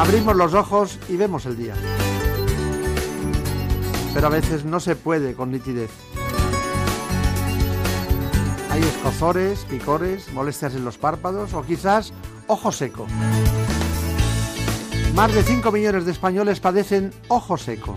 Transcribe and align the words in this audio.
Abrimos 0.00 0.34
los 0.34 0.54
ojos 0.54 0.98
y 1.10 1.16
vemos 1.16 1.44
el 1.44 1.58
día. 1.58 1.74
Pero 4.14 4.28
a 4.28 4.30
veces 4.30 4.64
no 4.64 4.80
se 4.80 4.96
puede 4.96 5.34
con 5.34 5.50
nitidez. 5.50 5.90
Hay 8.70 8.80
escozores, 8.80 9.66
picores, 9.66 10.32
molestias 10.32 10.74
en 10.74 10.86
los 10.86 10.96
párpados 10.96 11.52
o 11.52 11.62
quizás 11.62 12.14
ojo 12.46 12.72
seco. 12.72 13.06
Más 15.14 15.34
de 15.34 15.42
5 15.42 15.70
millones 15.70 16.06
de 16.06 16.12
españoles 16.12 16.60
padecen 16.60 17.12
ojo 17.28 17.58
seco. 17.58 17.94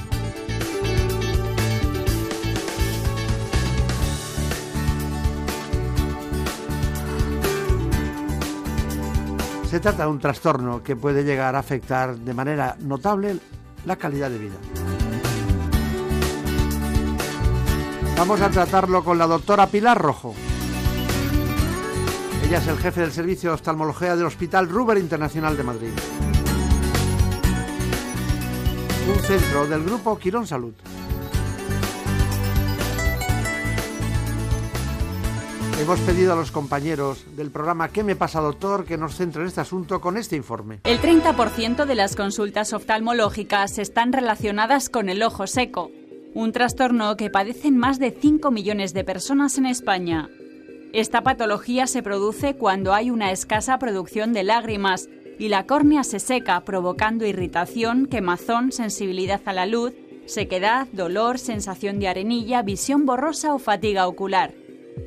Se 9.74 9.80
trata 9.80 10.04
de 10.04 10.12
un 10.12 10.20
trastorno 10.20 10.84
que 10.84 10.96
puede 10.96 11.24
llegar 11.24 11.56
a 11.56 11.58
afectar 11.58 12.16
de 12.16 12.34
manera 12.36 12.78
notable 12.82 13.40
la 13.86 13.96
calidad 13.96 14.30
de 14.30 14.38
vida. 14.38 14.54
Vamos 18.16 18.40
a 18.42 18.52
tratarlo 18.52 19.04
con 19.04 19.18
la 19.18 19.26
doctora 19.26 19.66
Pilar 19.66 20.00
Rojo. 20.00 20.36
Ella 22.46 22.60
es 22.60 22.68
el 22.68 22.78
jefe 22.78 23.02
del 23.02 23.12
servicio 23.12 23.50
de 23.50 23.56
oftalmología 23.56 24.16
del 24.16 24.28
Hospital 24.28 24.70
Ruber 24.70 25.00
Internacional 25.00 25.58
de 25.58 25.64
Madrid. 25.64 25.94
Un 29.10 29.24
centro 29.24 29.66
del 29.66 29.84
grupo 29.86 30.20
Quirón 30.20 30.46
Salud. 30.46 30.76
Hemos 35.84 36.00
pedido 36.00 36.32
a 36.32 36.38
los 36.38 36.50
compañeros 36.50 37.26
del 37.36 37.52
programa 37.52 37.90
¿Qué 37.90 38.06
me 38.06 38.16
pasa, 38.16 38.40
doctor?, 38.40 38.86
que 38.86 38.98
nos 38.98 39.18
centren 39.18 39.42
en 39.42 39.48
este 39.50 39.60
asunto 39.60 40.00
con 40.00 40.16
este 40.16 40.38
informe. 40.38 40.80
El 40.86 41.02
30% 41.02 41.84
de 41.84 41.96
las 41.96 42.16
consultas 42.16 42.72
oftalmológicas 42.72 43.78
están 43.78 44.14
relacionadas 44.14 44.88
con 44.88 45.10
el 45.10 45.22
ojo 45.22 45.46
seco, 45.46 45.92
un 46.34 46.54
trastorno 46.54 47.18
que 47.18 47.30
padecen 47.30 47.78
más 47.78 48.00
de 48.00 48.12
5 48.12 48.50
millones 48.50 48.94
de 48.94 49.04
personas 49.04 49.58
en 49.58 49.66
España. 49.66 50.30
Esta 50.94 51.22
patología 51.22 51.86
se 51.86 52.02
produce 52.02 52.56
cuando 52.56 52.94
hay 52.94 53.10
una 53.10 53.32
escasa 53.32 53.78
producción 53.78 54.32
de 54.32 54.44
lágrimas 54.44 55.10
y 55.38 55.50
la 55.50 55.66
córnea 55.66 56.06
se 56.06 56.20
seca, 56.20 56.62
provocando 56.62 57.26
irritación, 57.26 58.06
quemazón, 58.06 58.72
sensibilidad 58.72 59.42
a 59.44 59.52
la 59.52 59.66
luz, 59.66 59.92
sequedad, 60.28 60.88
dolor, 60.94 61.40
sensación 61.40 62.00
de 62.00 62.08
arenilla, 62.08 62.62
visión 62.62 63.06
borrosa 63.06 63.54
o 63.54 63.60
fatiga 63.60 64.08
ocular. 64.08 64.63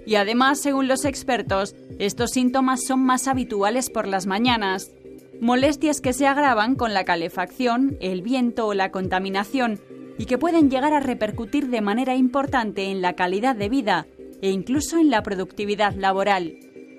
Y 0.06 0.16
además, 0.16 0.60
según 0.60 0.88
los 0.88 1.04
expertos, 1.04 1.74
estos 1.98 2.30
síntomas 2.30 2.80
son 2.86 3.00
más 3.00 3.28
habituales 3.28 3.91
por 3.91 4.06
las 4.06 4.26
mañanas. 4.26 4.92
Molestias 5.41 6.00
que 6.00 6.12
se 6.12 6.26
agravan 6.26 6.76
con 6.76 6.94
la 6.94 7.04
calefacción, 7.04 7.96
el 8.00 8.22
viento 8.22 8.66
o 8.66 8.75
la 8.75 8.91
contaminación 8.91 9.80
y 10.19 10.25
que 10.25 10.38
pueden 10.38 10.70
llegar 10.70 10.94
a 10.94 11.00
repercutir 11.00 11.69
de 11.69 11.80
manera 11.80 12.14
importante 12.14 12.91
en 12.91 13.02
la 13.02 13.14
calidad 13.14 13.54
de 13.54 13.69
vida 13.69 14.06
e 14.41 14.50
incluso 14.50 14.98
en 14.98 15.10
la 15.10 15.22
productividad 15.22 15.94
laboral. 15.94 16.54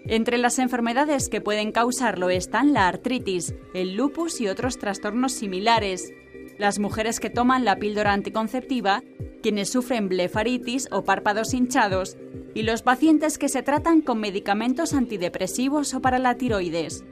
Entre 0.06 0.38
las 0.38 0.58
enfermedades 0.60 1.28
que 1.28 1.42
pueden 1.42 1.72
causarlo 1.72 2.30
están 2.30 2.74
la 2.74 2.88
artritis, 2.88 3.54
el 3.74 3.96
lupus 3.96 4.40
y 4.40 4.48
otros 4.48 4.78
trastornos 4.78 5.34
similares. 5.34 6.14
Las 6.58 6.80
mujeres 6.80 7.20
que 7.20 7.30
toman 7.30 7.66
la 7.66 7.78
píldora 7.78 8.14
anticonceptiva, 8.14 9.04
quienes 9.44 9.70
sufren 9.70 10.10
blefaritis 10.10 10.88
o 10.92 11.04
párpados 11.04 11.54
hinchados 11.54 12.18
y 12.56 12.64
los 12.64 12.82
pacientes 12.82 13.38
que 13.38 13.50
se 13.50 13.62
tratan 13.62 14.02
con 14.02 14.20
medicamentos 14.20 14.94
antidepresivos 14.94 15.94
o 15.94 16.02
para 16.02 16.18
la 16.18 16.36
tiroides. 16.36 17.04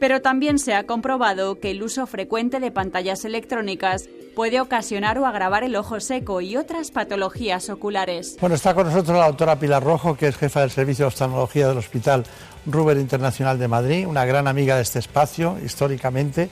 Pero 0.00 0.22
también 0.22 0.58
se 0.58 0.74
ha 0.74 0.86
comprobado 0.86 1.60
que 1.60 1.70
el 1.70 1.82
uso 1.82 2.06
frecuente 2.06 2.58
de 2.58 2.70
pantallas 2.70 3.24
electrónicas 3.24 4.08
puede 4.34 4.60
ocasionar 4.60 5.18
o 5.18 5.26
agravar 5.26 5.62
el 5.62 5.76
ojo 5.76 6.00
seco 6.00 6.40
y 6.40 6.56
otras 6.56 6.90
patologías 6.90 7.68
oculares. 7.68 8.36
Bueno, 8.40 8.56
está 8.56 8.74
con 8.74 8.86
nosotros 8.86 9.16
la 9.16 9.26
doctora 9.26 9.58
Pilar 9.58 9.84
Rojo, 9.84 10.16
que 10.16 10.28
es 10.28 10.36
jefa 10.36 10.62
del 10.62 10.70
Servicio 10.70 11.04
de 11.04 11.08
Oftalmología 11.08 11.68
del 11.68 11.78
Hospital 11.78 12.24
Ruber 12.66 12.96
Internacional 12.96 13.58
de 13.58 13.68
Madrid, 13.68 14.06
una 14.06 14.24
gran 14.24 14.48
amiga 14.48 14.76
de 14.76 14.82
este 14.82 14.98
espacio 14.98 15.58
históricamente. 15.62 16.48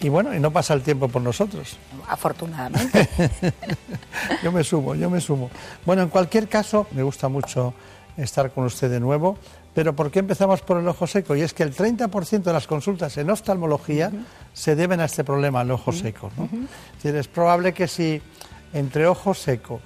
Y 0.00 0.08
bueno, 0.08 0.34
y 0.34 0.40
no 0.40 0.50
pasa 0.50 0.74
el 0.74 0.82
tiempo 0.82 1.08
por 1.08 1.22
nosotros. 1.22 1.78
Afortunadamente. 2.08 3.08
yo 4.42 4.52
me 4.52 4.62
sumo, 4.62 4.94
yo 4.94 5.08
me 5.08 5.20
sumo. 5.20 5.50
Bueno, 5.84 6.02
en 6.02 6.08
cualquier 6.08 6.48
caso, 6.48 6.86
me 6.92 7.02
gusta 7.02 7.28
mucho 7.28 7.74
estar 8.16 8.50
con 8.50 8.64
usted 8.64 8.90
de 8.90 9.00
nuevo. 9.00 9.38
Pero 9.74 9.94
¿por 9.94 10.10
qué 10.10 10.20
empezamos 10.20 10.62
por 10.62 10.78
el 10.78 10.88
ojo 10.88 11.06
seco? 11.06 11.36
Y 11.36 11.42
es 11.42 11.52
que 11.52 11.62
el 11.62 11.74
30% 11.74 12.42
de 12.42 12.52
las 12.52 12.66
consultas 12.66 13.16
en 13.18 13.28
oftalmología 13.28 14.10
se 14.54 14.74
deben 14.74 15.00
a 15.00 15.04
este 15.04 15.22
problema, 15.22 15.60
al 15.60 15.70
ojo 15.70 15.92
seco. 15.92 16.30
¿no? 16.36 16.44
es, 16.44 17.02
decir, 17.02 17.14
es 17.16 17.28
probable 17.28 17.74
que 17.74 17.86
si 17.86 18.22
entre 18.72 19.06
ojo 19.06 19.34
seco, 19.34 19.80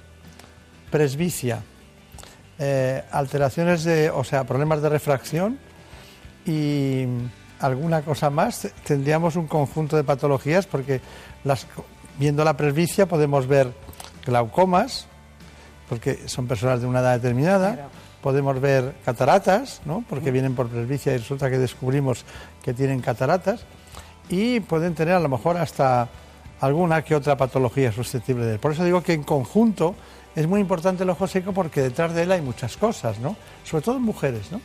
presbicia, 0.89 1.61
eh, 2.57 3.03
alteraciones 3.11 3.83
de, 3.83 4.09
o 4.09 4.23
sea, 4.23 4.45
problemas 4.45 4.81
de 4.81 4.89
refracción 4.89 5.59
y 6.45 7.05
alguna 7.61 8.01
cosa 8.01 8.29
más, 8.29 8.67
tendríamos 8.83 9.35
un 9.35 9.47
conjunto 9.47 9.95
de 9.95 10.03
patologías 10.03 10.67
porque 10.67 11.01
las, 11.43 11.67
viendo 12.17 12.43
la 12.43 12.57
presbicia 12.57 13.07
podemos 13.07 13.47
ver 13.47 13.71
glaucomas, 14.25 15.07
porque 15.89 16.27
son 16.27 16.47
personas 16.47 16.81
de 16.81 16.87
una 16.87 16.99
edad 16.99 17.13
determinada. 17.13 17.73
Claro 17.73 18.01
podemos 18.21 18.61
ver 18.61 18.95
cataratas, 19.03 19.81
¿no? 19.85 20.05
porque 20.07 20.31
vienen 20.31 20.55
por 20.55 20.69
presbicia 20.69 21.13
y 21.13 21.17
resulta 21.17 21.49
que 21.49 21.57
descubrimos 21.57 22.23
que 22.63 22.73
tienen 22.73 23.01
cataratas, 23.01 23.65
y 24.29 24.61
pueden 24.61 24.95
tener 24.95 25.15
a 25.15 25.19
lo 25.19 25.27
mejor 25.27 25.57
hasta 25.57 26.07
alguna 26.61 27.03
que 27.03 27.15
otra 27.15 27.35
patología 27.35 27.91
susceptible 27.91 28.45
de 28.45 28.53
él. 28.53 28.59
Por 28.59 28.71
eso 28.71 28.85
digo 28.85 29.01
que 29.01 29.13
en 29.13 29.23
conjunto 29.23 29.95
es 30.35 30.47
muy 30.47 30.61
importante 30.61 31.03
el 31.03 31.09
ojo 31.09 31.27
seco 31.27 31.51
porque 31.51 31.81
detrás 31.81 32.13
de 32.13 32.23
él 32.23 32.31
hay 32.31 32.41
muchas 32.41 32.77
cosas, 32.77 33.19
¿no? 33.19 33.35
sobre 33.65 33.83
todo 33.83 33.97
en 33.97 34.03
mujeres. 34.03 34.51
¿no? 34.51 34.61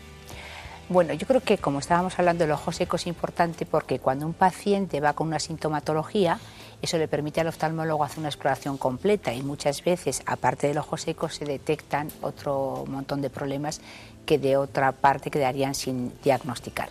Bueno, 0.89 1.13
yo 1.15 1.27
creo 1.27 1.41
que 1.41 1.59
como 1.59 1.81
estábamos 1.81 2.17
hablando, 2.17 2.45
el 2.45 2.53
ojo 2.53 2.71
seco 2.71 2.95
es 2.95 3.09
importante 3.09 3.67
porque 3.67 3.99
cuando 3.99 4.25
un 4.25 4.35
paciente 4.35 5.01
va 5.01 5.15
con 5.15 5.27
una 5.27 5.41
sintomatología, 5.41 6.39
eso 6.81 6.97
le 6.97 7.09
permite 7.09 7.41
al 7.41 7.49
oftalmólogo 7.49 8.05
hacer 8.05 8.21
una 8.21 8.29
exploración 8.29 8.79
completa 8.79 9.35
y 9.35 9.43
muchas 9.43 9.83
veces, 9.83 10.23
aparte 10.27 10.69
del 10.69 10.79
ojo 10.79 10.97
seco, 10.97 11.29
se 11.29 11.45
detectan 11.45 12.09
otro 12.23 12.85
montón 12.87 13.21
de 13.21 13.31
problemas 13.31 13.81
que 14.27 14.39
de 14.39 14.57
otra 14.57 14.93
parte 14.93 15.29
quedarían 15.29 15.75
sin 15.75 16.13
diagnosticar. 16.23 16.89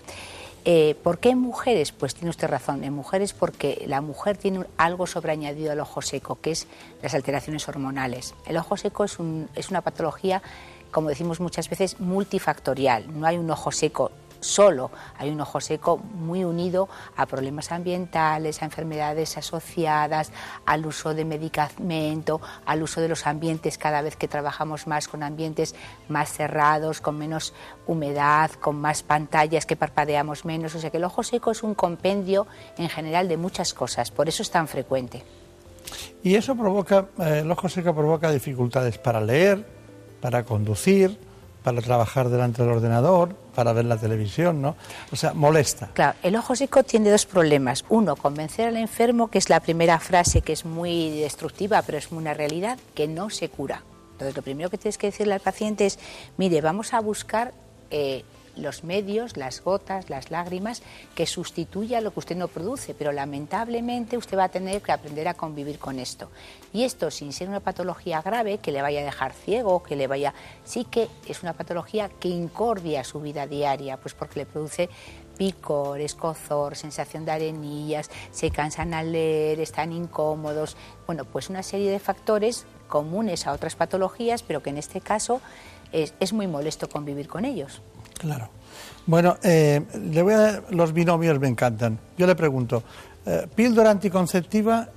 Eh, 0.65 0.95
¿Por 1.01 1.19
qué 1.19 1.29
en 1.29 1.39
mujeres? 1.39 1.91
Pues 1.93 2.15
tiene 2.15 2.31
usted 2.31 2.49
razón. 2.49 2.83
En 2.83 2.91
mujeres 2.91 3.33
porque 3.33 3.85
la 3.87 4.01
mujer 4.01 4.35
tiene 4.35 4.65
algo 4.77 5.07
sobreañadido 5.07 5.71
al 5.71 5.79
ojo 5.79 6.01
seco, 6.01 6.39
que 6.41 6.51
es 6.51 6.67
las 7.01 7.13
alteraciones 7.13 7.69
hormonales. 7.69 8.33
El 8.45 8.57
ojo 8.57 8.75
seco 8.75 9.03
es, 9.05 9.17
es 9.55 9.69
una 9.69 9.81
patología, 9.81 10.41
como 10.95 11.09
decimos 11.09 11.41
muchas 11.41 11.69
veces, 11.69 11.99
multifactorial. 11.99 13.19
No 13.19 13.27
hay 13.27 13.37
un 13.37 13.51
ojo 13.51 13.69
seco 13.69 14.11
solo. 14.39 14.91
Hay 15.17 15.29
un 15.29 15.41
ojo 15.41 15.59
seco 15.59 15.97
muy 15.97 16.45
unido 16.45 16.87
a 17.17 17.25
problemas 17.25 17.73
ambientales, 17.73 18.61
a 18.61 18.65
enfermedades 18.65 19.37
asociadas, 19.37 20.31
al 20.65 20.85
uso 20.85 21.13
de 21.13 21.25
medicamento, 21.25 22.39
al 22.65 22.81
uso 22.81 23.01
de 23.01 23.09
los 23.09 23.27
ambientes 23.27 23.77
cada 23.77 24.01
vez 24.01 24.15
que 24.15 24.29
trabajamos 24.29 24.87
más 24.87 25.09
con 25.09 25.21
ambientes 25.21 25.75
más 26.07 26.31
cerrados, 26.31 27.01
con 27.01 27.17
menos 27.17 27.53
humedad, 27.87 28.51
con 28.51 28.77
más 28.77 29.03
pantallas 29.03 29.65
que 29.65 29.75
parpadeamos 29.75 30.45
menos. 30.45 30.75
O 30.75 30.79
sea 30.79 30.91
que 30.91 30.97
el 30.97 31.03
ojo 31.03 31.23
seco 31.23 31.51
es 31.51 31.61
un 31.61 31.75
compendio 31.75 32.47
en 32.77 32.87
general 32.87 33.27
de 33.27 33.35
muchas 33.35 33.73
cosas, 33.73 34.11
por 34.11 34.29
eso 34.29 34.43
es 34.43 34.49
tan 34.49 34.69
frecuente. 34.69 35.23
Y 36.23 36.35
eso 36.35 36.55
provoca, 36.55 37.07
eh, 37.19 37.41
el 37.43 37.51
ojo 37.51 37.67
seco 37.67 37.93
provoca 37.93 38.31
dificultades 38.31 38.97
para 38.97 39.19
leer, 39.19 39.74
para 40.25 40.43
conducir, 40.43 41.19
para 41.63 41.83
trabajar 41.83 42.29
delante 42.29 42.63
del 42.63 42.71
ordenador, 42.71 43.35
para 43.53 43.73
ver 43.73 43.85
la 43.85 43.95
televisión, 43.95 44.59
¿no? 44.59 44.75
O 45.11 45.15
sea, 45.15 45.35
molesta. 45.35 45.91
Claro, 45.93 46.17
el 46.23 46.35
ojo 46.35 46.55
seco 46.55 46.81
tiene 46.81 47.11
dos 47.11 47.27
problemas. 47.27 47.85
Uno, 47.89 48.15
convencer 48.15 48.69
al 48.69 48.77
enfermo, 48.77 49.29
que 49.29 49.37
es 49.37 49.51
la 49.51 49.59
primera 49.59 49.99
frase 49.99 50.41
que 50.41 50.53
es 50.53 50.65
muy 50.65 51.11
destructiva, 51.19 51.83
pero 51.83 51.99
es 51.99 52.11
una 52.11 52.33
realidad, 52.33 52.79
que 52.95 53.07
no 53.07 53.29
se 53.29 53.49
cura. 53.49 53.83
Entonces, 54.13 54.35
lo 54.35 54.41
primero 54.41 54.71
que 54.71 54.79
tienes 54.79 54.97
que 54.97 55.11
decirle 55.11 55.35
al 55.35 55.41
paciente 55.41 55.85
es, 55.85 55.99
mire, 56.37 56.59
vamos 56.59 56.95
a 56.95 57.01
buscar 57.01 57.53
eh, 57.91 58.23
los 58.55 58.83
medios, 58.83 59.37
las 59.37 59.61
gotas, 59.61 60.09
las 60.09 60.31
lágrimas, 60.31 60.81
que 61.15 61.25
sustituya 61.25 62.01
lo 62.01 62.11
que 62.13 62.19
usted 62.19 62.35
no 62.35 62.47
produce, 62.47 62.93
pero 62.93 63.11
lamentablemente 63.11 64.17
usted 64.17 64.37
va 64.37 64.45
a 64.45 64.49
tener 64.49 64.81
que 64.81 64.91
aprender 64.91 65.27
a 65.27 65.33
convivir 65.33 65.79
con 65.79 65.99
esto. 65.99 66.29
Y 66.73 66.83
esto 66.83 67.11
sin 67.11 67.33
ser 67.33 67.49
una 67.49 67.59
patología 67.59 68.21
grave 68.21 68.57
que 68.57 68.71
le 68.71 68.81
vaya 68.81 69.01
a 69.01 69.05
dejar 69.05 69.33
ciego, 69.33 69.83
que 69.83 69.95
le 69.95 70.07
vaya... 70.07 70.33
Sí 70.63 70.85
que 70.85 71.07
es 71.27 71.43
una 71.43 71.53
patología 71.53 72.09
que 72.09 72.27
incordia 72.27 73.03
su 73.03 73.21
vida 73.21 73.47
diaria, 73.47 73.97
pues 73.97 74.13
porque 74.13 74.39
le 74.39 74.45
produce 74.45 74.89
picor, 75.37 75.99
escozor, 75.99 76.75
sensación 76.75 77.25
de 77.25 77.31
arenillas, 77.31 78.09
se 78.31 78.51
cansan 78.51 78.93
al 78.93 79.11
leer, 79.11 79.59
están 79.59 79.91
incómodos. 79.91 80.75
Bueno, 81.05 81.25
pues 81.25 81.49
una 81.49 81.63
serie 81.63 81.91
de 81.91 81.99
factores 81.99 82.65
comunes 82.87 83.47
a 83.47 83.53
otras 83.53 83.75
patologías, 83.75 84.43
pero 84.43 84.61
que 84.63 84.69
en 84.69 84.77
este 84.77 85.01
caso 85.01 85.41
es, 85.91 86.33
muy 86.33 86.47
molesto 86.47 86.89
convivir 86.89 87.27
con 87.27 87.45
ellos. 87.45 87.81
Claro. 88.17 88.49
Bueno, 89.05 89.37
eh, 89.43 89.85
le 90.11 90.21
voy 90.21 90.33
a, 90.33 90.63
los 90.69 90.91
binomios 90.91 91.39
me 91.39 91.47
encantan. 91.47 91.99
Yo 92.17 92.25
le 92.25 92.35
pregunto, 92.35 92.83
eh, 93.25 93.47
píldora 93.53 93.91
anticonceptiva 93.91 94.89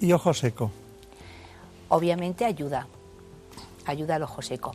y 0.00 0.12
ojo 0.12 0.32
seco. 0.32 0.70
Obviamente 1.88 2.44
ayuda, 2.44 2.86
ayuda 3.86 4.16
al 4.16 4.22
ojo 4.22 4.42
seco. 4.42 4.74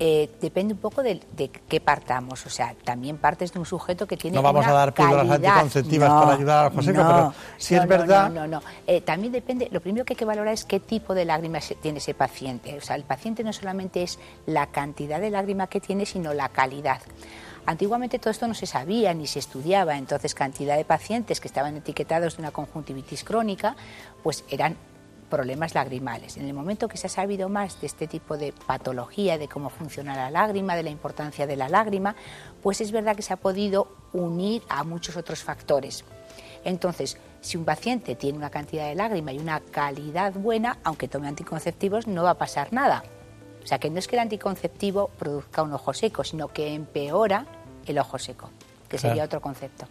Eh, 0.00 0.30
depende 0.40 0.74
un 0.74 0.80
poco 0.80 1.02
de, 1.02 1.20
qué 1.68 1.80
partamos. 1.80 2.46
O 2.46 2.50
sea, 2.50 2.74
también 2.84 3.16
partes 3.16 3.52
de 3.52 3.58
un 3.58 3.66
sujeto 3.66 4.06
que 4.06 4.16
tiene. 4.16 4.36
No 4.36 4.42
vamos 4.42 4.66
a 4.66 4.72
dar 4.72 4.94
píldoras 4.94 5.28
anticonceptivas 5.28 6.08
para 6.08 6.34
ayudar 6.34 6.66
a 6.66 6.70
José, 6.70 6.92
pero 6.92 7.34
si 7.56 7.74
es 7.74 7.86
verdad. 7.86 8.30
No, 8.30 8.42
no, 8.42 8.60
no. 8.60 8.62
Eh, 8.86 9.00
también 9.00 9.32
depende. 9.32 9.68
Lo 9.72 9.80
primero 9.80 10.04
que 10.04 10.12
hay 10.12 10.16
que 10.16 10.24
valorar 10.24 10.54
es 10.54 10.64
qué 10.64 10.78
tipo 10.78 11.14
de 11.14 11.24
lágrimas 11.24 11.74
tiene 11.82 11.98
ese 11.98 12.14
paciente. 12.14 12.76
O 12.76 12.80
sea, 12.80 12.94
el 12.94 13.04
paciente 13.04 13.42
no 13.42 13.52
solamente 13.52 14.02
es 14.02 14.18
la 14.46 14.68
cantidad 14.68 15.20
de 15.20 15.30
lágrima 15.30 15.66
que 15.66 15.80
tiene, 15.80 16.06
sino 16.06 16.32
la 16.32 16.48
calidad. 16.48 17.00
Antiguamente 17.66 18.18
todo 18.18 18.30
esto 18.30 18.48
no 18.48 18.54
se 18.54 18.64
sabía 18.64 19.12
ni 19.12 19.26
se 19.26 19.40
estudiaba, 19.40 19.98
entonces 19.98 20.34
cantidad 20.34 20.76
de 20.76 20.86
pacientes 20.86 21.38
que 21.38 21.48
estaban 21.48 21.76
etiquetados 21.76 22.36
de 22.36 22.42
una 22.42 22.50
conjuntivitis 22.50 23.24
crónica, 23.24 23.76
pues 24.22 24.42
eran 24.48 24.76
problemas 25.28 25.74
lagrimales. 25.74 26.36
En 26.36 26.46
el 26.46 26.54
momento 26.54 26.88
que 26.88 26.96
se 26.96 27.06
ha 27.06 27.10
sabido 27.10 27.48
más 27.48 27.80
de 27.80 27.86
este 27.86 28.06
tipo 28.06 28.36
de 28.36 28.52
patología, 28.66 29.38
de 29.38 29.48
cómo 29.48 29.70
funciona 29.70 30.16
la 30.16 30.30
lágrima, 30.30 30.76
de 30.76 30.82
la 30.82 30.90
importancia 30.90 31.46
de 31.46 31.56
la 31.56 31.68
lágrima, 31.68 32.16
pues 32.62 32.80
es 32.80 32.92
verdad 32.92 33.16
que 33.16 33.22
se 33.22 33.32
ha 33.32 33.36
podido 33.36 33.88
unir 34.12 34.62
a 34.68 34.84
muchos 34.84 35.16
otros 35.16 35.42
factores. 35.42 36.04
Entonces, 36.64 37.18
si 37.40 37.56
un 37.56 37.64
paciente 37.64 38.14
tiene 38.14 38.38
una 38.38 38.50
cantidad 38.50 38.88
de 38.88 38.94
lágrima 38.94 39.32
y 39.32 39.38
una 39.38 39.60
calidad 39.60 40.32
buena, 40.32 40.78
aunque 40.84 41.08
tome 41.08 41.28
anticonceptivos, 41.28 42.06
no 42.06 42.24
va 42.24 42.30
a 42.30 42.38
pasar 42.38 42.72
nada. 42.72 43.04
O 43.62 43.66
sea, 43.66 43.78
que 43.78 43.90
no 43.90 43.98
es 43.98 44.08
que 44.08 44.16
el 44.16 44.20
anticonceptivo 44.20 45.08
produzca 45.18 45.62
un 45.62 45.72
ojo 45.72 45.92
seco, 45.92 46.24
sino 46.24 46.48
que 46.48 46.74
empeora 46.74 47.46
el 47.86 47.98
ojo 47.98 48.18
seco, 48.18 48.50
que 48.88 48.98
sería 48.98 49.24
otro 49.24 49.40
concepto. 49.40 49.86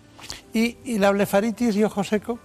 ¿Y, 0.54 0.78
¿Y 0.84 0.98
la 0.98 1.12
blefaritis 1.12 1.76
y 1.76 1.84
ojo 1.84 2.04
seco? 2.04 2.40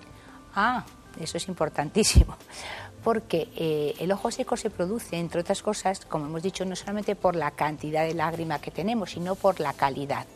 Ah, 0.54 0.84
eso 1.20 1.36
es 1.36 1.48
importantísimo 1.48 2.36
porque 3.04 3.48
eh, 3.56 3.94
el 3.98 4.12
ojo 4.12 4.30
seco 4.30 4.56
se 4.56 4.70
produce, 4.70 5.18
entre 5.18 5.40
otras 5.40 5.62
cosas, 5.62 6.04
como 6.06 6.26
hemos 6.26 6.42
dicho, 6.42 6.64
no 6.64 6.76
solamente 6.76 7.16
por 7.16 7.34
la 7.34 7.50
cantidad 7.50 8.06
de 8.06 8.14
lágrima 8.14 8.60
que 8.60 8.70
tenemos, 8.70 9.10
sino 9.10 9.34
por 9.34 9.60
la 9.60 9.72
calidad. 9.72 10.26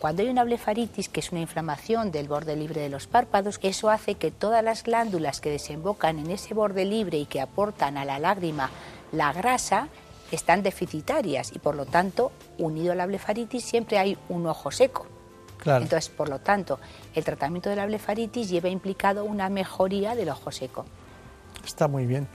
Cuando 0.00 0.22
hay 0.22 0.28
una 0.28 0.44
blefaritis, 0.44 1.10
que 1.10 1.20
es 1.20 1.30
una 1.30 1.42
inflamación 1.42 2.10
del 2.10 2.26
borde 2.26 2.56
libre 2.56 2.80
de 2.80 2.88
los 2.88 3.06
párpados, 3.06 3.58
eso 3.62 3.90
hace 3.90 4.14
que 4.14 4.30
todas 4.30 4.64
las 4.64 4.82
glándulas 4.82 5.42
que 5.42 5.50
desembocan 5.50 6.18
en 6.18 6.30
ese 6.30 6.54
borde 6.54 6.86
libre 6.86 7.18
y 7.18 7.26
que 7.26 7.40
aportan 7.40 7.98
a 7.98 8.06
la 8.06 8.18
lágrima 8.18 8.70
la 9.12 9.32
grasa 9.32 9.88
están 10.30 10.62
deficitarias 10.62 11.52
y 11.54 11.58
por 11.58 11.74
lo 11.74 11.84
tanto, 11.84 12.32
unido 12.56 12.92
a 12.92 12.94
la 12.94 13.06
blefaritis, 13.06 13.64
siempre 13.64 13.98
hay 13.98 14.16
un 14.28 14.46
ojo 14.46 14.70
seco. 14.70 15.06
Entonces, 15.64 16.08
por 16.08 16.28
lo 16.28 16.38
tanto, 16.40 16.80
el 17.14 17.24
tratamiento 17.24 17.70
de 17.70 17.76
la 17.76 17.86
blefaritis 17.86 18.48
lleva 18.48 18.68
implicado 18.68 19.24
una 19.24 19.48
mejoría 19.48 20.14
del 20.14 20.30
ojo 20.30 20.50
seco. 20.50 20.86
Está 21.64 21.88
muy 21.88 22.06
bien. 22.06 22.26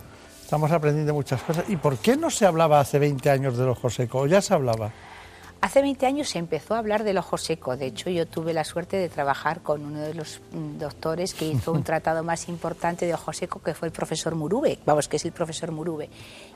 Estamos 0.41 0.71
aprendiendo 0.71 1.13
muchas 1.13 1.41
cosas. 1.41 1.65
¿Y 1.69 1.75
por 1.75 1.97
qué 1.97 2.15
no 2.15 2.29
se 2.29 2.45
hablaba 2.45 2.79
hace 2.79 2.99
20 2.99 3.29
años 3.31 3.57
del 3.57 3.69
ojo 3.69 3.89
seco? 3.89 4.19
¿O 4.19 4.27
ya 4.27 4.41
se 4.41 4.53
hablaba? 4.53 4.91
Hace 5.61 5.81
20 5.81 6.05
años 6.05 6.29
se 6.29 6.37
empezó 6.37 6.75
a 6.75 6.77
hablar 6.77 7.03
del 7.03 7.17
ojo 7.17 7.39
seco. 7.39 7.75
De 7.75 7.87
hecho, 7.87 8.11
yo 8.11 8.27
tuve 8.27 8.53
la 8.53 8.63
suerte 8.63 8.97
de 8.97 9.09
trabajar 9.09 9.61
con 9.61 9.83
uno 9.83 9.99
de 10.01 10.13
los 10.13 10.39
mm, 10.51 10.77
doctores 10.77 11.33
que 11.33 11.47
hizo 11.47 11.71
un 11.71 11.83
tratado 11.83 12.21
más 12.23 12.47
importante 12.49 13.07
de 13.07 13.15
ojo 13.15 13.33
seco, 13.33 13.59
que 13.63 13.73
fue 13.73 13.87
el 13.87 13.91
profesor 13.91 14.35
Murube. 14.35 14.77
Vamos, 14.85 15.07
que 15.07 15.17
es 15.17 15.25
el 15.25 15.31
profesor 15.31 15.71
Murube. 15.71 16.11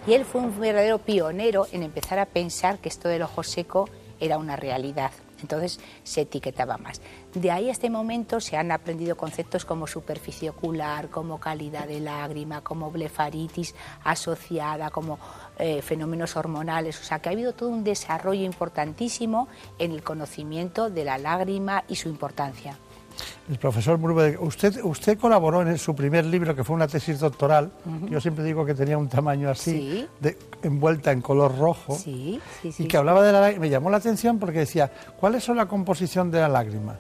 Y 0.06 0.14
él 0.14 0.26
fue 0.26 0.42
un 0.42 0.60
verdadero 0.60 1.00
pionero 1.00 1.66
en 1.72 1.82
empezar 1.82 2.20
a 2.20 2.28
pensar 2.28 2.78
que 2.78 2.90
esto 2.90 3.10
del 3.10 3.24
ojo 3.24 3.42
seco 3.42 3.90
era 4.20 4.38
una 4.38 4.56
realidad. 4.56 5.12
Entonces 5.42 5.80
se 6.04 6.22
etiquetaba 6.22 6.78
más. 6.78 7.02
De 7.34 7.52
ahí 7.52 7.70
a 7.70 7.72
este 7.72 7.90
momento 7.90 8.40
se 8.40 8.58
han 8.58 8.72
aprendido 8.72 9.16
conceptos 9.18 9.66
como 9.66 9.88
superficie 9.88 10.50
ocular, 10.50 11.10
como 11.10 11.40
calidad 11.40 11.88
de 11.88 12.00
lágrima, 12.00 12.62
como 12.62 12.92
blefaritis 12.92 13.76
asociada, 14.04 14.90
como 14.90 15.20
eh, 15.58 15.82
fenómenos 15.82 16.36
hormonales. 16.36 17.00
O 17.00 17.04
sea 17.04 17.20
que 17.20 17.30
ha 17.30 17.32
habido 17.32 17.54
todo 17.54 17.70
un 17.70 17.84
desarrollo 17.84 18.44
importantísimo 18.44 19.48
en 19.78 19.92
el 19.92 20.04
conocimiento 20.04 20.90
de 20.90 21.06
la 21.06 21.18
lágrima 21.18 21.84
y 21.88 21.96
su 21.96 22.10
importancia. 22.10 22.78
El 23.50 23.58
profesor 23.58 23.98
Murube, 23.98 24.38
usted, 24.40 24.80
usted 24.84 25.18
colaboró 25.18 25.62
en 25.62 25.78
su 25.78 25.96
primer 25.96 26.26
libro, 26.26 26.56
que 26.56 26.64
fue 26.64 26.76
una 26.76 26.88
tesis 26.88 27.20
doctoral. 27.20 27.72
Yo 28.10 28.22
siempre 28.22 28.44
digo 28.44 28.66
que 28.66 28.74
tenía 28.74 28.98
un 28.98 29.10
tamaño 29.10 29.50
así, 29.50 30.08
envuelta 30.62 31.12
en 31.12 31.22
color 31.22 31.58
rojo, 31.58 31.98
y 32.06 32.40
que 32.88 32.98
hablaba 32.98 33.24
de 33.24 33.32
la 33.32 33.42
lágrima. 33.42 33.62
Me 33.62 33.70
llamó 33.70 33.90
la 33.90 33.98
atención 33.98 34.40
porque 34.40 34.60
decía, 34.60 34.92
¿cuáles 35.20 35.44
son 35.44 35.58
la 35.58 35.68
composición 35.68 36.32
de 36.32 36.40
la 36.40 36.50
lágrima? 36.50 36.98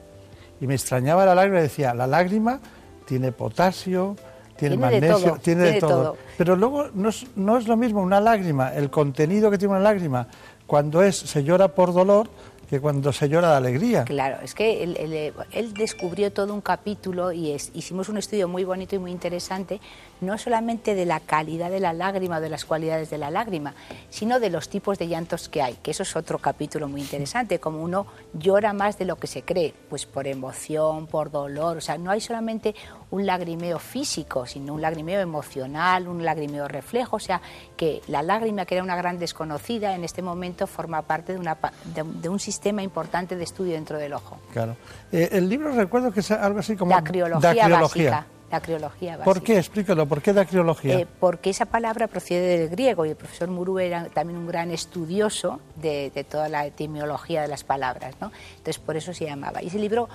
Y 0.61 0.67
me 0.67 0.75
extrañaba 0.75 1.25
la 1.25 1.35
lágrima 1.35 1.61
decía, 1.61 1.93
la 1.93 2.07
lágrima 2.07 2.59
tiene 3.05 3.31
potasio, 3.31 4.15
tiene, 4.57 4.77
magnesio, 4.77 5.37
tiene, 5.41 5.63
de, 5.63 5.79
todo. 5.79 6.17
Pero 6.37 6.55
luego 6.55 6.89
no 6.93 7.09
es, 7.09 7.25
no 7.35 7.57
es 7.57 7.67
lo 7.67 7.77
mismo 7.77 8.01
una 8.01 8.19
lágrima, 8.19 8.73
el 8.73 8.89
contenido 8.89 9.49
que 9.49 9.57
tiene 9.57 9.73
una 9.73 9.83
lágrima, 9.83 10.27
cuando 10.67 11.01
es 11.01 11.17
se 11.17 11.43
llora 11.43 11.69
por 11.69 11.93
dolor, 11.93 12.29
que 12.69 12.79
cuando 12.79 13.11
se 13.11 13.27
llora 13.27 13.51
de 13.51 13.57
alegría. 13.57 14.03
Claro, 14.05 14.37
es 14.43 14.53
que 14.53 14.83
él, 14.83 15.73
descubrió 15.73 16.31
todo 16.31 16.53
un 16.53 16.61
capítulo 16.61 17.31
y 17.31 17.51
hicimos 17.73 18.09
un 18.09 18.17
estudio 18.17 18.47
muy 18.47 18.63
bonito 18.63 18.95
y 18.95 18.99
muy 18.99 19.11
interesante, 19.11 19.79
no 20.21 20.37
solamente 20.37 20.95
de 20.95 21.05
la 21.05 21.19
calidad 21.19 21.69
de 21.69 21.79
la 21.79 21.93
lágrima 21.93 22.37
o 22.37 22.41
de 22.41 22.49
las 22.49 22.65
cualidades 22.65 23.09
de 23.09 23.17
la 23.17 23.31
lágrima, 23.31 23.73
sino 24.09 24.39
de 24.39 24.49
los 24.49 24.69
tipos 24.69 24.97
de 24.97 25.07
llantos 25.07 25.49
que 25.49 25.61
hay, 25.61 25.75
que 25.75 25.91
eso 25.91 26.03
es 26.03 26.15
otro 26.15 26.39
capítulo 26.39 26.87
muy 26.87 27.01
interesante, 27.01 27.59
como 27.59 27.81
uno 27.81 28.07
llora 28.33 28.73
más 28.73 28.97
de 28.97 29.05
lo 29.05 29.15
que 29.17 29.27
se 29.27 29.43
cree, 29.43 29.73
pues 29.89 30.05
por 30.05 30.27
emoción, 30.27 31.07
por 31.07 31.31
dolor, 31.31 31.77
o 31.77 31.81
sea, 31.81 31.97
no 31.97 32.11
hay 32.11 32.21
solamente 32.21 32.75
un 33.11 33.25
lagrimeo 33.25 33.79
físico, 33.79 34.45
sino 34.45 34.73
un 34.73 34.81
lagrimeo 34.81 35.19
emocional, 35.19 36.07
un 36.07 36.23
lagrimeo 36.23 36.67
reflejo, 36.67 37.15
o 37.15 37.19
sea, 37.19 37.41
que 37.75 38.01
la 38.07 38.21
lágrima, 38.21 38.65
que 38.65 38.75
era 38.75 38.83
una 38.83 38.95
gran 38.95 39.17
desconocida, 39.17 39.95
en 39.95 40.03
este 40.03 40.21
momento 40.21 40.67
forma 40.67 41.01
parte 41.01 41.33
de, 41.33 41.39
una, 41.39 41.57
de, 41.85 42.29
un 42.29 42.39
sistema 42.39 42.83
importante 42.83 43.35
de 43.35 43.43
estudio 43.43 43.73
dentro 43.73 43.97
del 43.97 44.13
ojo. 44.13 44.37
Claro. 44.53 44.75
Eh, 45.11 45.29
el 45.31 45.49
libro 45.49 45.71
recuerdo 45.71 46.11
que 46.11 46.19
es 46.19 46.31
algo 46.31 46.59
así 46.59 46.75
como... 46.75 46.91
Dacriología, 46.91 47.67
básica. 47.67 48.25
La 48.51 48.61
criología 48.61 49.11
básica. 49.17 49.25
¿Por 49.25 49.43
qué? 49.43 49.57
Explícalo, 49.57 50.05
¿por 50.05 50.21
qué 50.21 50.33
dacriología? 50.33 50.99
Eh, 50.99 51.07
porque 51.19 51.49
esa 51.51 51.65
palabra 51.65 52.07
procede 52.07 52.57
del 52.57 52.69
griego 52.69 53.05
y 53.05 53.09
el 53.09 53.15
profesor 53.15 53.49
Muru 53.49 53.79
era 53.79 54.05
también 54.05 54.39
un 54.39 54.47
gran 54.47 54.71
estudioso 54.71 55.59
de, 55.75 56.11
de, 56.13 56.23
toda 56.23 56.49
la 56.49 56.65
etimología 56.65 57.41
de 57.41 57.47
las 57.47 57.63
palabras, 57.63 58.15
¿no? 58.19 58.31
Entonces 58.57 58.79
por 58.79 58.97
eso 58.97 59.13
se 59.13 59.25
llamaba. 59.25 59.61
Y 59.61 59.67
ese 59.67 59.79
libro 59.79 60.09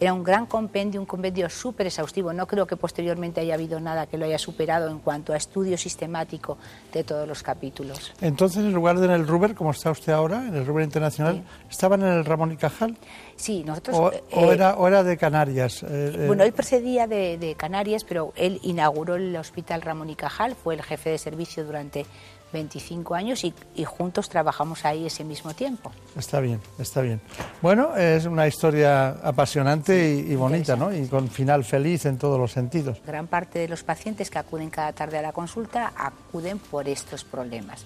era 0.00 0.14
un 0.14 0.24
gran 0.24 0.46
compendio, 0.46 0.98
un 0.98 1.06
compendio 1.06 1.50
súper 1.50 1.86
exhaustivo. 1.86 2.32
No 2.32 2.46
creo 2.46 2.66
que 2.66 2.76
posteriormente 2.76 3.42
haya 3.42 3.52
habido 3.52 3.78
nada 3.80 4.06
que 4.06 4.16
lo 4.16 4.24
haya 4.24 4.38
superado 4.38 4.88
en 4.88 4.98
cuanto 4.98 5.34
a 5.34 5.36
estudio 5.36 5.76
sistemático 5.76 6.56
de 6.92 7.04
todos 7.04 7.28
los 7.28 7.42
capítulos. 7.42 8.12
Entonces, 8.22 8.64
en 8.64 8.72
lugar 8.72 8.98
de 8.98 9.10
en 9.10 9.12
el 9.12 9.26
Ruber, 9.26 9.54
como 9.54 9.72
está 9.72 9.90
usted 9.90 10.12
ahora, 10.12 10.46
en 10.46 10.54
el 10.54 10.64
Ruber 10.64 10.84
Internacional, 10.84 11.42
¿estaban 11.68 12.00
en 12.00 12.08
el 12.08 12.24
Ramón 12.24 12.52
y 12.52 12.56
Cajal? 12.56 12.96
Sí, 13.40 13.64
nosotros... 13.64 13.96
¿O, 13.96 14.12
eh, 14.12 14.22
era, 14.52 14.74
o 14.74 14.86
era, 14.86 15.02
de 15.02 15.16
Canarias? 15.16 15.82
Eh, 15.82 16.12
eh. 16.14 16.24
bueno, 16.26 16.44
él 16.44 16.52
precedía 16.52 17.06
de, 17.06 17.38
de 17.38 17.54
Canarias, 17.54 18.04
pero 18.04 18.34
él 18.36 18.60
inauguró 18.62 19.14
el 19.14 19.34
Hospital 19.34 19.80
Ramón 19.80 20.10
y 20.10 20.14
Cajal, 20.14 20.54
fue 20.54 20.74
el 20.74 20.82
jefe 20.82 21.08
de 21.08 21.18
servicio 21.18 21.64
durante 21.64 22.04
25 22.52 23.14
años 23.14 23.44
y, 23.44 23.54
juntos 23.84 24.28
trabajamos 24.28 24.84
ahí 24.84 25.06
ese 25.06 25.24
mismo 25.24 25.54
tiempo. 25.54 25.90
Está 26.16 26.40
bien, 26.40 26.60
está 26.78 27.00
bien. 27.00 27.20
Bueno, 27.62 27.96
es 27.96 28.26
una 28.26 28.46
historia 28.46 29.10
apasionante 29.22 30.14
y, 30.14 30.34
bonita, 30.34 30.76
¿no? 30.76 30.92
Y 30.94 31.06
con 31.06 31.28
final 31.28 31.64
feliz 31.64 32.04
en 32.06 32.18
todos 32.18 32.38
los 32.38 32.52
sentidos. 32.52 32.98
Gran 33.06 33.26
parte 33.26 33.60
de 33.60 33.68
los 33.68 33.82
pacientes 33.82 34.30
que 34.30 34.38
acuden 34.38 34.70
cada 34.70 34.92
tarde 34.92 35.18
a 35.18 35.22
la 35.22 35.32
consulta 35.32 35.92
acuden 35.96 36.58
por 36.58 36.88
estos 36.88 37.24
problemas. 37.24 37.84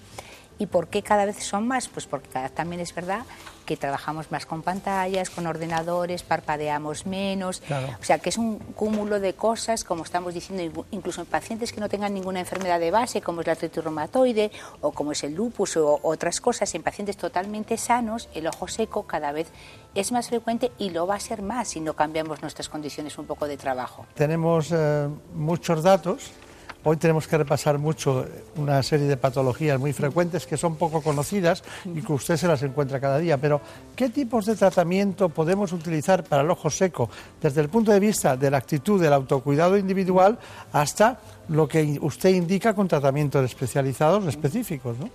¿Y 0.57 0.67
por 0.67 0.87
qué 0.87 1.01
cada 1.01 1.25
vez 1.25 1.43
son 1.43 1.67
más? 1.67 1.87
Pues 1.87 2.05
porque 2.05 2.29
cada 2.29 2.49
también 2.49 2.81
es 2.81 2.93
verdad 2.93 3.25
que 3.65 3.75
trabajamos 3.75 4.31
más 4.31 4.45
con 4.45 4.61
pantallas, 4.61 5.29
con 5.29 5.47
ordenadores, 5.47 6.23
parpadeamos 6.23 7.05
menos. 7.05 7.61
O 7.99 8.03
sea, 8.03 8.19
que 8.19 8.29
es 8.29 8.37
un 8.37 8.59
cúmulo 8.59 9.19
de 9.19 9.33
cosas, 9.33 9.83
como 9.83 10.03
estamos 10.03 10.33
diciendo, 10.33 10.85
incluso 10.91 11.21
en 11.21 11.27
pacientes 11.27 11.73
que 11.73 11.81
no 11.81 11.89
tengan 11.89 12.13
ninguna 12.13 12.39
enfermedad 12.39 12.79
de 12.79 12.91
base, 12.91 13.21
como 13.21 13.41
es 13.41 13.47
la 13.47 13.53
artritis 13.53 13.83
reumatoide 13.83 14.51
o 14.81 14.91
como 14.91 15.11
es 15.11 15.23
el 15.23 15.33
lupus 15.33 15.77
o 15.77 15.99
otras 16.03 16.39
cosas, 16.39 16.73
en 16.75 16.83
pacientes 16.83 17.17
totalmente 17.17 17.77
sanos, 17.77 18.29
el 18.33 18.47
ojo 18.47 18.67
seco 18.67 19.03
cada 19.03 19.31
vez 19.31 19.47
es 19.95 20.11
más 20.11 20.27
frecuente 20.27 20.71
y 20.77 20.91
lo 20.91 21.07
va 21.07 21.15
a 21.15 21.19
ser 21.19 21.41
más 21.41 21.69
si 21.69 21.79
no 21.79 21.93
cambiamos 21.93 22.41
nuestras 22.41 22.69
condiciones 22.69 23.17
un 23.17 23.25
poco 23.25 23.47
de 23.47 23.57
trabajo. 23.57 24.05
Tenemos 24.13 24.71
eh, 24.71 25.07
muchos 25.33 25.83
datos 25.83 26.31
Hoy 26.87 26.97
tenemos 26.97 27.27
que 27.27 27.35
repasar 27.35 27.79
mucho 27.79 28.27
una 28.57 28.83
serie 28.83 29.07
de 29.07 29.17
patologías 29.17 29.79
muy 29.79 29.91
frecuentes 29.91 30.45
que 30.45 30.55
son 30.55 30.75
poco 30.75 31.01
conocidas 31.01 31.63
y 31.83 32.03
que 32.03 32.13
usted 32.13 32.37
se 32.37 32.47
las 32.47 32.61
encuentra 32.61 32.99
cada 32.99 33.17
día. 33.17 33.39
Pero, 33.39 33.59
¿qué 33.95 34.09
tipos 34.09 34.45
de 34.45 34.55
tratamiento 34.55 35.29
podemos 35.29 35.71
utilizar 35.71 36.23
para 36.23 36.43
el 36.43 36.51
ojo 36.51 36.69
seco 36.69 37.09
desde 37.41 37.61
el 37.61 37.69
punto 37.69 37.91
de 37.91 37.99
vista 37.99 38.37
de 38.37 38.51
la 38.51 38.57
actitud 38.57 39.01
del 39.01 39.13
autocuidado 39.13 39.79
individual 39.79 40.37
hasta 40.73 41.17
lo 41.49 41.67
que 41.67 41.97
usted 42.01 42.29
indica 42.29 42.75
con 42.75 42.87
tratamientos 42.87 43.43
especializados 43.43 44.27
específicos? 44.27 44.95
¿no? 44.99 45.09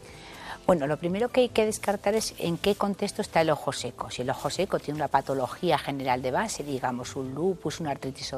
Bueno, 0.71 0.87
lo 0.87 0.99
primero 0.99 1.31
que 1.31 1.41
hay 1.41 1.49
que 1.49 1.67
descartar 1.67 2.15
es 2.15 2.33
en 2.39 2.57
qué 2.57 2.77
contexto 2.77 3.23
está 3.23 3.41
el 3.41 3.50
ojo 3.50 3.73
seco. 3.73 4.09
Si 4.09 4.23
el 4.23 4.31
ojo 4.31 4.50
seco 4.50 4.79
tiene 4.79 4.99
una 4.99 5.09
patología 5.09 5.77
general 5.79 6.23
de 6.23 6.31
base, 6.31 6.62
digamos 6.62 7.17
un 7.17 7.35
lupus, 7.35 7.81
una 7.81 7.91
artritis 7.91 8.37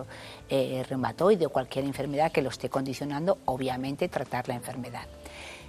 eh, 0.49 0.83
reumatoide 0.89 1.45
o 1.45 1.51
cualquier 1.51 1.85
enfermedad 1.85 2.33
que 2.33 2.41
lo 2.41 2.49
esté 2.49 2.71
condicionando, 2.71 3.37
obviamente 3.45 4.09
tratar 4.09 4.49
la 4.49 4.55
enfermedad. 4.55 5.05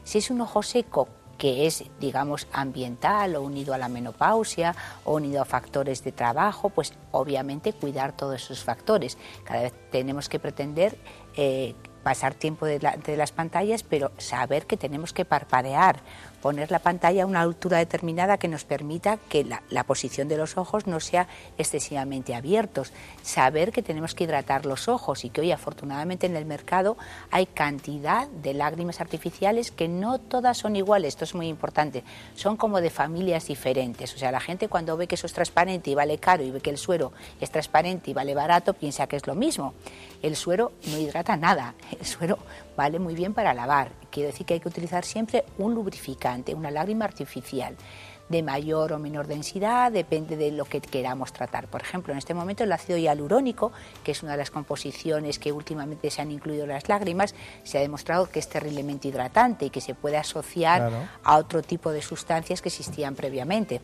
Si 0.06 0.20
es 0.20 0.32
un 0.32 0.40
ojo 0.40 0.64
seco 0.64 1.10
que 1.38 1.68
es, 1.68 1.84
digamos, 2.00 2.48
ambiental 2.54 3.36
o 3.36 3.42
unido 3.42 3.74
a 3.74 3.78
la 3.78 3.90
menopausia 3.90 4.74
o 5.04 5.16
unido 5.16 5.42
a 5.42 5.46
factores 5.46 6.02
de 6.06 6.14
trabajo, 6.14 6.70
pues 6.70 6.94
obviamente 7.12 7.74
cuidar 7.74 8.16
todos 8.16 8.42
esos 8.42 8.64
factores. 8.64 9.18
Cada 9.44 9.64
vez 9.64 9.74
tenemos 9.92 10.30
que 10.30 10.40
pretender 10.40 10.98
eh, 11.36 11.76
pasar 12.04 12.36
tiempo 12.36 12.66
de, 12.66 12.80
de, 12.80 13.18
las 13.18 13.32
pantallas, 13.32 13.84
pero 13.84 14.12
saber 14.18 14.66
que 14.66 14.78
tenemos 14.78 15.14
que 15.14 15.26
parpadear 15.26 16.02
poner 16.44 16.72
la 16.72 16.80
pantalla 16.80 17.24
a 17.24 17.26
una 17.26 17.40
altura 17.40 17.78
determinada 17.78 18.38
que 18.38 18.50
nos 18.50 18.66
permita 18.66 19.16
que 19.16 19.46
la, 19.46 19.84
posición 19.86 20.28
de 20.28 20.36
los 20.36 20.58
ojos 20.58 20.88
no 20.88 21.00
sea 21.00 21.30
excesivamente 21.58 22.36
abiertos. 22.36 22.92
Saber 23.22 23.72
que 23.72 23.82
tenemos 23.82 24.14
que 24.14 24.26
hidratar 24.26 24.66
los 24.66 24.90
ojos 24.90 25.24
y 25.24 25.30
que 25.30 25.40
hoy 25.40 25.54
afortunadamente 25.54 26.26
en 26.26 26.36
el 26.36 26.44
mercado 26.44 26.98
hay 27.32 27.46
cantidad 27.46 28.28
de 28.28 28.54
lágrimas 28.54 29.00
artificiales 29.00 29.72
que 29.72 29.88
no 29.88 30.20
todas 30.20 30.58
son 30.58 30.76
iguales, 30.76 31.14
esto 31.14 31.24
es 31.24 31.34
muy 31.34 31.48
importante, 31.48 32.04
son 32.36 32.58
como 32.58 32.82
de 32.82 32.90
familias 32.90 33.48
diferentes. 33.48 34.14
O 34.14 34.18
sea, 34.18 34.30
la 34.30 34.42
gente 34.42 34.68
cuando 34.68 34.98
ve 34.98 35.08
que 35.08 35.16
eso 35.16 35.28
es 35.28 35.34
transparente 35.34 35.92
y 35.92 35.96
vale 35.96 36.18
caro 36.18 36.44
y 36.44 36.52
ve 36.52 36.60
que 36.60 36.72
el 36.72 36.78
suero 36.78 37.14
es 37.40 37.52
transparente 37.52 38.12
y 38.12 38.14
vale 38.14 38.36
barato, 38.36 38.74
piensa 38.74 39.08
que 39.08 39.16
es 39.16 39.28
lo 39.28 39.36
mismo. 39.36 39.76
El 40.22 40.36
suero 40.36 40.74
no 40.92 40.98
hidrata 40.98 41.38
nada, 41.38 41.74
el 41.98 42.06
suero 42.06 42.38
vale 42.76 43.00
muy 43.00 43.16
bien 43.16 43.34
para 43.34 43.54
lavar. 43.54 43.92
Quiero 44.12 44.28
decir 44.28 44.46
que 44.46 44.56
hay 44.56 44.60
que 44.60 44.70
utilizar 44.70 45.06
siempre 45.06 45.44
un 45.58 45.74
lubrificante, 45.74 46.54
una 46.54 46.72
lágrima 46.72 47.06
artificial 47.06 47.76
de 48.30 48.42
mayor 48.42 48.94
o 48.94 49.00
menor 49.00 49.28
densidad, 49.28 49.92
depende 49.92 50.38
de 50.38 50.52
lo 50.52 50.66
que 50.66 50.82
queramos 50.82 51.34
tratar. 51.34 51.68
Por 51.68 51.82
ejemplo, 51.82 52.14
en 52.14 52.18
este 52.18 52.34
momento 52.34 52.64
el 52.64 52.72
ácido 52.72 52.98
hialurónico, 52.98 53.72
que 54.04 54.12
es 54.12 54.24
una 54.24 54.32
de 54.34 54.40
las 54.40 54.50
composiciones 54.50 55.40
que 55.40 55.52
últimamente 55.52 56.10
se 56.10 56.22
han 56.22 56.32
incluido 56.32 56.64
en 56.64 56.70
las 56.70 56.88
lágrimas, 56.90 57.36
se 57.64 57.78
ha 57.78 57.82
demostrado 57.82 58.30
que 58.30 58.40
es 58.40 58.48
terriblemente 58.48 59.10
hidratante 59.10 59.66
y 59.66 59.70
que 59.70 59.82
se 59.82 59.94
puede 59.94 60.18
asociar 60.18 60.90
a 61.24 61.38
otro 61.38 61.62
tipo 61.62 61.92
de 61.92 62.02
sustancias 62.02 62.62
que 62.62 62.70
existían 62.70 63.14
previamente. 63.14 63.82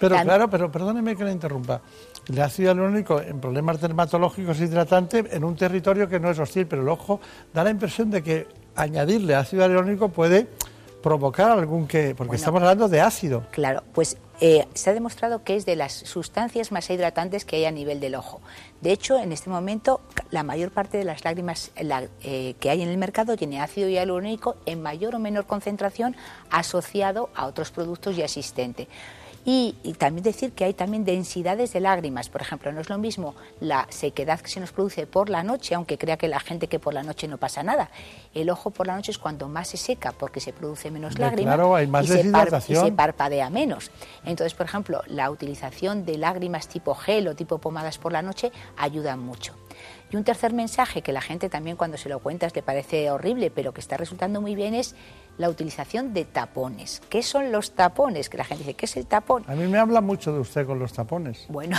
Pero 0.00 0.16
claro, 0.20 0.50
pero 0.50 0.70
perdóneme 0.70 1.16
que 1.16 1.24
le 1.24 1.32
interrumpa. 1.32 1.80
El 2.28 2.40
ácido 2.40 2.70
hialurónico 2.70 3.20
en 3.20 3.40
problemas 3.40 3.80
dermatológicos 3.80 4.60
es 4.60 4.70
hidratante 4.70 5.24
en 5.30 5.44
un 5.44 5.56
territorio 5.56 6.08
que 6.08 6.20
no 6.20 6.30
es 6.30 6.38
hostil, 6.38 6.66
pero 6.66 6.82
el 6.82 6.88
ojo 6.88 7.20
da 7.52 7.64
la 7.64 7.70
impresión 7.70 8.10
de 8.10 8.22
que 8.22 8.46
añadirle 8.76 9.34
ácido 9.34 9.62
hialurónico 9.62 10.08
puede 10.08 10.46
provocar 11.02 11.50
algún 11.50 11.88
que... 11.88 12.14
porque 12.14 12.36
estamos 12.36 12.62
hablando 12.62 12.88
de 12.88 13.00
ácido. 13.00 13.44
Claro, 13.50 13.82
pues 13.92 14.16
eh, 14.40 14.66
se 14.74 14.90
ha 14.90 14.94
demostrado 14.94 15.42
que 15.44 15.56
es 15.56 15.66
de 15.66 15.76
las 15.76 15.92
sustancias 15.92 16.72
más 16.72 16.88
hidratantes 16.88 17.44
que 17.44 17.56
hay 17.56 17.64
a 17.64 17.70
nivel 17.70 18.00
del 18.00 18.14
ojo. 18.14 18.40
De 18.80 18.92
hecho, 18.92 19.18
en 19.18 19.32
este 19.32 19.50
momento, 19.50 20.00
la 20.30 20.42
mayor 20.42 20.70
parte 20.70 20.98
de 20.98 21.04
las 21.04 21.24
lágrimas 21.24 21.70
eh, 21.76 22.54
que 22.58 22.70
hay 22.70 22.82
en 22.82 22.88
el 22.88 22.98
mercado 22.98 23.36
tiene 23.36 23.60
ácido 23.60 23.88
hialurónico 23.88 24.56
en 24.64 24.80
mayor 24.80 25.16
o 25.16 25.18
menor 25.18 25.46
concentración 25.46 26.16
asociado 26.50 27.30
a 27.34 27.46
otros 27.46 27.70
productos 27.70 28.16
y 28.16 28.22
asistente. 28.22 28.88
Y, 29.44 29.74
también 29.98 30.22
decir 30.22 30.52
que 30.52 30.64
hay 30.64 30.72
también 30.72 31.04
densidades 31.04 31.72
de 31.72 31.80
lágrimas. 31.80 32.28
Por 32.28 32.42
ejemplo, 32.42 32.70
no 32.72 32.80
es 32.80 32.88
lo 32.88 32.98
mismo 32.98 33.34
la 33.60 33.86
sequedad 33.90 34.40
que 34.40 34.48
se 34.48 34.60
nos 34.60 34.72
produce 34.72 35.06
por 35.06 35.28
la 35.28 35.42
noche, 35.42 35.74
aunque 35.74 35.98
crea 35.98 36.16
que 36.16 36.28
la 36.28 36.38
gente 36.38 36.68
que 36.68 36.78
por 36.78 36.94
la 36.94 37.02
noche 37.02 37.26
no 37.26 37.38
pasa 37.38 37.62
nada. 37.62 37.90
El 38.34 38.50
ojo 38.50 38.70
por 38.70 38.86
la 38.86 38.94
noche 38.94 39.10
es 39.10 39.18
cuando 39.18 39.48
más 39.48 39.68
se 39.68 39.76
seca 39.76 40.12
porque 40.12 40.38
se 40.40 40.52
produce 40.52 40.90
menos 40.90 41.18
lágrimas 41.18 41.58
y, 42.68 42.74
se 42.76 42.92
parpadea 42.92 43.50
menos. 43.50 43.90
Entonces, 44.24 44.54
por 44.54 44.66
ejemplo, 44.66 45.02
la 45.06 45.30
utilización 45.30 46.04
de 46.04 46.18
lágrimas 46.18 46.68
tipo 46.68 46.94
gel 46.94 47.26
o 47.26 47.34
tipo 47.34 47.58
pomadas 47.58 47.98
por 47.98 48.12
la 48.12 48.22
noche 48.22 48.52
ayuda 48.76 49.16
mucho. 49.16 49.54
Y 50.12 50.16
un 50.16 50.24
tercer 50.24 50.52
mensaje 50.52 51.02
que 51.02 51.12
la 51.12 51.22
gente 51.22 51.48
también 51.48 51.76
cuando 51.76 51.96
se 51.96 52.08
lo 52.08 52.18
cuentas 52.18 52.54
le 52.54 52.62
parece 52.62 53.10
horrible, 53.10 53.50
pero 53.50 53.72
que 53.72 53.80
está 53.80 53.96
resultando 53.96 54.40
muy 54.40 54.54
bien 54.54 54.74
es 54.74 54.94
la 55.38 55.48
utilización 55.48 56.12
de 56.12 56.24
tapones. 56.24 57.00
¿Qué 57.08 57.22
son 57.22 57.52
los 57.52 57.72
tapones? 57.72 58.28
Que 58.28 58.38
la 58.38 58.44
gente 58.44 58.64
dice, 58.64 58.74
¿qué 58.74 58.86
es 58.86 58.96
el 58.96 59.06
tapón? 59.06 59.44
A 59.46 59.54
mí 59.54 59.66
me 59.66 59.78
habla 59.78 60.00
mucho 60.00 60.32
de 60.32 60.40
usted 60.40 60.66
con 60.66 60.78
los 60.78 60.92
tapones. 60.92 61.46
Bueno. 61.48 61.78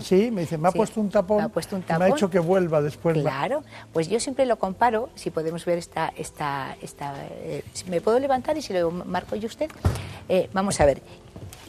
Sí, 0.00 0.30
me 0.30 0.42
dice, 0.42 0.58
me 0.58 0.68
ha 0.68 0.72
puesto 0.72 1.00
un 1.00 1.10
tapón. 1.10 1.38
Me 1.38 1.44
ha 1.44 1.48
puesto 1.48 1.76
un 1.76 1.82
tapón. 1.82 2.06
Me 2.06 2.12
ha 2.12 2.16
hecho 2.16 2.30
que 2.30 2.38
vuelva 2.38 2.80
después. 2.80 3.18
Claro, 3.18 3.62
pues 3.92 4.08
yo 4.08 4.20
siempre 4.20 4.46
lo 4.46 4.58
comparo, 4.58 5.10
si 5.14 5.30
podemos 5.30 5.64
ver 5.64 5.78
esta, 5.78 6.12
esta, 6.16 6.76
esta 6.80 7.14
eh, 7.30 7.64
me 7.88 8.00
puedo 8.00 8.18
levantar 8.18 8.56
y 8.56 8.62
si 8.62 8.72
lo 8.72 8.90
marco 8.90 9.36
yo 9.36 9.46
usted. 9.46 9.70
Eh, 10.28 10.48
vamos 10.52 10.80
a 10.80 10.86
ver, 10.86 11.02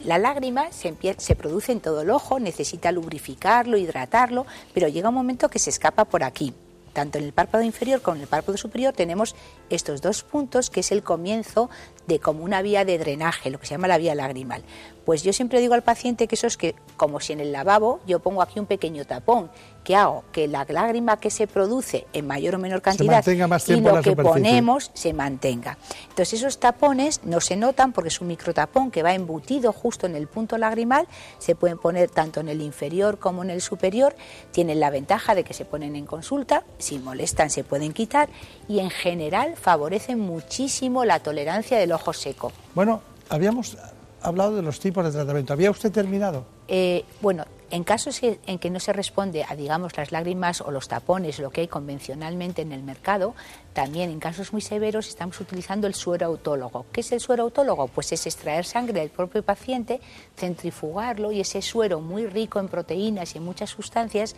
la 0.04 0.18
lágrima 0.18 0.70
se, 0.70 0.94
se, 1.18 1.36
produce 1.36 1.72
en 1.72 1.80
todo 1.80 2.02
el 2.02 2.10
ojo, 2.10 2.38
necesita 2.38 2.92
lubrificarlo, 2.92 3.76
hidratarlo, 3.76 4.46
pero 4.72 4.88
llega 4.88 5.08
un 5.08 5.14
momento 5.14 5.48
que 5.48 5.58
se 5.58 5.70
escapa 5.70 6.04
por 6.04 6.22
aquí. 6.22 6.54
Tanto 6.94 7.18
en 7.18 7.24
el 7.24 7.32
párpado 7.32 7.64
inferior 7.64 8.00
como 8.00 8.16
en 8.16 8.22
el 8.22 8.28
párpado 8.28 8.56
superior 8.56 8.94
tenemos 8.94 9.34
estos 9.68 10.00
dos 10.00 10.22
puntos 10.22 10.70
que 10.70 10.80
es 10.80 10.92
el 10.92 11.02
comienzo 11.02 11.68
de 12.06 12.18
como 12.18 12.44
una 12.44 12.62
vía 12.62 12.84
de 12.84 12.98
drenaje, 12.98 13.50
lo 13.50 13.58
que 13.58 13.66
se 13.66 13.74
llama 13.74 13.88
la 13.88 13.98
vía 13.98 14.14
lagrimal. 14.14 14.62
Pues 15.04 15.22
yo 15.22 15.32
siempre 15.32 15.60
digo 15.60 15.74
al 15.74 15.82
paciente 15.82 16.26
que 16.26 16.34
eso 16.34 16.46
es 16.46 16.56
que, 16.56 16.74
como 16.96 17.20
si 17.20 17.32
en 17.32 17.40
el 17.40 17.52
lavabo 17.52 18.00
yo 18.06 18.20
pongo 18.20 18.40
aquí 18.42 18.58
un 18.58 18.66
pequeño 18.66 19.04
tapón, 19.04 19.50
que 19.84 19.94
hago 19.94 20.24
que 20.32 20.48
la 20.48 20.64
lágrima 20.66 21.18
que 21.18 21.30
se 21.30 21.46
produce 21.46 22.06
en 22.14 22.26
mayor 22.26 22.54
o 22.54 22.58
menor 22.58 22.80
cantidad 22.80 23.24
y 23.26 23.80
lo 23.80 24.00
que 24.00 24.16
ponemos 24.16 24.90
se 24.94 25.12
mantenga. 25.12 25.76
Entonces 26.08 26.40
esos 26.40 26.58
tapones 26.58 27.20
no 27.24 27.40
se 27.40 27.54
notan 27.54 27.92
porque 27.92 28.08
es 28.08 28.20
un 28.20 28.28
microtapón 28.28 28.90
que 28.90 29.02
va 29.02 29.14
embutido 29.14 29.72
justo 29.72 30.06
en 30.06 30.16
el 30.16 30.26
punto 30.26 30.56
lagrimal, 30.56 31.06
se 31.38 31.54
pueden 31.54 31.78
poner 31.78 32.08
tanto 32.10 32.40
en 32.40 32.48
el 32.48 32.62
inferior 32.62 33.18
como 33.18 33.44
en 33.44 33.50
el 33.50 33.60
superior, 33.60 34.16
tienen 34.52 34.80
la 34.80 34.88
ventaja 34.88 35.34
de 35.34 35.44
que 35.44 35.52
se 35.52 35.66
ponen 35.66 35.96
en 35.96 36.06
consulta, 36.06 36.64
si 36.78 36.98
molestan 36.98 37.50
se 37.50 37.62
pueden 37.62 37.92
quitar 37.92 38.30
y 38.68 38.78
en 38.78 38.88
general 38.88 39.54
favorecen 39.56 40.18
muchísimo 40.18 41.04
la 41.04 41.20
tolerancia 41.20 41.78
del 41.78 41.92
ojo 41.94 42.12
seco. 42.12 42.52
Bueno, 42.74 43.00
habíamos 43.28 43.76
hablado 44.22 44.56
de 44.56 44.62
los 44.62 44.80
tipos 44.80 45.04
de 45.04 45.12
tratamiento. 45.12 45.52
¿Había 45.52 45.70
usted 45.70 45.92
terminado? 45.92 46.44
Eh, 46.66 47.04
bueno, 47.20 47.44
en 47.70 47.84
casos 47.84 48.20
en 48.22 48.58
que 48.58 48.70
no 48.70 48.78
se 48.78 48.92
responde 48.92 49.44
a, 49.44 49.56
digamos, 49.56 49.96
las 49.96 50.12
lágrimas 50.12 50.60
o 50.60 50.70
los 50.70 50.88
tapones, 50.88 51.38
lo 51.38 51.50
que 51.50 51.62
hay 51.62 51.68
convencionalmente 51.68 52.62
en 52.62 52.72
el 52.72 52.82
mercado, 52.82 53.34
también 53.72 54.10
en 54.10 54.20
casos 54.20 54.52
muy 54.52 54.62
severos 54.62 55.08
estamos 55.08 55.40
utilizando 55.40 55.86
el 55.86 55.94
suero 55.94 56.26
autólogo. 56.26 56.86
¿Qué 56.92 57.00
es 57.00 57.12
el 57.12 57.20
suero 57.20 57.42
autólogo? 57.42 57.88
Pues 57.88 58.12
es 58.12 58.26
extraer 58.26 58.64
sangre 58.64 59.00
del 59.00 59.10
propio 59.10 59.42
paciente, 59.42 60.00
centrifugarlo 60.36 61.32
y 61.32 61.40
ese 61.40 61.62
suero 61.62 62.00
muy 62.00 62.26
rico 62.26 62.60
en 62.60 62.68
proteínas 62.68 63.34
y 63.34 63.38
en 63.38 63.44
muchas 63.44 63.70
sustancias, 63.70 64.36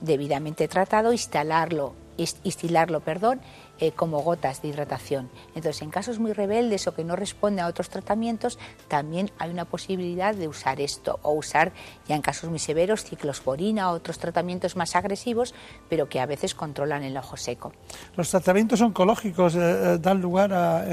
debidamente 0.00 0.66
tratado, 0.68 1.12
instalarlo, 1.12 1.94
instilarlo, 2.16 3.00
perdón, 3.00 3.40
eh, 3.80 3.92
como 3.92 4.20
gotas 4.20 4.62
de 4.62 4.68
hidratación. 4.68 5.30
Entonces, 5.54 5.82
en 5.82 5.90
casos 5.90 6.18
muy 6.18 6.32
rebeldes 6.32 6.86
o 6.86 6.94
que 6.94 7.02
no 7.02 7.16
responden 7.16 7.64
a 7.64 7.68
otros 7.68 7.88
tratamientos, 7.88 8.58
también 8.88 9.30
hay 9.38 9.50
una 9.50 9.64
posibilidad 9.64 10.34
de 10.34 10.48
usar 10.48 10.80
esto 10.80 11.18
o 11.22 11.32
usar 11.32 11.72
ya 12.06 12.14
en 12.14 12.22
casos 12.22 12.50
muy 12.50 12.58
severos 12.58 13.04
ciclosporina 13.04 13.90
o 13.90 13.94
otros 13.94 14.18
tratamientos 14.18 14.76
más 14.76 14.94
agresivos, 14.96 15.54
pero 15.88 16.08
que 16.08 16.20
a 16.20 16.26
veces 16.26 16.54
controlan 16.54 17.02
el 17.02 17.16
ojo 17.16 17.36
seco. 17.36 17.72
¿Los 18.16 18.30
tratamientos 18.30 18.80
oncológicos 18.80 19.54
eh, 19.54 19.58
eh, 19.60 19.98
dan 19.98 20.20
lugar 20.20 20.52
a... 20.52 20.84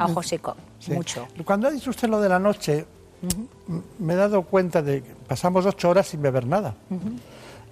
ojo 0.00 0.22
seco, 0.22 0.56
mucho. 0.88 1.26
Cuando 1.44 1.68
ha 1.68 1.70
dicho 1.70 1.90
usted 1.90 2.08
lo 2.08 2.20
de 2.20 2.28
la 2.28 2.38
noche, 2.38 2.86
me 3.98 4.12
he 4.12 4.16
dado 4.16 4.42
cuenta 4.42 4.82
de 4.82 5.02
que 5.02 5.14
pasamos 5.26 5.66
ocho 5.66 5.90
horas 5.90 6.08
sin 6.08 6.22
beber 6.22 6.46
nada. 6.46 6.74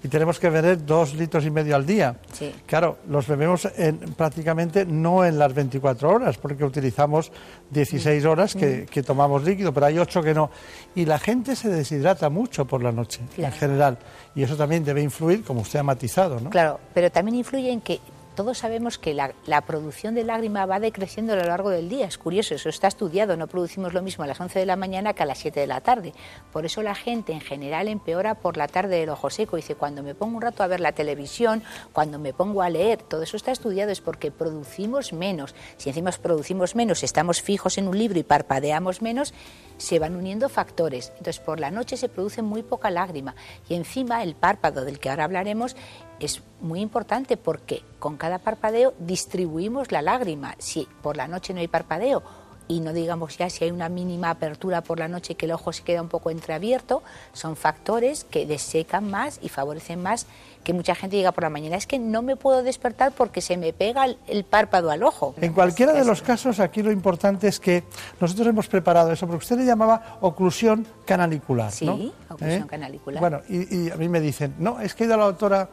Y 0.03 0.09
tenemos 0.09 0.39
que 0.39 0.49
beber 0.49 0.85
dos 0.85 1.15
litros 1.15 1.45
y 1.45 1.51
medio 1.51 1.75
al 1.75 1.85
día. 1.85 2.17
Sí. 2.33 2.55
Claro, 2.67 2.99
los 3.09 3.27
bebemos 3.27 3.69
en, 3.77 3.99
prácticamente 3.99 4.87
no 4.87 5.25
en 5.25 5.39
las 5.39 5.53
24 5.55 6.09
horas, 6.09 6.39
porque 6.39 6.65
utilizamos 6.65 7.33
16 7.71 8.25
horas 8.25 8.55
que, 8.55 8.87
que 8.87 9.03
tomamos 9.03 9.43
líquido, 9.45 9.73
pero 9.73 9.87
hay 9.87 9.99
8 9.99 10.23
que 10.23 10.35
no. 10.35 10.51
Y 10.95 11.05
la 11.05 11.19
gente 11.19 11.57
se 11.57 11.69
deshidrata 11.69 12.29
mucho 12.31 12.65
por 12.65 12.83
la 12.83 12.93
noche, 12.93 13.21
en 13.37 13.53
general. 13.53 13.99
Y 14.35 14.43
eso 14.43 14.57
también 14.57 14.85
debe 14.85 15.03
influir, 15.03 15.43
como 15.43 15.63
usted 15.63 15.81
ha 15.81 15.83
matizado, 15.83 16.41
¿no? 16.41 16.51
Claro, 16.51 16.79
pero 16.95 17.11
también 17.11 17.37
influye 17.37 17.73
en 17.73 17.81
que 17.81 18.01
todos 18.39 18.59
sabemos 18.59 18.99
que 18.99 19.15
la, 19.15 19.61
producción 19.63 20.15
de 20.15 20.23
lágrima 20.23 20.65
va 20.65 20.79
decreciendo 20.79 21.33
a 21.33 21.37
lo 21.37 21.43
largo 21.43 21.71
del 21.71 21.89
día. 21.89 22.07
Es 22.07 22.19
curioso, 22.19 22.55
eso 22.55 22.69
está 22.69 22.87
estudiado. 22.87 23.37
No 23.37 23.49
producimos 23.49 23.95
lo 23.95 24.01
mismo 24.01 24.23
a 24.23 24.29
las 24.29 24.41
11 24.41 24.61
de 24.61 24.65
la 24.65 24.77
mañana 24.77 25.13
que 25.13 25.25
a 25.25 25.27
las 25.27 25.39
7 25.39 25.59
de 25.59 25.67
la 25.67 25.81
tarde. 25.81 26.13
Por 26.53 26.65
eso 26.65 26.81
la 26.85 26.95
gente 26.95 27.33
en 27.33 27.41
general 27.41 27.89
empeora 27.89 28.37
por 28.37 28.57
la 28.57 28.69
tarde 28.69 29.01
del 29.01 29.09
ojo 29.09 29.29
seco. 29.29 29.57
Dice, 29.57 29.75
cuando 29.75 30.05
me 30.05 30.15
pongo 30.15 30.37
un 30.37 30.43
rato 30.43 30.63
a 30.63 30.69
ver 30.69 30.79
la 30.79 30.93
televisión, 30.93 31.65
cuando 31.93 32.21
me 32.21 32.33
pongo 32.33 32.63
a 32.63 32.71
leer, 32.71 33.03
todo 33.03 33.25
eso 33.25 33.37
está 33.37 33.51
estudiado, 33.51 33.91
es 33.91 34.01
porque 34.01 34.31
producimos 34.31 35.13
menos. 35.13 35.57
Si 35.77 35.89
encima 35.89 36.13
producimos 36.13 36.77
menos, 36.77 37.03
estamos 37.03 37.43
fijos 37.43 37.77
en 37.77 37.89
un 37.89 37.99
libro 37.99 38.21
y 38.21 38.23
parpadeamos 38.23 39.03
menos, 39.03 39.35
se 39.79 39.99
van 39.99 40.15
uniendo 40.15 40.49
factores. 40.49 41.09
Entonces, 41.19 41.41
por 41.41 41.59
la 41.59 41.73
noche 41.73 41.97
se 41.97 42.09
produce 42.09 42.43
muy 42.43 42.63
poca 42.63 42.89
lágrima. 42.89 43.35
Y 43.69 43.75
encima 43.75 44.23
el 44.23 44.37
párpado 44.37 44.85
del 44.85 45.01
que 45.01 45.11
ahora 45.11 45.25
hablaremos 45.25 45.75
es 46.21 46.43
muy 46.61 46.81
importante 46.81 47.37
porque 47.37 47.83
con 47.99 48.17
cada 48.17 48.39
parpadeo 48.39 48.95
distribuimos 48.99 49.93
la 49.93 50.03
lágrima. 50.03 50.55
Si 50.59 50.89
por 51.03 51.17
la 51.17 51.29
noche 51.29 51.55
no 51.55 51.61
hay 51.61 51.69
parpadeo 51.69 52.23
y 52.69 52.81
no 52.81 52.93
digamos 52.93 53.39
ya 53.39 53.49
si 53.49 53.65
hay 53.65 53.71
una 53.71 53.89
mínima 53.89 54.31
apertura 54.31 54.83
por 54.83 54.99
la 54.99 55.09
noche 55.09 55.35
que 55.35 55.47
el 55.47 55.53
ojo 55.53 55.73
se 55.73 55.83
queda 55.83 56.03
un 56.03 56.09
poco 56.09 56.31
entreabierto, 56.31 57.03
son 57.33 57.57
factores 57.57 58.25
que 58.25 58.47
desecan 58.47 59.11
más 59.11 59.41
y 59.43 59.49
favorecen 59.49 60.03
más 60.03 60.27
que 60.63 60.75
mucha 60.75 60.95
gente 60.95 61.17
diga 61.17 61.33
por 61.33 61.45
la 61.45 61.51
mañana 61.51 61.77
es 61.77 61.87
que 61.87 61.99
no 61.99 62.21
me 62.21 62.37
puedo 62.37 62.63
despertar 62.63 63.13
porque 63.13 63.41
se 63.41 63.57
me 63.57 63.73
pega 63.73 64.05
el, 64.05 64.19
el 64.27 64.45
párpado 64.45 64.91
al 64.91 65.03
ojo. 65.03 65.35
En 65.41 65.55
cualquiera 65.55 65.95
de 65.95 66.05
los 66.05 66.21
casos, 66.21 66.61
aquí 66.61 66.83
lo 66.83 66.93
importante 66.93 67.49
es 67.49 67.59
que 67.59 67.85
nosotros 68.21 68.49
hemos 68.49 68.69
preparado 68.69 69.11
eso, 69.11 69.27
porque 69.27 69.45
usted 69.45 69.57
le 69.57 69.65
llamaba 69.65 70.19
oclusión 70.21 70.87
canalicular. 71.07 71.73
Sí, 71.73 71.87
¿no? 71.87 71.97
¿Eh? 71.97 72.13
oclusión 72.29 72.69
canalicular. 72.69 73.21
Bueno, 73.21 73.41
y, 73.49 73.87
y 73.87 73.91
a 73.91 73.97
mí 73.97 74.11
me 74.11 74.21
dicen, 74.21 74.57
no, 74.59 74.79
es 74.79 74.95
que 74.95 75.05
he 75.05 75.07
ido 75.07 75.15
a 75.15 75.19
la 75.19 75.25
doctora 75.25 75.71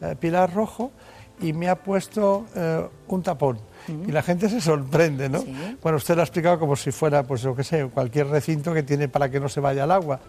eh, 0.00 0.16
Pilar 0.18 0.52
Rojo 0.52 0.92
y 1.40 1.52
me 1.52 1.68
ha 1.68 1.76
puesto 1.76 2.46
eh, 2.54 2.86
un 3.08 3.22
tapón. 3.22 3.58
Y 4.06 4.12
la 4.12 4.22
gente 4.22 4.50
se 4.50 4.60
sorprende, 4.60 5.30
¿no? 5.30 5.40
Sí. 5.40 5.78
Bueno, 5.82 5.96
usted 5.96 6.14
lo 6.14 6.20
ha 6.20 6.24
explicado 6.24 6.58
como 6.58 6.76
si 6.76 6.90
fuera, 6.90 7.22
pues 7.22 7.40
yo 7.40 7.56
qué 7.56 7.64
sé, 7.64 7.86
cualquier 7.86 8.26
recinto 8.26 8.74
que 8.74 8.82
tiene 8.82 9.08
para 9.08 9.30
que 9.30 9.40
no 9.40 9.48
se 9.48 9.60
vaya 9.60 9.84
el 9.84 9.90
agua. 9.90 10.20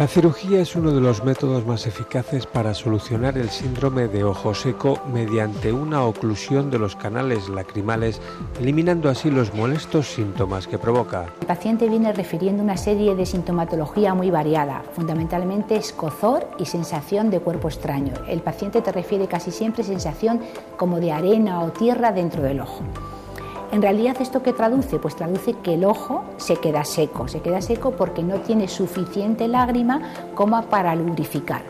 La 0.00 0.08
cirugía 0.08 0.62
es 0.62 0.76
uno 0.76 0.92
de 0.92 1.00
los 1.02 1.24
métodos 1.24 1.66
más 1.66 1.86
eficaces 1.86 2.46
para 2.46 2.72
solucionar 2.72 3.36
el 3.36 3.50
síndrome 3.50 4.08
de 4.08 4.24
ojo 4.24 4.54
seco 4.54 4.98
mediante 5.12 5.74
una 5.74 6.04
oclusión 6.04 6.70
de 6.70 6.78
los 6.78 6.96
canales 6.96 7.50
lacrimales, 7.50 8.18
eliminando 8.58 9.10
así 9.10 9.30
los 9.30 9.52
molestos 9.52 10.06
síntomas 10.06 10.66
que 10.66 10.78
provoca. 10.78 11.26
El 11.42 11.46
paciente 11.46 11.86
viene 11.86 12.14
refiriendo 12.14 12.62
una 12.62 12.78
serie 12.78 13.14
de 13.14 13.26
sintomatología 13.26 14.14
muy 14.14 14.30
variada, 14.30 14.84
fundamentalmente 14.94 15.76
escozor 15.76 16.48
y 16.56 16.64
sensación 16.64 17.28
de 17.28 17.40
cuerpo 17.40 17.68
extraño. 17.68 18.14
El 18.26 18.40
paciente 18.40 18.80
te 18.80 18.92
refiere 18.92 19.26
casi 19.26 19.50
siempre 19.50 19.84
sensación 19.84 20.40
como 20.78 20.98
de 20.98 21.12
arena 21.12 21.60
o 21.60 21.72
tierra 21.72 22.10
dentro 22.10 22.42
del 22.42 22.60
ojo. 22.60 22.82
En 23.72 23.82
realidad, 23.82 24.16
¿esto 24.20 24.42
qué 24.42 24.52
traduce? 24.52 24.98
Pues 24.98 25.14
traduce 25.14 25.54
que 25.54 25.74
el 25.74 25.84
ojo 25.84 26.24
se 26.38 26.56
queda 26.56 26.84
seco. 26.84 27.28
Se 27.28 27.40
queda 27.40 27.60
seco 27.60 27.92
porque 27.92 28.22
no 28.22 28.40
tiene 28.40 28.66
suficiente 28.66 29.46
lágrima 29.46 30.02
como 30.34 30.60
para 30.62 30.94
lubrificar. 30.96 31.62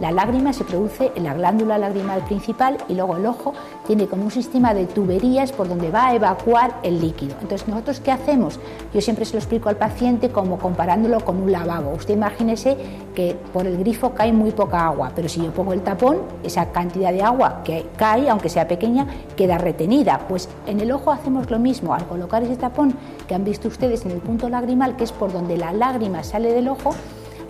La 0.00 0.10
lágrima 0.10 0.52
se 0.52 0.64
produce 0.64 1.12
en 1.14 1.24
la 1.24 1.34
glándula 1.34 1.78
lagrimal 1.78 2.24
principal 2.24 2.78
y 2.88 2.94
luego 2.94 3.16
el 3.16 3.26
ojo 3.26 3.54
tiene 3.86 4.08
como 4.08 4.24
un 4.24 4.30
sistema 4.30 4.74
de 4.74 4.86
tuberías 4.86 5.52
por 5.52 5.68
donde 5.68 5.90
va 5.90 6.08
a 6.08 6.14
evacuar 6.14 6.80
el 6.82 7.00
líquido. 7.00 7.36
Entonces, 7.40 7.68
¿nosotros 7.68 8.00
qué 8.00 8.10
hacemos? 8.10 8.58
Yo 8.92 9.00
siempre 9.00 9.24
se 9.24 9.34
lo 9.34 9.38
explico 9.38 9.68
al 9.68 9.76
paciente 9.76 10.30
como 10.30 10.58
comparándolo 10.58 11.20
con 11.20 11.40
un 11.40 11.52
lavabo. 11.52 11.92
Usted 11.92 12.14
imagínese 12.14 12.76
que 13.14 13.36
por 13.52 13.66
el 13.66 13.78
grifo 13.78 14.14
cae 14.14 14.32
muy 14.32 14.50
poca 14.50 14.84
agua, 14.84 15.12
pero 15.14 15.28
si 15.28 15.42
yo 15.42 15.52
pongo 15.52 15.72
el 15.72 15.82
tapón, 15.82 16.18
esa 16.42 16.72
cantidad 16.72 17.12
de 17.12 17.22
agua 17.22 17.62
que 17.62 17.86
cae, 17.96 18.28
aunque 18.28 18.48
sea 18.48 18.66
pequeña, 18.66 19.06
queda 19.36 19.58
retenida. 19.58 20.26
Pues 20.28 20.48
en 20.66 20.80
el 20.80 20.90
ojo 20.90 21.12
hacemos 21.12 21.50
lo 21.50 21.60
mismo. 21.60 21.94
Al 21.94 22.06
colocar 22.06 22.42
ese 22.42 22.56
tapón 22.56 22.94
que 23.28 23.34
han 23.34 23.44
visto 23.44 23.68
ustedes 23.68 24.04
en 24.04 24.10
el 24.10 24.18
punto 24.18 24.48
lagrimal, 24.48 24.96
que 24.96 25.04
es 25.04 25.12
por 25.12 25.32
donde 25.32 25.56
la 25.56 25.72
lágrima 25.72 26.24
sale 26.24 26.52
del 26.52 26.68
ojo, 26.68 26.90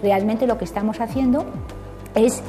realmente 0.02 0.46
lo 0.46 0.58
que 0.58 0.64
estamos 0.64 1.00
haciendo 1.00 1.46
es 2.14 2.42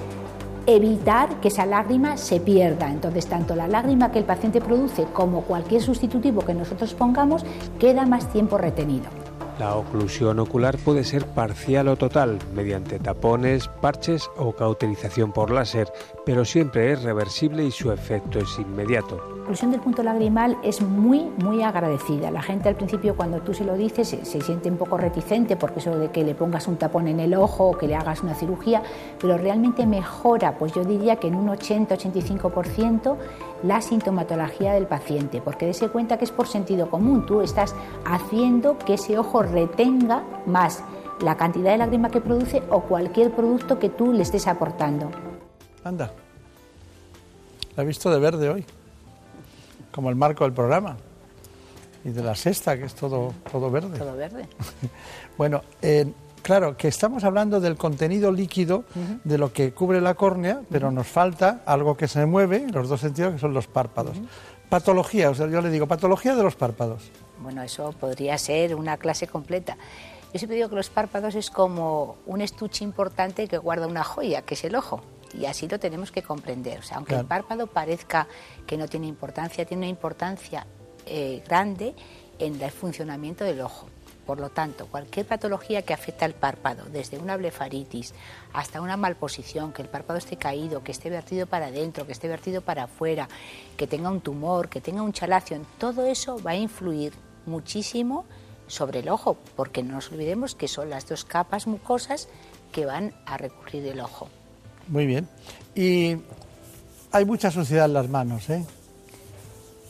evitar 0.67 1.39
que 1.41 1.49
esa 1.49 1.65
lágrima 1.65 2.17
se 2.17 2.39
pierda. 2.39 2.89
Entonces, 2.89 3.27
tanto 3.27 3.55
la 3.55 3.67
lágrima 3.67 4.11
que 4.11 4.19
el 4.19 4.25
paciente 4.25 4.61
produce 4.61 5.05
como 5.13 5.41
cualquier 5.41 5.81
sustitutivo 5.81 6.41
que 6.41 6.53
nosotros 6.53 6.93
pongamos 6.93 7.45
queda 7.79 8.05
más 8.05 8.31
tiempo 8.31 8.57
retenido. 8.57 9.05
La 9.59 9.75
oclusión 9.75 10.39
ocular 10.39 10.77
puede 10.77 11.05
ser 11.05 11.25
parcial 11.27 11.87
o 11.87 11.95
total, 11.95 12.39
mediante 12.53 12.99
tapones, 12.99 13.69
parches 13.69 14.29
o 14.37 14.51
cauterización 14.51 15.31
por 15.31 15.49
láser, 15.49 15.87
pero 16.25 16.43
siempre 16.43 16.91
es 16.91 17.03
reversible 17.03 17.63
y 17.63 17.71
su 17.71 17.91
efecto 17.91 18.39
es 18.39 18.59
inmediato. 18.59 19.21
La 19.35 19.41
oclusión 19.43 19.69
del 19.69 19.79
punto 19.79 20.01
lagrimal 20.01 20.57
es 20.63 20.81
muy, 20.81 21.29
muy 21.37 21.61
agradecida. 21.61 22.31
La 22.31 22.41
gente 22.41 22.67
al 22.67 22.75
principio 22.75 23.15
cuando 23.15 23.41
tú 23.41 23.53
se 23.53 23.63
lo 23.63 23.75
dices 23.75 24.07
se, 24.07 24.41
siente 24.41 24.71
un 24.71 24.77
poco 24.77 24.97
reticente 24.97 25.55
porque 25.55 25.79
eso 25.79 25.95
de 25.95 26.09
que 26.09 26.23
le 26.23 26.33
pongas 26.33 26.67
un 26.67 26.77
tapón 26.77 27.07
en 27.07 27.19
el 27.19 27.35
ojo 27.35 27.69
o 27.69 27.77
que 27.77 27.87
le 27.87 27.95
hagas 27.95 28.23
una 28.23 28.33
cirugía, 28.33 28.81
pero 29.21 29.37
realmente 29.37 29.85
mejora, 29.85 30.57
pues 30.57 30.73
yo 30.73 30.83
diría 30.83 31.17
que 31.17 31.27
en 31.27 31.35
un 31.35 31.49
80-85% 31.49 33.17
la 33.61 33.81
sintomatología 33.81 34.73
del 34.73 34.87
paciente, 34.87 35.41
porque 35.41 35.67
dése 35.67 35.89
cuenta 35.89 36.17
que 36.17 36.25
es 36.25 36.31
por 36.31 36.47
sentido 36.47 36.89
común. 36.89 37.27
Tú 37.27 37.41
estás 37.41 37.75
haciendo 38.03 38.79
que 38.79 38.95
ese 38.95 39.19
ojo 39.19 39.43
retenga 39.43 40.23
más 40.47 40.83
la 41.21 41.37
cantidad 41.37 41.71
de 41.71 41.77
lágrima 41.77 42.09
que 42.09 42.19
produce 42.19 42.63
o 42.69 42.81
cualquier 42.81 43.31
producto 43.31 43.77
que 43.77 43.89
tú 43.89 44.11
le 44.11 44.23
estés 44.23 44.47
aportando. 44.47 45.11
Anda. 45.85 46.11
La 47.75 47.83
he 47.83 47.85
visto 47.85 48.09
de 48.09 48.17
verde 48.17 48.49
hoy, 48.49 48.65
como 49.91 50.09
el 50.09 50.15
marco 50.15 50.43
del 50.43 50.51
programa. 50.51 50.97
Y 52.03 52.09
de 52.09 52.23
la 52.23 52.35
sexta, 52.35 52.75
que 52.77 52.85
es 52.85 52.95
todo, 52.95 53.33
todo 53.51 53.69
verde. 53.69 53.97
Todo 53.97 54.15
verde. 54.15 54.47
Bueno, 55.37 55.61
eh, 55.81 56.11
claro, 56.41 56.77
que 56.77 56.87
estamos 56.87 57.23
hablando 57.23 57.59
del 57.59 57.75
contenido 57.75 58.31
líquido 58.31 58.85
de 59.23 59.37
lo 59.37 59.51
que 59.51 59.73
cubre 59.73 59.99
la 59.99 60.13
córnea, 60.13 60.61
pero 60.71 60.91
nos 60.91 61.07
falta 61.07 61.61
algo 61.65 61.97
que 61.97 62.07
se 62.07 62.25
mueve 62.25 62.63
en 62.63 62.71
los 62.71 62.87
dos 62.87 63.01
sentidos, 63.01 63.33
que 63.33 63.39
son 63.39 63.53
los 63.53 63.67
párpados. 63.67 64.17
Patología, 64.69 65.29
o 65.29 65.35
sea, 65.35 65.47
yo 65.47 65.61
le 65.61 65.69
digo, 65.69 65.87
patología 65.87 66.35
de 66.35 66.41
los 66.41 66.55
párpados. 66.55 67.11
Bueno, 67.41 67.61
eso 67.61 67.91
podría 67.99 68.37
ser 68.37 68.75
una 68.75 68.97
clase 68.97 69.27
completa. 69.27 69.77
Yo 70.33 70.39
siempre 70.39 70.55
digo 70.55 70.69
que 70.69 70.75
los 70.75 70.89
párpados 70.89 71.35
es 71.35 71.49
como 71.49 72.15
un 72.25 72.41
estuche 72.41 72.83
importante 72.83 73.47
que 73.47 73.57
guarda 73.57 73.87
una 73.87 74.03
joya, 74.03 74.41
que 74.41 74.55
es 74.55 74.63
el 74.63 74.75
ojo. 74.75 75.01
Y 75.33 75.45
así 75.45 75.67
lo 75.67 75.79
tenemos 75.79 76.11
que 76.11 76.23
comprender. 76.23 76.79
O 76.79 76.83
sea, 76.83 76.97
aunque 76.97 77.15
el 77.15 77.25
párpado 77.25 77.67
parezca 77.67 78.27
que 78.65 78.77
no 78.77 78.87
tiene 78.87 79.07
importancia, 79.07 79.65
tiene 79.65 79.81
una 79.81 79.89
importancia 79.89 80.65
eh, 81.05 81.43
grande 81.47 81.93
en 82.39 82.61
el 82.61 82.71
funcionamiento 82.71 83.43
del 83.43 83.61
ojo. 83.61 83.87
Por 84.25 84.39
lo 84.39 84.49
tanto, 84.49 84.87
cualquier 84.87 85.27
patología 85.27 85.83
que 85.83 85.93
afecta 85.93 86.25
al 86.25 86.33
párpado, 86.33 86.85
desde 86.85 87.19
una 87.19 87.37
blefaritis 87.37 88.13
hasta 88.53 88.81
una 88.81 88.97
malposición, 88.97 89.71
que 89.71 89.83
el 89.83 89.87
párpado 89.87 90.17
esté 90.17 90.35
caído, 90.35 90.83
que 90.83 90.91
esté 90.91 91.11
vertido 91.11 91.45
para 91.45 91.67
adentro, 91.67 92.07
que 92.07 92.11
esté 92.11 92.27
vertido 92.27 92.61
para 92.61 92.85
afuera, 92.85 93.29
que 93.77 93.85
tenga 93.85 94.09
un 94.09 94.21
tumor, 94.21 94.67
que 94.67 94.81
tenga 94.81 95.03
un 95.03 95.13
chalacio, 95.13 95.61
todo 95.77 96.05
eso 96.07 96.41
va 96.41 96.51
a 96.51 96.55
influir 96.55 97.13
muchísimo 97.45 98.25
sobre 98.65 98.99
el 98.99 99.09
ojo, 99.09 99.37
porque 99.55 99.83
no 99.83 99.93
nos 99.93 100.11
olvidemos 100.11 100.55
que 100.55 100.67
son 100.67 100.89
las 100.89 101.07
dos 101.07 101.23
capas 101.23 101.67
mucosas 101.67 102.27
que 102.71 102.87
van 102.87 103.13
a 103.27 103.37
recurrir 103.37 103.85
el 103.85 103.99
ojo. 103.99 104.27
Muy 104.87 105.05
bien. 105.05 105.27
Y 105.75 106.15
hay 107.11 107.25
mucha 107.25 107.51
suciedad 107.51 107.85
en 107.85 107.93
las 107.93 108.09
manos, 108.09 108.49
¿eh? 108.49 108.63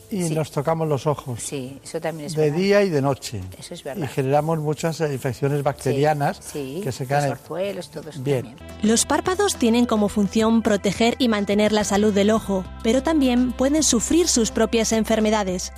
Y 0.08 0.22
Sí. 0.28 0.34
nos 0.36 0.52
tocamos 0.52 0.86
los 0.86 1.08
ojos. 1.08 1.42
Sí, 1.42 1.80
eso 1.82 2.00
también 2.00 2.28
es 2.28 2.34
de 2.36 2.42
verdad. 2.44 2.56
día 2.58 2.82
y 2.84 2.90
de 2.90 3.02
noche. 3.02 3.40
Eso 3.58 3.74
es 3.74 3.82
verdad. 3.82 4.04
Y 4.04 4.06
generamos 4.06 4.60
muchas 4.60 5.00
infecciones 5.00 5.58
Sí, 5.58 5.62
bacterianas 5.64 6.38
sí, 6.40 6.80
que 6.84 6.92
se 6.92 7.02
los 7.04 7.08
caen. 7.08 7.32
orzuelos, 7.32 7.90
todo 7.90 8.10
eso 8.10 8.22
Bien. 8.22 8.44
también. 8.54 8.68
Los 8.82 9.04
párpados 9.04 9.56
tienen 9.56 9.84
como 9.84 10.08
función 10.08 10.62
proteger 10.62 11.16
y 11.18 11.28
mantener 11.28 11.72
la 11.72 11.82
salud 11.82 12.14
del 12.14 12.30
ojo, 12.30 12.64
pero 12.84 13.02
también 13.02 13.50
pueden 13.50 13.82
sufrir 13.82 14.28
sus 14.28 14.52
propias 14.52 14.92
enfermedades. 14.92 15.72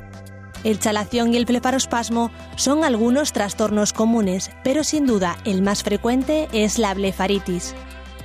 El 0.63 0.79
chalación 0.79 1.33
y 1.33 1.39
el 1.39 1.47
blefarospasmo 1.47 2.31
son 2.57 2.85
algunos 2.85 3.33
trastornos 3.33 3.95
comunes, 3.95 4.51
pero 4.63 4.85
sin 4.85 5.07
duda 5.07 5.39
el 5.47 5.63
más 5.63 5.83
frecuente 5.85 6.49
es 6.53 6.79
la 6.79 6.93
blefaritis. 6.93 7.75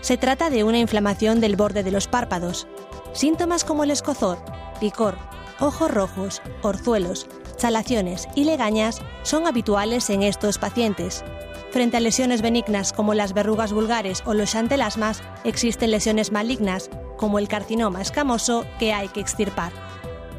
Se 0.04 0.18
trata 0.18 0.50
de 0.50 0.66
una 0.66 0.80
inflamación 0.80 1.39
del 1.39 1.56
borde 1.56 1.82
de 1.82 1.89
los 1.89 2.10
párpados. 2.10 2.68
Síntomas 3.13 3.63
como 3.63 3.86
el 3.86 3.92
escozor, 3.92 4.38
picor, 4.82 5.18
ojos 5.62 5.89
rojos, 5.89 6.42
orzuelos, 6.62 7.26
chalaciones 7.56 8.28
y 8.36 8.44
legañas 8.44 9.00
son 9.22 9.48
habituales 9.48 10.10
en 10.10 10.24
estos 10.24 10.58
pacientes. 10.58 11.24
Frente 11.72 11.96
a 11.96 12.02
lesiones 12.02 12.42
benignas 12.42 12.92
como 12.92 13.13
las 13.13 13.32
verrugas 13.32 13.72
vulgares 13.72 14.24
o 14.26 14.34
los 14.34 14.52
chantelasmas, 14.52 15.24
existen 15.46 15.92
lesiones 15.92 16.34
malignas 16.34 16.89
como 17.16 17.39
el 17.39 17.48
carcinoma 17.48 18.02
escamoso 18.02 18.66
que 18.80 18.92
hay 18.92 19.08
que 19.08 19.22
extirpar. 19.22 19.72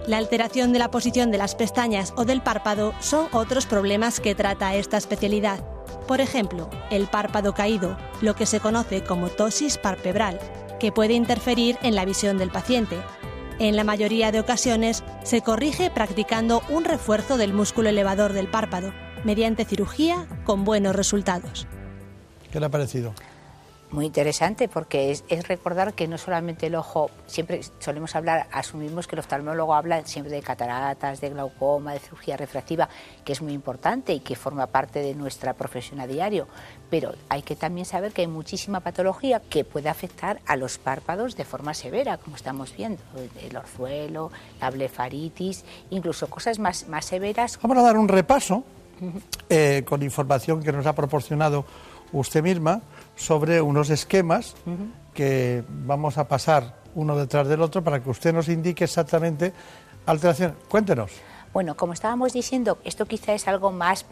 La 0.07 0.19
alteración 0.19 0.75
de 0.75 0.79
la 0.79 0.91
posición 0.91 1.31
de 1.31 1.39
las 1.39 1.55
pestañas 1.55 2.13
o 2.19 2.27
del 2.27 2.43
párpado 2.43 2.93
son 3.01 3.29
otros 3.33 3.65
problemas 3.65 4.21
que 4.21 4.35
trata 4.35 4.75
esta 4.75 4.99
especialidad. 4.99 5.74
Por 6.07 6.21
ejemplo, 6.21 6.69
el 6.91 7.07
párpado 7.07 7.55
caído, 7.55 7.97
lo 8.21 8.35
que 8.35 8.47
se 8.47 8.61
conoce 8.61 9.03
como 9.03 9.29
tosis 9.29 9.79
parpebral, 9.79 10.39
que 10.79 10.93
puede 10.93 11.15
interferir 11.15 11.79
en 11.83 11.95
la 11.95 12.05
visión 12.05 12.39
del 12.39 12.51
paciente. 12.51 12.97
En 13.59 13.77
la 13.77 13.85
mayoría 13.85 14.33
de 14.33 14.41
ocasiones 14.41 15.05
se 15.23 15.41
corrige 15.41 15.91
practicando 15.91 16.63
un 16.69 16.85
refuerzo 16.85 17.37
del 17.37 17.53
músculo 17.53 17.89
elevador 17.89 18.33
del 18.33 18.49
párpado, 18.49 18.93
mediante 19.25 19.65
cirugía 19.65 20.27
con 20.45 20.65
buenos 20.65 20.95
resultados. 20.95 21.67
¿Qué 22.53 22.61
le 22.61 22.67
ha 22.67 22.71
parecido? 22.71 23.15
Muy 23.95 24.07
interesante 24.07 24.69
porque 24.69 25.13
es, 25.13 25.49
recordar 25.49 25.95
que 25.95 26.09
no 26.09 26.19
solamente 26.19 26.67
el 26.67 26.75
ojo, 26.75 27.11
siempre 27.27 27.61
solemos 27.79 28.17
hablar, 28.17 28.49
asumimos 28.53 29.07
que 29.07 29.15
el 29.15 29.21
oftalmólogo 29.21 29.73
habla 29.73 30.05
siempre 30.05 30.35
de 30.35 30.43
cataratas, 30.43 31.21
de 31.21 31.31
glaucoma, 31.31 31.93
de 31.93 32.01
cirugía 32.01 32.37
refractiva, 32.37 32.89
que 33.25 33.33
es 33.33 33.41
muy 33.41 33.53
importante 33.53 34.13
y 34.13 34.21
que 34.21 34.35
forma 34.35 34.67
parte 34.67 34.99
de 34.99 35.15
nuestra 35.15 35.55
profesión 35.55 36.01
a 36.01 36.09
diario, 36.09 36.49
pero 36.91 37.15
hay 37.29 37.43
que 37.43 37.55
también 37.55 37.87
saber 37.87 38.13
que 38.13 38.23
hay 38.23 38.27
muchísima 38.27 38.81
patología 38.81 39.41
que 39.41 39.65
puede 39.65 39.89
afectar 39.89 40.41
a 40.45 40.57
los 40.57 40.77
párpados 40.79 41.37
de 41.37 41.45
forma 41.45 41.73
severa, 41.73 42.19
como 42.19 42.35
estamos 42.35 42.77
viendo, 42.77 43.01
el 43.41 43.57
orzuelo, 43.57 44.33
la 44.61 44.71
blefaritis, 44.71 45.65
incluso 45.91 46.29
cosas 46.29 46.59
más, 46.59 46.89
más 46.89 47.05
severas. 47.05 47.61
Vamos 47.63 47.79
a 47.79 47.83
dar 47.83 47.97
un 47.97 48.09
repaso 48.09 48.65
eh, 49.49 49.85
con 49.87 50.03
información 50.03 50.63
que 50.63 50.73
nos 50.73 50.85
ha 50.87 50.95
proporcionado 50.95 51.65
usted 52.13 52.43
misma 52.43 52.83
sobre 53.17 53.61
unos 53.61 53.91
esquemas 53.91 54.55
que 55.13 55.65
vamos 55.69 56.19
a 56.19 56.29
pasar 56.29 56.83
uno 56.95 57.17
detrás 57.17 57.49
del 57.49 57.63
otro 57.63 57.83
para 57.83 58.03
que 58.03 58.11
usted 58.11 58.33
nos 58.33 58.49
indique 58.49 58.85
exactamente 58.85 59.53
alteración. 60.07 60.57
Cuéntenos. 60.69 61.13
Bueno, 61.53 61.77
como 61.77 61.93
estábamos 61.93 62.33
diciendo, 62.33 62.79
esto 62.85 63.07
quizá 63.07 63.33
es 63.33 63.47
algo 63.47 63.71
más 63.71 64.05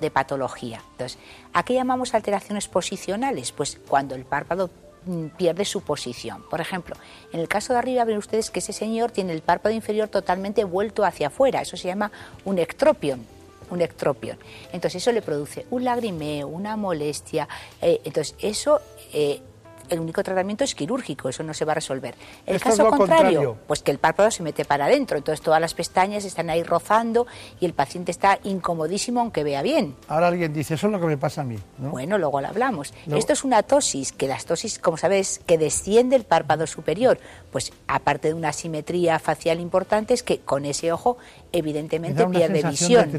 de 0.00 0.10
patología. 0.10 0.80
Entonces, 0.92 1.18
¿a 1.52 1.62
qué 1.62 1.74
llamamos 1.74 2.14
alteraciones 2.14 2.68
posicionales? 2.68 3.52
Pues 3.52 3.78
cuando 3.86 4.14
el 4.14 4.24
párpado 4.24 4.70
mm, 5.04 5.26
pierde 5.36 5.66
su 5.66 5.82
posición. 5.82 6.42
Por 6.48 6.62
ejemplo, 6.62 6.96
en 7.34 7.40
el 7.40 7.48
caso 7.48 7.74
de 7.74 7.80
arriba 7.80 8.04
ven 8.04 8.16
ustedes 8.16 8.50
que 8.50 8.60
ese 8.60 8.72
señor 8.72 9.10
tiene 9.10 9.34
el 9.34 9.42
párpado 9.42 9.74
inferior 9.74 10.08
totalmente 10.08 10.64
vuelto 10.64 11.04
hacia 11.04 11.26
afuera. 11.26 11.60
Eso 11.60 11.76
se 11.76 11.88
llama 11.88 12.10
un 12.46 12.58
ectropion 12.58 13.35
un 13.70 13.80
ectropion. 13.80 14.38
Entonces 14.72 15.02
eso 15.02 15.12
le 15.12 15.22
produce 15.22 15.66
un 15.70 15.84
lagrimeo, 15.84 16.48
una 16.48 16.76
molestia. 16.76 17.48
Eh, 17.80 18.00
entonces 18.04 18.34
eso 18.40 18.80
eh, 19.12 19.40
el 19.88 20.00
único 20.00 20.22
tratamiento 20.22 20.64
es 20.64 20.74
quirúrgico, 20.74 21.28
eso 21.28 21.42
no 21.42 21.54
se 21.54 21.64
va 21.64 21.72
a 21.72 21.76
resolver. 21.76 22.14
El 22.46 22.60
caso 22.60 22.88
contrario, 22.88 23.56
pues 23.66 23.82
que 23.82 23.90
el 23.90 23.98
párpado 23.98 24.30
se 24.30 24.42
mete 24.42 24.64
para 24.64 24.86
adentro, 24.86 25.16
entonces 25.16 25.42
todas 25.42 25.60
las 25.60 25.74
pestañas 25.74 26.24
están 26.24 26.50
ahí 26.50 26.62
rozando 26.62 27.26
y 27.60 27.66
el 27.66 27.72
paciente 27.72 28.10
está 28.10 28.38
incomodísimo 28.44 29.20
aunque 29.20 29.44
vea 29.44 29.62
bien. 29.62 29.96
Ahora 30.08 30.28
alguien 30.28 30.52
dice, 30.52 30.74
eso 30.74 30.86
es 30.86 30.92
lo 30.92 31.00
que 31.00 31.06
me 31.06 31.16
pasa 31.16 31.42
a 31.42 31.44
mí. 31.44 31.58
Bueno, 31.78 32.18
luego 32.18 32.40
lo 32.40 32.48
hablamos. 32.48 32.92
Esto 33.10 33.32
es 33.32 33.44
una 33.44 33.62
tosis, 33.62 34.12
que 34.12 34.26
las 34.26 34.46
tosis, 34.46 34.78
como 34.78 34.96
sabes, 34.96 35.40
que 35.46 35.58
desciende 35.58 36.16
el 36.16 36.24
párpado 36.24 36.66
superior, 36.66 37.18
pues 37.52 37.72
aparte 37.86 38.28
de 38.28 38.34
una 38.34 38.52
simetría 38.52 39.18
facial 39.18 39.60
importante, 39.60 40.14
es 40.14 40.22
que 40.22 40.40
con 40.40 40.64
ese 40.64 40.92
ojo 40.92 41.16
evidentemente 41.52 42.26
pierde 42.26 42.62
visión. 42.62 43.10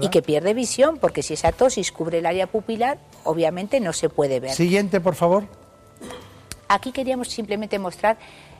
y 0.00 0.08
que 0.08 0.22
pierde 0.22 0.54
visión, 0.54 0.98
porque 0.98 1.22
si 1.22 1.34
esa 1.34 1.52
tosis 1.52 1.92
cubre 1.92 2.18
el 2.18 2.26
área 2.26 2.46
pupilar, 2.46 2.98
obviamente 3.24 3.80
no 3.80 3.92
se 3.92 4.08
puede 4.08 4.40
ver. 4.40 4.52
Siguiente, 4.52 5.00
por 5.00 5.14
favor. 5.14 5.44
Aquí 6.74 6.90
queríamos 6.90 7.28
simplemente 7.28 7.78
mostrar 7.78 8.16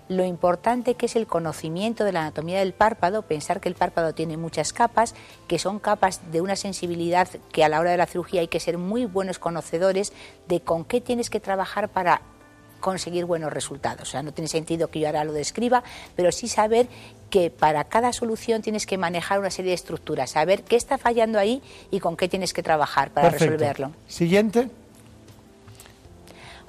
lo 0.09 0.25
importante 0.25 0.95
que 0.95 1.07
es 1.07 1.17
el 1.17 1.27
conocimiento 1.27 2.05
de 2.05 2.13
la 2.13 2.21
anatomía 2.21 2.61
del 2.61 2.73
párpado, 2.73 3.23
pensar 3.23 3.61
que 3.61 3.69
el 3.69 3.75
párpado 3.75 4.15
tiene 4.15 4.37
muchas 4.37 4.73
capas, 4.73 5.17
que 5.49 5.59
son 5.59 5.81
capas 5.81 6.21
de 6.31 6.41
una 6.41 6.55
sensibilidad 6.55 7.27
que 7.51 7.65
a 7.65 7.69
la 7.69 7.81
hora 7.81 7.91
de 7.91 7.97
la 7.97 8.07
cirugía 8.07 8.43
hay 8.43 8.47
que 8.47 8.61
ser 8.61 8.79
muy 8.79 9.05
buenos 9.05 9.41
conocedores 9.41 10.13
de 10.47 10.61
con 10.61 10.85
qué 10.85 11.01
tienes 11.01 11.29
que 11.29 11.41
trabajar 11.41 11.89
para 11.89 12.23
conseguir 12.79 13.25
buenos 13.25 13.53
resultados. 13.53 14.03
O 14.03 14.13
sea, 14.13 14.23
no 14.23 14.33
tiene 14.33 14.47
sentido 14.47 14.93
que 14.93 15.01
yo 15.01 15.09
ahora 15.09 15.25
lo 15.25 15.33
describa, 15.33 15.83
pero 16.15 16.31
sí 16.31 16.47
saber 16.47 16.87
que 17.31 17.51
para 17.51 17.83
cada 17.83 18.13
solución 18.13 18.63
tienes 18.63 18.87
que 18.87 18.97
manejar 18.97 19.41
una 19.41 19.51
serie 19.51 19.71
de 19.71 19.75
estructuras, 19.75 20.31
saber 20.31 20.63
qué 20.63 20.77
está 20.77 20.99
fallando 20.99 21.41
ahí 21.41 21.63
y 21.91 21.99
con 21.99 22.17
qué 22.17 22.29
tienes 22.29 22.53
que 22.53 22.63
trabajar 22.63 23.11
para 23.11 23.31
resolverlo. 23.31 23.91
Siguiente. 24.07 24.71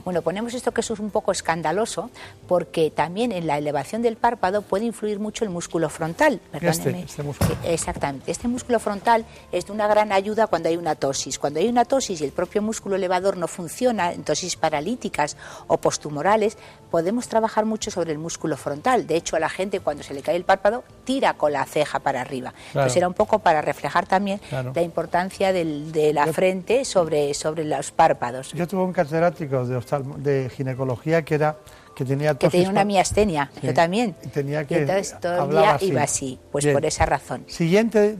Bueno, 0.06 0.22
ponemos 0.22 0.54
esto 0.54 0.72
que 0.72 0.82
eso 0.82 0.94
es 0.94 1.00
un 1.00 1.10
poco 1.10 1.32
escandaloso 1.32 2.12
porque 2.48 2.92
también 2.92 3.32
en 3.32 3.48
la 3.48 3.58
elevación 3.58 4.04
del 4.04 4.18
párpado 4.18 4.62
puede 4.62 4.86
influir 4.86 5.20
mucho 5.20 5.44
el 5.44 5.50
músculo 5.50 5.90
frontal. 5.90 6.40
Este, 6.54 6.92
este 7.02 7.24
músculo. 7.24 7.58
Exactamente. 7.64 8.32
Este 8.32 8.48
músculo 8.48 8.80
frontal 8.80 9.26
es 9.52 9.66
de 9.66 9.72
una 9.72 9.88
gran 9.88 10.12
ayuda 10.12 10.46
cuando 10.46 10.70
hay 10.70 10.78
una 10.78 10.94
tosis. 10.94 11.40
Cuando 11.40 11.60
hay 11.60 11.68
una 11.68 11.86
tosis 11.86 12.22
y 12.22 12.24
el 12.24 12.32
propio 12.32 12.62
músculo 12.62 12.96
elevador 12.96 13.36
no 13.36 13.48
funciona, 13.48 14.14
en 14.14 14.24
tosis 14.24 14.56
paralíticas 14.56 15.38
o 15.66 15.78
postumorales, 15.78 16.58
podemos 16.92 17.28
trabajar 17.28 17.66
mucho 17.66 17.90
sobre 17.90 18.12
el 18.12 18.20
músculo 18.20 18.58
frontal. 18.58 19.08
De 19.08 19.16
hecho, 19.16 19.36
a 19.36 19.40
la 19.40 19.50
gente 19.50 19.80
cuando 19.80 20.04
se 20.04 20.14
le 20.14 20.22
cae 20.22 20.36
el 20.36 20.46
párpado 20.46 20.84
tira 21.04 21.34
con 21.34 21.52
la 21.52 21.66
ceja 21.66 22.00
para 22.00 22.22
arriba. 22.22 22.54
Entonces 22.68 22.96
era 22.96 23.08
un 23.08 23.16
poco 23.16 23.40
para 23.40 23.62
reflejar 23.62 24.06
también 24.06 24.40
la 24.52 24.82
importancia 24.84 25.52
de 25.52 26.12
la 26.14 26.28
frente 26.28 26.86
sobre, 26.86 27.34
sobre 27.34 27.66
los 27.66 27.92
párpados. 27.92 28.54
Yo 28.54 28.68
tuve 28.68 28.84
un 28.84 28.94
catedrático 28.94 29.66
de 29.66 29.76
de 30.00 30.50
ginecología 30.50 31.24
que 31.24 31.36
era 31.36 31.58
que 31.96 32.04
tenía 32.04 32.36
que 32.38 32.50
tenía 32.50 32.70
una 32.70 32.84
miastenia, 32.84 33.50
yo 33.62 33.74
también. 33.74 34.16
Tenía 34.34 34.66
que 34.66 34.76
y 34.76 34.78
entonces 34.80 35.16
todo 35.20 35.46
el 35.46 35.52
día 35.52 35.78
iba 35.82 36.04
así, 36.04 36.40
pues 36.52 36.66
por 36.68 36.86
esa 36.86 37.06
razón. 37.06 37.46
Siguiente, 37.48 38.18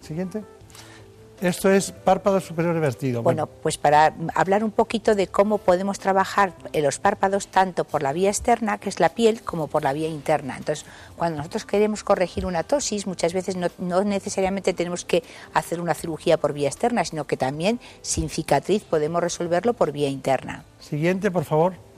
siguiente. 0.00 0.42
Esto 1.40 1.70
es 1.70 1.92
párpado 1.92 2.38
superior 2.40 2.74
revertido. 2.74 3.22
Bueno, 3.22 3.46
pues 3.46 3.78
para 3.78 4.14
hablar 4.34 4.62
un 4.62 4.70
poquito 4.70 5.14
de 5.14 5.26
cómo 5.26 5.58
podemos 5.58 5.98
trabajar 5.98 6.52
en 6.72 6.84
los 6.84 6.98
párpados 6.98 7.48
tanto 7.48 7.84
por 7.84 8.02
la 8.02 8.12
vía 8.12 8.28
externa, 8.28 8.78
que 8.78 8.90
es 8.90 9.00
la 9.00 9.08
piel, 9.10 9.40
como 9.42 9.66
por 9.66 9.82
la 9.82 9.94
vía 9.94 10.08
interna. 10.08 10.56
Entonces, 10.58 10.84
cuando 11.16 11.38
nosotros 11.38 11.64
queremos 11.64 12.04
corregir 12.04 12.44
una 12.44 12.62
tosis, 12.62 13.06
muchas 13.06 13.32
veces 13.32 13.56
no, 13.56 13.68
no 13.78 14.04
necesariamente 14.04 14.74
tenemos 14.74 15.04
que 15.04 15.22
hacer 15.54 15.80
una 15.80 15.94
cirugía 15.94 16.36
por 16.36 16.52
vía 16.52 16.68
externa, 16.68 17.04
sino 17.04 17.26
que 17.26 17.38
también 17.38 17.80
sin 18.02 18.28
cicatriz 18.28 18.82
podemos 18.84 19.22
resolverlo 19.22 19.72
por 19.72 19.92
vía 19.92 20.08
interna. 20.08 20.64
Siguiente, 20.78 21.30
por 21.30 21.44
favor. 21.44 21.89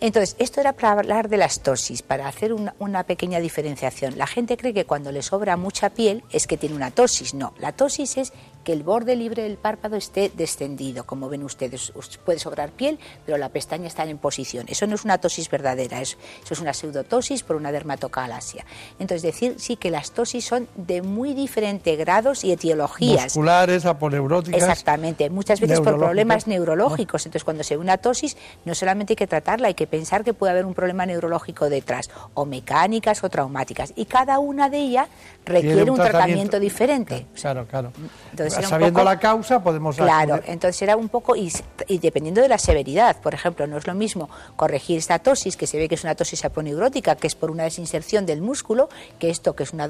Entonces, 0.00 0.36
esto 0.38 0.60
era 0.60 0.72
para 0.72 0.92
hablar 0.92 1.28
de 1.28 1.36
las 1.36 1.60
tosis, 1.60 2.02
para 2.02 2.28
hacer 2.28 2.52
una, 2.52 3.04
pequeña 3.04 3.40
diferenciación. 3.40 4.18
La 4.18 4.26
gente 4.26 4.56
cree 4.56 4.74
que 4.74 4.84
cuando 4.84 5.12
le 5.12 5.22
sobra 5.22 5.56
mucha 5.56 5.90
piel 5.90 6.22
es 6.30 6.46
que 6.46 6.56
tiene 6.56 6.76
una 6.76 6.90
tosis. 6.90 7.34
No, 7.34 7.54
la 7.58 7.72
tosis 7.72 8.16
es 8.16 8.32
que 8.64 8.72
el 8.72 8.82
borde 8.82 9.14
libre 9.14 9.42
del 9.42 9.56
párpado 9.56 9.96
esté 9.96 10.32
descendido. 10.34 11.04
Como 11.04 11.28
ven 11.28 11.44
ustedes, 11.44 11.92
puede 12.24 12.38
sobrar 12.38 12.70
piel, 12.70 12.98
pero 13.24 13.38
la 13.38 13.50
pestaña 13.50 13.86
está 13.86 14.04
en 14.04 14.18
posición. 14.18 14.66
Eso 14.68 14.86
no 14.86 14.94
es 14.94 15.04
una 15.04 15.18
tosis 15.18 15.50
verdadera, 15.50 16.00
eso, 16.00 16.16
es 16.50 16.60
una 16.60 16.72
pseudotosis 16.72 17.42
por 17.42 17.56
una 17.56 17.70
dermatocalasia. 17.70 18.64
Entonces, 18.98 19.22
decir 19.22 19.56
sí 19.58 19.76
que 19.76 19.90
las 19.90 20.10
tosis 20.10 20.44
son 20.44 20.68
de 20.74 21.02
muy 21.02 21.34
diferentes 21.34 21.96
grados 21.98 22.44
y 22.44 22.52
etiologías. 22.52 23.24
Musculares, 23.24 23.84
aponeuróticas. 23.84 24.62
Exactamente, 24.62 25.30
muchas 25.30 25.60
veces 25.60 25.80
por 25.80 25.98
problemas 25.98 26.46
neurológicos. 26.46 27.26
Entonces, 27.26 27.44
cuando 27.44 27.62
se 27.62 27.76
ve 27.76 27.82
una 27.82 27.98
tosis, 27.98 28.36
no 28.64 28.74
solamente 28.74 29.12
hay 29.12 29.16
que 29.16 29.26
tratarla, 29.26 29.68
hay 29.68 29.74
que 29.74 29.86
pensar 29.86 30.24
que 30.24 30.32
puede 30.32 30.52
haber 30.52 30.64
un 30.64 30.74
problema 30.74 31.04
neurológico 31.06 31.68
detrás, 31.68 32.10
o 32.32 32.46
mecánicas 32.46 33.22
o 33.22 33.28
traumáticas. 33.28 33.92
Y 33.96 34.06
cada 34.06 34.38
una 34.38 34.70
de 34.70 34.78
ellas 34.78 35.08
requiere 35.44 35.90
un, 35.90 35.98
tratamiento, 35.98 36.58
diferente. 36.58 37.26
Claro, 37.34 37.66
claro. 37.66 37.92
Entonces, 38.30 38.53
Sabiendo 38.62 39.04
la 39.04 39.18
causa 39.18 39.62
podemos... 39.62 39.96
Claro, 39.96 40.40
entonces 40.46 40.80
era 40.82 40.96
un 40.96 41.08
poco, 41.08 41.34
y, 41.36 41.52
dependiendo 41.98 42.40
de 42.40 42.48
la 42.48 42.58
severidad, 42.58 43.20
por 43.20 43.34
ejemplo, 43.34 43.66
no 43.66 43.76
es 43.76 43.86
lo 43.86 43.94
mismo 43.94 44.28
corregir 44.56 44.98
esta 44.98 45.18
tosis, 45.18 45.56
que 45.56 45.66
se 45.66 45.78
ve 45.78 45.88
que 45.88 45.94
es 45.94 46.04
una 46.04 46.14
tosis 46.14 46.44
aponeurótica, 46.44 47.16
que 47.16 47.26
es 47.26 47.34
por 47.34 47.50
una 47.50 47.64
desinserción 47.64 48.26
del 48.26 48.40
músculo, 48.40 48.88
que 49.18 49.30
esto 49.30 49.54
que 49.54 49.64
es 49.64 49.72
una 49.72 49.88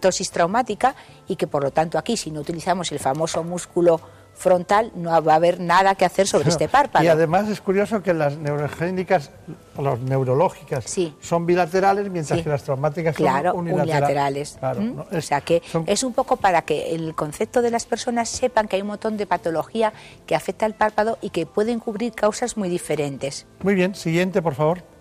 tosis 0.00 0.30
traumática, 0.30 0.94
y 1.28 1.36
que 1.36 1.46
por 1.46 1.62
lo 1.62 1.70
tanto 1.70 1.98
aquí, 1.98 2.16
si 2.16 2.30
no 2.30 2.40
utilizamos 2.40 2.92
el 2.92 2.98
famoso 2.98 3.42
músculo 3.44 4.00
frontal 4.34 4.92
no 4.94 5.22
va 5.22 5.32
a 5.32 5.36
haber 5.36 5.60
nada 5.60 5.94
que 5.94 6.04
hacer 6.04 6.26
sobre 6.26 6.48
este 6.48 6.68
párpado. 6.76 7.04
Y 7.04 7.08
además 7.08 7.48
es 7.48 7.60
curioso 7.60 8.02
que 8.02 8.14
las 8.14 8.36
neurogénicas, 8.36 9.30
las 9.78 10.00
neurológicas, 10.00 10.84
son 11.20 11.46
bilaterales, 11.46 12.10
mientras 12.10 12.42
que 12.42 12.48
las 12.48 12.62
traumáticas 12.62 13.16
son 13.16 13.58
unilaterales. 13.58 14.58
¿Mm? 14.60 15.16
o 15.16 15.20
sea 15.20 15.40
que 15.40 15.62
es 15.86 16.02
un 16.02 16.12
poco 16.12 16.36
para 16.36 16.62
que 16.62 16.94
el 16.94 17.14
concepto 17.14 17.62
de 17.62 17.70
las 17.70 17.86
personas 17.86 18.28
sepan 18.28 18.68
que 18.68 18.76
hay 18.76 18.82
un 18.82 18.88
montón 18.88 19.16
de 19.16 19.26
patología 19.26 19.92
que 20.26 20.34
afecta 20.34 20.66
al 20.66 20.74
párpado 20.74 21.18
y 21.20 21.30
que 21.30 21.46
pueden 21.46 21.80
cubrir 21.80 22.12
causas 22.12 22.56
muy 22.56 22.68
diferentes. 22.68 23.46
Muy 23.62 23.74
bien, 23.74 23.94
siguiente, 23.94 24.42
por 24.42 24.54
favor. 24.54 24.93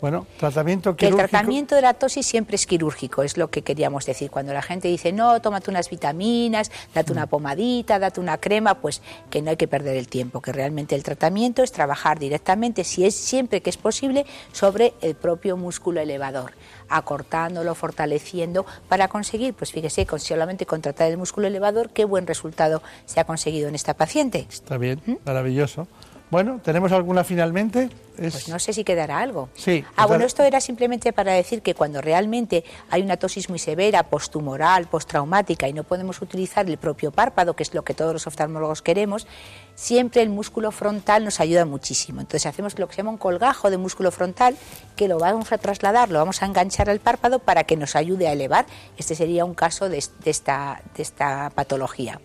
Bueno, 0.00 0.26
tratamiento 0.38 0.94
quirúrgico. 0.94 1.22
el 1.22 1.28
tratamiento 1.28 1.74
de 1.74 1.82
la 1.82 1.94
tosis 1.94 2.26
siempre 2.26 2.54
es 2.54 2.66
quirúrgico, 2.66 3.22
es 3.22 3.36
lo 3.36 3.48
que 3.50 3.62
queríamos 3.62 4.06
decir. 4.06 4.30
Cuando 4.30 4.52
la 4.52 4.62
gente 4.62 4.88
dice, 4.88 5.12
no, 5.12 5.40
tómate 5.40 5.70
unas 5.70 5.90
vitaminas, 5.90 6.70
date 6.94 7.12
una 7.12 7.26
mm. 7.26 7.28
pomadita, 7.28 7.98
date 7.98 8.20
una 8.20 8.38
crema, 8.38 8.74
pues 8.74 9.02
que 9.30 9.42
no 9.42 9.50
hay 9.50 9.56
que 9.56 9.66
perder 9.66 9.96
el 9.96 10.08
tiempo, 10.08 10.40
que 10.40 10.52
realmente 10.52 10.94
el 10.94 11.02
tratamiento 11.02 11.62
es 11.62 11.72
trabajar 11.72 12.18
directamente, 12.18 12.84
si 12.84 13.04
es 13.04 13.14
siempre 13.14 13.60
que 13.60 13.70
es 13.70 13.76
posible, 13.76 14.24
sobre 14.52 14.94
el 15.00 15.16
propio 15.16 15.56
músculo 15.56 16.00
elevador 16.00 16.52
acortándolo, 16.88 17.74
fortaleciendo, 17.74 18.66
para 18.88 19.08
conseguir, 19.08 19.54
pues 19.54 19.72
fíjese, 19.72 20.06
con 20.06 20.20
solamente 20.20 20.66
contratar 20.66 21.10
el 21.10 21.18
músculo 21.18 21.46
elevador, 21.46 21.90
qué 21.90 22.04
buen 22.04 22.26
resultado 22.26 22.82
se 23.06 23.20
ha 23.20 23.24
conseguido 23.24 23.68
en 23.68 23.74
esta 23.74 23.94
paciente. 23.94 24.46
Está 24.48 24.78
bien, 24.78 25.00
¿Mm? 25.06 25.16
maravilloso. 25.24 25.86
Bueno, 26.30 26.60
¿tenemos 26.62 26.92
alguna 26.92 27.24
finalmente? 27.24 27.88
Pues 28.16 28.48
no 28.48 28.58
sé 28.58 28.72
si 28.72 28.84
quedará 28.84 29.18
algo. 29.18 29.48
Sí. 29.54 29.84
Ah, 29.96 30.06
bueno, 30.06 30.24
esto 30.24 30.42
era 30.42 30.60
simplemente 30.60 31.12
para 31.12 31.32
decir 31.32 31.62
que 31.62 31.74
cuando 31.74 32.00
realmente 32.00 32.64
hay 32.90 33.00
una 33.02 33.16
tosis 33.16 33.48
muy 33.48 33.58
severa, 33.58 34.02
postumoral, 34.02 34.88
postraumática 34.88 35.68
y 35.68 35.72
no 35.72 35.84
podemos 35.84 36.20
utilizar 36.20 36.66
el 36.68 36.76
propio 36.76 37.12
párpado, 37.12 37.54
que 37.54 37.62
es 37.62 37.72
lo 37.72 37.82
que 37.82 37.94
todos 37.94 38.12
los 38.12 38.26
oftalmólogos 38.26 38.82
queremos, 38.82 39.26
siempre 39.74 40.20
el 40.20 40.28
músculo 40.30 40.70
frontal 40.70 41.24
nos 41.24 41.40
ayuda 41.40 41.64
muchísimo. 41.64 42.20
Entonces 42.20 42.44
hacemos 42.46 42.78
lo 42.78 42.88
que 42.88 42.94
se 42.94 42.98
llama 42.98 43.10
un 43.10 43.18
colgajo 43.18 43.70
de 43.70 43.78
músculo 43.78 44.10
frontal, 44.10 44.56
que 44.96 45.08
lo 45.08 45.18
vamos 45.18 45.52
a 45.52 45.58
trasladar, 45.58 46.10
lo 46.10 46.18
vamos 46.18 46.42
a 46.42 46.46
enganchar 46.46 46.90
al 46.90 46.98
párpado 46.98 47.38
para 47.38 47.64
que 47.64 47.76
nos 47.76 47.96
ayude 47.96 48.28
a 48.28 48.32
elevar. 48.32 48.66
Este 48.96 49.14
sería 49.14 49.44
un 49.44 49.54
caso 49.54 49.88
de, 49.88 49.98
esta, 50.24 50.82
de 50.94 51.02
esta 51.02 51.50
patología. 51.54 52.20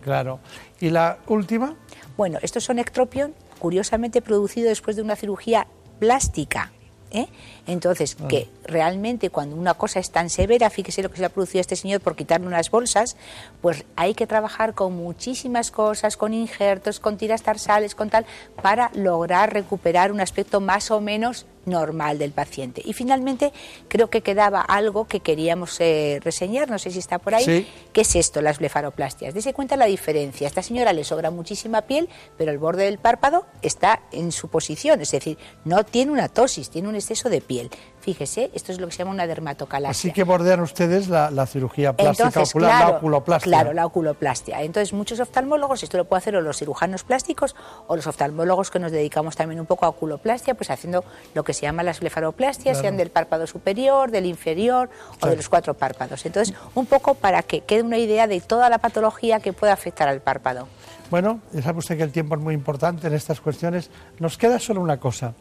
Claro. 0.00 0.40
¿Y 0.80 0.90
la 0.90 1.18
última? 1.26 1.74
Bueno, 2.18 2.40
estos 2.42 2.64
son 2.64 2.80
ectropion, 2.80 3.32
curiosamente 3.60 4.20
producido 4.20 4.68
después 4.68 4.96
de 4.96 5.02
una 5.02 5.14
cirugía 5.14 5.68
plástica. 6.00 6.72
¿eh? 7.12 7.28
Entonces, 7.68 8.16
ah. 8.20 8.26
que 8.26 8.48
realmente 8.64 9.30
cuando 9.30 9.54
una 9.54 9.74
cosa 9.74 10.00
es 10.00 10.10
tan 10.10 10.28
severa, 10.28 10.68
fíjese 10.68 11.00
lo 11.04 11.10
que 11.10 11.14
se 11.14 11.20
le 11.20 11.26
ha 11.26 11.28
producido 11.28 11.60
a 11.60 11.62
este 11.62 11.76
señor 11.76 12.00
por 12.00 12.16
quitarle 12.16 12.48
unas 12.48 12.72
bolsas, 12.72 13.16
pues 13.62 13.84
hay 13.94 14.14
que 14.14 14.26
trabajar 14.26 14.74
con 14.74 14.94
muchísimas 14.94 15.70
cosas, 15.70 16.16
con 16.16 16.34
injertos, 16.34 16.98
con 16.98 17.18
tiras 17.18 17.44
tarsales, 17.44 17.94
con 17.94 18.10
tal, 18.10 18.26
para 18.60 18.90
lograr 18.94 19.52
recuperar 19.52 20.10
un 20.10 20.20
aspecto 20.20 20.60
más 20.60 20.90
o 20.90 21.00
menos 21.00 21.46
normal 21.68 22.18
del 22.18 22.32
paciente. 22.32 22.82
Y 22.84 22.92
finalmente 22.92 23.52
creo 23.88 24.10
que 24.10 24.22
quedaba 24.22 24.60
algo 24.60 25.06
que 25.06 25.20
queríamos 25.20 25.80
eh, 25.80 26.20
reseñar, 26.22 26.70
no 26.70 26.78
sé 26.78 26.90
si 26.90 26.98
está 26.98 27.18
por 27.18 27.34
ahí, 27.34 27.68
¿qué 27.92 28.00
es 28.02 28.16
esto, 28.16 28.40
las 28.40 28.58
blefaroplastias? 28.58 29.34
Dese 29.34 29.52
cuenta 29.52 29.76
la 29.76 29.86
diferencia. 29.86 30.46
A 30.46 30.48
esta 30.48 30.62
señora 30.62 30.92
le 30.92 31.04
sobra 31.04 31.30
muchísima 31.30 31.82
piel, 31.82 32.08
pero 32.36 32.50
el 32.50 32.58
borde 32.58 32.84
del 32.84 32.98
párpado 32.98 33.46
está 33.62 34.02
en 34.12 34.32
su 34.32 34.48
posición, 34.48 35.00
es 35.00 35.10
decir, 35.10 35.38
no 35.64 35.84
tiene 35.84 36.12
una 36.12 36.28
tosis, 36.28 36.70
tiene 36.70 36.88
un 36.88 36.94
exceso 36.94 37.28
de 37.28 37.40
piel. 37.40 37.70
Fíjese, 38.08 38.50
esto 38.54 38.72
es 38.72 38.80
lo 38.80 38.86
que 38.86 38.92
se 38.92 39.00
llama 39.00 39.10
una 39.10 39.26
dermatocalasia. 39.26 39.90
Así 39.90 40.12
que 40.14 40.24
bordean 40.24 40.60
ustedes 40.60 41.08
la, 41.08 41.44
cirugía 41.44 41.92
plástica 41.92 42.40
ocular, 42.40 42.88
la 42.88 42.96
oculoplastia. 42.96 43.50
Claro, 43.52 43.74
la 43.74 43.84
oculoplastia. 43.84 44.62
Entonces, 44.62 44.94
muchos 44.94 45.20
oftalmólogos, 45.20 45.82
esto 45.82 45.98
lo 45.98 46.06
pueden 46.06 46.22
hacer 46.22 46.36
o 46.36 46.40
los 46.40 46.56
cirujanos 46.56 47.04
plásticos 47.04 47.54
o 47.86 47.96
los 47.96 48.06
oftalmólogos 48.06 48.70
que 48.70 48.78
nos 48.78 48.92
dedicamos 48.92 49.36
también 49.36 49.60
un 49.60 49.66
poco 49.66 49.84
a 49.84 49.90
oculoplastia, 49.90 50.54
pues 50.54 50.70
haciendo 50.70 51.04
lo 51.34 51.44
que 51.44 51.52
se 51.52 51.66
llama 51.66 51.82
las 51.82 52.00
blefaroplastias, 52.00 52.78
sean 52.78 52.96
del 52.96 53.10
párpado 53.10 53.46
superior, 53.46 54.10
del 54.10 54.24
inferior 54.24 54.88
o 55.20 55.26
de 55.26 55.36
los 55.36 55.50
cuatro 55.50 55.74
párpados. 55.74 56.24
Entonces, 56.24 56.56
un 56.74 56.86
poco 56.86 57.12
para 57.12 57.42
que 57.42 57.60
quede 57.60 57.82
una 57.82 57.98
idea 57.98 58.26
de 58.26 58.40
toda 58.40 58.70
la 58.70 58.78
patología 58.78 59.40
que 59.40 59.52
pueda 59.52 59.74
afectar 59.74 60.08
al 60.08 60.22
párpado. 60.22 60.66
Bueno, 61.10 61.40
ya 61.52 61.60
sabe 61.60 61.80
usted 61.80 61.98
que 61.98 62.04
el 62.04 62.12
tiempo 62.12 62.36
es 62.36 62.40
muy 62.40 62.54
importante 62.54 63.06
en 63.06 63.12
estas 63.12 63.42
cuestiones. 63.42 63.90
Nos 64.18 64.38
queda 64.38 64.58
solo 64.58 64.80
una 64.80 64.96
cosa. 64.96 65.34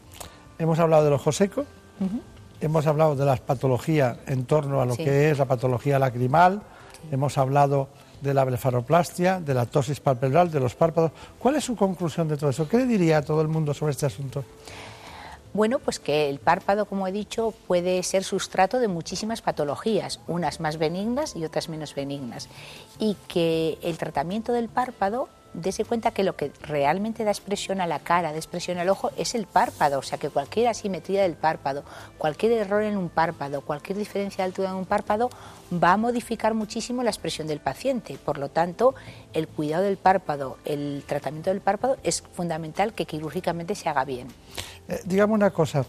Hemos 0.60 0.80
hablado 0.80 1.06
del 1.06 1.14
ojo 1.14 1.32
seco, 1.32 1.64
hemos 2.62 2.88
hablado 2.88 3.16
de 3.16 3.26
las 3.26 3.40
patologías 3.40 4.18
en 4.28 4.46
torno 4.46 4.82
a 4.82 4.86
lo 4.86 4.96
que 4.96 5.30
es 5.30 5.38
la 5.38 5.46
patología 5.46 6.00
lacrimal, 6.00 6.62
hemos 7.12 7.38
hablado 7.38 7.90
de 8.22 8.34
la 8.34 8.44
blefaroplastia, 8.44 9.40
de 9.40 9.54
la 9.54 9.66
tosis 9.66 10.00
palpebral, 10.00 10.52
de 10.52 10.60
los 10.60 10.76
párpados. 10.76 11.12
¿Cuál 11.40 11.56
es 11.56 11.66
su 11.66 11.76
conclusión 11.76 12.28
de 12.28 12.38
todo 12.38 12.50
eso? 12.50 12.68
¿Qué 12.68 12.78
le 12.78 12.86
diría 12.86 13.20
a 13.20 13.22
todo 13.22 13.42
el 13.42 13.48
mundo 13.48 13.74
sobre 13.74 13.92
este 13.92 14.06
asunto? 14.06 14.44
Bueno, 15.54 15.80
pues 15.80 16.00
que 16.00 16.30
el 16.30 16.40
párpado, 16.40 16.86
como 16.86 17.08
he 17.08 17.12
dicho, 17.12 17.54
puede 17.68 18.04
ser 18.04 18.24
sustrato 18.24 18.80
de 18.80 18.88
muchísimas 18.88 19.42
patologías, 19.42 20.20
unas 20.28 20.60
más 20.60 20.78
benignas 20.78 21.36
y 21.36 21.46
otras 21.46 21.70
menos 21.70 21.96
benignas, 21.96 22.48
y 23.00 23.16
que 23.28 23.78
el 23.82 23.98
tratamiento 23.98 24.52
del 24.52 24.70
párpado 24.70 25.30
dese 25.58 25.84
cuenta 25.86 26.12
que 26.12 26.24
lo 26.24 26.36
que 26.36 26.52
realmente 26.62 27.24
da 27.24 27.32
expresión 27.32 27.82
a 27.82 27.88
la 27.88 28.00
cara, 28.00 28.32
da 28.32 28.38
expresión 28.38 28.78
al 28.78 28.90
ojo, 28.90 29.12
es 29.18 29.36
el 29.36 29.48
párpado. 29.48 30.00
O 30.00 30.04
sea, 30.04 30.18
que 30.18 30.30
cualquier 30.30 30.68
asimetría 30.68 31.24
del 31.24 31.34
párpado, 31.34 31.84
cualquier 32.18 32.54
error 32.54 32.84
en 32.84 32.96
un 32.96 33.10
párpado, 33.10 33.62
cualquier 33.62 33.98
diferencia 33.98 34.44
de 34.44 34.50
altura 34.50 34.70
en 34.70 34.76
un 34.76 34.86
párpado, 34.86 35.30
va 35.72 35.94
a 35.94 35.98
modificar 35.98 36.54
muchísimo 36.54 37.04
la 37.04 37.10
expresión 37.10 37.48
del 37.48 37.60
paciente. 37.60 38.18
Por 38.24 38.38
lo 38.38 38.50
tanto, 38.50 38.96
el 39.34 39.48
cuidado 39.48 39.84
del 39.84 39.98
párpado, 39.98 40.58
el 40.64 41.04
tratamiento 41.06 41.50
del 41.50 41.62
párpado, 41.62 41.98
es 42.04 42.22
fundamental 42.34 42.94
que 42.94 43.06
quirúrgicamente 43.06 43.76
se 43.76 43.90
haga 43.90 44.06
bien. 44.06 44.28
Eh, 44.88 45.02
digamos 45.06 45.36
una 45.36 45.50
cosa, 45.50 45.86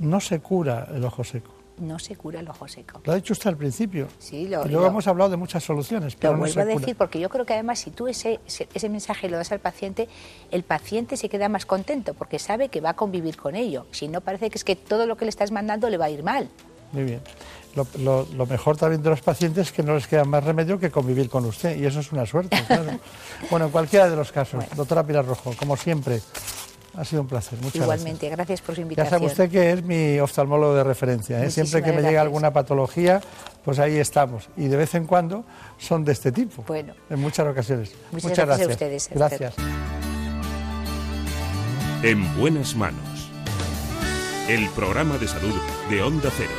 no 0.00 0.20
se 0.20 0.40
cura 0.40 0.88
el 0.92 1.04
ojo 1.04 1.22
seco 1.22 1.51
no 1.78 1.98
se 1.98 2.16
cura 2.16 2.40
el 2.40 2.48
ojo 2.48 2.68
seco. 2.68 3.00
Lo 3.04 3.12
ha 3.12 3.16
dicho 3.16 3.32
usted 3.32 3.48
al 3.48 3.56
principio. 3.56 4.08
Sí, 4.18 4.48
lo, 4.48 4.66
y 4.66 4.70
luego 4.70 4.86
hemos 4.86 5.06
hablado 5.06 5.30
de 5.30 5.36
muchas 5.36 5.64
soluciones. 5.64 6.16
Pero 6.16 6.34
lo 6.34 6.40
vuelvo 6.40 6.60
a 6.60 6.64
decir 6.64 6.96
porque 6.96 7.20
yo 7.20 7.28
creo 7.28 7.44
que 7.44 7.54
además 7.54 7.78
si 7.80 7.90
tú 7.90 8.08
ese, 8.08 8.40
ese, 8.46 8.88
mensaje 8.88 9.28
lo 9.28 9.36
das 9.36 9.52
al 9.52 9.60
paciente, 9.60 10.08
el 10.50 10.62
paciente 10.62 11.16
se 11.16 11.28
queda 11.28 11.48
más 11.48 11.66
contento 11.66 12.14
porque 12.14 12.38
sabe 12.38 12.68
que 12.68 12.80
va 12.80 12.90
a 12.90 12.96
convivir 12.96 13.36
con 13.36 13.56
ello. 13.56 13.86
Si 13.90 14.08
no 14.08 14.20
parece 14.20 14.50
que 14.50 14.58
es 14.58 14.64
que 14.64 14.76
todo 14.76 15.06
lo 15.06 15.16
que 15.16 15.24
le 15.24 15.30
estás 15.30 15.50
mandando 15.50 15.88
le 15.90 15.96
va 15.96 16.06
a 16.06 16.10
ir 16.10 16.22
mal. 16.22 16.48
Muy 16.92 17.04
bien. 17.04 17.20
Lo, 17.74 18.26
lo, 18.34 18.46
mejor 18.46 18.76
también 18.76 19.02
de 19.02 19.08
los 19.08 19.22
pacientes 19.22 19.68
es 19.68 19.72
que 19.72 19.82
no 19.82 19.94
les 19.94 20.06
queda 20.06 20.24
más 20.24 20.44
remedio 20.44 20.78
que 20.78 20.90
convivir 20.90 21.30
con 21.30 21.46
usted 21.46 21.78
y 21.78 21.86
eso 21.86 22.00
es 22.00 22.12
una 22.12 22.26
suerte, 22.26 22.62
claro. 22.66 22.98
bueno, 23.50 23.66
en 23.66 23.72
cualquiera 23.72 24.10
de 24.10 24.16
los 24.16 24.30
casos, 24.30 24.62
doctora 24.76 25.06
Pilar 25.06 25.24
Rojo, 25.24 25.54
como 25.58 25.74
siempre, 25.78 26.20
ha 26.96 27.04
sido 27.04 27.22
un 27.22 27.28
placer. 27.28 27.58
Muchas 27.60 27.82
Igualmente, 27.82 28.28
gracias. 28.28 28.60
por 28.60 28.74
su 28.74 28.82
invitación. 28.82 29.10
Ya 29.10 29.18
sabe 29.18 29.26
usted 29.26 29.50
que 29.50 29.72
es 29.72 29.82
mi 29.82 30.18
oftalmólogo 30.18 30.74
de 30.74 30.84
referencia. 30.84 31.42
¿eh? 31.42 31.50
Siempre 31.50 31.82
que 31.82 31.92
me 31.92 32.02
llega 32.02 32.20
alguna 32.20 32.52
patología, 32.52 33.20
pues 33.64 33.78
ahí 33.78 33.96
estamos. 33.96 34.48
Y 34.56 34.68
de 34.68 34.76
vez 34.76 34.94
en 34.94 35.06
cuando 35.06 35.44
son 35.78 36.04
de 36.04 36.12
este 36.12 36.32
tipo. 36.32 36.64
Bueno. 36.66 36.94
En 37.08 37.20
muchas 37.20 37.46
ocasiones. 37.46 37.94
Muchas, 38.10 38.36
gracias. 38.36 38.68
a 38.68 38.72
ustedes. 38.72 39.10
Gracias. 39.12 39.54
En 42.02 42.38
buenas 42.38 42.74
manos. 42.74 43.30
El 44.48 44.68
programa 44.70 45.16
de 45.18 45.28
salud 45.28 45.54
de 45.88 46.02
Onda 46.02 46.30
Cero. 46.36 46.50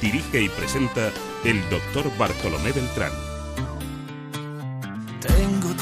Dirige 0.00 0.42
y 0.42 0.48
presenta 0.48 1.10
el 1.44 1.60
doctor 1.70 2.04
Bartolomé 2.18 2.72
Beltrán 2.72 3.25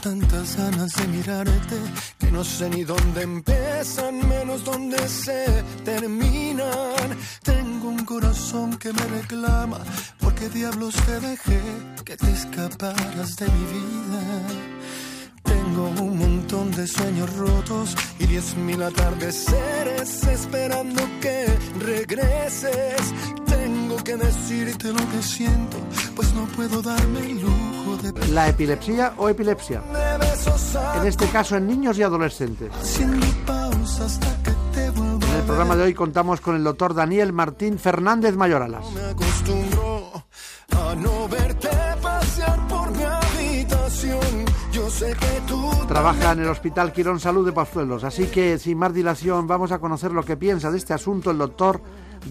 tantas 0.05 0.57
ganas 0.57 0.93
de 0.93 1.07
mirarte 1.07 1.77
que 2.19 2.31
no 2.31 2.45
sé 2.45 2.69
ni 2.69 2.85
dónde 2.85 3.23
empiezan, 3.23 4.29
menos 4.29 4.63
dónde 4.63 4.99
se 5.09 5.47
terminan. 5.83 7.09
Tengo 7.43 7.89
un 7.89 8.05
corazón 8.05 8.77
que 8.77 8.93
me 8.93 9.03
reclama, 9.19 9.79
porque 10.21 10.51
diablos 10.51 10.95
te 11.07 11.21
dejé 11.21 11.61
que 12.05 12.19
te 12.19 12.31
escaparas 12.31 13.37
de 13.37 13.47
mi 13.47 13.65
vida. 13.77 14.23
Tengo 15.43 15.89
un 16.03 16.19
montón 16.19 16.71
de 16.73 16.87
sueños 16.87 17.35
rotos 17.37 17.97
y 18.19 18.27
diez 18.27 18.55
mil 18.57 18.83
atardeceres 18.83 20.23
esperando 20.25 21.01
que 21.23 21.47
regreses. 21.81 23.03
Tengo 23.47 23.97
que 24.05 24.17
decirte 24.17 24.89
lo 24.89 25.11
que 25.13 25.23
siento, 25.23 25.79
pues 26.15 26.35
no 26.35 26.45
puedo 26.49 26.83
darme 26.83 27.23
de... 27.23 27.64
La 28.33 28.49
epilepsia 28.49 29.15
o 29.19 29.29
epilepsia. 29.29 29.83
En 30.97 31.07
este 31.07 31.27
caso 31.29 31.57
en 31.57 31.67
niños 31.67 31.99
y 31.99 32.03
adolescentes. 32.03 32.71
En 33.01 33.21
el 35.37 35.43
programa 35.47 35.77
de 35.77 35.85
hoy 35.85 35.95
contamos 35.95 36.41
con 36.41 36.57
el 36.57 36.65
doctor 36.65 36.95
Daniel 36.95 37.33
Martín 37.33 37.79
Fernández 37.79 38.37
Mayoralas. 38.37 38.85
Trabaja 45.89 46.33
en 46.33 46.41
el 46.41 46.49
Hospital 46.49 46.93
Quirón 46.93 47.21
Salud 47.21 47.47
de 47.47 47.53
Pazuelos, 47.53 48.05
así 48.05 48.27
que 48.27 48.59
sin 48.59 48.79
más 48.79 48.95
dilación 48.95 49.47
vamos 49.47 49.73
a 49.73 49.79
conocer 49.79 50.13
lo 50.13 50.23
que 50.23 50.37
piensa 50.37 50.71
de 50.71 50.79
este 50.79 50.95
asunto 50.95 51.31
el 51.31 51.39
doctor 51.39 51.81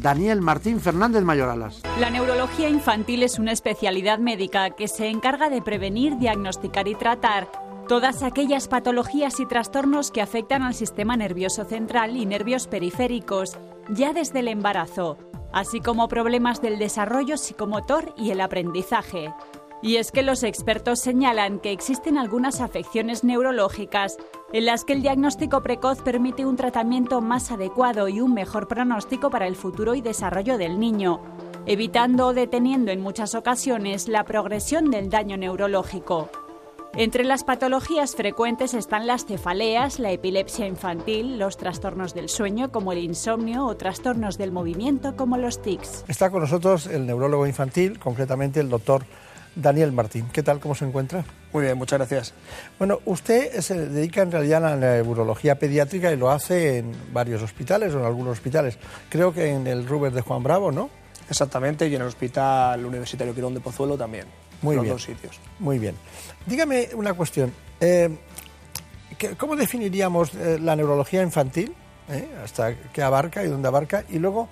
Daniel 0.02 0.42
Martín 0.42 0.80
Fernández 0.80 1.24
Mayoralas. 1.24 1.82
La 2.00 2.10
neurología 2.10 2.70
infantil 2.70 3.24
es 3.24 3.40
una 3.40 3.52
especialidad 3.52 4.20
médica 4.20 4.72
que 4.72 4.88
se 4.88 5.08
encarga 5.08 5.50
de 5.50 5.62
prevenir, 5.62 6.18
diagnosticar 6.18 6.88
y 6.88 6.96
tratar 6.96 7.52
todas 7.88 8.24
aquellas 8.24 8.68
patologías 8.68 9.40
y 9.40 9.46
trastornos 9.46 10.12
que 10.12 10.22
afectan 10.22 10.64
al 10.64 10.74
sistema 10.74 11.18
nervioso 11.18 11.66
central 11.66 12.16
y 12.18 12.26
nervios 12.26 12.68
periféricos, 12.68 13.58
ya 13.90 14.14
desde 14.14 14.40
el 14.40 14.48
embarazo, 14.48 15.18
así 15.52 15.80
como 15.80 16.08
problemas 16.08 16.62
del 16.62 16.80
desarrollo 16.80 17.38
psicomotor 17.38 18.14
y 18.18 18.32
el 18.32 18.42
aprendizaje. 18.42 19.34
Y 19.82 19.98
es 19.98 20.12
que 20.12 20.24
los 20.24 20.44
expertos 20.44 21.02
señalan 21.02 21.60
que 21.60 21.74
existen 21.74 22.18
algunas 22.18 22.62
afecciones 22.62 23.26
neurológicas 23.26 24.18
en 24.54 24.66
las 24.68 24.86
que 24.86 24.94
el 24.94 25.02
diagnóstico 25.02 25.64
precoz 25.64 26.02
permite 26.02 26.46
un 26.46 26.56
tratamiento 26.56 27.22
más 27.22 27.52
adecuado 27.52 28.08
y 28.08 28.22
un 28.22 28.36
mejor 28.36 28.68
pronóstico 28.68 29.32
para 29.32 29.48
el 29.48 29.56
futuro 29.56 29.96
y 29.96 30.02
desarrollo 30.02 30.60
del 30.60 30.80
niño, 30.80 31.22
evitando 31.66 32.28
o 32.28 32.34
deteniendo 32.34 32.92
en 32.92 33.02
muchas 33.02 33.34
ocasiones 33.34 34.08
la 34.08 34.24
progresión 34.26 34.92
del 34.92 35.10
daño 35.10 35.38
neurológico. 35.38 36.30
Entre 36.96 37.24
las 37.24 37.44
patologías 37.44 38.16
frecuentes 38.16 38.76
están 38.76 39.08
las 39.08 39.26
cefaleas, 39.26 39.98
la 39.98 40.12
epilepsia 40.12 40.68
infantil, 40.68 41.40
los 41.40 41.58
trastornos 41.58 42.14
del 42.14 42.30
sueño 42.30 42.72
como 42.72 42.92
el 42.92 43.00
insomnio 43.00 43.66
o 43.66 43.76
trastornos 43.76 44.38
del 44.38 44.52
movimiento 44.52 45.16
como 45.16 45.38
los 45.38 45.64
tics. 45.64 46.06
Está 46.08 46.30
con 46.30 46.42
nosotros 46.42 46.86
el 46.86 47.08
neurólogo 47.08 47.48
infantil, 47.48 47.98
concretamente 47.98 48.60
el 48.60 48.70
doctor 48.70 49.04
Daniel 49.56 49.92
Martín. 49.92 50.28
¿Qué 50.32 50.44
tal? 50.44 50.60
¿Cómo 50.60 50.76
se 50.76 50.86
encuentra? 50.86 51.26
Muy 51.54 51.64
bien, 51.66 51.78
muchas 51.78 52.00
gracias. 52.00 52.34
Bueno, 52.80 53.00
usted 53.06 53.62
se 53.62 53.76
dedica 53.88 54.24
en 54.24 54.32
realidad 54.32 54.66
a 54.66 54.76
la 54.76 54.76
neurología 54.76 55.60
pediátrica 55.60 56.12
y 56.12 56.18
lo 56.18 56.32
hace 56.32 56.80
en 56.80 56.92
varios 57.14 57.42
hospitales 57.44 57.94
o 57.94 58.00
en 58.00 58.06
algunos 58.06 58.34
hospitales. 58.34 58.78
Creo 59.10 59.32
que 59.34 59.50
en 59.52 59.68
el 59.68 59.88
Ruber 59.88 60.12
de 60.12 60.22
Juan 60.22 60.42
Bravo, 60.42 60.72
¿no? 60.72 60.90
Exactamente, 61.30 61.88
y 61.88 61.96
en 61.96 62.02
el 62.02 62.08
Hospital 62.08 62.84
Universitario 62.86 63.34
Quirón 63.36 63.54
de 63.54 63.60
Pozuelo 63.60 63.98
también. 63.98 64.26
Muy 64.64 64.76
los 64.76 64.84
bien. 64.84 64.96
dos 64.96 65.04
sitios. 65.04 65.40
Muy 65.60 65.78
bien. 65.78 65.96
Dígame 66.48 66.90
una 66.96 67.14
cuestión. 67.14 67.54
Eh, 67.80 68.10
¿qué- 69.18 69.36
¿Cómo 69.36 69.56
definiríamos 69.56 70.34
eh, 70.34 70.58
la 70.60 70.76
neurología 70.76 71.22
infantil? 71.22 71.74
Eh, 72.10 72.28
¿Hasta 72.44 72.74
qué 72.92 73.02
abarca 73.04 73.44
y 73.44 73.48
dónde 73.48 73.68
abarca? 73.68 74.04
Y 74.10 74.18
luego, 74.20 74.50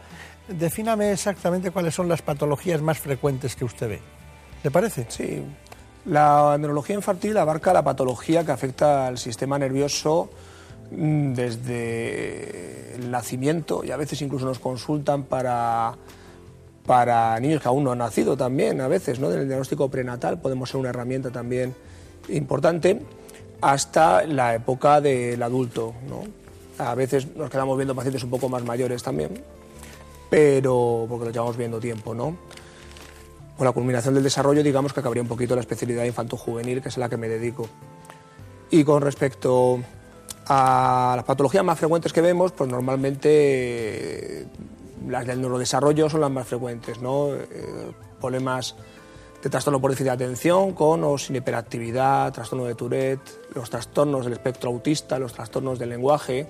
defíname 0.48 1.12
exactamente 1.12 1.72
cuáles 1.72 1.96
son 1.96 2.08
las 2.08 2.22
patologías 2.22 2.82
más 2.82 3.00
frecuentes 3.00 3.56
que 3.56 3.66
usted 3.66 3.90
ve. 3.90 4.00
¿Le 4.64 4.70
parece? 4.72 5.06
Sí. 5.10 5.44
La 6.06 6.58
neurología 6.58 6.96
infantil 6.96 7.38
abarca 7.38 7.74
la 7.74 7.84
patología 7.84 8.44
que 8.44 8.52
afecta 8.52 9.08
al 9.08 9.18
sistema 9.20 9.60
nervioso 9.60 10.30
mm, 10.92 11.34
desde 11.34 12.96
el 12.96 13.12
nacimiento 13.12 13.84
y 13.84 13.92
a 13.92 13.98
veces 13.98 14.22
incluso 14.22 14.46
nos 14.46 14.58
consultan 14.58 15.24
para, 15.24 15.94
para 16.86 17.40
niños 17.40 17.62
que 17.62 17.68
aún 17.68 17.84
no 17.84 17.92
han 17.92 18.00
nacido 18.00 18.36
también, 18.36 18.82
a 18.82 18.88
veces, 18.88 19.20
¿no? 19.20 19.30
Del 19.30 19.48
diagnóstico 19.48 19.90
prenatal 19.90 20.40
podemos 20.40 20.70
ser 20.70 20.80
una 20.80 20.90
herramienta 20.90 21.30
también 21.30 21.76
importante 22.30 23.00
hasta 23.62 24.24
la 24.26 24.56
época 24.56 25.02
del 25.02 25.42
adulto, 25.44 25.94
¿no? 26.10 26.24
A 26.84 26.96
veces 26.96 27.36
nos 27.36 27.52
quedamos 27.52 27.78
viendo 27.78 27.94
pacientes 27.94 28.24
un 28.24 28.32
poco 28.32 28.50
más 28.50 28.64
mayores 28.64 29.04
también, 29.04 29.30
pero 30.32 31.06
porque 31.08 31.26
los 31.26 31.34
llevamos 31.34 31.58
viendo 31.58 31.80
tiempo, 31.80 32.16
¿no? 32.16 32.36
Con 33.62 33.68
la 33.68 33.74
culminación 33.74 34.16
del 34.16 34.24
desarrollo, 34.24 34.64
digamos 34.64 34.92
que 34.92 35.02
acabaría 35.02 35.22
un 35.22 35.28
poquito 35.28 35.54
la 35.54 35.62
especialidad 35.62 36.04
infanto-juvenil, 36.06 36.82
que 36.82 36.90
es 36.90 36.98
la 36.98 37.08
que 37.08 37.16
me 37.16 37.30
dedico. 37.30 37.68
Y 38.72 38.84
con 38.84 39.04
respecto 39.04 39.78
a 40.48 41.14
las 41.16 41.24
patologías 41.26 41.64
más 41.64 41.78
frecuentes 41.78 42.12
que 42.12 42.22
vemos, 42.22 42.54
pues 42.54 42.68
normalmente 42.68 43.30
eh, 43.30 44.48
las 45.08 45.28
del 45.28 45.42
neurodesarrollo 45.42 46.10
son 46.10 46.22
las 46.22 46.32
más 46.32 46.48
frecuentes, 46.48 47.00
¿no? 47.04 47.36
Eh, 47.36 47.92
problemas 48.20 48.76
de 49.44 49.50
trastorno 49.52 49.80
por 49.80 49.92
déficit 49.92 50.08
de 50.08 50.14
atención 50.14 50.74
con 50.74 51.04
o 51.04 51.20
sin 51.20 51.36
hiperactividad, 51.36 52.34
trastorno 52.34 52.66
de 52.66 52.74
Tourette, 52.74 53.30
los 53.54 53.70
trastornos 53.70 54.26
del 54.26 54.34
espectro 54.34 54.72
autista, 54.72 55.20
los 55.20 55.34
trastornos 55.34 55.78
del 55.78 55.90
lenguaje, 55.90 56.48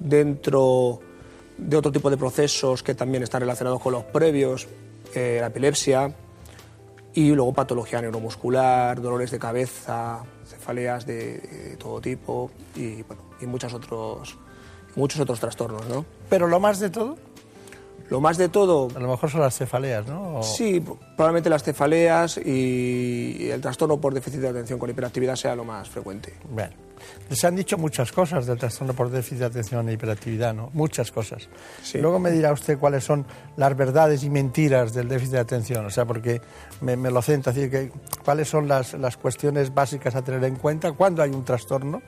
dentro 0.00 0.98
de 1.56 1.76
otro 1.76 1.92
tipo 1.92 2.10
de 2.10 2.16
procesos 2.16 2.82
que 2.82 2.96
también 2.96 3.22
están 3.22 3.42
relacionados 3.42 3.80
con 3.80 3.92
los 3.92 4.02
previos, 4.02 4.66
eh, 5.14 5.38
la 5.40 5.46
epilepsia 5.46 6.16
y 7.14 7.30
luego 7.34 7.52
patología 7.52 8.00
neuromuscular, 8.00 9.00
dolores 9.00 9.30
de 9.30 9.38
cabeza, 9.38 10.22
cefaleas 10.46 11.04
de, 11.06 11.38
de 11.38 11.76
todo 11.76 12.00
tipo 12.00 12.50
y, 12.74 13.02
bueno, 13.02 13.22
y 13.40 13.46
muchos, 13.46 13.72
otros, 13.74 14.36
muchos 14.96 15.20
otros 15.20 15.38
trastornos. 15.40 15.86
¿no? 15.88 16.04
Pero 16.30 16.46
lo 16.48 16.58
más 16.60 16.78
de 16.80 16.90
todo, 16.90 17.16
Lo 18.08 18.20
más 18.20 18.36
de 18.36 18.48
todo, 18.50 18.88
a 18.94 18.98
lo 18.98 19.08
mejor 19.08 19.30
son 19.30 19.40
las 19.40 19.56
cefaleas, 19.56 20.06
¿no? 20.06 20.38
O- 20.38 20.42
sí, 20.42 20.80
probablemente 21.16 21.48
las 21.48 21.62
cefaleas 21.62 22.36
y 22.38 23.48
el 23.50 23.60
trastorno 23.62 23.98
por 24.00 24.12
déficit 24.12 24.40
de 24.40 24.48
atención 24.48 24.78
con 24.78 24.90
hiperactividad 24.90 25.36
sea 25.36 25.54
lo 25.56 25.64
más 25.64 25.88
frecuente. 25.88 26.34
Bueno, 26.50 26.74
se 27.30 27.46
han 27.46 27.56
dicho 27.56 27.78
muchas 27.78 28.12
cosas 28.12 28.46
del 28.46 28.58
trastorno 28.58 28.94
por 28.94 29.10
déficit 29.10 29.38
de 29.38 29.44
atención 29.46 29.88
e 29.88 29.92
hiperactividad, 29.92 30.54
¿no? 30.54 30.70
Muchas 30.72 31.10
cosas. 31.10 31.48
Sí. 31.82 31.98
Luego 31.98 32.18
me 32.18 32.30
dirá 32.30 32.52
usted 32.52 32.78
cuáles 32.78 33.04
son 33.04 33.26
las 33.56 33.76
verdades 33.76 34.22
y 34.24 34.30
mentiras 34.30 34.92
del 34.92 35.08
déficit 35.08 35.32
de 35.32 35.40
atención, 35.40 35.86
o 35.86 35.90
sea, 35.90 36.04
porque 36.04 36.40
me, 36.80 36.96
me 36.96 37.10
lo 37.10 37.22
centra, 37.22 37.50
es 37.50 37.56
decir, 37.56 37.70
que, 37.70 37.92
cuáles 38.24 38.48
son 38.48 38.68
las, 38.68 38.94
las 38.94 39.16
cuestiones 39.16 39.74
básicas 39.74 40.14
a 40.14 40.22
tener 40.22 40.44
en 40.44 40.56
cuenta 40.56 40.92
cuando 40.92 41.22
hay 41.22 41.30
un 41.30 41.44
trastorno 41.44 42.02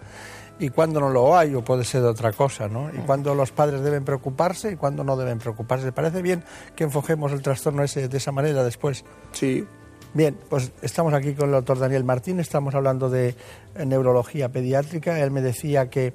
y 0.59 0.69
cuando 0.69 1.01
no 1.01 1.11
lo 1.11 1.37
hay 1.37 1.55
o 1.55 1.63
puede 1.63 1.85
ser 1.85 2.03
de 2.03 2.09
otra 2.09 2.33
cosa, 2.33 2.69
¿no? 2.69 2.91
Y 2.95 2.99
cuando 2.99 3.35
los 3.35 3.51
padres 3.51 3.81
deben 3.81 4.05
preocuparse 4.05 4.73
y 4.73 4.77
cuando 4.77 5.03
no 5.03 5.17
deben 5.17 5.39
preocuparse. 5.39 5.87
¿Le 5.87 5.93
parece 5.93 6.23
bien 6.23 6.45
que 6.77 6.85
enfoquemos 6.85 7.33
el 7.33 7.43
trastorno 7.43 7.83
ese 7.83 8.09
de 8.09 8.17
esa 8.17 8.31
manera 8.31 8.63
después? 8.63 9.05
Sí, 9.33 9.67
Bien, 10.15 10.39
pues 10.49 10.71
estamos 10.81 11.13
aquí 11.13 11.35
con 11.35 11.49
el 11.49 11.57
doctor 11.57 11.77
Daniel 11.77 12.05
Martín, 12.05 12.39
estamos 12.39 12.73
hablando 12.77 13.11
de 13.11 13.35
eh, 13.75 13.85
neurología 13.85 14.49
pediátrica. 14.49 15.19
Él 15.19 15.33
me 15.33 15.43
decía 15.43 15.91
que 15.91 16.13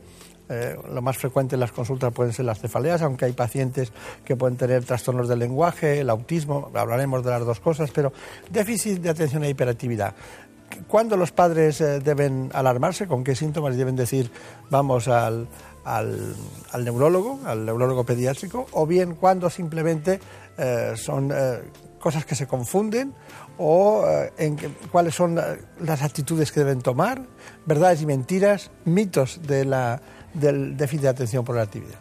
eh, 0.47 0.77
lo 0.89 1.01
más 1.01 1.17
frecuente 1.17 1.55
en 1.55 1.59
las 1.59 1.73
consultas 1.73 2.13
pueden 2.13 2.31
ser 2.31 2.45
las 2.45 2.61
cefaleas, 2.61 3.01
aunque 3.01 3.25
hay 3.25 3.33
pacientes 3.33 3.91
que 4.23 4.37
pueden 4.37 4.55
tener 4.55 4.85
trastornos 4.85 5.27
del 5.27 5.39
lenguaje, 5.39 5.99
el 5.99 6.09
autismo, 6.09 6.71
hablaremos 6.73 7.25
de 7.25 7.31
las 7.31 7.45
dos 7.45 7.59
cosas, 7.59 7.91
pero 7.91 8.13
déficit 8.49 9.01
de 9.01 9.09
atención 9.09 9.43
e 9.43 9.49
hiperactividad. 9.49 10.15
¿Cuándo 10.87 11.17
los 11.17 11.33
padres 11.33 11.81
eh, 11.81 11.99
deben 11.99 12.51
alarmarse? 12.53 13.05
¿Con 13.05 13.25
qué 13.25 13.35
síntomas 13.35 13.75
deben 13.75 13.97
decir 13.97 14.31
vamos 14.69 15.09
al, 15.09 15.49
al, 15.83 16.35
al 16.71 16.85
neurólogo, 16.85 17.41
al 17.43 17.65
neurólogo 17.65 18.05
pediátrico? 18.05 18.65
¿O 18.71 18.87
bien 18.87 19.15
cuando 19.15 19.49
simplemente 19.49 20.21
son 20.95 21.31
cosas 21.99 22.25
que 22.25 22.35
se 22.35 22.47
confunden? 22.47 23.13
¿O 23.61 24.05
eh, 24.07 24.31
en 24.37 24.57
cuáles 24.91 25.13
son 25.15 25.35
las 25.81 26.01
actitudes 26.01 26.51
que 26.51 26.61
deben 26.61 26.81
tomar? 26.81 27.21
¿Verdades 27.65 28.01
y 28.01 28.05
mentiras? 28.05 28.71
¿Mitos 28.85 29.41
de 29.45 29.65
la, 29.65 30.01
del 30.33 30.77
déficit 30.77 31.01
de 31.03 31.07
atención 31.09 31.43
por 31.43 31.55
la 31.57 31.63
actividad? 31.63 31.99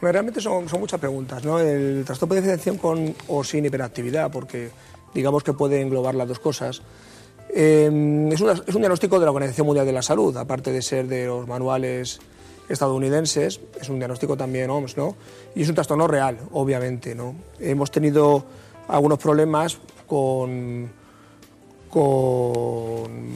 Bueno, 0.00 0.12
realmente 0.12 0.40
son, 0.40 0.68
son 0.68 0.80
muchas 0.80 0.98
preguntas, 0.98 1.44
¿no? 1.44 1.58
El 1.60 2.02
trastorno 2.06 2.34
de 2.34 2.40
atención 2.40 2.78
con 2.78 3.14
o 3.28 3.44
sin 3.44 3.64
hiperactividad, 3.66 4.30
porque 4.30 4.70
digamos 5.14 5.42
que 5.42 5.52
puede 5.52 5.80
englobar 5.80 6.14
las 6.14 6.28
dos 6.28 6.38
cosas. 6.38 6.82
Eh, 7.48 8.28
es, 8.32 8.40
una- 8.40 8.52
es 8.66 8.74
un 8.74 8.80
diagnóstico 8.80 9.18
de 9.18 9.24
la 9.26 9.30
Organización 9.30 9.66
Mundial 9.66 9.86
de 9.86 9.92
la 9.92 10.02
Salud, 10.02 10.36
aparte 10.36 10.72
de 10.72 10.82
ser 10.82 11.06
de 11.08 11.26
los 11.26 11.46
manuales 11.46 12.18
estadounidenses, 12.68 13.60
es 13.80 13.88
un 13.88 13.98
diagnóstico 13.98 14.36
también 14.36 14.68
OMS, 14.70 14.96
¿no? 14.96 15.14
Y 15.54 15.62
es 15.62 15.68
un 15.68 15.74
trastorno 15.74 16.06
real, 16.08 16.38
obviamente, 16.52 17.14
¿no? 17.14 17.34
Hemos 17.60 17.90
tenido 17.90 18.44
algunos 18.88 19.18
problemas 19.18 19.78
con, 20.06 20.90
con 21.90 23.26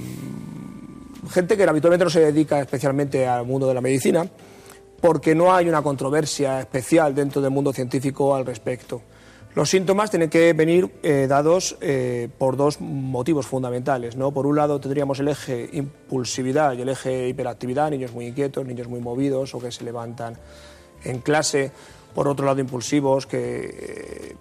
gente 1.31 1.57
que 1.57 1.65
habitualmente 1.65 2.05
no 2.05 2.11
se 2.11 2.21
dedica 2.21 2.61
especialmente 2.61 3.27
al 3.27 3.47
mundo 3.47 3.67
de 3.67 3.75
la 3.75 3.81
medicina, 3.81 4.27
porque 5.01 5.35
no 5.35 5.55
hay 5.55 5.69
una 5.69 5.83
controversia 5.83 6.61
especial 6.61 7.15
dentro 7.15 7.41
del 7.41 7.51
mundo 7.51 7.73
científico 7.73 8.35
al 8.35 8.45
respecto. 8.45 9.03
Los 9.55 9.69
síntomas 9.69 10.11
tienen 10.11 10.31
que 10.31 10.53
venir 10.53 10.89
eh, 11.03 11.27
dados 11.29 11.77
eh, 11.81 12.29
por 12.39 12.57
dos 12.57 12.81
motivos 12.81 13.47
fundamentales. 13.47 14.17
¿no? 14.17 14.31
Por 14.31 14.47
un 14.47 14.55
lado 14.55 14.79
tendríamos 14.79 15.19
el 15.19 15.29
eje 15.29 15.69
impulsividad 15.73 16.75
y 16.75 16.83
el 16.83 16.89
eje 16.89 17.29
hiperactividad, 17.29 17.91
niños 17.91 18.13
muy 18.13 18.27
inquietos, 18.27 18.65
niños 18.65 18.87
muy 18.87 19.01
movidos 19.01 19.53
o 19.55 19.59
que 19.59 19.73
se 19.73 19.83
levantan 19.83 20.37
en 21.03 21.19
clase. 21.19 21.73
Por 22.15 22.27
otro 22.29 22.47
lado, 22.47 22.61
impulsivos 22.61 23.27
que 23.27 24.31
eh, 24.31 24.37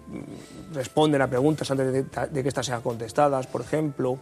responden 0.72 1.22
a 1.22 1.28
preguntas 1.28 1.70
antes 1.70 1.92
de, 1.92 2.42
que 2.42 2.48
éstas 2.48 2.66
sean 2.66 2.82
contestadas, 2.82 3.46
por 3.46 3.60
ejemplo. 3.60 4.18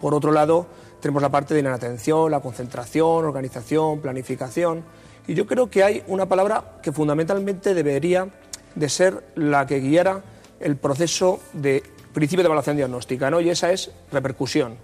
Por 0.00 0.14
otro 0.14 0.32
lado, 0.32 0.66
tenemos 1.00 1.22
la 1.22 1.30
parte 1.30 1.54
de 1.54 1.62
la 1.62 1.74
atención, 1.74 2.30
la 2.30 2.40
concentración, 2.40 3.24
organización, 3.24 4.00
planificación. 4.00 4.84
Y 5.26 5.34
yo 5.34 5.46
creo 5.46 5.70
que 5.70 5.82
hay 5.82 6.02
una 6.06 6.26
palabra 6.26 6.78
que 6.82 6.92
fundamentalmente 6.92 7.74
debería 7.74 8.28
de 8.74 8.88
ser 8.88 9.24
la 9.34 9.66
que 9.66 9.80
guiara 9.80 10.22
el 10.60 10.76
proceso 10.76 11.40
de 11.52 11.82
principio 12.12 12.42
de 12.42 12.46
evaluación 12.46 12.76
diagnóstica, 12.76 13.30
¿no? 13.30 13.40
y 13.40 13.50
esa 13.50 13.72
es 13.72 13.90
repercusión, 14.12 14.76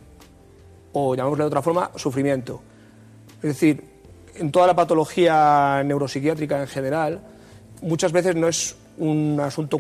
o 0.93 1.15
llamémosle 1.15 1.45
de 1.45 1.49
otra 1.49 1.63
forma, 1.63 1.91
sufrimiento. 1.97 2.61
Es 3.37 3.51
decir, 3.51 3.85
en 4.35 4.51
toda 4.51 4.67
la 4.67 4.75
patología 4.75 5.83
neuropsiquiátrica 5.85 6.61
en 6.61 6.67
general, 6.67 7.21
muchas 7.83 8.13
veces 8.13 8.37
no 8.37 8.49
es 8.49 8.77
un 8.99 9.41
asunto 9.41 9.79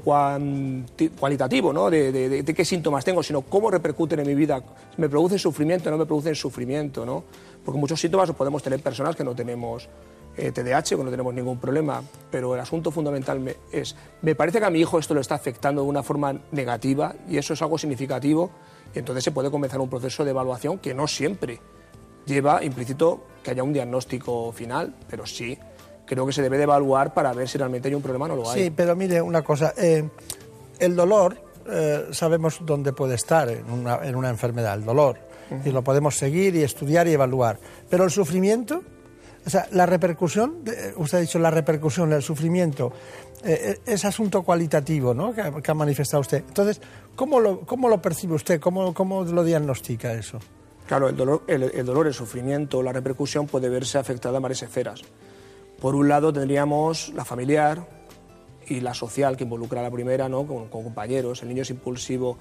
cualitativo, 1.18 1.72
¿no? 1.72 1.90
De, 1.90 2.44
qué 2.56 2.64
síntomas 2.64 3.04
tengo, 3.04 3.22
sino 3.22 3.42
cómo 3.42 3.70
repercuten 3.70 4.20
en 4.20 4.26
mi 4.26 4.34
vida. 4.34 4.62
¿Me 4.96 5.08
producen 5.08 5.38
sufrimiento 5.38 5.90
no 5.90 5.98
me 5.98 6.06
producen 6.06 6.34
sufrimiento? 6.34 7.04
¿no? 7.04 7.24
Porque 7.64 7.78
muchos 7.78 8.00
síntomas 8.00 8.28
los 8.28 8.36
podemos 8.36 8.62
tener 8.62 8.80
personas 8.82 9.16
que 9.16 9.24
no 9.24 9.34
tenemos 9.34 9.88
eh, 10.36 10.52
TDAH, 10.52 10.96
que 10.96 11.04
no 11.04 11.10
tenemos 11.10 11.34
ningún 11.34 11.58
problema, 11.58 12.02
pero 12.30 12.54
el 12.54 12.60
asunto 12.60 12.90
fundamental 12.90 13.40
me- 13.40 13.56
es, 13.72 13.94
me 14.22 14.34
parece 14.34 14.58
que 14.60 14.64
a 14.66 14.70
mi 14.70 14.80
hijo 14.80 14.98
esto 14.98 15.12
lo 15.12 15.20
está 15.20 15.34
afectando 15.34 15.82
de 15.82 15.88
una 15.88 16.02
forma 16.02 16.34
negativa 16.52 17.14
y 17.28 17.36
eso 17.36 17.52
es 17.52 17.62
algo 17.62 17.76
significativo 17.76 18.50
y 18.94 19.00
entonces 19.00 19.24
se 19.24 19.32
puede 19.32 19.50
comenzar 19.50 19.80
un 19.80 19.90
proceso 19.90 20.24
de 20.24 20.30
evaluación 20.30 20.78
que 20.78 20.94
no 20.94 21.06
siempre 21.06 21.60
lleva 22.26 22.62
implícito 22.64 23.24
que 23.42 23.50
haya 23.50 23.62
un 23.62 23.72
diagnóstico 23.72 24.52
final, 24.52 24.94
pero 25.08 25.26
sí 25.26 25.58
creo 26.10 26.26
que 26.26 26.32
se 26.32 26.42
debe 26.42 26.56
de 26.56 26.64
evaluar 26.64 27.14
para 27.14 27.32
ver 27.32 27.48
si 27.48 27.56
realmente 27.56 27.86
hay 27.86 27.94
un 27.94 28.02
problema 28.02 28.24
o 28.24 28.28
no 28.28 28.36
lo 28.36 28.50
hay. 28.50 28.64
Sí, 28.64 28.70
pero 28.74 28.96
mire 28.96 29.22
una 29.22 29.42
cosa, 29.42 29.74
eh, 29.76 30.08
el 30.80 30.96
dolor 30.96 31.40
eh, 31.70 32.08
sabemos 32.10 32.58
dónde 32.62 32.92
puede 32.92 33.14
estar 33.14 33.48
en 33.48 33.70
una, 33.70 34.00
en 34.02 34.16
una 34.16 34.28
enfermedad, 34.28 34.74
el 34.74 34.84
dolor, 34.84 35.18
y 35.64 35.70
lo 35.70 35.82
podemos 35.82 36.16
seguir 36.16 36.56
y 36.56 36.64
estudiar 36.64 37.06
y 37.06 37.12
evaluar, 37.12 37.58
pero 37.88 38.04
el 38.04 38.10
sufrimiento... 38.10 38.82
O 39.46 39.48
sea, 39.48 39.66
la 39.72 39.86
repercusión, 39.86 40.56
usted 40.96 41.16
ha 41.16 41.20
dicho 41.22 41.38
la 41.38 41.50
repercusión, 41.50 42.12
el 42.12 42.22
sufrimiento, 42.22 42.92
eh, 43.42 43.78
es 43.86 44.04
asunto 44.04 44.42
cualitativo 44.42 45.14
¿no? 45.14 45.32
que, 45.32 45.40
ha 45.40 45.74
manifestado 45.74 46.20
usted. 46.20 46.44
Entonces, 46.46 46.78
¿cómo 47.16 47.40
lo, 47.40 47.60
cómo 47.60 47.88
lo 47.88 48.02
percibe 48.02 48.34
usted? 48.34 48.60
¿Cómo, 48.60 48.92
¿Cómo 48.92 49.24
lo 49.24 49.42
diagnostica 49.42 50.12
eso? 50.12 50.40
Claro, 50.86 51.08
el 51.08 51.16
dolor, 51.16 51.44
el, 51.46 51.62
el 51.62 51.86
dolor, 51.86 52.06
el 52.06 52.12
sufrimiento, 52.12 52.82
la 52.82 52.92
repercusión 52.92 53.46
puede 53.46 53.70
verse 53.70 53.96
afectada 53.96 54.36
a 54.36 54.40
varias 54.40 54.62
esferas. 54.62 55.00
Por 55.80 55.94
un 55.94 56.08
lado 56.08 56.32
tendríamos 56.32 57.10
la 57.14 57.24
familiar 57.24 57.86
y 58.66 58.80
la 58.80 58.94
social, 58.94 59.36
que 59.36 59.44
involucra 59.44 59.80
a 59.80 59.82
la 59.82 59.90
primera, 59.90 60.28
¿no? 60.28 60.46
con, 60.46 60.68
compañeros. 60.68 61.42
El 61.42 61.48
niño 61.48 61.62
es 61.62 61.70
impulsivo 61.70 62.38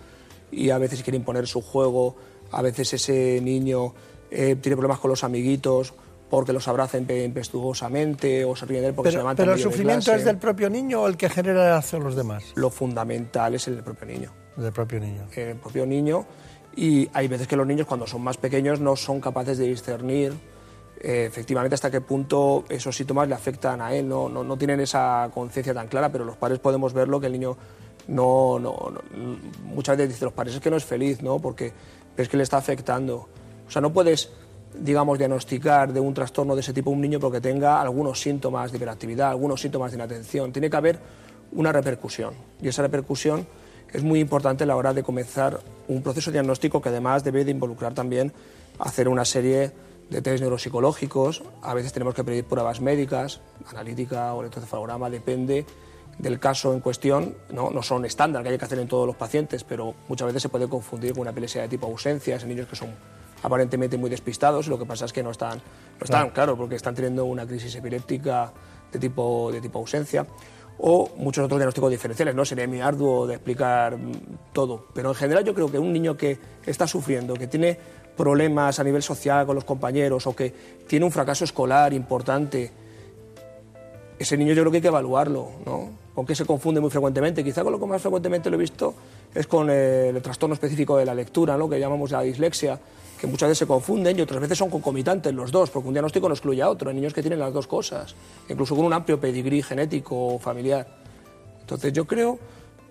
y 0.51 0.69
a 0.69 0.77
veces 0.77 1.03
quiere 1.03 1.17
imponer 1.17 1.47
su 1.47 1.61
juego, 1.61 2.15
a 2.51 2.61
veces 2.61 2.93
ese 2.93 3.39
niño 3.41 3.93
eh, 4.29 4.55
tiene 4.61 4.75
problemas 4.75 4.99
con 4.99 5.09
los 5.09 5.23
amiguitos 5.23 5.93
porque 6.29 6.53
los 6.53 6.67
abraza 6.67 6.97
impetuosamente 6.97 8.45
o 8.45 8.55
se 8.55 8.65
ríen 8.67 8.81
de 8.81 8.87
él 8.89 8.93
porque 8.93 9.07
pero, 9.07 9.13
se 9.13 9.23
levanta 9.23 9.43
Pero 9.43 9.53
el 9.53 9.59
sufrimiento 9.59 10.13
es 10.13 10.25
del 10.25 10.37
propio 10.37 10.69
niño 10.69 11.01
o 11.01 11.07
el 11.07 11.17
que 11.17 11.29
genera 11.29 11.75
hacia 11.77 11.97
los 11.97 12.15
demás. 12.15 12.43
Lo 12.55 12.69
fundamental 12.69 13.55
es 13.55 13.67
el 13.67 13.75
del 13.75 13.83
propio 13.83 14.07
niño. 14.07 14.31
El 14.57 14.63
del 14.63 14.73
propio 14.73 14.99
niño. 14.99 15.27
El 15.35 15.55
propio 15.55 15.85
niño. 15.87 16.25
Y 16.75 17.09
hay 17.13 17.27
veces 17.27 17.47
que 17.47 17.55
los 17.55 17.65
niños 17.65 17.87
cuando 17.87 18.05
son 18.05 18.21
más 18.21 18.37
pequeños 18.37 18.79
no 18.79 18.95
son 18.95 19.19
capaces 19.19 19.57
de 19.57 19.65
discernir 19.65 20.33
eh, 20.99 21.25
efectivamente 21.25 21.75
hasta 21.75 21.89
qué 21.89 22.01
punto 22.01 22.65
esos 22.69 22.95
síntomas 22.95 23.27
le 23.27 23.35
afectan 23.35 23.81
a 23.81 23.93
él. 23.93 24.07
No, 24.07 24.27
no, 24.27 24.43
no 24.43 24.57
tienen 24.57 24.79
esa 24.81 25.29
conciencia 25.33 25.73
tan 25.73 25.87
clara, 25.87 26.11
pero 26.11 26.25
los 26.25 26.35
padres 26.35 26.59
podemos 26.59 26.93
verlo 26.93 27.19
que 27.19 27.27
el 27.27 27.33
niño 27.33 27.57
no, 28.07 28.59
no, 28.59 28.91
muchas 29.63 29.95
veces 29.95 30.13
dicen 30.13 30.25
los 30.25 30.33
padres 30.33 30.55
es 30.55 30.61
que 30.61 30.69
no 30.69 30.77
es 30.77 30.85
feliz, 30.85 31.21
¿no? 31.21 31.39
Porque 31.39 31.71
es 32.17 32.27
que 32.27 32.37
le 32.37 32.43
está 32.43 32.57
afectando. 32.57 33.29
O 33.67 33.71
sea, 33.71 33.81
no 33.81 33.93
puedes, 33.93 34.29
digamos, 34.73 35.17
diagnosticar 35.17 35.93
de 35.93 35.99
un 35.99 36.13
trastorno 36.13 36.55
de 36.55 36.61
ese 36.61 36.73
tipo 36.73 36.89
a 36.89 36.93
un 36.93 37.01
niño 37.01 37.19
porque 37.19 37.39
tenga 37.39 37.79
algunos 37.79 38.19
síntomas 38.19 38.71
de 38.71 38.77
hiperactividad, 38.77 39.29
algunos 39.29 39.61
síntomas 39.61 39.91
de 39.91 39.97
inatención. 39.97 40.51
Tiene 40.51 40.69
que 40.69 40.77
haber 40.77 40.99
una 41.51 41.71
repercusión 41.71 42.33
y 42.61 42.67
esa 42.67 42.81
repercusión 42.81 43.47
es 43.91 44.03
muy 44.03 44.19
importante 44.19 44.63
a 44.63 44.67
la 44.67 44.75
hora 44.75 44.93
de 44.93 45.01
comenzar 45.01 45.59
un 45.87 46.01
proceso 46.03 46.31
diagnóstico 46.31 46.81
que 46.81 46.89
además 46.89 47.23
debe 47.23 47.45
de 47.45 47.51
involucrar 47.51 47.93
también 47.93 48.31
hacer 48.79 49.07
una 49.07 49.25
serie 49.25 49.71
de 50.09 50.21
test 50.21 50.41
neuropsicológicos, 50.41 51.43
a 51.61 51.73
veces 51.73 51.93
tenemos 51.93 52.15
que 52.15 52.23
pedir 52.23 52.45
pruebas 52.45 52.81
médicas, 52.81 53.41
analítica 53.69 54.33
o 54.33 54.41
electrocefalograma, 54.41 55.09
depende 55.09 55.65
del 56.17 56.39
caso 56.39 56.73
en 56.73 56.81
cuestión, 56.81 57.35
¿no? 57.51 57.69
no 57.69 57.81
son 57.81 58.05
estándar 58.05 58.43
que 58.43 58.49
hay 58.49 58.57
que 58.57 58.65
hacer 58.65 58.79
en 58.79 58.87
todos 58.87 59.07
los 59.07 59.15
pacientes, 59.15 59.63
pero 59.63 59.95
muchas 60.07 60.27
veces 60.27 60.41
se 60.41 60.49
puede 60.49 60.67
confundir 60.67 61.13
con 61.13 61.21
una 61.21 61.31
epilepsia 61.31 61.61
de 61.61 61.69
tipo 61.69 61.87
ausencia, 61.87 62.35
en 62.35 62.47
niños 62.47 62.67
que 62.67 62.75
son 62.75 62.89
aparentemente 63.41 63.97
muy 63.97 64.09
despistados 64.09 64.67
y 64.67 64.69
lo 64.69 64.77
que 64.77 64.85
pasa 64.85 65.05
es 65.05 65.13
que 65.13 65.23
no 65.23 65.31
están, 65.31 65.57
no 65.57 66.03
están 66.03 66.29
claro. 66.31 66.57
porque 66.57 66.75
están 66.75 66.93
teniendo 66.93 67.25
una 67.25 67.45
crisis 67.45 67.73
epiléptica 67.75 68.51
de 68.91 68.99
tipo, 68.99 69.49
de 69.51 69.61
tipo 69.61 69.79
ausencia 69.79 70.25
o 70.79 71.09
muchos 71.17 71.43
otros 71.43 71.59
diagnósticos 71.59 71.91
diferenciales. 71.91 72.35
No 72.35 72.45
sería 72.45 72.67
muy 72.67 72.79
arduo 72.79 73.27
de 73.27 73.35
explicar 73.35 73.97
mm, 73.97 74.11
todo, 74.53 74.87
pero 74.93 75.09
en 75.09 75.15
general 75.15 75.43
yo 75.43 75.53
creo 75.53 75.69
que 75.69 75.77
un 75.77 75.91
niño 75.91 76.15
que 76.15 76.39
está 76.65 76.87
sufriendo, 76.87 77.33
que 77.33 77.47
tiene 77.47 77.77
problemas 78.19 78.77
a 78.81 78.83
nivel 78.83 79.01
social 79.01 79.45
con 79.45 79.55
los 79.55 79.63
compañeros 79.63 80.27
o 80.27 80.35
que 80.35 80.53
tiene 80.85 81.05
un 81.05 81.11
fracaso 81.11 81.45
escolar 81.45 81.93
importante, 81.93 82.69
ese 84.19 84.35
niño 84.35 84.53
yo 84.53 84.63
creo 84.63 84.71
que 84.71 84.77
hay 84.79 84.81
que 84.81 84.89
evaluarlo, 84.89 85.47
¿no? 85.65 85.89
Con 86.13 86.25
qué 86.25 86.35
se 86.35 86.43
confunde 86.45 86.81
muy 86.81 86.89
frecuentemente. 86.89 87.45
Quizá 87.45 87.63
con 87.63 87.71
lo 87.71 87.79
que 87.79 87.85
más 87.85 88.01
frecuentemente 88.01 88.49
lo 88.49 88.57
he 88.57 88.59
visto 88.59 88.93
es 89.33 89.47
con 89.47 89.69
el, 89.69 90.21
trastorno 90.21 90.53
específico 90.53 90.97
de 90.97 91.05
la 91.05 91.15
lectura, 91.15 91.55
¿no? 91.55 91.69
que 91.69 91.79
llamamos 91.79 92.11
la 92.11 92.21
dislexia, 92.21 92.77
que 93.17 93.25
muchas 93.25 93.47
veces 93.47 93.59
se 93.59 93.67
confunden 93.67 94.19
y 94.19 94.21
otras 94.21 94.41
veces 94.41 94.57
son 94.57 94.69
concomitantes 94.69 95.33
los 95.33 95.49
dos, 95.49 95.69
porque 95.69 95.87
un 95.87 95.93
diagnóstico 95.93 96.27
no 96.27 96.33
excluye 96.33 96.61
a 96.61 96.69
otro. 96.69 96.89
Hay 96.89 96.95
niños 96.97 97.13
que 97.13 97.21
tienen 97.21 97.39
las 97.39 97.53
dos 97.53 97.67
cosas, 97.67 98.15
incluso 98.49 98.75
con 98.75 98.83
un 98.83 98.91
amplio 98.91 99.17
pedigrí 99.17 99.63
genético 99.63 100.35
o 100.35 100.39
familiar. 100.39 100.85
Entonces 101.61 101.93
yo 101.93 102.03
creo 102.05 102.37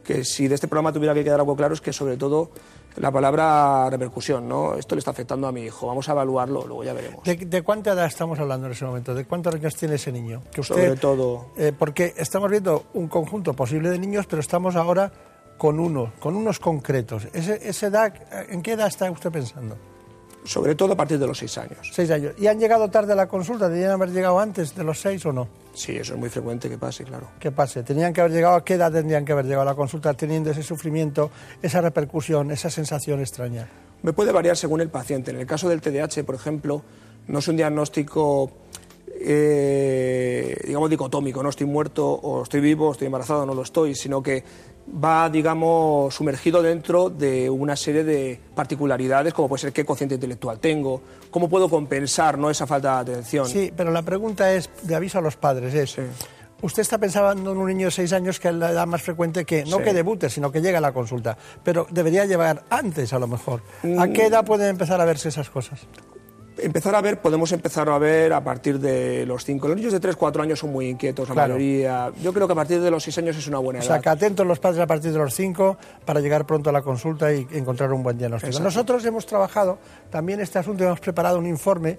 que 0.09 0.25
si 0.25 0.49
de 0.49 0.55
este 0.55 0.69
programa 0.69 0.91
tuviera 0.91 1.13
que 1.13 1.23
quedar 1.23 1.39
algo 1.39 1.55
claro 1.55 1.75
es 1.75 1.83
que 1.83 1.93
sobre 1.93 2.17
todo 2.17 2.51
la 2.97 3.13
palabra 3.13 3.91
repercusión, 3.91 4.49
¿no? 4.49 4.75
Esto 4.75 4.95
le 4.95 5.01
está 5.01 5.11
afectando 5.11 5.47
a 5.47 5.53
mi 5.53 5.65
hijo, 5.65 5.87
vamos 5.87 6.09
a 6.09 6.13
evaluarlo, 6.13 6.67
luego 6.67 6.83
ya 6.83 6.95
veremos. 6.95 7.23
¿De, 7.25 7.63
cuánta 7.63 7.93
edad 7.93 8.07
estamos 8.07 8.39
hablando 8.41 8.69
en 8.69 8.73
ese 8.73 8.87
momento? 8.87 9.15
¿De 9.15 9.27
cuántos 9.27 9.55
años 9.55 9.77
tiene 9.77 9.97
ese 9.97 10.11
niño? 10.11 10.41
Que 10.51 10.63
Sobre 10.63 10.97
todo... 10.97 11.49
Eh, 11.59 11.75
porque 11.79 12.15
estamos 12.17 12.51
viendo 12.51 12.87
un 12.95 13.09
conjunto 13.09 13.53
posible 13.53 13.91
de 13.91 13.99
niños, 13.99 14.25
pero 14.27 14.41
estamos 14.41 14.77
ahora 14.77 15.13
con 15.59 15.79
uno, 15.79 16.15
con 16.21 16.37
unos 16.37 16.59
concretos. 16.59 17.29
¿Ese, 17.35 17.87
edad, 17.87 18.15
¿En 18.49 18.63
qué 18.63 18.73
edad 18.73 18.87
está 18.87 19.11
usted 19.11 19.31
pensando? 19.31 19.77
Sobre 20.49 20.75
todo 20.75 20.95
a 20.95 20.97
partir 20.97 21.19
de 21.19 21.27
los 21.27 21.37
seis 21.37 21.59
años. 21.59 21.91
Seis 21.93 22.11
años. 22.11 22.33
¿Y 22.39 22.47
han 22.47 22.59
llegado 22.59 22.89
tarde 22.89 23.13
a 23.13 23.17
la 23.17 23.29
consulta? 23.29 23.69
¿Deberían 23.69 23.93
haber 23.93 24.11
llegado 24.11 24.41
antes 24.41 24.75
de 24.75 24.83
los 24.83 24.99
seis 24.99 25.27
o 25.27 25.33
no? 25.33 25.47
Sí, 25.75 25.95
eso 25.95 26.15
es 26.15 26.19
muy 26.19 26.31
frecuente 26.31 26.71
que 26.71 26.79
pase, 26.79 27.05
claro. 27.05 27.29
Que 27.39 27.53
pase. 27.53 27.83
¿Tenían 27.83 28.15
que 28.15 28.23
haber 28.23 28.33
llegado 28.33 28.57
a 28.57 28.65
qué 28.65 28.75
edad 28.75 28.91
tendrían 28.91 29.27
que 29.27 29.33
haber 29.33 29.45
llegado 29.45 29.61
a 29.61 29.67
la 29.67 29.75
consulta 29.75 30.15
teniendo 30.15 30.51
ese 30.51 30.63
sufrimiento, 30.63 31.31
esa 31.61 31.83
repercusión, 31.83 32.51
esa 32.51 32.71
sensación 32.71 33.21
extraña? 33.21 33.69
Me 34.03 34.15
puede 34.15 34.33
variar 34.33 34.57
según 34.57 34.81
el 34.81 34.89
paciente. 34.89 35.33
En 35.33 35.37
el 35.39 35.47
caso 35.47 35.69
del 35.69 35.83
TDAH, 35.83 36.25
por 36.25 36.35
ejemplo, 36.35 36.83
no 37.27 37.41
es 37.41 37.49
un 37.49 37.57
diagnóstico 37.57 38.51
eh, 39.21 40.57
digamos, 40.65 40.89
dicotómico, 40.89 41.43
no 41.43 41.51
estoy 41.51 41.67
muerto 41.67 42.07
o 42.09 42.43
estoy 42.45 42.61
vivo, 42.61 42.93
estoy 42.93 43.07
embarazado 43.07 43.43
o 43.43 43.47
no 43.47 43.55
lo 43.55 43.63
estoy, 43.63 43.95
sino 43.95 44.23
que 44.23 44.45
va, 44.93 45.29
digamos, 45.29 46.15
sumergido 46.15 46.63
dentro 46.63 47.11
de 47.11 47.49
una 47.51 47.77
serie 47.77 48.05
de 48.05 48.41
particularidades, 48.55 49.35
como 49.35 49.49
puede 49.49 49.63
ser 49.63 49.73
qué 49.73 49.85
cociente 49.85 50.15
intelectual 50.15 50.59
tengo, 50.59 51.03
cómo 51.31 51.49
puedo 51.49 51.69
compensar 51.69 52.39
¿no? 52.39 52.51
esa 52.51 52.67
falta 52.67 53.03
de 53.05 53.13
atención. 53.13 53.47
Sí, 53.47 53.73
pero 53.77 53.91
la 53.91 54.03
pregunta 54.03 54.53
es, 54.53 54.71
de 54.83 54.95
aviso 54.95 55.19
a 55.19 55.21
los 55.21 55.37
padres, 55.37 55.75
es... 55.75 55.97
Usted 56.61 56.83
está 56.83 56.99
pensando 56.99 57.53
en 57.53 57.57
un 57.57 57.69
niño 57.69 57.87
de 57.87 57.93
seis 57.93 58.13
años 58.13 58.41
que 58.41 58.49
es 58.49 58.55
la 58.55 58.73
edad 58.73 58.85
más 58.85 59.01
frecuente 59.01 59.45
que, 59.45 59.65
no 59.65 59.79
que 59.79 59.93
debute, 59.93 60.29
sino 60.29 60.51
que 60.51 60.61
llegue 60.61 60.77
a 60.77 60.81
la 60.81 60.91
consulta, 60.91 61.39
pero 61.63 61.87
debería 61.89 62.25
llevar 62.25 62.65
antes 62.69 63.13
a 63.13 63.21
lo 63.21 63.29
mejor. 63.29 63.63
¿A 63.97 64.09
qué 64.09 64.25
mm. 64.25 64.27
edad 64.27 64.45
pueden 64.45 64.71
empezar 64.71 65.01
a 65.01 65.05
verse 65.05 65.29
esas 65.29 65.51
cosas? 65.51 65.87
Empezar 66.63 66.95
a 66.95 67.01
ver, 67.01 67.21
podemos 67.21 67.53
empezar 67.53 67.89
a 67.89 67.99
ver 67.99 68.33
a 68.33 68.43
partir 68.43 68.79
de 68.79 69.27
los 69.27 69.45
5. 69.45 69.69
Los 69.69 69.77
niños 69.77 69.93
de 69.93 70.01
3, 70.01 70.17
4 70.17 70.43
años 70.43 70.59
son 70.59 70.73
muy 70.73 70.89
inquietos, 70.89 71.29
la 71.29 71.35
mayoría. 71.35 72.11
Yo 72.23 72.33
creo 72.33 72.47
que 72.47 72.53
a 72.53 72.57
partir 72.57 72.81
de 72.81 72.91
los 72.91 73.03
6 73.03 73.19
años 73.19 73.37
es 73.37 73.47
una 73.47 73.59
buena 73.59 73.81
edad. 73.81 73.89
O 73.89 73.93
sea, 73.93 74.01
que 74.01 74.09
atentos 74.09 74.47
los 74.47 74.59
padres 74.59 74.81
a 74.81 74.87
partir 74.87 75.13
de 75.13 75.19
los 75.19 75.35
5 75.35 75.77
para 76.05 76.21
llegar 76.21 76.47
pronto 76.47 76.71
a 76.71 76.73
la 76.73 76.83
consulta 76.83 77.33
y 77.33 77.47
encontrar 77.53 77.93
un 77.93 78.03
buen 78.03 78.19
diagnóstico. 78.19 78.61
Nosotros 78.61 79.05
hemos 79.05 79.27
trabajado 79.27 79.79
también 80.11 80.41
este 80.41 80.59
asunto, 80.59 80.85
hemos 80.85 81.01
preparado 81.01 81.39
un 81.39 81.47
informe 81.47 81.97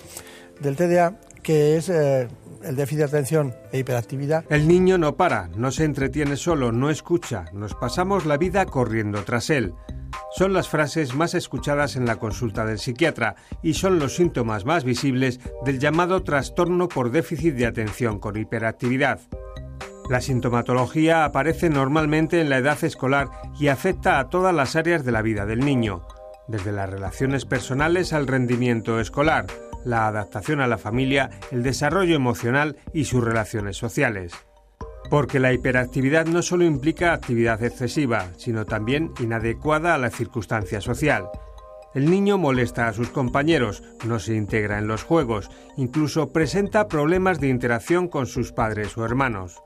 del 0.60 0.76
TDA 0.76 1.16
que 1.41 1.78
es 1.78 1.89
eh, 1.89 2.28
el 2.64 2.76
déficit 2.76 2.99
de 2.99 3.05
atención 3.05 3.55
e 3.72 3.80
hiperactividad. 3.80 4.45
El 4.49 4.68
niño 4.68 4.97
no 4.97 5.16
para, 5.16 5.47
no 5.55 5.72
se 5.72 5.84
entretiene 5.84 6.36
solo, 6.36 6.72
no 6.72 6.89
escucha, 6.89 7.45
nos 7.53 7.76
pasamos 7.76 8.26
la 8.26 8.38
vida 8.38 8.66
corriendo 8.66 9.24
tras 9.24 9.49
él. 9.49 9.74
Son 10.32 10.53
las 10.53 10.70
frases 10.70 11.16
más 11.16 11.34
escuchadas 11.34 11.95
en 11.95 12.05
la 12.05 12.18
consulta 12.18 12.66
del 12.66 12.80
psiquiatra 12.80 13.36
y 13.64 13.74
son 13.74 13.99
los 13.99 14.16
síntomas 14.16 14.66
más 14.66 14.84
visibles 14.84 15.39
del 15.66 15.80
llamado 15.80 16.24
trastorno 16.24 16.88
por 16.88 17.12
déficit 17.12 17.55
de 17.55 17.66
atención 17.66 18.20
con 18.20 18.38
hiperactividad. 18.38 19.20
La 20.10 20.22
sintomatología 20.22 21.24
aparece 21.24 21.70
normalmente 21.70 22.41
en 22.41 22.49
la 22.49 22.57
edad 22.57 22.84
escolar 22.84 23.30
y 23.60 23.68
afecta 23.68 24.20
a 24.20 24.30
todas 24.30 24.53
las 24.55 24.76
áreas 24.76 25.05
de 25.05 25.12
la 25.12 25.22
vida 25.22 25.45
del 25.45 25.60
niño, 25.60 26.03
desde 26.47 26.72
las 26.72 26.89
relaciones 26.89 27.45
personales 27.45 28.12
al 28.12 28.26
rendimiento 28.26 28.99
escolar, 28.99 29.45
la 29.86 30.08
adaptación 30.08 30.62
a 30.62 30.68
la 30.68 30.78
familia, 30.78 31.30
el 31.52 31.64
desarrollo 31.64 32.16
emocional 32.16 32.78
y 32.94 33.06
sus 33.06 33.24
relaciones 33.24 33.78
sociales. 33.78 34.34
Porque 35.10 35.40
la 35.40 35.54
hiperactividad 35.54 36.26
no 36.26 36.42
solo 36.42 36.66
implica 36.66 37.14
actividad 37.14 37.64
excesiva, 37.64 38.28
sino 38.38 38.66
también 38.66 39.12
inadecuada 39.20 39.96
a 39.96 39.98
la 39.98 40.10
circunstancia 40.12 40.82
social. 40.82 41.30
El 41.96 42.12
niño 42.12 42.38
molesta 42.38 42.88
a 42.88 42.94
sus 42.94 43.10
compañeros, 43.10 43.84
no 44.06 44.20
se 44.20 44.36
integra 44.36 44.78
en 44.78 44.88
los 44.88 45.04
juegos, 45.04 45.50
incluso 45.76 46.32
presenta 46.32 46.88
problemas 46.88 47.40
de 47.40 47.48
interacción 47.48 48.08
con 48.08 48.28
sus 48.28 48.52
padres 48.52 48.96
o 48.98 49.06
hermanos. 49.06 49.64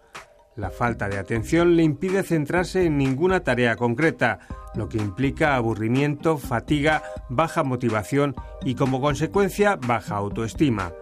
La 0.55 0.69
falta 0.69 1.09
de 1.09 1.17
atención 1.17 1.75
le 1.75 1.83
impide 1.83 2.23
centrarse 2.23 2.85
en 2.85 2.97
ninguna 2.97 3.41
tarea 3.41 3.75
concreta, 3.75 4.39
lo 4.75 4.89
que 4.89 4.97
implica 4.97 5.55
aburrimiento, 5.55 6.37
fatiga, 6.37 7.03
baja 7.29 7.63
motivación 7.63 8.35
y 8.63 8.75
como 8.75 9.01
consecuencia 9.01 9.75
baja 9.75 10.15
autoestima. 10.15 10.93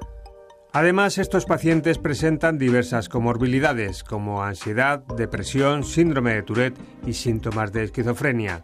Además, 0.74 1.18
estos 1.18 1.46
pacientes 1.46 1.98
presentan 1.98 2.58
diversas 2.58 3.10
comorbilidades 3.10 4.06
como 4.06 4.44
ansiedad, 4.44 5.04
depresión, 5.18 5.84
síndrome 5.84 6.34
de 6.34 6.44
Tourette 6.44 6.80
y 7.06 7.14
síntomas 7.14 7.74
de 7.74 7.84
esquizofrenia. 7.84 8.64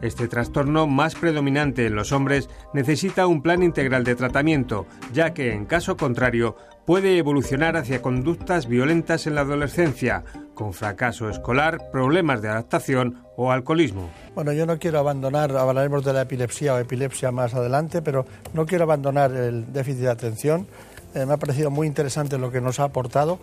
Este 0.00 0.26
trastorno, 0.26 0.86
más 0.86 1.14
predominante 1.14 1.86
en 1.86 1.94
los 1.94 2.12
hombres, 2.12 2.48
necesita 2.72 3.26
un 3.26 3.42
plan 3.42 3.62
integral 3.62 4.04
de 4.04 4.14
tratamiento, 4.14 4.86
ya 5.12 5.34
que, 5.34 5.52
en 5.52 5.66
caso 5.66 5.96
contrario, 5.96 6.56
puede 6.86 7.18
evolucionar 7.18 7.76
hacia 7.76 8.02
conductas 8.02 8.66
violentas 8.66 9.26
en 9.26 9.34
la 9.34 9.42
adolescencia, 9.42 10.24
con 10.54 10.72
fracaso 10.72 11.28
escolar, 11.28 11.90
problemas 11.90 12.42
de 12.42 12.48
adaptación 12.48 13.24
o 13.36 13.50
alcoholismo. 13.50 14.08
Bueno, 14.34 14.52
yo 14.52 14.66
no 14.66 14.78
quiero 14.78 14.98
abandonar, 14.98 15.56
hablaremos 15.56 16.04
de 16.04 16.12
la 16.12 16.22
epilepsia 16.22 16.74
o 16.74 16.78
epilepsia 16.78 17.32
más 17.32 17.54
adelante, 17.54 18.02
pero 18.02 18.24
no 18.52 18.66
quiero 18.66 18.84
abandonar 18.84 19.32
el 19.32 19.72
déficit 19.72 20.02
de 20.02 20.10
atención. 20.10 20.66
Eh, 21.14 21.26
me 21.26 21.34
ha 21.34 21.36
parecido 21.36 21.70
muy 21.70 21.86
interesante 21.86 22.38
lo 22.38 22.50
que 22.50 22.60
nos 22.60 22.80
ha 22.80 22.84
aportado. 22.84 23.38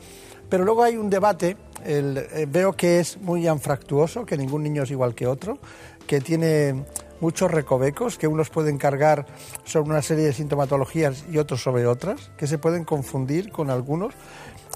Pero 0.50 0.66
luego 0.66 0.84
hay 0.84 0.98
un 0.98 1.10
debate, 1.10 1.56
eh, 1.86 2.46
veo 2.50 2.74
que 2.74 3.00
es 3.00 3.18
muy 3.22 3.48
anfractuoso, 3.48 4.26
que 4.26 4.36
ningún 4.36 4.64
niño 4.64 4.84
es 4.84 4.92
igual 4.92 5.16
que 5.16 5.26
otro, 5.26 5.60
que 6.06 6.20
tiene 6.20 6.84
muchos 7.22 7.50
recovecos, 7.50 8.18
que 8.18 8.28
unos 8.28 8.50
pueden 8.50 8.78
cargar 8.78 9.26
sobre 9.64 9.92
una 9.92 10.02
serie 10.02 10.26
de 10.26 10.34
sintomatologías 10.34 11.24
y 11.32 11.38
otros 11.38 11.64
sobre 11.64 11.88
otras, 11.88 12.32
que 12.36 12.48
se 12.48 12.58
pueden 12.58 12.84
confundir 12.84 13.50
con 13.52 13.70
algunos 13.70 14.14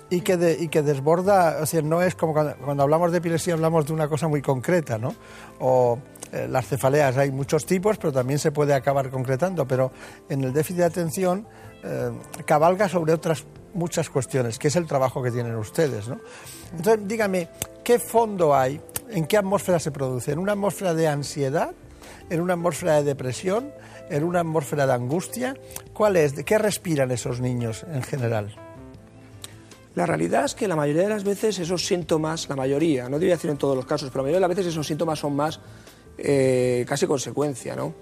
y 0.09 0.21
que, 0.21 0.57
y 0.59 0.67
que 0.67 0.81
desborda, 0.81 1.57
o 1.61 1.65
sea, 1.65 1.81
no 1.81 2.01
es 2.01 2.15
como 2.15 2.33
cuando, 2.33 2.83
hablamos 2.83 3.11
de 3.11 3.17
epilepsia 3.17 3.53
hablamos 3.53 3.85
de 3.85 3.93
una 3.93 4.07
cosa 4.07 4.27
muy 4.27 4.41
concreta, 4.41 4.97
¿no? 4.97 5.15
O 5.59 5.97
eh, 6.31 6.47
las 6.49 6.67
cefaleas 6.67 7.17
hay 7.17 7.31
muchos 7.31 7.65
tipos, 7.65 7.97
pero 7.97 8.13
también 8.13 8.39
se 8.39 8.51
puede 8.51 8.73
acabar 8.73 9.09
concretando, 9.09 9.67
pero 9.67 9.91
en 10.29 10.43
el 10.43 10.53
déficit 10.53 10.77
de 10.77 10.85
atención 10.85 11.47
eh, 11.83 12.11
cabalga 12.45 12.87
sobre 12.87 13.13
otras 13.13 13.45
muchas 13.73 14.09
cuestiones, 14.09 14.57
que 14.59 14.69
es 14.69 14.75
el 14.75 14.85
trabajo 14.85 15.21
que 15.21 15.31
tienen 15.31 15.55
ustedes, 15.55 16.07
¿no? 16.07 16.19
Entonces, 16.75 17.07
dígame, 17.07 17.49
¿qué 17.83 17.99
fondo 17.99 18.55
hay? 18.55 18.79
¿En 19.09 19.25
qué 19.25 19.37
atmósfera 19.37 19.79
se 19.79 19.91
produce? 19.91 20.31
¿En 20.31 20.39
una 20.39 20.53
atmósfera 20.53 20.93
de 20.93 21.07
ansiedad? 21.07 21.73
¿En 22.29 22.41
una 22.41 22.53
atmósfera 22.53 22.95
de 22.95 23.03
depresión? 23.03 23.71
¿En 24.09 24.23
una 24.23 24.39
atmósfera 24.41 24.87
de 24.87 24.93
angustia? 24.93 25.55
¿Cuál 25.93 26.15
es? 26.15 26.35
¿De 26.35 26.43
qué 26.43 26.57
respiran 26.57 27.11
esos 27.11 27.41
niños 27.41 27.85
en 27.91 28.01
general? 28.01 28.64
La 29.95 30.05
realidad 30.05 30.43
es 30.43 30.55
que 30.55 30.67
la 30.67 30.75
mayoría 30.75 31.03
de 31.03 31.09
las 31.09 31.23
veces 31.23 31.57
esos 31.57 31.85
síntomas, 31.85 32.49
la 32.49 32.57
mayoría, 32.57 33.05
no 33.05 33.11
debería 33.11 33.35
decir 33.35 33.49
en 33.49 33.57
todos 33.57 33.77
los 33.77 33.85
casos, 33.85 34.09
pero 34.09 34.19
la 34.19 34.23
mayoría 34.23 34.37
de 34.37 34.47
las 34.47 34.57
veces 34.57 34.73
esos 34.73 34.85
síntomas 34.85 35.19
son 35.19 35.35
más 35.35 35.61
eh, 36.17 36.85
casi 36.87 37.07
consecuencia, 37.07 37.75
¿no? 37.77 37.93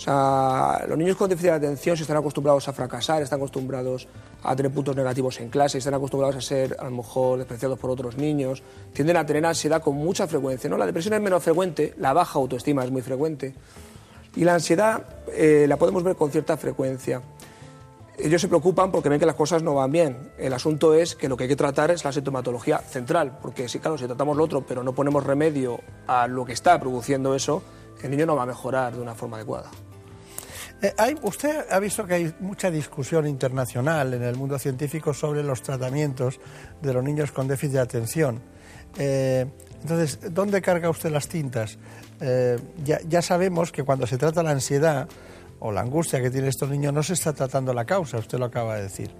O 0.00 0.02
sea, 0.02 0.86
los 0.88 0.96
niños 0.96 1.16
con 1.16 1.28
déficit 1.28 1.50
de 1.50 1.56
atención 1.56 1.96
se 1.96 2.04
están 2.04 2.16
acostumbrados 2.16 2.66
a 2.68 2.72
fracasar, 2.72 3.20
están 3.20 3.38
acostumbrados 3.38 4.08
a 4.44 4.56
tener 4.56 4.72
puntos 4.72 4.96
negativos 4.96 5.40
en 5.40 5.50
clase, 5.50 5.76
están 5.76 5.92
acostumbrados 5.92 6.36
a 6.36 6.40
ser 6.40 6.76
a 6.78 6.84
lo 6.84 6.92
mejor 6.92 7.38
despreciados 7.38 7.78
por 7.78 7.90
otros 7.90 8.16
niños, 8.16 8.62
tienden 8.94 9.16
a 9.18 9.26
tener 9.26 9.44
ansiedad 9.44 9.82
con 9.82 9.96
mucha 9.96 10.26
frecuencia, 10.26 10.70
¿no? 10.70 10.78
La 10.78 10.86
depresión 10.86 11.14
es 11.14 11.20
menos 11.20 11.42
frecuente, 11.42 11.94
la 11.98 12.12
baja 12.12 12.38
autoestima 12.38 12.84
es 12.84 12.90
muy 12.90 13.02
frecuente 13.02 13.54
y 14.36 14.44
la 14.44 14.54
ansiedad 14.54 15.04
eh, 15.34 15.66
la 15.68 15.76
podemos 15.76 16.02
ver 16.02 16.16
con 16.16 16.30
cierta 16.30 16.56
frecuencia 16.56 17.20
ellos 18.22 18.40
se 18.40 18.48
preocupan 18.48 18.90
porque 18.90 19.08
ven 19.08 19.20
que 19.20 19.26
las 19.26 19.34
cosas 19.34 19.62
no 19.62 19.74
van 19.74 19.90
bien. 19.90 20.32
El 20.38 20.52
asunto 20.52 20.94
es 20.94 21.14
que 21.14 21.28
lo 21.28 21.36
que 21.36 21.44
hay 21.44 21.48
que 21.48 21.56
tratar 21.56 21.90
es 21.90 22.04
la 22.04 22.12
sintomatología 22.12 22.78
central, 22.78 23.38
porque 23.40 23.68
sí, 23.68 23.78
claro, 23.78 23.98
si 23.98 24.06
tratamos 24.06 24.36
lo 24.36 24.44
otro, 24.44 24.64
pero 24.66 24.82
no 24.82 24.94
ponemos 24.94 25.24
remedio 25.24 25.80
a 26.06 26.26
lo 26.26 26.44
que 26.44 26.52
está 26.52 26.78
produciendo 26.78 27.34
eso, 27.34 27.62
el 28.02 28.10
niño 28.10 28.26
no 28.26 28.36
va 28.36 28.44
a 28.44 28.46
mejorar 28.46 28.94
de 28.94 29.00
una 29.00 29.14
forma 29.14 29.36
adecuada. 29.36 29.70
Eh, 30.82 30.94
hay, 30.96 31.16
usted 31.22 31.66
ha 31.70 31.78
visto 31.78 32.06
que 32.06 32.14
hay 32.14 32.34
mucha 32.40 32.70
discusión 32.70 33.26
internacional 33.26 34.14
en 34.14 34.22
el 34.22 34.36
mundo 34.36 34.58
científico 34.58 35.12
sobre 35.12 35.42
los 35.42 35.62
tratamientos 35.62 36.40
de 36.80 36.94
los 36.94 37.04
niños 37.04 37.32
con 37.32 37.46
déficit 37.46 37.74
de 37.74 37.80
atención. 37.80 38.40
Eh, 38.98 39.46
entonces, 39.82 40.18
¿dónde 40.32 40.62
carga 40.62 40.88
usted 40.88 41.10
las 41.10 41.28
tintas? 41.28 41.78
Eh, 42.20 42.58
ya, 42.84 43.00
ya 43.06 43.22
sabemos 43.22 43.72
que 43.72 43.82
cuando 43.82 44.06
se 44.06 44.16
trata 44.16 44.42
la 44.42 44.50
ansiedad, 44.50 45.08
o 45.60 45.70
la 45.70 45.82
angustia 45.82 46.20
que 46.20 46.30
tienen 46.30 46.48
estos 46.48 46.68
niños, 46.68 46.92
no 46.92 47.02
se 47.02 47.14
está 47.14 47.32
tratando 47.32 47.72
la 47.72 47.84
causa, 47.84 48.18
usted 48.18 48.38
lo 48.38 48.46
acaba 48.46 48.76
de 48.76 48.82
decir. 48.82 49.10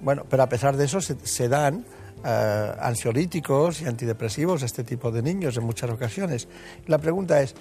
Bueno, 0.00 0.24
pero 0.28 0.42
a 0.42 0.48
pesar 0.48 0.76
de 0.76 0.84
eso 0.86 1.00
se, 1.00 1.48
dan 1.48 1.84
eh, 2.24 2.72
ansiolíticos 2.80 3.82
y 3.82 3.86
antidepresivos 3.86 4.62
a 4.62 4.66
este 4.66 4.84
tipo 4.84 5.10
de 5.10 5.22
niños 5.22 5.56
en 5.56 5.64
muchas 5.64 5.90
ocasiones. 5.90 6.48
La 6.86 6.98
pregunta 6.98 7.42
es, 7.42 7.54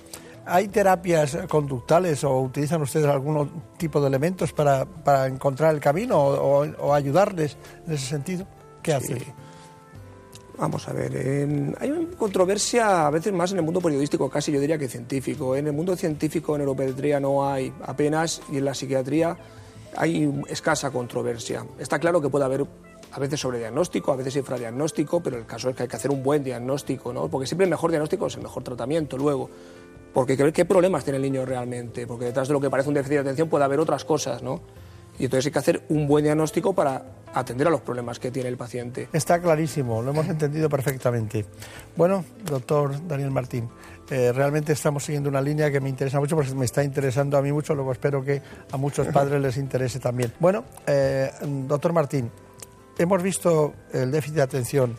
¿hay 0.46 0.70
terapias 0.70 1.38
conductales 1.50 2.24
o 2.24 2.40
utilizan 2.40 2.82
ustedes 2.82 3.08
algún 3.08 3.52
tipo 3.78 4.00
de 4.00 4.08
elementos 4.08 4.54
para, 4.54 4.88
encontrar 5.28 5.76
el 5.76 5.82
camino 5.82 6.18
o, 6.18 6.94
ayudarles 6.94 7.58
en 7.86 7.94
ese 7.94 8.06
sentido? 8.08 8.48
¿Qué 8.82 8.94
hacen? 8.94 9.20
Vamos 10.58 10.88
a 10.88 10.94
ver, 10.94 11.14
hay 11.80 11.92
una 11.92 12.10
controversia 12.18 13.08
a 13.08 13.10
veces 13.10 13.34
más 13.34 13.52
en 13.52 13.58
el 13.58 13.64
mundo 13.64 13.82
periodístico, 13.82 14.30
casi 14.30 14.52
yo 14.52 14.60
diría 14.60 14.78
que 14.78 14.88
científico. 14.88 15.56
En 15.56 15.68
el 15.68 15.74
mundo 15.74 15.96
científico, 15.96 16.56
en 16.56 16.60
neuropediatría 16.60 17.20
no 17.20 17.48
hay 17.48 17.74
apenas 17.84 18.42
y 18.52 18.58
en 18.58 18.66
la 18.66 18.74
psiquiatría 18.74 19.38
hay 19.98 20.44
escasa 20.48 20.92
controversia. 20.92 21.66
Está 21.78 22.00
claro 22.00 22.22
que 22.22 22.30
puede 22.30 22.46
haber 22.46 22.66
a 23.12 23.20
veces 23.20 23.40
sobrediagnóstico, 23.40 24.12
a 24.12 24.16
veces 24.16 24.36
infradiagnóstico, 24.38 25.22
pero 25.22 25.38
el 25.38 25.46
caso 25.46 25.70
es 25.70 25.76
que 25.76 25.84
hay 25.84 25.90
que 25.90 25.96
hacer 25.96 26.12
un 26.12 26.24
buen 26.24 26.44
diagnóstico, 26.44 27.12
¿no? 27.12 27.30
Porque 27.30 27.48
siempre 27.48 27.66
el 27.66 27.70
mejor 27.70 27.92
diagnóstico 27.92 28.28
es 28.28 28.36
el 28.36 28.44
mejor 28.44 28.64
tratamiento 28.64 29.18
luego. 29.18 29.50
Porque 30.14 30.34
hay 30.34 30.38
que 30.38 30.44
ver 30.44 30.54
qué 30.54 30.66
problemas 30.66 31.04
tiene 31.04 31.18
el 31.18 31.24
niño 31.24 31.46
realmente, 31.46 32.08
porque 32.08 32.26
detrás 32.26 32.48
de 32.48 32.54
lo 32.54 32.62
que 32.62 32.70
parece 32.70 32.90
un 32.90 32.96
déficit 32.96 33.16
de 33.16 33.20
atención 33.20 33.50
puede 33.50 33.66
haber 33.66 33.80
otras 33.80 34.06
cosas, 34.06 34.42
¿no? 34.42 34.62
Y 35.20 35.26
entonces 35.26 35.46
hay 35.48 35.52
que 35.52 35.60
hacer 35.60 35.84
un 35.90 36.08
buen 36.08 36.24
diagnóstico 36.24 36.74
para 36.74 37.04
atender 37.34 37.68
a 37.68 37.70
los 37.70 37.82
problemas 37.82 38.20
que 38.20 38.32
tiene 38.32 38.50
el 38.50 38.58
paciente. 38.58 39.10
Está 39.12 39.40
clarísimo, 39.40 40.02
lo 40.02 40.12
hemos 40.12 40.28
entendido 40.28 40.70
perfectamente. 40.70 41.46
Bueno, 41.96 42.24
doctor 42.46 43.08
Daniel 43.08 43.32
Martín, 43.32 43.70
eh, 44.10 44.32
realmente 44.32 44.74
estamos 44.74 45.04
siguiendo 45.04 45.30
una 45.30 45.42
línea 45.42 45.70
que 45.70 45.82
me 45.82 45.90
interesa 45.90 46.20
mucho 46.20 46.36
porque 46.36 46.54
me 46.54 46.66
está 46.66 46.84
interesando 46.84 47.38
a 47.38 47.42
mí 47.42 47.52
mucho, 47.52 47.76
luego 47.76 47.92
espero 47.92 48.24
que 48.24 48.42
a 48.72 48.78
muchos 48.78 49.08
padres 49.08 49.42
les 49.42 49.58
interese 49.58 50.00
también. 50.00 50.32
Bueno, 50.40 50.64
eh, 50.88 51.32
doctor 51.68 51.92
Martín, 51.92 52.32
hemos 52.98 53.22
visto 53.22 53.74
el 53.92 54.12
déficit 54.12 54.36
de 54.36 54.42
atención 54.42 54.98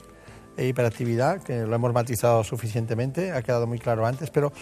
e 0.56 0.66
hiperactividad, 0.66 1.42
que 1.42 1.60
lo 1.60 1.74
hemos 1.74 1.92
matizado 1.92 2.42
suficientemente, 2.44 3.32
ha 3.32 3.42
quedado 3.42 3.66
muy 3.66 3.78
claro 3.78 4.06
antes, 4.06 4.30
pero 4.30 4.52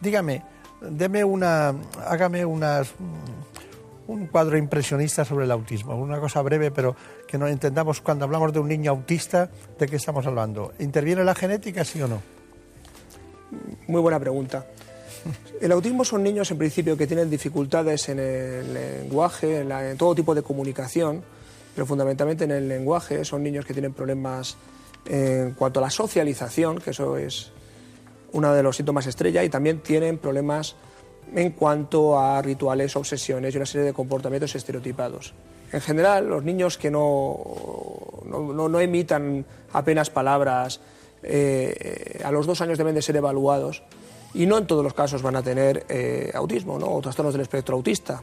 dígame, 0.00 0.42
deme 0.80 1.24
una, 1.24 1.74
hágame 2.06 2.44
unas 2.44 2.92
un 4.06 4.26
cuadro 4.26 4.56
impresionista 4.58 5.24
sobre 5.24 5.44
el 5.44 5.50
autismo. 5.50 5.96
Una 5.96 6.20
cosa 6.20 6.42
breve, 6.42 6.70
pero 6.70 6.94
que 7.26 7.38
no 7.38 7.46
entendamos 7.46 8.00
cuando 8.00 8.24
hablamos 8.24 8.52
de 8.52 8.58
un 8.58 8.68
niño 8.68 8.90
autista, 8.90 9.50
¿de 9.78 9.86
qué 9.86 9.96
estamos 9.96 10.26
hablando? 10.26 10.72
¿Interviene 10.78 11.24
la 11.24 11.34
genética, 11.34 11.84
sí 11.84 12.00
o 12.02 12.08
no? 12.08 12.20
Muy 13.88 14.00
buena 14.00 14.18
pregunta. 14.20 14.66
El 15.60 15.72
autismo 15.72 16.04
son 16.04 16.22
niños, 16.22 16.50
en 16.50 16.58
principio, 16.58 16.96
que 16.96 17.06
tienen 17.06 17.30
dificultades 17.30 18.08
en 18.08 18.18
el 18.18 18.74
lenguaje, 18.74 19.60
en, 19.60 19.96
todo 19.96 20.14
tipo 20.14 20.34
de 20.34 20.42
comunicación, 20.42 21.22
pero 21.74 21.86
fundamentalmente 21.86 22.44
en 22.44 22.50
el 22.50 22.68
lenguaje. 22.68 23.24
Son 23.24 23.42
niños 23.42 23.64
que 23.64 23.72
tienen 23.72 23.94
problemas 23.94 24.56
en 25.06 25.52
cuanto 25.52 25.80
a 25.80 25.82
la 25.82 25.90
socialización, 25.90 26.78
que 26.78 26.90
eso 26.90 27.16
es 27.16 27.52
uno 28.32 28.52
de 28.52 28.62
los 28.62 28.76
síntomas 28.76 29.06
estrella, 29.06 29.44
y 29.44 29.48
también 29.48 29.80
tienen 29.80 30.18
problemas 30.18 30.76
en 31.34 31.50
cuanto 31.50 32.18
a 32.18 32.40
rituales, 32.40 32.94
obsesiones 32.96 33.54
y 33.54 33.56
una 33.56 33.66
serie 33.66 33.86
de 33.86 33.92
comportamientos 33.92 34.54
estereotipados. 34.54 35.34
En 35.72 35.80
general, 35.80 36.28
los 36.28 36.44
niños 36.44 36.78
que 36.78 36.90
no, 36.90 37.36
no, 38.24 38.80
emitan 38.80 39.44
apenas 39.72 40.10
palabras, 40.10 40.80
eh, 41.22 42.20
a 42.24 42.30
los 42.30 42.46
dos 42.46 42.60
años 42.60 42.78
deben 42.78 42.94
de 42.94 43.02
ser 43.02 43.16
evaluados 43.16 43.82
y 44.34 44.46
no 44.46 44.58
en 44.58 44.66
todos 44.66 44.84
los 44.84 44.94
casos 44.94 45.22
van 45.22 45.36
a 45.36 45.42
tener 45.42 45.84
eh, 45.88 46.30
autismo 46.34 46.78
¿no? 46.78 46.86
o 46.92 47.00
trastornos 47.00 47.34
del 47.34 47.42
espectro 47.42 47.76
autista, 47.76 48.22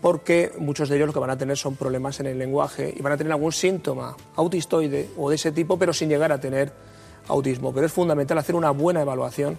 porque 0.00 0.52
muchos 0.58 0.88
de 0.88 0.96
ellos 0.96 1.08
lo 1.08 1.12
que 1.12 1.18
van 1.18 1.30
a 1.30 1.38
tener 1.38 1.56
son 1.56 1.76
problemas 1.76 2.20
en 2.20 2.26
el 2.26 2.38
lenguaje 2.38 2.94
y 2.96 3.02
van 3.02 3.12
a 3.12 3.16
tener 3.16 3.32
algún 3.32 3.52
síntoma 3.52 4.16
autistoide 4.36 5.10
o 5.18 5.28
de 5.28 5.36
ese 5.36 5.52
tipo, 5.52 5.78
pero 5.78 5.92
sin 5.92 6.08
llegar 6.08 6.32
a 6.32 6.40
tener 6.40 6.72
autismo. 7.28 7.72
Pero 7.74 7.86
es 7.86 7.92
fundamental 7.92 8.38
hacer 8.38 8.54
una 8.54 8.70
buena 8.70 9.02
evaluación 9.02 9.58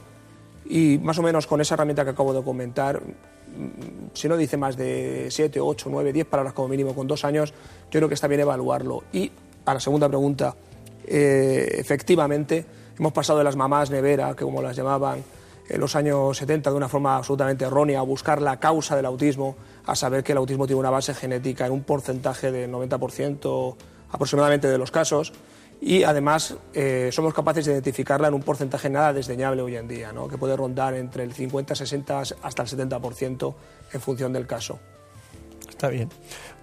y 0.69 0.99
más 0.99 1.17
o 1.17 1.23
menos 1.23 1.47
con 1.47 1.61
esa 1.61 1.75
herramienta 1.75 2.03
que 2.03 2.11
acabo 2.11 2.33
de 2.33 2.43
comentar, 2.43 3.01
mm, 3.01 4.11
si 4.13 4.27
no 4.27 4.37
dice 4.37 4.57
más 4.57 4.75
de 4.77 5.27
7, 5.29 5.59
8, 5.59 5.89
9, 5.91 6.13
10 6.13 6.25
palabras 6.27 6.53
como 6.53 6.67
mínimo 6.67 6.93
con 6.93 7.07
dos 7.07 7.25
años, 7.25 7.53
yo 7.91 7.99
creo 7.99 8.07
que 8.07 8.15
está 8.15 8.27
bien 8.27 8.41
evaluarlo. 8.41 9.03
Y 9.11 9.31
a 9.65 9.73
la 9.73 9.79
segunda 9.79 10.07
pregunta, 10.07 10.55
eh, 11.05 11.75
efectivamente, 11.77 12.65
hemos 12.97 13.13
pasado 13.13 13.39
de 13.39 13.45
las 13.45 13.55
mamás 13.55 13.89
nevera, 13.89 14.35
que 14.35 14.43
como 14.43 14.61
las 14.61 14.75
llamaban 14.75 15.23
en 15.69 15.79
los 15.79 15.95
años 15.95 16.37
70 16.37 16.69
de 16.69 16.75
una 16.75 16.87
forma 16.87 17.17
absolutamente 17.17 17.65
errónea, 17.65 17.99
a 17.99 18.03
buscar 18.03 18.41
la 18.41 18.59
causa 18.59 18.95
del 18.95 19.05
autismo, 19.05 19.55
a 19.85 19.95
saber 19.95 20.23
que 20.23 20.31
el 20.31 20.37
autismo 20.37 20.65
tiene 20.65 20.79
una 20.79 20.89
base 20.89 21.13
genética 21.13 21.65
en 21.65 21.73
un 21.73 21.83
porcentaje 21.83 22.51
del 22.51 22.71
90% 22.71 23.75
aproximadamente 24.09 24.67
de 24.69 24.77
los 24.77 24.91
casos 24.91 25.33
y 25.79 26.03
además 26.03 26.55
eh, 26.73 27.09
somos 27.11 27.33
capaces 27.33 27.65
de 27.65 27.73
identificarla 27.73 28.27
en 28.27 28.33
un 28.33 28.41
porcentaje 28.41 28.89
nada 28.89 29.13
desdeñable 29.13 29.61
hoy 29.61 29.75
en 29.75 29.87
día, 29.87 30.11
¿no? 30.11 30.27
que 30.27 30.37
puede 30.37 30.55
rondar 30.55 30.95
entre 30.95 31.23
el 31.23 31.33
50, 31.33 31.75
60 31.75 32.19
hasta 32.19 32.63
el 32.63 32.67
70% 32.67 33.55
en 33.93 34.01
función 34.01 34.33
del 34.33 34.47
caso. 34.47 34.79
Está 35.69 35.89
bien. 35.89 36.09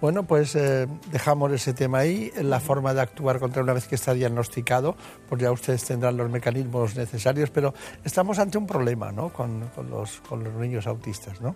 Bueno, 0.01 0.25
pues 0.25 0.57
eh, 0.57 0.89
dejamos 1.13 1.53
ese 1.53 1.73
tema 1.73 1.99
ahí. 1.99 2.33
La 2.43 2.59
forma 2.59 2.93
de 2.93 3.01
actuar 3.01 3.39
contra 3.39 3.63
una 3.63 3.73
vez 3.73 3.87
que 3.87 3.95
está 3.95 4.13
diagnosticado, 4.13 4.97
pues 5.29 5.41
ya 5.41 5.53
ustedes 5.53 5.85
tendrán 5.85 6.17
los 6.17 6.29
mecanismos 6.29 6.97
necesarios, 6.97 7.51
pero 7.51 7.73
estamos 8.03 8.41
ante 8.41 8.59
un 8.59 8.67
problema 8.67 9.13
¿no? 9.13 9.33
con, 9.33 9.71
los, 9.89 10.21
con 10.29 10.43
los 10.43 10.53
niños 10.55 10.89
autistas. 10.89 11.41
¿no? 11.41 11.55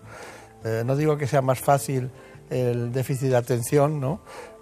Eh, 0.64 0.84
no 0.86 0.94
digo 0.94 1.16
que 1.16 1.26
sea 1.26 1.42
más 1.42 1.59
fácil 1.59 2.11
el 2.50 2.92
déficit 2.92 3.30
de 3.30 3.36
atención, 3.36 4.00
¿no? 4.00 4.20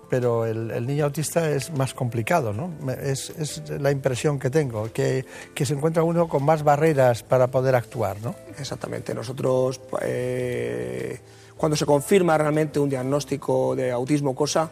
Pero 0.08 0.46
el, 0.46 0.86
niño 0.86 1.04
autista 1.04 1.50
es 1.50 1.72
más 1.72 1.94
complicado, 1.94 2.52
¿no? 2.52 2.72
Es, 2.92 3.62
la 3.68 3.90
impresión 3.90 4.38
que 4.38 4.50
tengo, 4.50 4.92
que, 4.92 5.24
que, 5.54 5.66
se 5.66 5.74
encuentra 5.74 6.02
uno 6.02 6.28
con 6.28 6.44
más 6.44 6.62
barreras 6.62 7.22
para 7.22 7.48
poder 7.48 7.74
actuar, 7.74 8.16
¿no? 8.22 8.34
Exactamente. 8.58 9.14
Nosotros, 9.14 9.80
eh, 10.02 11.18
cuando 11.56 11.76
se 11.76 11.86
confirma 11.86 12.38
realmente 12.38 12.78
un 12.78 12.88
diagnóstico 12.88 13.74
de 13.74 13.90
autismo, 13.90 14.34
cosa 14.34 14.70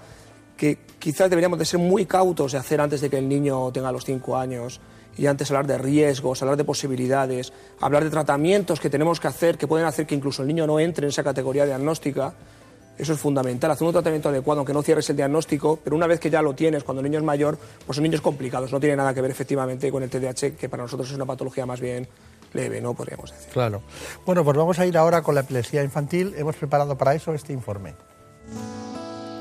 que 0.57 0.78
quizás 0.99 1.28
deberíamos 1.28 1.59
de 1.59 1.64
ser 1.64 1.80
muy 1.80 2.07
cautos 2.07 2.53
de 2.53 2.59
hacer 2.59 2.80
antes 2.80 3.01
de 3.01 3.11
que 3.11 3.18
el 3.18 3.28
niño 3.28 3.72
tenga 3.72 3.91
los 3.91 4.05
cinco 4.05 4.37
años, 4.37 4.80
y 5.16 5.26
antes 5.26 5.51
hablar 5.51 5.66
de 5.66 5.78
riesgos, 5.78 6.43
hablar 6.43 6.57
de 6.57 6.64
posibilidades, 6.64 7.53
hablar 7.80 8.05
de 8.05 8.11
tratamientos 8.11 8.80
que 8.80 8.91
tenemos 8.91 9.20
que 9.20 9.28
hacer, 9.28 9.57
que 9.57 9.66
pueden 9.66 9.87
hacer 9.87 10.07
que 10.07 10.14
incluso 10.14 10.43
el 10.43 10.49
niño 10.49 10.66
no 10.66 10.80
entre 10.80 11.07
en 11.07 11.11
esa 11.11 11.22
categoría 11.22 11.66
diagnóstica, 11.66 12.35
eso 12.97 13.12
es 13.12 13.18
fundamental, 13.18 13.70
hacer 13.70 13.86
un 13.86 13.92
tratamiento 13.92 14.28
adecuado, 14.28 14.61
aunque 14.61 14.72
no 14.72 14.82
cierres 14.82 15.09
el 15.11 15.16
diagnóstico, 15.16 15.78
pero 15.82 15.97
una 15.97 16.07
vez 16.07 16.20
que 16.20 16.30
ya 16.30 16.42
lo 16.42 16.55
tienes, 16.55 16.84
cuando 16.84 17.01
el 17.01 17.11
niño 17.11 17.18
es 17.18 17.24
mayor, 17.24 17.59
pues 17.84 17.97
son 17.97 18.03
niños 18.03 18.20
complicados, 18.20 18.72
no 18.72 18.80
tiene 18.80 18.97
nada 18.97 19.12
que 19.12 19.20
ver 19.20 19.30
efectivamente 19.30 19.90
con 19.90 20.03
el 20.03 20.11
TDAH, 20.11 20.57
que 20.57 20.68
para 20.68 20.82
nosotros 20.82 21.09
es 21.09 21.16
una 21.16 21.26
patología 21.26 21.66
más 21.66 21.80
bien 21.80 22.07
leve, 22.53 22.80
¿no? 22.80 22.95
Podríamos 22.95 23.30
decir. 23.30 23.53
Claro. 23.53 23.82
Bueno, 24.24 24.45
pues 24.45 24.57
vamos 24.57 24.78
a 24.78 24.86
ir 24.86 24.97
ahora 24.97 25.22
con 25.22 25.34
la 25.34 25.40
epilepsia 25.40 25.82
infantil. 25.82 26.34
Hemos 26.36 26.57
preparado 26.57 26.97
para 26.97 27.14
eso 27.14 27.34
este 27.34 27.53
informe. 27.53 27.95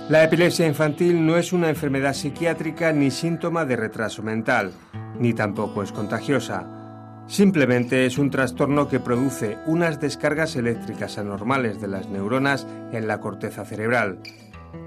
La 0.10 0.24
epilepsia 0.24 0.68
infantil 0.68 1.26
no 1.26 1.38
es 1.38 1.54
una 1.54 1.70
enfermedad 1.70 2.14
psiquiátrica 2.14 2.92
ni 2.92 3.10
síntoma 3.10 3.66
de 3.66 3.76
retraso 3.78 4.22
mental, 4.22 4.74
ni 5.18 5.34
tampoco 5.34 5.82
es 5.82 5.92
contagiosa. 5.92 6.83
Simplemente 7.28 8.06
es 8.06 8.18
un 8.18 8.30
trastorno 8.30 8.90
que 8.90 9.00
produce 9.00 9.58
unas 9.66 10.00
descargas 10.00 10.56
eléctricas 10.56 11.18
anormales 11.18 11.80
de 11.80 11.88
las 11.88 12.10
neuronas 12.10 12.68
en 12.92 13.08
la 13.08 13.20
corteza 13.20 13.66
cerebral. 13.66 14.20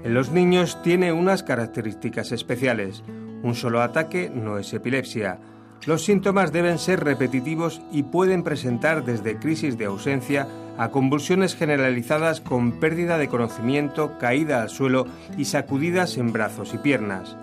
En 0.03 0.13
los 0.13 0.31
niños 0.31 0.81
tiene 0.83 1.11
unas 1.11 1.43
características 1.43 2.31
especiales. 2.31 3.03
Un 3.43 3.55
solo 3.55 3.81
ataque 3.81 4.29
no 4.33 4.57
es 4.59 4.73
epilepsia. 4.73 5.39
Los 5.85 6.05
síntomas 6.05 6.51
deben 6.51 6.79
ser 6.79 7.03
repetitivos 7.03 7.81
y 7.91 8.03
pueden 8.03 8.43
presentar 8.43 9.03
desde 9.03 9.37
crisis 9.37 9.77
de 9.77 9.85
ausencia 9.85 10.47
a 10.77 10.89
convulsiones 10.89 11.55
generalizadas 11.55 12.41
con 12.41 12.79
pérdida 12.79 13.17
de 13.17 13.29
conocimiento, 13.29 14.17
caída 14.19 14.61
al 14.61 14.69
suelo 14.69 15.07
y 15.37 15.45
sacudidas 15.45 16.17
en 16.17 16.31
brazos 16.31 16.73
y 16.73 16.77
piernas. 16.77 17.35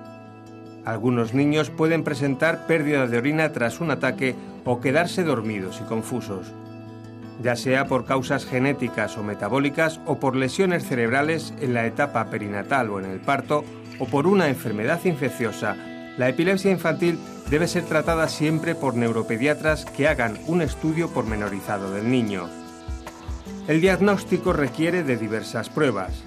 Algunos 0.85 1.33
niños 1.33 1.71
pueden 1.71 2.05
presentar 2.05 2.67
pérdida 2.67 3.07
de 3.07 3.19
orina 3.19 3.53
tras 3.53 3.81
un 3.81 3.91
ataque 3.91 4.35
o 4.65 4.81
quedarse 4.81 5.25
dormidos 5.25 5.81
y 5.81 5.89
confusos. 5.89 6.53
Ya 7.43 7.57
sea 7.57 7.87
por 7.87 8.05
causas 8.05 8.45
genéticas 8.45 9.17
o 9.17 9.23
metabólicas 9.23 10.01
o 10.07 10.21
por 10.21 10.37
lesiones 10.37 10.87
cerebrales 10.87 11.55
en 11.61 11.75
la 11.75 11.87
etapa 11.87 12.31
perinatal 12.31 12.91
o 12.91 13.01
en 13.01 13.07
el 13.07 13.21
parto 13.21 13.65
o 13.99 14.07
por 14.07 14.27
una 14.27 14.49
enfermedad 14.49 15.01
infecciosa, 15.05 15.77
la 16.17 16.29
epilepsia 16.29 16.71
infantil 16.71 17.19
debe 17.51 17.67
ser 17.67 17.85
tratada 17.85 18.29
siempre 18.29 18.75
por 18.75 18.95
neuropediatras 18.95 19.85
que 19.85 20.07
hagan 20.07 20.39
un 20.47 20.63
estudio 20.63 21.09
pormenorizado 21.09 21.93
del 21.93 22.11
niño. 22.11 22.49
El 23.67 23.81
diagnóstico 23.81 24.53
requiere 24.53 25.03
de 25.03 25.17
diversas 25.17 25.71
pruebas, 25.71 26.23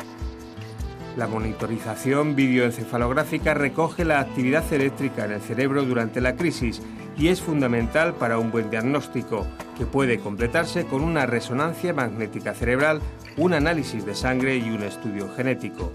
la 1.18 1.28
monitorización 1.28 2.36
videoencefalográfica 2.36 3.56
recoge 3.56 4.06
la 4.06 4.20
actividad 4.20 4.72
eléctrica 4.72 5.26
en 5.26 5.32
el 5.32 5.42
cerebro 5.42 5.84
durante 5.84 6.22
la 6.22 6.36
crisis 6.36 6.82
y 7.18 7.30
es 7.30 7.42
fundamental 7.42 8.14
para 8.14 8.38
un 8.38 8.52
buen 8.52 8.70
diagnóstico, 8.70 9.48
que 9.76 9.88
puede 9.88 10.20
completarse 10.20 10.86
con 10.86 11.02
una 11.02 11.26
resonancia 11.26 11.92
magnética 11.92 12.54
cerebral, 12.54 13.02
un 13.36 13.54
análisis 13.54 14.06
de 14.06 14.14
sangre 14.14 14.58
y 14.58 14.70
un 14.70 14.84
estudio 14.84 15.28
genético. 15.36 15.92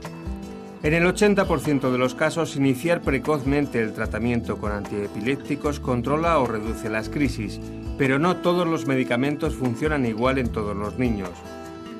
En 0.82 0.94
el 0.94 1.04
80% 1.04 1.92
de 1.92 1.98
los 1.98 2.16
casos, 2.16 2.56
iniciar 2.56 3.02
precozmente 3.02 3.80
el 3.80 3.92
tratamiento 3.92 4.58
con 4.58 4.72
antiepilépticos 4.72 5.78
controla 5.78 6.40
o 6.40 6.46
reduce 6.46 6.90
las 6.90 7.08
crisis, 7.08 7.60
pero 7.96 8.18
no 8.18 8.38
todos 8.38 8.66
los 8.66 8.88
medicamentos 8.88 9.54
funcionan 9.54 10.04
igual 10.04 10.38
en 10.38 10.48
todos 10.48 10.74
los 10.74 10.98
niños. 10.98 11.30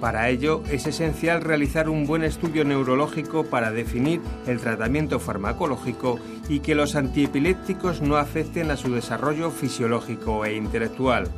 Para 0.03 0.30
ello 0.30 0.64
es 0.68 0.88
esencial 0.88 1.42
realizar 1.42 1.88
un 1.88 2.09
buen 2.09 2.24
estudio 2.24 2.64
neurológico 2.64 3.44
para 3.44 3.70
definir 3.70 4.20
el 4.48 4.59
tratamiento 4.59 5.20
farmacológico 5.20 6.18
y 6.48 6.59
que 6.59 6.74
los 6.74 6.96
antiepilépticos 6.96 8.03
no 8.03 8.16
afecten 8.16 8.72
a 8.72 8.76
su 8.76 8.92
desarrollo 8.92 9.53
fisiológico 9.53 10.44
e 10.44 10.57
intelectual. 10.57 11.28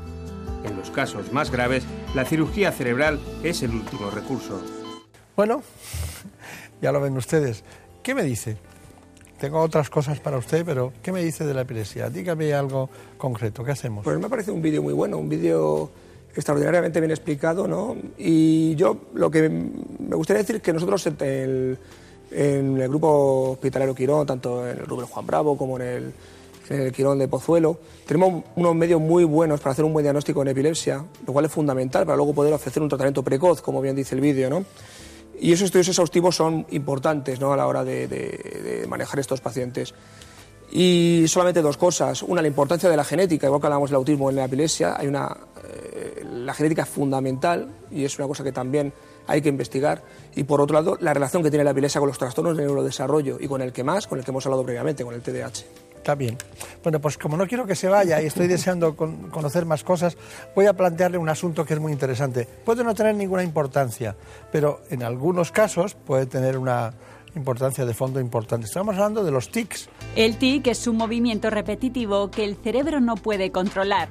En 0.65 0.79
los 0.79 0.91
casos 0.91 1.31
más 1.31 1.51
graves, 1.51 1.85
la 2.15 2.25
cirugía 2.25 2.73
cerebral 2.73 3.21
es 3.43 3.63
el 3.63 3.73
último 3.73 4.09
recurso. 4.11 4.63
Bueno, 5.37 5.63
ya 6.81 6.91
lo 6.91 7.03
ven 7.03 7.19
ustedes. 7.19 7.65
¿Qué 8.03 8.15
me 8.15 8.23
dice? 8.23 8.57
Tengo 9.39 9.61
otras 9.61 9.91
cosas 9.91 10.21
para 10.21 10.39
usted, 10.39 10.65
pero 10.65 10.95
¿qué 11.03 11.13
me 11.13 11.23
dice 11.23 11.45
de 11.45 11.53
la 11.53 11.61
epilepsia? 11.61 12.09
Dígame 12.09 12.55
algo 12.55 12.89
concreto. 13.19 13.63
¿Qué 13.63 13.73
hacemos? 13.73 14.05
Pues 14.05 14.19
me 14.19 14.31
parece 14.31 14.53
un 14.53 14.63
vídeo 14.63 14.83
muy 14.83 14.95
bueno, 14.95 15.19
un 15.19 15.29
vídeo 15.29 15.91
extraordinariamente 16.35 17.01
bien 17.01 17.11
explicado, 17.11 17.67
¿no? 17.69 17.97
Y 18.19 18.75
yo 18.75 18.97
lo 19.15 19.31
que 19.31 19.49
me 19.49 20.17
gustaría 20.17 20.43
decir 20.43 20.57
es 20.57 20.63
que 20.63 20.73
nosotros 20.73 21.07
en 21.07 21.79
el, 22.31 22.89
grupo 22.89 23.53
hospitalario 23.53 23.95
Quirón, 23.95 24.27
tanto 24.27 24.69
en 24.69 24.79
el 24.79 24.87
Rubén 24.87 25.07
Juan 25.07 25.27
Bravo 25.27 25.57
como 25.57 25.79
en 25.79 25.83
el, 25.87 26.13
en 26.71 26.81
el 26.81 26.93
Quirón 26.93 27.19
de 27.19 27.29
Pozuelo, 27.29 27.79
tenemos 28.07 28.45
unos 28.57 28.75
medios 28.75 29.01
muy 29.01 29.25
buenos 29.25 29.61
para 29.61 29.73
hacer 29.73 29.85
un 29.85 29.93
buen 29.93 30.05
diagnóstico 30.05 30.43
en 30.43 30.49
epilepsia, 30.49 31.05
lo 31.27 31.33
cual 31.33 31.45
es 31.45 31.53
fundamental 31.53 32.05
para 32.05 32.17
luego 32.17 32.35
poder 32.35 32.53
ofrecer 32.53 32.83
un 32.83 32.89
tratamiento 32.89 33.23
precoz, 33.23 33.63
como 33.63 33.81
bien 33.81 33.95
dice 33.95 34.15
el 34.15 34.21
vídeo, 34.21 34.51
¿no? 34.51 34.65
Y 35.41 35.53
esos 35.53 35.67
estudios 35.67 35.89
exhaustivos 35.89 36.37
son 36.37 36.65
importantes 36.71 37.41
¿no? 37.41 37.53
a 37.53 37.57
la 37.57 37.67
hora 37.67 37.85
de, 37.85 38.07
de 38.07 38.87
manejar 38.89 39.19
estos 39.19 39.41
pacientes. 39.41 39.93
Y 40.77 41.27
solamente 41.29 41.63
dos 41.63 41.77
cosas. 41.77 42.25
Una, 42.25 42.43
la 42.43 42.49
importancia 42.49 42.91
de 42.91 42.97
la 42.97 43.05
genética, 43.05 43.47
igual 43.47 43.61
que 43.61 43.69
hablamos 43.69 43.91
del 43.91 43.97
autismo 43.97 44.29
en 44.29 44.35
la 44.35 44.47
epilepsia, 44.47 44.97
hay 44.99 45.07
una, 45.07 45.29
eh, 45.63 46.25
la 46.29 46.53
genética 46.53 46.83
es 46.83 46.89
fundamental 46.89 47.69
y 47.93 48.05
es 48.05 48.19
una 48.19 48.27
cosa 48.27 48.43
que 48.43 48.51
también 48.51 48.93
hay 49.29 49.41
que 49.41 49.49
investigar. 49.49 50.03
Y 50.35 50.43
por 50.43 50.61
otro 50.61 50.75
lado, 50.75 50.99
la 51.01 51.15
relación 51.15 51.45
que 51.45 51.51
tiene 51.51 51.63
la 51.63 51.71
epilepsia 51.71 52.01
con 52.01 52.09
los 52.09 52.19
trastornos 52.19 52.57
de 52.57 52.65
neurodesarrollo 52.65 53.37
y 53.39 53.47
con 53.47 53.63
el 53.63 53.73
que 53.73 53.85
más, 53.85 54.09
con 54.09 54.19
el 54.19 54.25
que 54.25 54.33
hemos 54.33 54.45
hablado 54.47 54.65
previamente, 54.65 55.05
con 55.05 55.15
el 55.15 55.23
TDAH. 55.23 55.65
Está 55.95 56.17
bien. 56.17 56.37
Bueno, 56.83 57.01
pues 57.01 57.19
como 57.19 57.37
no 57.37 57.47
quiero 57.47 57.67
que 57.67 57.77
se 57.77 57.89
vaya 57.89 58.21
y 58.21 58.27
estoy 58.27 58.49
deseando 58.49 58.97
conocer 58.97 59.67
más 59.67 59.85
cosas, 59.85 60.17
voy 60.57 60.67
a 60.67 60.73
plantearle 60.73 61.19
un 61.19 61.29
asunto 61.29 61.65
que 61.65 61.75
es 61.75 61.81
muy 61.81 61.93
interesante. 61.93 62.49
Puede 62.65 62.83
no 62.83 62.97
tener 62.97 63.15
ninguna 63.15 63.45
importancia, 63.45 64.17
pero 64.51 64.81
en 64.91 65.05
algunos 65.05 65.53
casos 65.53 65.95
puede 65.95 66.27
tener 66.27 66.59
una, 66.59 66.93
importancia 67.37 67.85
de 67.85 67.95
fondo 67.95 68.21
importante. 68.21 68.67
Estamos 68.67 68.95
hablando 68.95 69.25
de 69.25 69.31
los 69.31 69.51
tics. 69.51 69.89
El 70.17 70.37
tic 70.37 70.67
es 70.69 70.87
un 70.87 70.97
movimiento 70.97 71.51
repetitivo 71.51 72.31
que 72.31 72.45
el 72.45 72.57
cerebro 72.57 73.01
no 73.01 73.17
puede 73.17 73.51
controlar. 73.51 74.09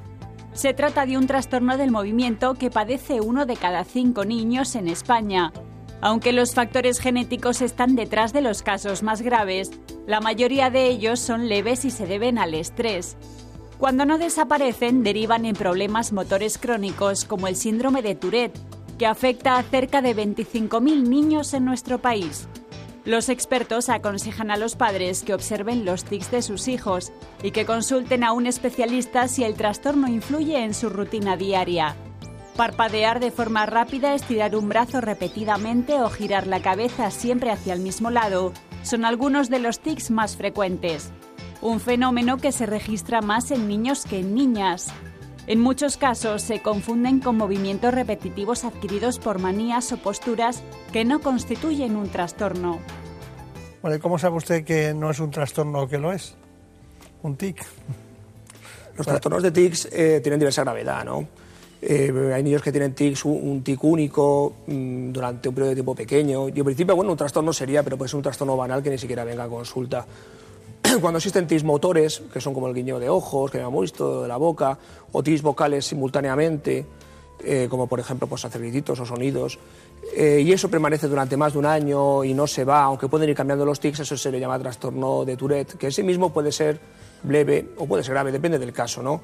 Se 0.54 0.74
trata 0.74 1.06
de 1.06 1.18
un 1.18 1.26
trastorno 1.26 1.78
del 1.78 1.92
movimiento 1.92 2.54
que 2.54 2.70
padece 2.70 3.22
uno 3.22 3.46
de 3.46 3.56
cada 3.56 3.84
cinco 3.86 4.24
niños 4.24 4.76
en 4.76 4.88
España. 4.88 5.52
Aunque 6.00 6.34
los 6.34 6.54
factores 6.54 7.00
genéticos 7.00 7.62
están 7.62 7.96
detrás 7.96 8.34
de 8.34 8.42
los 8.42 8.62
casos 8.62 9.04
más 9.04 9.22
graves, 9.22 9.72
la 10.06 10.20
mayoría 10.20 10.70
de 10.70 10.88
ellos 10.88 11.20
son 11.20 11.48
leves 11.48 11.86
y 11.86 11.92
se 11.92 12.06
deben 12.06 12.38
al 12.38 12.54
estrés. 12.54 13.16
Cuando 13.80 14.06
no 14.06 14.18
desaparecen, 14.18 15.02
derivan 15.02 15.46
en 15.46 15.56
problemas 15.56 16.14
motores 16.14 16.58
crónicos 16.58 17.26
como 17.26 17.48
el 17.48 17.56
síndrome 17.56 18.02
de 18.02 18.16
Tourette, 18.16 18.60
que 18.98 19.06
afecta 19.08 19.58
a 19.58 19.64
cerca 19.64 20.02
de 20.02 20.16
25.000 20.16 21.08
niños 21.08 21.54
en 21.54 21.66
nuestro 21.66 22.00
país. 22.00 22.48
Los 23.06 23.28
expertos 23.28 23.90
aconsejan 23.90 24.50
a 24.50 24.56
los 24.56 24.76
padres 24.76 25.24
que 25.24 25.34
observen 25.34 25.84
los 25.84 26.06
tics 26.06 26.32
de 26.32 26.42
sus 26.42 26.70
hijos 26.70 27.12
y 27.42 27.52
que 27.52 27.66
consulten 27.66 28.24
a 28.24 28.32
un 28.32 28.48
especialista 28.48 29.28
si 29.28 29.44
el 29.44 29.56
trastorno 29.56 30.08
influye 30.08 30.64
en 30.64 30.74
su 30.74 30.88
rutina 30.90 31.36
diaria. 31.36 31.96
Parpadear 32.56 33.20
de 33.20 33.32
forma 33.32 33.66
rápida, 33.66 34.14
estirar 34.14 34.56
un 34.56 34.70
brazo 34.70 35.02
repetidamente 35.02 36.00
o 36.00 36.10
girar 36.10 36.48
la 36.48 36.62
cabeza 36.62 37.12
siempre 37.12 37.52
hacia 37.52 37.74
el 37.74 37.82
mismo 37.82 38.10
lado 38.10 38.54
son 38.84 39.04
algunos 39.04 39.50
de 39.50 39.60
los 39.60 39.80
tics 39.80 40.10
más 40.10 40.38
frecuentes. 40.38 41.12
Un 41.62 41.82
fenómeno 41.82 42.38
que 42.38 42.52
se 42.54 42.66
registra 42.66 43.22
más 43.22 43.52
en 43.52 43.68
niños 43.68 44.06
que 44.06 44.20
en 44.20 44.34
niñas. 44.34 44.94
En 45.46 45.60
muchos 45.60 45.98
casos 45.98 46.42
se 46.42 46.62
confunden 46.62 47.20
con 47.20 47.36
movimientos 47.36 47.94
repetitivos 47.94 48.64
adquiridos 48.64 49.20
por 49.20 49.40
manías 49.40 49.92
o 49.92 49.98
posturas 49.98 50.64
que 50.94 51.04
no 51.04 51.20
constituyen 51.20 51.98
un 51.98 52.08
trastorno. 52.08 52.80
Bueno, 53.82 54.00
¿cómo 54.02 54.18
sabe 54.18 54.38
usted 54.38 54.64
que 54.64 54.94
no 54.94 55.12
es 55.12 55.20
un 55.20 55.32
trastorno 55.32 55.82
o 55.82 55.88
que 55.90 55.98
lo 55.98 56.14
es? 56.14 56.36
Un 57.24 57.36
tic. 57.36 57.62
Los 58.98 59.06
trastornos 59.06 59.44
de 59.44 59.52
tics 59.52 59.90
eh, 59.92 60.22
tienen 60.22 60.40
diversa 60.40 60.64
gravedad, 60.64 61.04
¿no? 61.04 61.28
Eh, 61.82 62.32
hay 62.34 62.42
niños 62.42 62.62
que 62.62 62.72
tienen 62.72 62.94
tics, 62.94 63.26
un, 63.26 63.62
tic 63.62 63.84
único 63.84 64.54
mm, 64.68 65.12
durante 65.12 65.50
un 65.50 65.56
periodo 65.56 65.70
de 65.72 65.76
tiempo 65.76 65.94
pequeño. 65.94 66.48
Y 66.48 66.58
en 66.58 66.64
principio, 66.64 66.96
bueno, 66.96 67.12
un 67.12 67.18
trastorno 67.18 67.52
sería, 67.52 67.84
pero 67.84 67.98
puede 67.98 68.08
ser 68.08 68.18
un 68.18 68.24
trastorno 68.24 68.56
banal 68.56 68.82
que 68.82 68.92
ni 68.92 68.98
siquiera 68.98 69.26
venga 69.26 69.44
a 69.44 69.50
consulta. 69.50 70.06
Cuando 71.02 71.18
existen 71.18 71.48
tics 71.48 71.64
motores, 71.64 72.22
que 72.32 72.42
son 72.42 72.54
como 72.54 72.68
el 72.68 72.74
guiño 72.74 73.00
de 73.00 73.10
ojos, 73.10 73.52
que 73.52 73.60
hemos 73.60 73.82
visto, 73.82 74.22
de 74.24 74.28
la 74.28 74.38
boca, 74.38 74.78
o 75.12 75.24
tics 75.24 75.42
vocales 75.42 75.86
simultáneamente, 75.86 76.86
eh, 77.44 77.68
como 77.70 77.88
por 77.88 78.00
ejemplo 78.00 78.28
pues, 78.28 78.46
hacer 78.46 78.62
grititos 78.62 79.00
o 79.00 79.06
sonidos, 79.06 79.60
eh, 80.16 80.42
y 80.46 80.52
eso 80.52 80.70
permanece 80.70 81.08
durante 81.08 81.38
más 81.38 81.54
de 81.54 81.60
un 81.60 81.66
año 81.66 82.24
y 82.24 82.34
no 82.34 82.48
se 82.48 82.64
va, 82.64 82.84
aunque 82.84 83.08
pueden 83.08 83.30
ir 83.30 83.36
cambiando 83.36 83.66
los 83.66 83.80
tics, 83.80 84.02
eso 84.02 84.18
se 84.18 84.32
le 84.32 84.40
llama 84.40 84.60
trastorno 84.60 85.26
de 85.26 85.38
Tourette, 85.38 85.78
que 85.78 85.88
en 85.88 85.92
sí 85.92 86.04
mismo 86.04 86.32
puede 86.32 86.52
ser 86.52 86.80
leve 87.28 87.70
o 87.78 87.86
puede 87.86 88.04
ser 88.04 88.14
grave, 88.14 88.32
depende 88.32 88.60
del 88.60 88.74
caso, 88.74 89.02
¿no? 89.02 89.22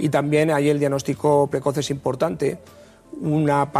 y 0.00 0.08
también 0.08 0.50
ahí 0.50 0.68
el 0.68 0.78
diagnóstico 0.78 1.46
precoz 1.48 1.76
es 1.78 1.90
importante. 1.90 2.58
Una 3.20 3.70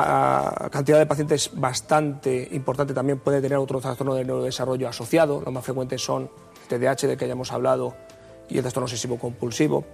cantidad 0.71 0.99
de 0.99 1.07
pacientes 1.07 1.51
bastante 1.55 2.49
importante 2.53 2.93
también 2.93 3.19
puede 3.21 3.41
tener 3.41 3.59
otro 3.59 3.81
trastorno 3.81 4.15
de 4.15 4.25
neurodesarrollo 4.25 4.89
asociado. 4.89 5.41
Los 5.41 5.53
más 5.53 5.65
frecuentes 5.65 6.03
son 6.03 6.29
TDAH, 6.79 7.07
del 7.07 7.17
que 7.19 7.25
hayamos 7.27 7.53
hablado, 7.53 7.95
y 8.49 8.57
el 8.57 8.63
trastorno 8.63 8.87
obsesivo 8.87 9.19
compulsivo. 9.19 9.85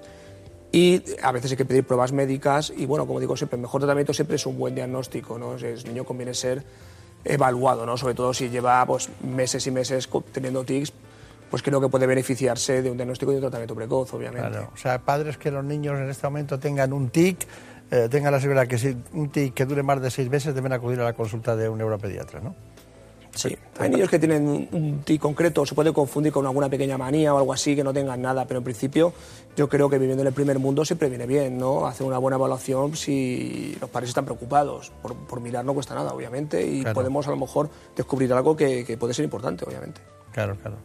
Y 0.72 1.02
a 1.22 1.32
veces 1.32 1.52
hay 1.52 1.56
que 1.56 1.64
pedir 1.64 1.84
pruebas 1.84 2.12
médicas 2.12 2.72
y, 2.76 2.86
bueno, 2.86 3.06
como 3.06 3.20
digo 3.20 3.36
siempre, 3.36 3.56
el 3.56 3.62
mejor 3.62 3.80
tratamiento 3.80 4.12
siempre 4.12 4.36
es 4.36 4.46
un 4.46 4.58
buen 4.58 4.74
diagnóstico. 4.74 5.38
¿no? 5.38 5.54
El 5.54 5.84
niño 5.84 6.04
conviene 6.04 6.34
ser 6.34 6.62
evaluado, 7.24 7.86
¿no? 7.86 7.96
sobre 7.96 8.14
todo 8.14 8.34
si 8.34 8.50
lleva 8.50 8.84
pues, 8.86 9.08
meses 9.22 9.66
y 9.66 9.70
meses 9.70 10.08
teniendo 10.32 10.64
tics 10.64 10.92
pues 11.50 11.62
creo 11.62 11.80
que 11.80 11.88
puede 11.88 12.06
beneficiarse 12.06 12.82
de 12.82 12.90
un 12.90 12.96
diagnóstico 12.96 13.32
y 13.32 13.36
un 13.36 13.40
tratamiento 13.40 13.74
precoz, 13.74 14.12
obviamente. 14.14 14.48
Claro, 14.48 14.70
o 14.74 14.76
sea, 14.76 14.98
padres 14.98 15.38
que 15.38 15.50
los 15.50 15.64
niños 15.64 15.98
en 15.98 16.08
este 16.08 16.26
momento 16.26 16.58
tengan 16.58 16.92
un 16.92 17.08
TIC, 17.10 17.46
eh, 17.90 18.08
tengan 18.10 18.32
la 18.32 18.40
seguridad 18.40 18.66
que 18.66 18.78
si 18.78 18.96
un 19.12 19.30
TIC 19.30 19.54
que 19.54 19.64
dure 19.64 19.82
más 19.82 20.02
de 20.02 20.10
seis 20.10 20.28
meses 20.28 20.54
deben 20.54 20.72
acudir 20.72 21.00
a 21.00 21.04
la 21.04 21.12
consulta 21.12 21.54
de 21.54 21.68
un 21.68 21.78
neuropediatra, 21.78 22.40
¿no? 22.40 22.54
Sí, 23.36 23.56
hay 23.78 23.90
niños 23.90 24.08
que 24.08 24.18
tienen 24.18 24.68
un 24.72 25.02
TIC 25.04 25.20
concreto, 25.20 25.66
se 25.66 25.74
puede 25.74 25.92
confundir 25.92 26.32
con 26.32 26.46
alguna 26.46 26.70
pequeña 26.70 26.96
manía 26.96 27.34
o 27.34 27.38
algo 27.38 27.52
así, 27.52 27.76
que 27.76 27.84
no 27.84 27.92
tengan 27.92 28.22
nada, 28.22 28.46
pero 28.46 28.58
en 28.58 28.64
principio 28.64 29.12
yo 29.56 29.68
creo 29.68 29.90
que 29.90 29.98
viviendo 29.98 30.22
en 30.22 30.28
el 30.28 30.32
primer 30.32 30.58
mundo 30.58 30.84
siempre 30.84 31.10
viene 31.10 31.26
bien, 31.26 31.58
¿no? 31.58 31.86
Hacer 31.86 32.06
una 32.06 32.18
buena 32.18 32.36
evaluación 32.36 32.96
si 32.96 33.76
los 33.80 33.90
padres 33.90 34.08
están 34.08 34.24
preocupados. 34.24 34.90
Por, 35.02 35.40
mirar 35.40 35.64
no 35.64 35.74
cuesta 35.74 35.94
nada, 35.94 36.12
obviamente, 36.14 36.66
y 36.66 36.82
podemos 36.82 37.26
a 37.28 37.30
lo 37.30 37.36
mejor 37.36 37.68
descubrir 37.94 38.32
algo 38.32 38.56
que, 38.56 38.84
que 38.84 38.96
puede 38.96 39.12
ser 39.12 39.24
importante, 39.24 39.64
obviamente. 39.66 40.00
Claro, 40.32 40.56
claro. 40.56 40.76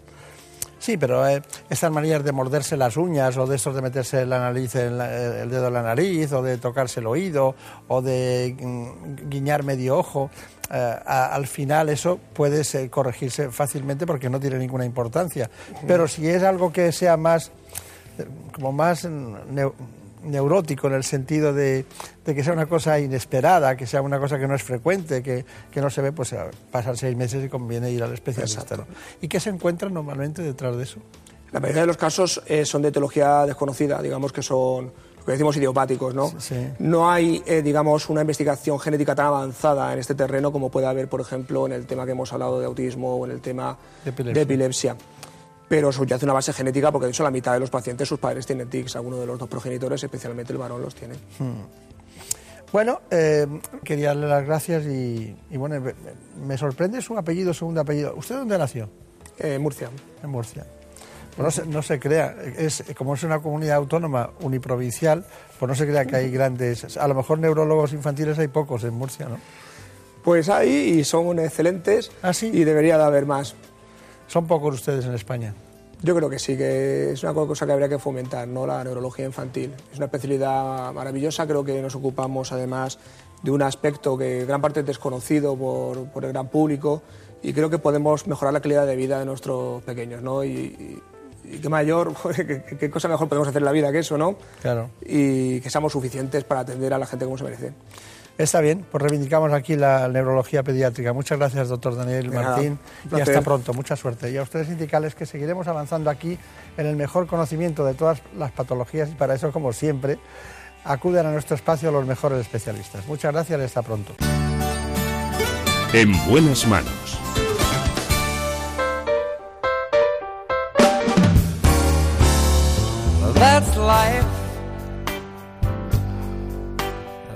Sí, 0.82 0.98
pero 0.98 1.28
eh, 1.28 1.44
estas 1.70 1.92
manías 1.92 2.24
de 2.24 2.32
morderse 2.32 2.76
las 2.76 2.98
uñas 2.98 3.38
o 3.38 3.46
de 3.46 3.56
estos 3.56 3.76
de 3.76 3.84
meterse 3.84 4.26
la 4.26 4.40
nariz 4.40 4.74
en 4.74 5.00
el 5.00 5.48
dedo 5.52 5.68
en 5.68 5.74
la 5.74 5.84
nariz 5.84 6.34
o 6.34 6.42
de 6.42 6.58
tocarse 6.58 7.02
el 7.02 7.06
oído 7.06 7.54
o 7.88 8.02
de 8.02 8.56
mm, 8.60 9.30
guiñar 9.30 9.62
medio 9.62 10.00
ojo, 10.00 10.32
eh, 10.72 10.96
al 11.06 11.48
final 11.48 11.90
eso 11.90 12.18
puede 12.34 12.90
corregirse 12.90 13.52
fácilmente 13.52 14.06
porque 14.06 14.30
no 14.30 14.40
tiene 14.40 14.58
ninguna 14.58 14.86
importancia. 14.86 15.50
Pero 15.86 16.08
si 16.08 16.28
es 16.28 16.44
algo 16.44 16.72
que 16.72 16.92
sea 16.92 17.18
más 17.18 17.52
eh, 18.18 18.26
como 18.54 18.72
más 18.72 19.08
neurótico 20.24 20.88
en 20.88 20.94
el 20.94 21.04
sentido 21.04 21.54
de, 21.54 21.86
que 22.24 22.44
sea 22.44 22.54
una 22.54 22.68
cosa 22.68 23.00
inesperada, 23.00 23.76
que 23.76 23.86
sea 23.86 24.02
una 24.02 24.20
cosa 24.20 24.40
que 24.40 24.48
no 24.48 24.56
es 24.56 24.64
frecuente, 24.64 25.22
que, 25.22 25.46
no 25.76 25.90
se 25.90 26.02
ve, 26.02 26.12
pues 26.12 26.36
pasan 26.72 26.96
seis 26.96 27.18
meses 27.18 27.44
y 27.44 27.50
conviene 27.50 27.92
ir 27.92 28.04
al 28.04 28.14
especialista. 28.14 28.86
¿Y 29.20 29.28
qué 29.28 29.40
se 29.40 29.50
encuentra 29.50 29.90
normalmente 29.90 30.42
detrás 30.42 30.78
de 30.78 30.84
eso? 30.84 31.00
La 31.52 31.60
mayoría 31.60 31.82
de 31.82 31.88
los 31.88 31.98
casos 31.98 32.42
eh, 32.46 32.64
son 32.64 32.82
de 32.82 32.90
etiología 32.90 33.46
desconocida, 33.46 34.02
digamos 34.02 34.32
que 34.32 34.42
son 34.42 34.94
lo 35.22 35.26
que 35.26 35.32
decimos 35.34 35.56
idiopáticos, 35.56 36.16
¿no? 36.16 36.32
No 36.80 37.10
hay, 37.10 37.44
eh, 37.46 37.62
digamos, 37.62 38.10
una 38.10 38.22
investigación 38.22 38.80
genética 38.80 39.14
tan 39.14 39.28
avanzada 39.28 39.94
en 39.94 40.00
este 40.00 40.16
terreno 40.16 40.52
como 40.52 40.70
puede 40.70 40.88
haber, 40.88 41.08
por 41.08 41.22
ejemplo, 41.22 41.66
en 41.68 41.74
el 41.74 41.86
tema 41.86 42.06
que 42.06 42.12
hemos 42.12 42.34
hablado 42.34 42.60
de 42.60 42.66
autismo 42.66 43.16
o 43.16 43.26
en 43.26 43.32
el 43.32 43.42
tema 43.42 43.78
De 44.04 44.42
epilepsia 44.42 44.96
pero 45.72 45.90
subyace 45.90 46.26
una 46.26 46.34
base 46.34 46.52
genética 46.52 46.92
porque 46.92 47.06
de 47.06 47.12
hecho 47.12 47.24
la 47.24 47.32
mitad 47.32 47.54
de 47.54 47.62
los 47.62 47.70
pacientes 47.70 48.06
sus 48.06 48.20
padres 48.20 48.46
tienen 48.46 48.70
tics, 48.70 48.98
alguno 48.98 49.16
de 49.16 49.26
los 49.26 49.40
dos 49.40 49.48
progenitores, 49.48 50.04
especialmente 50.04 50.52
el 50.52 50.60
varón, 50.60 50.82
los 50.82 50.94
tiene. 50.94 51.14
Hmm. 51.40 51.64
Bueno, 52.74 53.00
eh, 53.10 53.48
quería 53.82 54.08
darle 54.08 54.28
las 54.28 54.46
gracias 54.46 54.86
y, 54.86 55.34
bueno, 55.52 55.82
me, 56.46 56.58
sorprende 56.58 57.02
su 57.02 57.18
apellido, 57.18 57.54
segundo 57.54 57.80
apellido. 57.80 58.14
¿Usted 58.18 58.36
dónde 58.36 58.58
nació? 58.58 58.90
En 59.40 59.62
Murcia. 59.62 59.90
En 60.22 60.30
Murcia. 60.30 60.66
No, 61.38 61.52
se, 61.52 61.66
no 61.66 61.82
se 61.82 62.00
crea, 62.00 62.36
es, 62.58 62.84
como 62.98 63.16
es 63.16 63.24
una 63.24 63.40
comunidad 63.40 63.78
autónoma 63.78 64.32
uniprovincial, 64.42 65.26
pues 65.60 65.70
no 65.70 65.76
se 65.76 65.88
crea 65.88 66.06
que 66.06 66.16
hay 66.16 66.32
grandes, 66.32 66.98
a 66.98 67.08
lo 67.08 67.16
mejor 67.16 67.40
neurólogos 67.40 67.94
infantiles 67.94 68.38
hay 68.40 68.48
pocos 68.48 68.84
en 68.84 68.94
Murcia, 68.94 69.28
¿no? 69.28 69.38
Pues 70.24 70.50
hay 70.50 70.70
y 70.70 71.04
son 71.04 71.40
excelentes 71.40 72.12
¿Ah, 72.22 72.34
sí? 72.34 72.52
y 72.54 72.64
debería 72.64 72.98
de 72.98 73.04
haber 73.04 73.26
más. 73.26 73.56
¿Son 74.28 74.46
pocos 74.46 74.76
ustedes 74.76 75.06
en 75.06 75.16
España? 75.16 75.54
Yo 76.04 76.16
creo 76.16 76.30
que 76.30 76.40
sí, 76.40 76.58
que 76.58 77.12
es 77.12 77.24
una 77.24 77.34
cosa 77.34 77.66
que 77.66 77.72
habría 77.72 77.90
que 77.90 78.00
fomentar, 78.00 78.48
¿no? 78.48 78.66
la 78.66 78.84
neurología 78.84 79.26
infantil. 79.26 79.74
Es 79.92 79.98
una 79.98 80.06
especialidad 80.06 80.92
maravillosa, 80.94 81.46
creo 81.46 81.64
que 81.64 81.82
nos 81.82 81.96
ocupamos 81.96 82.52
además 82.52 82.98
de 83.44 83.52
un 83.52 83.62
aspecto 83.62 84.18
que 84.18 84.46
gran 84.46 84.62
parte 84.62 84.82
es 84.82 84.86
desconocido 84.86 85.56
por, 85.56 86.24
el 86.24 86.32
gran 86.32 86.48
público 86.48 87.02
y 87.44 87.54
creo 87.54 87.70
que 87.70 87.78
podemos 87.80 88.26
mejorar 88.28 88.54
la 88.54 88.62
calidad 88.62 88.86
de 88.86 88.96
vida 88.96 89.20
de 89.20 89.26
nuestros 89.26 89.84
pequeños. 89.84 90.22
¿no? 90.22 90.44
Y, 90.44 91.02
qué 91.60 91.70
mayor, 91.70 92.14
qué, 92.80 92.90
cosa 92.90 93.08
mejor 93.08 93.28
podemos 93.28 93.48
hacer 93.48 93.62
en 93.62 93.66
la 93.66 93.72
vida 93.72 93.92
que 93.92 94.00
eso, 94.00 94.18
¿no? 94.18 94.36
Claro. 94.62 94.90
Y 95.02 95.60
que 95.62 95.70
seamos 95.70 95.92
suficientes 95.92 96.44
para 96.44 96.62
atender 96.62 96.94
a 96.94 96.98
la 96.98 97.06
gente 97.06 97.26
como 97.26 97.38
se 97.38 97.44
merece. 97.44 97.74
Está 98.38 98.60
bien, 98.62 98.86
pues 98.90 99.02
reivindicamos 99.04 99.54
aquí 99.54 99.76
la 99.76 100.08
neurología 100.08 100.64
pediátrica. 100.64 101.14
Muchas 101.14 101.38
gracias, 101.38 101.70
doctor 101.70 101.96
Daniel 101.96 102.32
Martín, 102.32 102.80
y 103.12 103.20
hasta 103.20 103.42
pronto. 103.42 103.74
Mucha 103.74 103.96
suerte. 103.96 104.32
Y 104.32 104.38
a 104.38 104.42
ustedes 104.42 104.68
sindicales 104.68 105.14
que 105.14 105.26
seguiremos 105.26 105.68
avanzando 105.68 106.10
aquí 106.10 106.40
en 106.78 106.86
el 106.88 106.96
mejor 106.96 107.28
conocimiento 107.28 107.86
de 107.86 107.94
todas 107.94 108.22
las 108.38 108.52
patologías 108.52 109.10
y 109.10 109.14
para 109.14 109.36
eso, 109.36 109.52
como 109.52 109.74
siempre, 109.74 110.18
acuden 110.84 111.26
a 111.26 111.32
nuestro 111.32 111.56
espacio 111.56 111.92
los 111.92 112.06
mejores 112.06 112.40
especialistas. 112.40 113.06
Muchas 113.06 113.32
gracias 113.32 113.60
y 113.60 113.64
hasta 113.64 113.82
pronto. 113.82 114.16
En 115.94 116.12
buenas 116.26 116.66
manos. 116.68 117.11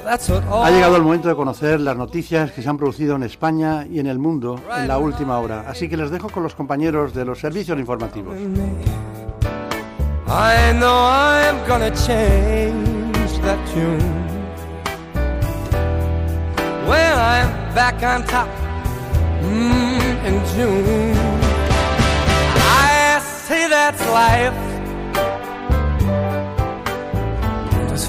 Ha 0.07 0.69
llegado 0.69 0.97
el 0.97 1.01
momento 1.01 1.29
de 1.29 1.35
conocer 1.35 1.79
las 1.79 1.97
noticias 1.97 2.51
que 2.51 2.61
se 2.61 2.69
han 2.69 2.77
producido 2.77 3.15
en 3.15 3.23
España 3.23 3.87
y 3.89 3.99
en 3.99 4.05
el 4.05 4.19
mundo 4.19 4.61
en 4.77 4.87
la 4.87 4.99
última 4.99 5.39
hora, 5.39 5.65
así 5.67 5.89
que 5.89 5.97
les 5.97 6.11
dejo 6.11 6.29
con 6.29 6.43
los 6.43 6.53
compañeros 6.53 7.15
de 7.15 7.25
los 7.25 7.39
servicios 7.39 7.79
informativos. 7.79 8.37
I 10.27 10.73
know 10.73 11.07
I'm 11.07 11.57
gonna 11.67 11.91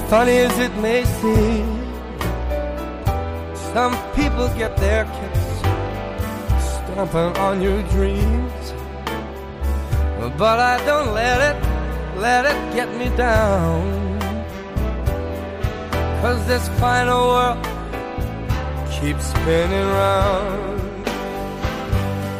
funny 0.09 0.37
as 0.37 0.57
it 0.59 0.73
may 0.77 1.03
seem. 1.19 1.67
Some 3.73 3.93
people 4.15 4.47
get 4.55 4.77
their 4.77 5.03
kicks 5.03 5.47
stomping 6.71 7.35
on 7.37 7.61
your 7.61 7.83
dreams. 7.95 8.73
But 10.37 10.59
I 10.59 10.83
don't 10.85 11.13
let 11.13 11.39
it, 11.49 11.57
let 12.17 12.45
it 12.45 12.57
get 12.73 12.89
me 12.95 13.09
down. 13.17 14.19
Cause 16.21 16.39
this 16.47 16.67
final 16.79 17.27
world 17.27 17.63
keeps 18.89 19.25
spinning 19.25 19.87
round. 20.01 21.07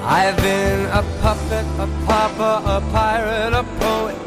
I've 0.03 0.37
been 0.37 0.85
a 0.85 1.03
puppet, 1.21 1.65
a 1.85 1.87
pauper, 2.05 2.55
a 2.65 2.79
pirate, 2.91 3.53
a 3.53 3.63
poet, 3.81 4.26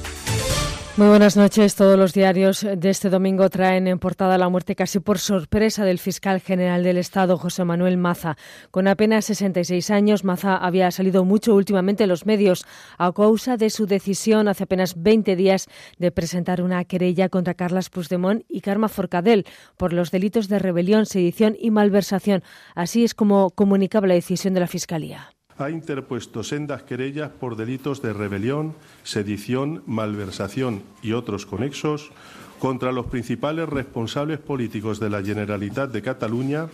Muy 0.97 1.07
buenas 1.07 1.37
noches. 1.37 1.75
Todos 1.75 1.97
los 1.97 2.13
diarios 2.13 2.67
de 2.75 2.89
este 2.89 3.09
domingo 3.09 3.49
traen 3.49 3.87
en 3.87 3.97
portada 3.97 4.37
la 4.37 4.49
muerte 4.49 4.75
casi 4.75 4.99
por 4.99 5.19
sorpresa 5.19 5.85
del 5.85 5.99
fiscal 5.99 6.41
general 6.41 6.83
del 6.83 6.97
Estado, 6.97 7.37
José 7.37 7.63
Manuel 7.63 7.95
Maza. 7.95 8.35
Con 8.71 8.89
apenas 8.89 9.23
66 9.25 9.89
años, 9.89 10.25
Maza 10.25 10.57
había 10.57 10.91
salido 10.91 11.23
mucho 11.23 11.55
últimamente 11.55 12.03
en 12.03 12.09
los 12.09 12.25
medios 12.25 12.65
a 12.97 13.13
causa 13.13 13.55
de 13.55 13.69
su 13.69 13.85
decisión 13.85 14.49
hace 14.49 14.65
apenas 14.65 15.01
20 15.01 15.37
días 15.37 15.69
de 15.97 16.11
presentar 16.11 16.61
una 16.61 16.83
querella 16.83 17.29
contra 17.29 17.53
Carlas 17.53 17.89
Puigdemont 17.89 18.43
y 18.49 18.59
Carma 18.59 18.89
Forcadell 18.89 19.45
por 19.77 19.93
los 19.93 20.11
delitos 20.11 20.49
de 20.49 20.59
rebelión, 20.59 21.05
sedición 21.05 21.55
y 21.57 21.71
malversación. 21.71 22.43
Así 22.75 23.05
es 23.05 23.15
como 23.15 23.51
comunicaba 23.51 24.07
la 24.07 24.15
decisión 24.15 24.53
de 24.53 24.59
la 24.59 24.67
Fiscalía 24.67 25.31
ha 25.61 25.69
interpuesto 25.69 26.43
sendas 26.43 26.83
querellas 26.83 27.29
por 27.29 27.55
delitos 27.55 28.01
de 28.01 28.13
rebelión, 28.13 28.75
sedición, 29.03 29.83
malversación 29.85 30.83
y 31.01 31.13
otros 31.13 31.45
conexos 31.45 32.11
contra 32.59 32.91
los 32.91 33.07
principales 33.07 33.67
responsables 33.67 34.37
políticos 34.37 34.99
de 34.99 35.09
la 35.09 35.23
Generalitat 35.23 35.91
de 35.91 36.03
Cataluña, 36.03 36.67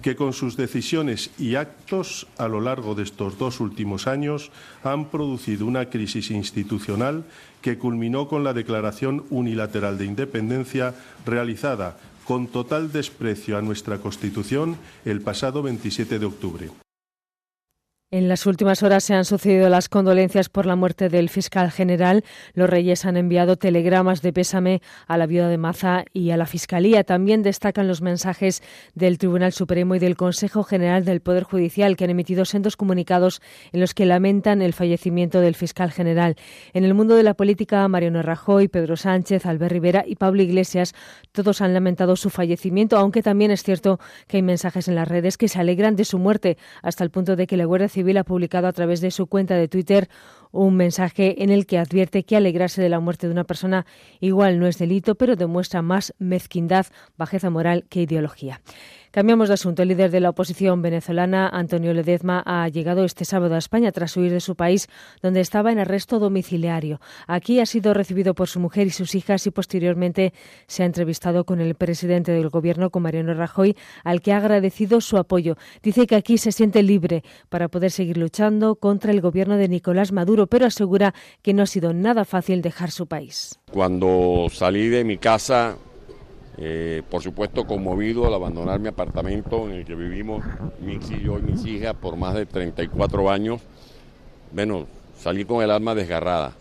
que 0.00 0.16
con 0.16 0.32
sus 0.32 0.56
decisiones 0.56 1.30
y 1.38 1.56
actos 1.56 2.26
a 2.38 2.48
lo 2.48 2.62
largo 2.62 2.94
de 2.94 3.02
estos 3.02 3.36
dos 3.38 3.60
últimos 3.60 4.06
años 4.06 4.50
han 4.82 5.10
producido 5.10 5.66
una 5.66 5.90
crisis 5.90 6.30
institucional 6.30 7.24
que 7.60 7.76
culminó 7.76 8.28
con 8.28 8.44
la 8.44 8.54
declaración 8.54 9.24
unilateral 9.28 9.98
de 9.98 10.06
independencia 10.06 10.94
realizada 11.26 11.98
con 12.24 12.48
total 12.48 12.90
desprecio 12.90 13.58
a 13.58 13.62
nuestra 13.62 13.98
Constitución 13.98 14.76
el 15.04 15.20
pasado 15.20 15.62
27 15.62 16.18
de 16.18 16.26
octubre. 16.26 16.85
En 18.12 18.28
las 18.28 18.46
últimas 18.46 18.84
horas 18.84 19.02
se 19.02 19.14
han 19.14 19.24
sucedido 19.24 19.68
las 19.68 19.88
condolencias 19.88 20.48
por 20.48 20.64
la 20.64 20.76
muerte 20.76 21.08
del 21.08 21.28
fiscal 21.28 21.72
general. 21.72 22.22
Los 22.54 22.70
reyes 22.70 23.04
han 23.04 23.16
enviado 23.16 23.56
telegramas 23.56 24.22
de 24.22 24.32
pésame 24.32 24.80
a 25.08 25.18
la 25.18 25.26
viuda 25.26 25.48
de 25.48 25.58
Maza 25.58 26.04
y 26.12 26.30
a 26.30 26.36
la 26.36 26.46
Fiscalía. 26.46 27.02
También 27.02 27.42
destacan 27.42 27.88
los 27.88 28.02
mensajes 28.02 28.62
del 28.94 29.18
Tribunal 29.18 29.52
Supremo 29.52 29.96
y 29.96 29.98
del 29.98 30.16
Consejo 30.16 30.62
General 30.62 31.04
del 31.04 31.20
Poder 31.20 31.42
Judicial, 31.42 31.96
que 31.96 32.04
han 32.04 32.10
emitido 32.10 32.44
sendos 32.44 32.76
comunicados 32.76 33.42
en 33.72 33.80
los 33.80 33.92
que 33.92 34.06
lamentan 34.06 34.62
el 34.62 34.72
fallecimiento 34.72 35.40
del 35.40 35.56
fiscal 35.56 35.90
general. 35.90 36.36
En 36.74 36.84
el 36.84 36.94
mundo 36.94 37.16
de 37.16 37.24
la 37.24 37.34
política, 37.34 37.88
Mariano 37.88 38.22
Rajoy, 38.22 38.68
Pedro 38.68 38.96
Sánchez, 38.96 39.46
Albert 39.46 39.72
Rivera 39.72 40.04
y 40.06 40.14
Pablo 40.14 40.42
Iglesias, 40.42 40.94
todos 41.32 41.60
han 41.60 41.74
lamentado 41.74 42.14
su 42.14 42.30
fallecimiento, 42.30 42.98
aunque 42.98 43.24
también 43.24 43.50
es 43.50 43.64
cierto 43.64 43.98
que 44.28 44.36
hay 44.36 44.44
mensajes 44.44 44.86
en 44.86 44.94
las 44.94 45.08
redes 45.08 45.36
que 45.36 45.48
se 45.48 45.58
alegran 45.58 45.96
de 45.96 46.04
su 46.04 46.20
muerte, 46.20 46.56
hasta 46.82 47.02
el 47.02 47.10
punto 47.10 47.34
de 47.34 47.48
que 47.48 47.56
la 47.56 47.64
Guardia 47.64 47.95
Civil 47.96 48.18
ha 48.18 48.24
publicado 48.24 48.66
a 48.66 48.72
través 48.72 49.00
de 49.00 49.10
su 49.10 49.26
cuenta 49.26 49.54
de 49.54 49.68
Twitter 49.68 50.10
un 50.52 50.76
mensaje 50.76 51.42
en 51.42 51.48
el 51.50 51.64
que 51.64 51.78
advierte 51.78 52.24
que 52.24 52.36
alegrarse 52.36 52.82
de 52.82 52.90
la 52.90 53.00
muerte 53.00 53.26
de 53.26 53.32
una 53.32 53.44
persona 53.44 53.86
igual 54.20 54.58
no 54.58 54.66
es 54.66 54.76
delito, 54.76 55.14
pero 55.14 55.34
demuestra 55.34 55.80
más 55.80 56.14
mezquindad, 56.18 56.86
bajeza 57.16 57.48
moral 57.48 57.86
que 57.88 58.02
ideología. 58.02 58.60
Cambiamos 59.16 59.48
de 59.48 59.54
asunto. 59.54 59.80
El 59.80 59.88
líder 59.88 60.10
de 60.10 60.20
la 60.20 60.28
oposición 60.28 60.82
venezolana, 60.82 61.48
Antonio 61.48 61.94
Ledezma, 61.94 62.42
ha 62.44 62.68
llegado 62.68 63.02
este 63.02 63.24
sábado 63.24 63.54
a 63.54 63.58
España 63.58 63.90
tras 63.90 64.14
huir 64.14 64.30
de 64.30 64.40
su 64.40 64.56
país, 64.56 64.88
donde 65.22 65.40
estaba 65.40 65.72
en 65.72 65.78
arresto 65.78 66.18
domiciliario. 66.18 67.00
Aquí 67.26 67.58
ha 67.58 67.64
sido 67.64 67.94
recibido 67.94 68.34
por 68.34 68.48
su 68.48 68.60
mujer 68.60 68.88
y 68.88 68.90
sus 68.90 69.14
hijas 69.14 69.46
y 69.46 69.50
posteriormente 69.50 70.34
se 70.66 70.82
ha 70.82 70.86
entrevistado 70.86 71.46
con 71.46 71.62
el 71.62 71.76
presidente 71.76 72.30
del 72.30 72.50
gobierno, 72.50 72.90
con 72.90 73.04
Mariano 73.04 73.32
Rajoy, 73.32 73.74
al 74.04 74.20
que 74.20 74.34
ha 74.34 74.36
agradecido 74.36 75.00
su 75.00 75.16
apoyo. 75.16 75.56
Dice 75.82 76.06
que 76.06 76.16
aquí 76.16 76.36
se 76.36 76.52
siente 76.52 76.82
libre 76.82 77.24
para 77.48 77.68
poder 77.68 77.92
seguir 77.92 78.18
luchando 78.18 78.74
contra 78.76 79.12
el 79.12 79.22
gobierno 79.22 79.56
de 79.56 79.68
Nicolás 79.68 80.12
Maduro, 80.12 80.46
pero 80.46 80.66
asegura 80.66 81.14
que 81.40 81.54
no 81.54 81.62
ha 81.62 81.66
sido 81.66 81.94
nada 81.94 82.26
fácil 82.26 82.60
dejar 82.60 82.90
su 82.90 83.06
país. 83.06 83.58
Cuando 83.72 84.48
salí 84.50 84.88
de 84.88 85.04
mi 85.04 85.16
casa 85.16 85.78
eh, 86.58 87.02
por 87.10 87.22
supuesto 87.22 87.66
conmovido 87.66 88.26
al 88.26 88.32
abandonar 88.32 88.80
mi 88.80 88.88
apartamento 88.88 89.68
en 89.68 89.72
el 89.72 89.84
que 89.84 89.94
vivimos 89.94 90.42
Mix 90.80 91.10
y 91.10 91.20
yo 91.20 91.38
y 91.38 91.42
mis 91.42 91.66
hijas 91.66 91.94
por 91.94 92.16
más 92.16 92.34
de 92.34 92.46
34 92.46 93.30
años. 93.30 93.60
Bueno, 94.52 94.86
salí 95.18 95.44
con 95.44 95.62
el 95.62 95.70
alma 95.70 95.94
desgarrada. 95.94 96.54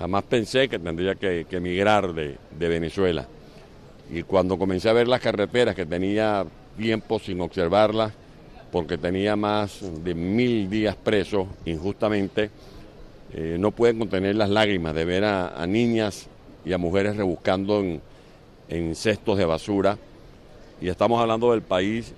Jamás 0.00 0.24
pensé 0.24 0.68
que 0.68 0.80
tendría 0.80 1.14
que, 1.14 1.46
emigrar 1.48 2.12
de, 2.12 2.36
Venezuela. 2.58 3.26
Y 4.10 4.24
cuando 4.24 4.58
comencé 4.58 4.88
a 4.88 4.92
ver 4.92 5.06
las 5.06 5.20
carreteras, 5.20 5.76
que 5.76 5.86
tenía 5.86 6.44
tiempo 6.76 7.20
sin 7.20 7.40
observarlas, 7.40 8.12
porque 8.72 8.98
tenía 8.98 9.36
más 9.36 9.80
de 10.02 10.14
mil 10.14 10.68
días 10.68 10.96
preso 10.96 11.46
injustamente, 11.64 12.50
eh, 13.32 13.56
no 13.60 13.70
pueden 13.70 14.00
contener 14.00 14.34
las 14.34 14.50
lágrimas 14.50 14.94
de 14.94 15.04
ver 15.04 15.24
a, 15.24 15.48
a 15.50 15.66
niñas 15.68 16.26
y 16.64 16.72
a 16.72 16.78
mujeres 16.78 17.16
rebuscando 17.16 17.80
en, 17.80 18.00
en 18.68 18.94
cestos 18.94 19.38
de 19.38 19.44
basura 19.44 19.98
y 20.80 20.88
estamos 20.88 21.20
hablando 21.20 21.52
del 21.52 21.62
país 21.62 22.14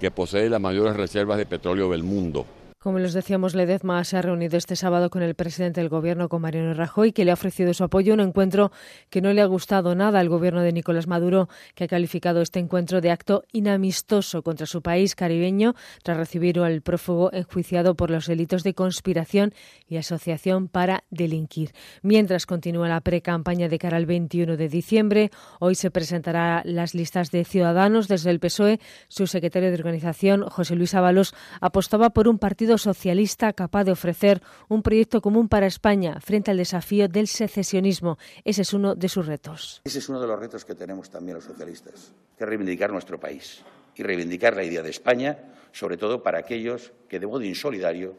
que 0.00 0.10
posee 0.10 0.50
las 0.50 0.60
mayores 0.60 0.96
reservas 0.96 1.38
de 1.38 1.46
petróleo 1.46 1.90
del 1.90 2.02
mundo. 2.02 2.44
Como 2.86 3.00
les 3.00 3.14
decíamos, 3.14 3.56
Ledezma 3.56 4.04
se 4.04 4.16
ha 4.16 4.22
reunido 4.22 4.56
este 4.56 4.76
sábado 4.76 5.10
con 5.10 5.20
el 5.20 5.34
presidente 5.34 5.80
del 5.80 5.88
Gobierno, 5.88 6.28
con 6.28 6.40
Mariano 6.40 6.72
Rajoy, 6.72 7.10
que 7.10 7.24
le 7.24 7.32
ha 7.32 7.34
ofrecido 7.34 7.74
su 7.74 7.82
apoyo, 7.82 8.14
un 8.14 8.20
encuentro 8.20 8.70
que 9.10 9.20
no 9.20 9.32
le 9.32 9.40
ha 9.40 9.46
gustado 9.46 9.96
nada 9.96 10.20
al 10.20 10.28
Gobierno 10.28 10.62
de 10.62 10.70
Nicolás 10.70 11.08
Maduro, 11.08 11.48
que 11.74 11.82
ha 11.82 11.88
calificado 11.88 12.42
este 12.42 12.60
encuentro 12.60 13.00
de 13.00 13.10
acto 13.10 13.42
inamistoso 13.50 14.44
contra 14.44 14.66
su 14.66 14.82
país 14.82 15.16
caribeño, 15.16 15.74
tras 16.04 16.16
recibir 16.16 16.60
al 16.60 16.80
prófugo 16.80 17.32
enjuiciado 17.32 17.96
por 17.96 18.12
los 18.12 18.28
delitos 18.28 18.62
de 18.62 18.74
conspiración 18.74 19.52
y 19.88 19.96
asociación 19.96 20.68
para 20.68 21.02
delinquir. 21.10 21.72
Mientras 22.02 22.46
continúa 22.46 22.86
la 22.86 23.00
pre-campaña 23.00 23.68
de 23.68 23.80
cara 23.80 23.96
al 23.96 24.06
21 24.06 24.56
de 24.56 24.68
diciembre, 24.68 25.30
hoy 25.58 25.74
se 25.74 25.90
presentará 25.90 26.62
las 26.64 26.94
listas 26.94 27.32
de 27.32 27.44
ciudadanos 27.44 28.06
desde 28.06 28.30
el 28.30 28.38
PSOE. 28.38 28.78
Su 29.08 29.26
secretario 29.26 29.70
de 29.70 29.74
organización, 29.74 30.48
José 30.48 30.76
Luis 30.76 30.94
Ábalos, 30.94 31.34
apostaba 31.60 32.10
por 32.10 32.28
un 32.28 32.38
partido 32.38 32.75
Socialista 32.78 33.52
capaz 33.52 33.84
de 33.84 33.92
ofrecer 33.92 34.42
un 34.68 34.82
proyecto 34.82 35.20
común 35.20 35.48
para 35.48 35.66
España 35.66 36.20
frente 36.20 36.50
al 36.50 36.56
desafío 36.56 37.08
del 37.08 37.26
secesionismo. 37.26 38.18
Ese 38.44 38.62
es 38.62 38.72
uno 38.72 38.94
de 38.94 39.08
sus 39.08 39.26
retos. 39.26 39.80
Ese 39.84 39.98
es 39.98 40.08
uno 40.08 40.20
de 40.20 40.26
los 40.26 40.38
retos 40.38 40.64
que 40.64 40.74
tenemos 40.74 41.10
también 41.10 41.36
los 41.36 41.44
socialistas, 41.44 42.12
que 42.38 42.46
reivindicar 42.46 42.90
nuestro 42.90 43.18
país 43.18 43.62
y 43.94 44.02
reivindicar 44.02 44.54
la 44.54 44.64
idea 44.64 44.82
de 44.82 44.90
España, 44.90 45.38
sobre 45.72 45.96
todo 45.96 46.22
para 46.22 46.38
aquellos 46.38 46.92
que 47.08 47.18
de 47.18 47.26
modo 47.26 47.42
insolidario 47.42 48.14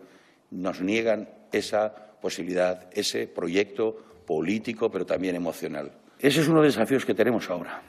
nos 0.51 0.81
niegan 0.81 1.29
esa 1.51 1.93
posibilidad, 2.21 2.87
ese 2.91 3.27
proyecto 3.27 3.95
político, 4.25 4.91
pero 4.91 5.05
también 5.05 5.35
emocional. 5.35 5.91
Ese 6.19 6.41
es 6.41 6.47
uno 6.47 6.61
de 6.61 6.67
los 6.67 6.75
desafíos 6.75 7.05
que 7.05 7.13
tenemos 7.13 7.49
ahora, 7.49 7.81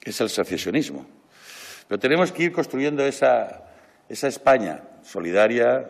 que 0.00 0.10
es 0.10 0.20
el 0.20 0.28
secesionismo. 0.28 1.06
Pero 1.88 1.98
tenemos 1.98 2.32
que 2.32 2.44
ir 2.44 2.52
construyendo 2.52 3.04
esa, 3.04 3.64
esa 4.08 4.28
España 4.28 4.82
solidaria, 5.02 5.88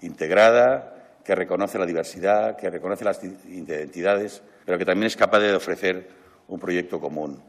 integrada, 0.00 1.20
que 1.24 1.34
reconoce 1.34 1.78
la 1.78 1.86
diversidad, 1.86 2.56
que 2.56 2.70
reconoce 2.70 3.04
las 3.04 3.22
identidades, 3.24 4.42
pero 4.64 4.78
que 4.78 4.84
también 4.84 5.06
es 5.06 5.16
capaz 5.16 5.40
de 5.40 5.54
ofrecer 5.54 6.08
un 6.48 6.60
proyecto 6.60 7.00
común. 7.00 7.42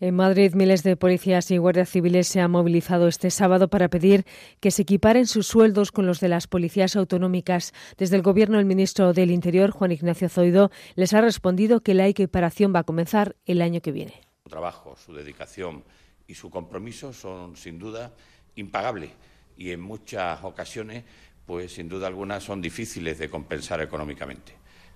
En 0.00 0.16
Madrid, 0.16 0.54
miles 0.54 0.82
de 0.82 0.96
policías 0.96 1.52
y 1.52 1.56
guardias 1.56 1.88
civiles 1.88 2.26
se 2.26 2.40
han 2.40 2.50
movilizado 2.50 3.06
este 3.06 3.30
sábado 3.30 3.68
para 3.68 3.88
pedir 3.88 4.24
que 4.58 4.72
se 4.72 4.82
equiparen 4.82 5.26
sus 5.26 5.46
sueldos 5.46 5.92
con 5.92 6.04
los 6.04 6.18
de 6.18 6.28
las 6.28 6.48
policías 6.48 6.96
autonómicas. 6.96 7.72
Desde 7.96 8.16
el 8.16 8.22
Gobierno, 8.22 8.58
el 8.58 8.64
ministro 8.64 9.12
del 9.12 9.30
Interior, 9.30 9.70
Juan 9.70 9.92
Ignacio 9.92 10.28
Zoido, 10.28 10.72
les 10.96 11.14
ha 11.14 11.20
respondido 11.20 11.80
que 11.80 11.94
la 11.94 12.08
equiparación 12.08 12.74
va 12.74 12.80
a 12.80 12.84
comenzar 12.84 13.36
el 13.46 13.62
año 13.62 13.80
que 13.80 13.92
viene. 13.92 14.20
Su 14.42 14.50
trabajo, 14.50 14.96
su 14.96 15.14
dedicación 15.14 15.84
y 16.26 16.34
su 16.34 16.50
compromiso 16.50 17.12
son, 17.12 17.56
sin 17.56 17.78
duda, 17.78 18.12
impagables 18.56 19.10
y 19.56 19.70
en 19.70 19.80
muchas 19.80 20.42
ocasiones 20.42 21.04
pues 21.46 21.72
sin 21.72 21.88
duda 21.88 22.06
alguna 22.06 22.40
son 22.40 22.60
difíciles 22.60 23.18
de 23.18 23.28
compensar 23.28 23.80
económicamente. 23.80 24.54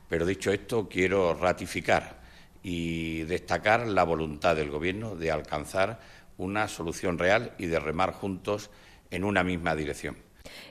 Pero 0.08 0.24
dicho 0.24 0.50
esto, 0.50 0.88
quiero 0.88 1.34
ratificar 1.34 2.20
y 2.62 3.22
destacar 3.22 3.86
la 3.86 4.04
voluntad 4.04 4.56
del 4.56 4.70
Gobierno 4.70 5.16
de 5.16 5.30
alcanzar 5.30 6.00
una 6.36 6.68
solución 6.68 7.18
real 7.18 7.52
y 7.58 7.66
de 7.66 7.78
remar 7.78 8.12
juntos 8.12 8.70
en 9.10 9.24
una 9.24 9.44
misma 9.44 9.74
dirección. 9.74 10.16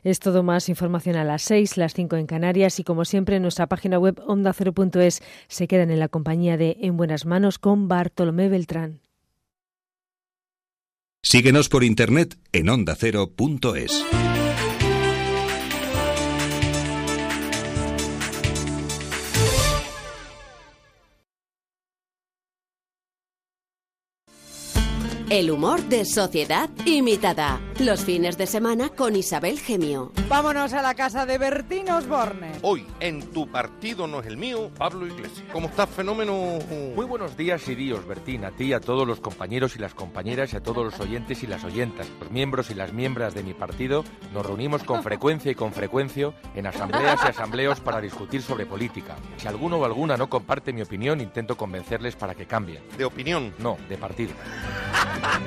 Es 0.04 0.20
todo 0.20 0.42
más 0.42 0.70
información 0.70 1.16
a 1.18 1.24
las 1.24 1.44
seis, 1.44 1.78
las 1.78 1.94
cinco 1.94 2.16
en 2.16 2.26
Canarias 2.26 2.80
y 2.80 2.84
como 2.84 3.06
siempre 3.06 3.36
en 3.36 3.44
nuestra 3.44 3.68
página 3.68 4.00
web 4.00 4.20
onda0.es 4.26 5.22
se 5.48 5.68
quedan 5.68 5.92
en 5.92 6.00
la 6.00 6.08
compañía 6.08 6.58
de 6.58 6.78
En 6.82 6.98
Buenas 6.98 7.26
Manos 7.26 7.60
con 7.60 7.88
Bartolomé 7.88 8.50
Beltrán. 8.50 9.02
Síguenos 11.22 11.68
por 11.70 11.84
internet 11.84 12.38
en 12.54 12.70
ondacero.es. 12.70 14.06
El 25.30 25.52
humor 25.52 25.84
de 25.90 26.06
sociedad 26.06 26.70
imitada 26.86 27.60
Los 27.80 28.04
fines 28.06 28.40
de 28.40 28.48
semana 28.48 28.90
con 28.90 29.16
Isabel 29.16 29.60
Gemio. 29.60 30.12
Vámonos 30.28 30.74
a 30.74 30.82
la 30.82 30.96
casa 30.96 31.28
de 31.28 31.38
Bertín 31.38 31.88
Osborne. 31.92 32.54
Hoy, 32.64 32.88
en 33.00 33.22
Tu 33.32 33.48
Partido 33.52 34.08
No 34.08 34.20
es 34.20 34.26
el 34.26 34.36
Mío, 34.36 34.72
Pablo 34.76 35.06
Iglesias. 35.06 35.44
¿Cómo 35.54 35.68
estás, 35.68 35.88
fenómeno? 35.88 36.58
Muy 36.96 37.06
buenos 37.06 37.38
días 37.38 37.68
y 37.68 37.76
días, 37.76 38.04
Bertín, 38.08 38.46
a 38.46 38.52
ti, 38.52 38.74
a 38.74 38.80
todos 38.80 39.08
los 39.08 39.20
compañeros 39.20 39.76
y 39.76 39.80
las 39.80 39.94
compañeras 39.94 40.54
y 40.54 40.58
a 40.58 40.64
todos 40.64 40.86
los 40.86 41.00
oyentes 41.00 41.44
y 41.44 41.48
las 41.48 41.64
oyentas. 41.64 42.08
Los 42.20 42.32
miembros 42.32 42.72
y 42.72 42.74
las 42.74 42.94
miembros 42.94 43.36
de 43.36 43.44
mi 43.44 43.54
partido 43.54 44.04
nos 44.34 44.44
reunimos 44.44 44.84
con 44.84 45.04
frecuencia 45.04 45.52
y 45.52 45.56
con 45.56 45.72
frecuencia 45.72 46.34
en 46.56 46.66
asambleas 46.66 47.20
y 47.24 47.28
asambleos 47.28 47.80
para 47.80 48.02
discutir 48.02 48.42
sobre 48.42 48.66
política. 48.66 49.18
Si 49.38 49.48
alguno 49.48 49.78
o 49.78 49.86
alguna 49.86 50.18
no 50.18 50.32
comparte 50.32 50.74
mi 50.74 50.82
opinión, 50.82 51.22
intento 51.22 51.56
convencerles 51.56 52.16
para 52.16 52.34
que 52.34 52.48
cambien. 52.48 52.82
¿De 52.98 53.06
opinión? 53.06 53.54
No, 53.60 53.78
de 53.88 53.98
partido. 53.98 54.34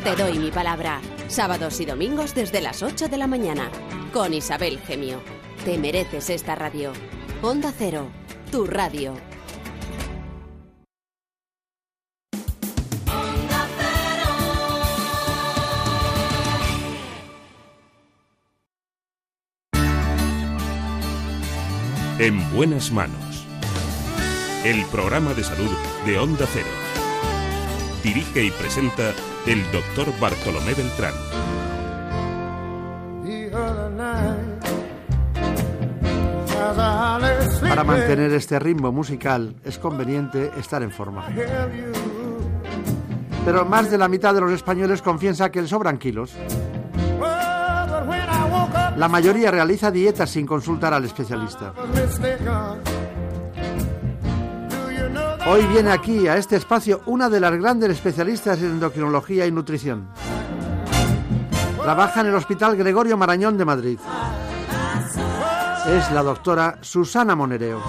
Te 0.05 0.15
doy 0.15 0.39
mi 0.39 0.53
palabra. 0.53 1.01
Sábados 1.27 1.81
y 1.81 1.87
domingos 1.87 2.20
desde 2.21 2.61
las 2.61 2.83
8 2.83 3.09
de 3.09 3.17
la 3.17 3.27
mañana 3.27 3.71
con 4.13 4.35
Isabel 4.35 4.79
Gemio. 4.81 5.23
Te 5.65 5.79
mereces 5.79 6.29
esta 6.29 6.55
radio. 6.55 6.93
Onda 7.41 7.73
Cero, 7.77 8.09
tu 8.53 8.67
radio. 8.67 9.15
En 22.19 22.53
buenas 22.55 22.93
manos. 22.93 23.47
El 24.63 24.85
programa 24.93 25.33
de 25.33 25.43
salud 25.43 25.71
de 26.05 26.19
Onda 26.19 26.47
Cero. 26.53 26.69
Dirige 28.05 28.45
y 28.45 28.51
presenta 28.51 29.15
el 29.47 29.63
doctor 29.73 30.13
Bartolomé 30.21 30.75
Beltrán. 30.75 31.15
Para 37.63 37.85
mantener 37.85 38.33
este 38.33 38.59
ritmo 38.59 38.93
musical 38.93 39.55
es 39.65 39.79
conveniente 39.79 40.51
estar 40.59 40.83
en 40.83 40.91
forma. 40.91 41.27
Pero 43.45 43.65
más 43.65 43.91
de 43.91 43.99
la 43.99 44.09
mitad 44.09 44.35
de 44.35 44.41
los 44.41 44.53
españoles 44.53 45.03
confiesa 45.03 45.51
que 45.51 45.63
les 45.63 45.71
sobran 45.71 45.99
kilos. 45.99 46.35
La 48.97 49.09
mayoría 49.09 49.51
realiza 49.51 49.91
dietas 49.91 50.31
sin 50.31 50.47
consultar 50.47 50.93
al 50.93 51.05
especialista. 51.05 51.73
Hoy 55.47 55.67
viene 55.67 55.91
aquí, 55.91 56.29
a 56.29 56.37
este 56.37 56.57
espacio, 56.57 57.01
una 57.07 57.29
de 57.29 57.41
las 57.41 57.53
grandes 57.53 57.91
especialistas 57.91 58.61
en 58.61 58.73
endocrinología 58.73 59.47
y 59.47 59.53
nutrición. 59.53 60.09
Trabaja 61.83 62.21
en 62.21 62.27
el 62.27 62.35
Hospital 62.35 62.77
Gregorio 62.77 63.17
Marañón 63.17 63.57
de 63.57 63.65
Madrid. 63.65 63.99
Es 65.89 66.11
la 66.13 66.23
doctora 66.23 66.79
Susana 66.83 67.35
Monereo. 67.35 67.81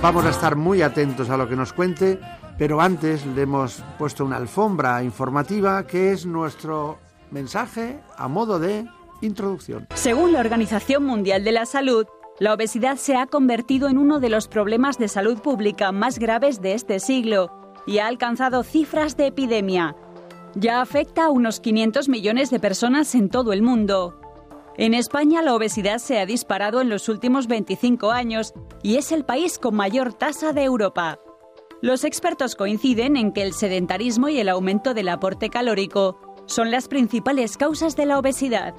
Vamos 0.00 0.24
a 0.26 0.30
estar 0.30 0.54
muy 0.54 0.82
atentos 0.82 1.30
a 1.30 1.36
lo 1.36 1.48
que 1.48 1.56
nos 1.56 1.72
cuente, 1.72 2.20
pero 2.58 2.80
antes 2.80 3.24
le 3.26 3.42
hemos 3.42 3.82
puesto 3.98 4.24
una 4.24 4.36
alfombra 4.36 5.02
informativa 5.02 5.86
que 5.86 6.12
es 6.12 6.26
nuestro 6.26 6.98
mensaje 7.30 8.00
a 8.16 8.28
modo 8.28 8.58
de 8.58 8.86
introducción. 9.22 9.88
Según 9.94 10.32
la 10.32 10.40
Organización 10.40 11.04
Mundial 11.04 11.42
de 11.42 11.52
la 11.52 11.66
Salud, 11.66 12.06
la 12.40 12.52
obesidad 12.52 12.96
se 12.96 13.16
ha 13.16 13.26
convertido 13.26 13.88
en 13.88 13.96
uno 13.96 14.18
de 14.18 14.28
los 14.28 14.48
problemas 14.48 14.98
de 14.98 15.08
salud 15.08 15.38
pública 15.38 15.92
más 15.92 16.18
graves 16.18 16.60
de 16.60 16.74
este 16.74 16.98
siglo 16.98 17.50
y 17.86 17.98
ha 17.98 18.08
alcanzado 18.08 18.64
cifras 18.64 19.16
de 19.16 19.28
epidemia. 19.28 19.94
Ya 20.56 20.80
afecta 20.80 21.26
a 21.26 21.30
unos 21.30 21.60
500 21.60 22.08
millones 22.08 22.50
de 22.50 22.58
personas 22.58 23.14
en 23.14 23.28
todo 23.28 23.52
el 23.52 23.62
mundo. 23.62 24.18
En 24.76 24.94
España 24.94 25.42
la 25.42 25.54
obesidad 25.54 25.98
se 25.98 26.18
ha 26.18 26.26
disparado 26.26 26.80
en 26.80 26.88
los 26.88 27.08
últimos 27.08 27.46
25 27.46 28.10
años 28.10 28.52
y 28.82 28.96
es 28.96 29.12
el 29.12 29.24
país 29.24 29.60
con 29.60 29.76
mayor 29.76 30.12
tasa 30.12 30.52
de 30.52 30.64
Europa. 30.64 31.20
Los 31.82 32.02
expertos 32.02 32.56
coinciden 32.56 33.16
en 33.16 33.32
que 33.32 33.42
el 33.42 33.52
sedentarismo 33.52 34.28
y 34.28 34.40
el 34.40 34.48
aumento 34.48 34.94
del 34.94 35.08
aporte 35.08 35.50
calórico 35.50 36.18
son 36.46 36.72
las 36.72 36.88
principales 36.88 37.56
causas 37.56 37.94
de 37.94 38.06
la 38.06 38.18
obesidad. 38.18 38.74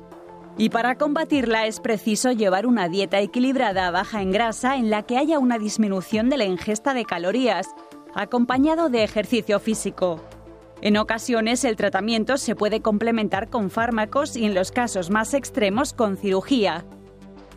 Y 0.58 0.70
para 0.70 0.98
combatirla 0.98 1.68
es 1.68 1.82
preciso 1.82 2.32
llevar 2.32 2.66
una 2.66 2.88
dieta 2.88 3.20
equilibrada 3.20 3.92
baja 3.92 4.22
en 4.22 4.32
grasa 4.32 4.78
en 4.78 4.90
la 4.90 5.04
que 5.04 5.18
haya 5.18 5.38
una 5.38 5.60
disminución 5.60 6.30
de 6.30 6.38
la 6.38 6.46
ingesta 6.46 6.94
de 6.94 7.04
calorías, 7.04 7.68
acompañado 8.14 8.90
de 8.90 9.04
ejercicio 9.04 9.60
físico. 9.60 10.22
En 10.82 10.96
ocasiones 10.96 11.66
el 11.66 11.76
tratamiento 11.76 12.38
se 12.38 12.56
puede 12.56 12.82
complementar 12.82 13.50
con 13.50 13.70
fármacos 13.70 14.38
y 14.38 14.46
en 14.46 14.54
los 14.54 14.72
casos 14.72 15.10
más 15.10 15.34
extremos 15.34 15.92
con 15.94 16.16
cirugía. 16.16 16.86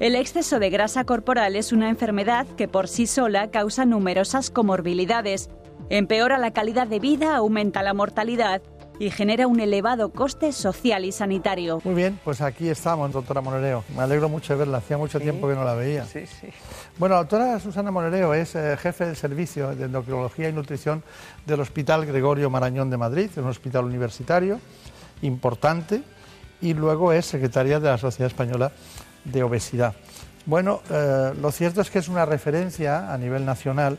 El 0.01 0.17
exceso 0.17 0.59
de 0.59 0.71
grasa 0.71 1.05
corporal 1.05 1.55
es 1.55 1.73
una 1.73 1.91
enfermedad 1.91 2.47
que 2.57 2.67
por 2.67 2.89
sí 2.89 3.07
sola 3.07 3.51
causa 3.51 3.85
numerosas 3.85 4.51
comorbilidades, 4.51 5.51
empeora 5.89 6.39
la 6.39 6.53
calidad 6.53 6.89
de 6.89 6.99
vida, 6.99 7.37
aumenta 7.37 7.83
la 7.83 7.95
mortalidad 7.95 8.61
y 8.99 9.11
genera 9.11 9.47
un 9.47 9.61
elevado 9.61 10.11
coste 10.11 10.53
social 10.53 11.05
y 11.05 11.13
sanitario. 11.13 11.81
Muy 11.85 11.95
bien, 11.95 12.19
pues 12.25 12.41
aquí 12.41 12.69
estamos, 12.69 13.13
doctora 13.13 13.41
Monereo. 13.41 13.85
Me 13.97 14.03
alegro 14.03 14.29
mucho 14.29 14.53
de 14.55 14.59
verla, 14.59 14.79
hacía 14.79 14.99
mucho 14.99 15.21
tiempo 15.21 15.49
que 15.49 15.55
no 15.55 15.65
la 15.65 15.75
veía. 15.75 16.05
Sí, 16.05 16.27
sí. 16.27 16.49
Bueno, 16.99 17.15
la 17.15 17.21
doctora 17.21 17.61
Susana 17.61 17.91
Monereo 17.91 18.35
es 18.35 18.55
eh, 18.55 18.77
jefe 18.77 19.07
del 19.07 19.17
servicio 19.17 19.75
de 19.75 19.85
endocrinología 19.85 20.49
y 20.49 20.53
nutrición 20.53 21.03
del 21.47 21.61
Hospital 21.61 22.07
Gregorio 22.07 22.51
Marañón 22.51 22.91
de 22.91 22.97
Madrid, 22.97 23.31
es 23.31 23.37
un 23.39 23.49
hospital 23.49 23.85
universitario 23.85 24.61
importante, 25.23 26.03
y 26.61 26.75
luego 26.75 27.13
es 27.13 27.27
secretaria 27.27 27.79
de 27.79 27.89
la 27.89 27.99
Sociedad 27.99 28.27
Española 28.27 28.73
de 29.25 29.43
Obesidad. 29.43 29.95
Bueno, 30.47 30.81
eh, 30.91 31.35
lo 31.41 31.53
cierto 31.53 31.81
es 31.81 31.91
que 31.91 31.99
es 31.99 32.09
una 32.09 32.25
referencia 32.25 33.13
a 33.13 33.19
nivel 33.19 33.45
nacional 33.45 33.99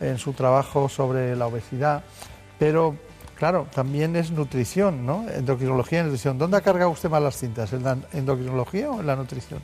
en 0.00 0.18
su 0.18 0.32
trabajo 0.32 0.88
sobre 0.88 1.36
la 1.36 1.46
obesidad, 1.46 2.02
pero 2.58 2.96
Claro, 3.42 3.66
también 3.74 4.14
es 4.14 4.30
nutrición, 4.30 5.04
¿no? 5.04 5.28
Endocrinología 5.28 5.98
y 5.98 6.02
nutrición. 6.04 6.38
¿Dónde 6.38 6.58
ha 6.58 6.60
cargado 6.60 6.90
usted 6.90 7.10
más 7.10 7.20
las 7.20 7.36
cintas? 7.36 7.72
¿En 7.72 7.82
la 7.82 7.98
endocrinología 8.12 8.88
o 8.88 9.00
en 9.00 9.06
la 9.08 9.16
nutrición? 9.16 9.60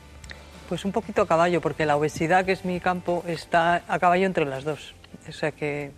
Pues 0.68 0.84
un 0.84 0.90
poquito 0.90 1.22
a 1.22 1.28
caballo, 1.28 1.60
porque 1.60 1.86
la 1.86 1.96
obesidad, 1.96 2.44
que 2.44 2.50
es 2.50 2.64
mi 2.64 2.80
campo, 2.80 3.22
está 3.28 3.84
a 3.86 3.98
caballo 4.00 4.26
entre 4.26 4.46
las 4.46 4.64
dos. 4.64 4.96
O 5.28 5.30
sea 5.30 5.52
que 5.52 5.92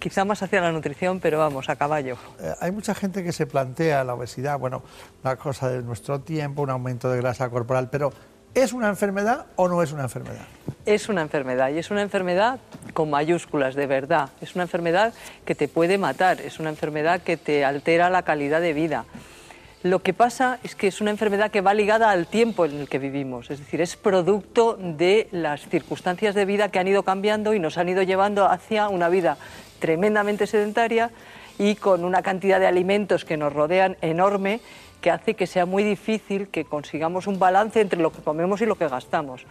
quizá 0.00 0.24
más 0.24 0.42
hacia 0.42 0.60
la 0.60 0.72
nutrición, 0.72 1.20
pero 1.20 1.38
vamos, 1.38 1.68
a 1.68 1.76
caballo. 1.76 2.16
Eh, 2.40 2.52
hay 2.60 2.72
mucha 2.72 2.92
gente 2.92 3.22
que 3.22 3.30
se 3.30 3.46
plantea 3.46 4.02
la 4.02 4.14
obesidad, 4.14 4.58
bueno, 4.58 4.82
una 5.22 5.36
cosa 5.36 5.68
de 5.68 5.80
nuestro 5.84 6.22
tiempo, 6.22 6.62
un 6.62 6.70
aumento 6.70 7.08
de 7.08 7.18
grasa 7.18 7.48
corporal, 7.50 7.88
pero 7.88 8.12
¿es 8.54 8.72
una 8.72 8.88
enfermedad 8.88 9.46
o 9.56 9.68
no 9.68 9.82
es 9.82 9.92
una 9.92 10.04
enfermedad? 10.04 10.46
Es 10.86 11.08
una 11.08 11.22
enfermedad 11.22 11.70
y 11.70 11.78
es 11.78 11.90
una 11.90 12.02
enfermedad 12.02 12.60
con 12.94 13.10
mayúsculas, 13.10 13.74
de 13.74 13.86
verdad. 13.86 14.30
Es 14.40 14.54
una 14.54 14.64
enfermedad 14.64 15.12
que 15.44 15.54
te 15.54 15.68
puede 15.68 15.98
matar, 15.98 16.40
es 16.40 16.58
una 16.58 16.70
enfermedad 16.70 17.20
que 17.22 17.36
te 17.36 17.64
altera 17.64 18.10
la 18.10 18.22
calidad 18.22 18.60
de 18.60 18.72
vida. 18.72 19.04
Lo 19.84 20.00
que 20.00 20.12
pasa 20.12 20.58
es 20.64 20.74
que 20.74 20.88
es 20.88 21.00
una 21.00 21.12
enfermedad 21.12 21.52
que 21.52 21.60
va 21.60 21.72
ligada 21.72 22.10
al 22.10 22.26
tiempo 22.26 22.64
en 22.64 22.80
el 22.80 22.88
que 22.88 22.98
vivimos, 22.98 23.48
es 23.50 23.60
decir, 23.60 23.80
es 23.80 23.94
producto 23.94 24.76
de 24.76 25.28
las 25.30 25.68
circunstancias 25.68 26.34
de 26.34 26.44
vida 26.44 26.68
que 26.68 26.80
han 26.80 26.88
ido 26.88 27.04
cambiando 27.04 27.54
y 27.54 27.60
nos 27.60 27.78
han 27.78 27.88
ido 27.88 28.02
llevando 28.02 28.46
hacia 28.46 28.88
una 28.88 29.08
vida 29.08 29.36
tremendamente 29.78 30.48
sedentaria 30.48 31.12
y 31.58 31.76
con 31.76 32.04
una 32.04 32.22
cantidad 32.22 32.58
de 32.58 32.66
alimentos 32.66 33.24
que 33.24 33.36
nos 33.36 33.52
rodean 33.52 33.96
enorme 34.00 34.60
que 35.00 35.10
hace 35.10 35.34
que 35.34 35.46
sea 35.46 35.66
muy 35.66 35.84
difícil 35.84 36.48
que 36.48 36.64
consigamos 36.64 37.26
un 37.26 37.38
balance 37.38 37.80
entre 37.80 38.00
lo 38.00 38.12
que 38.12 38.22
comemos 38.22 38.60
y 38.60 38.66
lo 38.66 38.76
que 38.76 38.88
gastamos. 38.88 39.44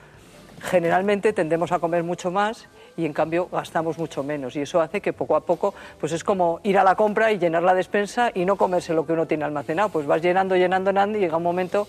Generalmente 0.61 1.33
tendemos 1.33 1.71
a 1.71 1.79
comer 1.79 2.03
mucho 2.03 2.31
más 2.31 2.67
y 2.97 3.05
en 3.05 3.13
cambio 3.13 3.47
gastamos 3.51 3.97
mucho 3.99 4.23
menos 4.23 4.55
y 4.55 4.61
eso 4.61 4.81
hace 4.81 5.01
que 5.01 5.13
poco 5.13 5.35
a 5.35 5.41
poco 5.41 5.75
pues 5.99 6.11
es 6.11 6.23
como 6.23 6.59
ir 6.63 6.79
a 6.79 6.83
la 6.83 6.95
compra 6.95 7.31
y 7.31 7.37
llenar 7.37 7.61
la 7.61 7.75
despensa 7.75 8.31
y 8.33 8.43
no 8.43 8.55
comerse 8.55 8.93
lo 8.93 9.05
que 9.05 9.13
uno 9.13 9.27
tiene 9.27 9.45
almacenado, 9.45 9.89
pues 9.89 10.07
vas 10.07 10.21
llenando, 10.21 10.55
llenando, 10.55 10.89
llenando 10.89 11.17
y 11.17 11.21
llega 11.21 11.37
un 11.37 11.43
momento 11.43 11.87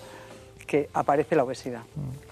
que 0.67 0.89
aparece 0.93 1.35
la 1.35 1.43
obesidad. 1.43 1.81
Mm. 1.95 2.29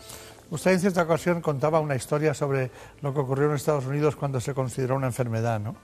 Usted 0.50 0.72
en 0.72 0.80
cierta 0.80 1.02
ocasión 1.02 1.42
contaba 1.42 1.82
una 1.82 1.96
historia 1.96 2.34
sobre 2.34 2.72
lo 3.02 3.14
que 3.14 3.20
ocurrió 3.20 3.50
en 3.50 3.56
Estados 3.56 3.86
Unidos 3.86 4.16
cuando 4.16 4.40
se 4.40 4.54
consideró 4.54 4.96
una 4.96 5.08
enfermedad, 5.08 5.60
¿no? 5.60 5.76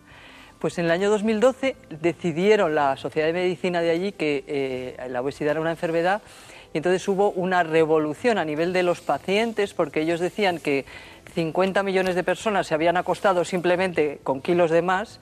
Pues 0.64 0.78
en 0.78 0.86
el 0.86 0.91
año 0.91 1.09
2012 1.09 1.76
decidieron 1.89 2.74
la 2.74 2.95
Sociedad 2.95 3.28
de 3.28 3.34
Medicina 3.34 3.82
de 3.82 3.89
allí 3.89 4.14
que 4.14 4.45
eh, 4.47 5.07
la 5.09 5.20
obesidad 5.20 5.51
era 5.51 5.59
una 5.59 5.72
enfermedad 5.72 6.22
y 6.74 6.78
entonces 6.78 7.05
hubo 7.09 7.32
una 7.32 7.64
revolución 7.64 8.38
a 8.38 8.45
nivel 8.45 8.72
de 8.72 8.82
los 8.82 9.01
pacientes 9.01 9.74
porque 9.74 9.99
ellos 9.99 10.22
decían 10.22 10.59
que 10.59 10.86
50 11.36 11.84
millones 11.84 12.16
de 12.16 12.24
personas 12.24 12.66
se 12.66 12.76
habían 12.76 12.95
acostado 12.95 13.43
simplemente 13.43 14.22
con 14.24 14.39
kilos 14.39 14.72
de 14.72 14.82
más 14.82 15.20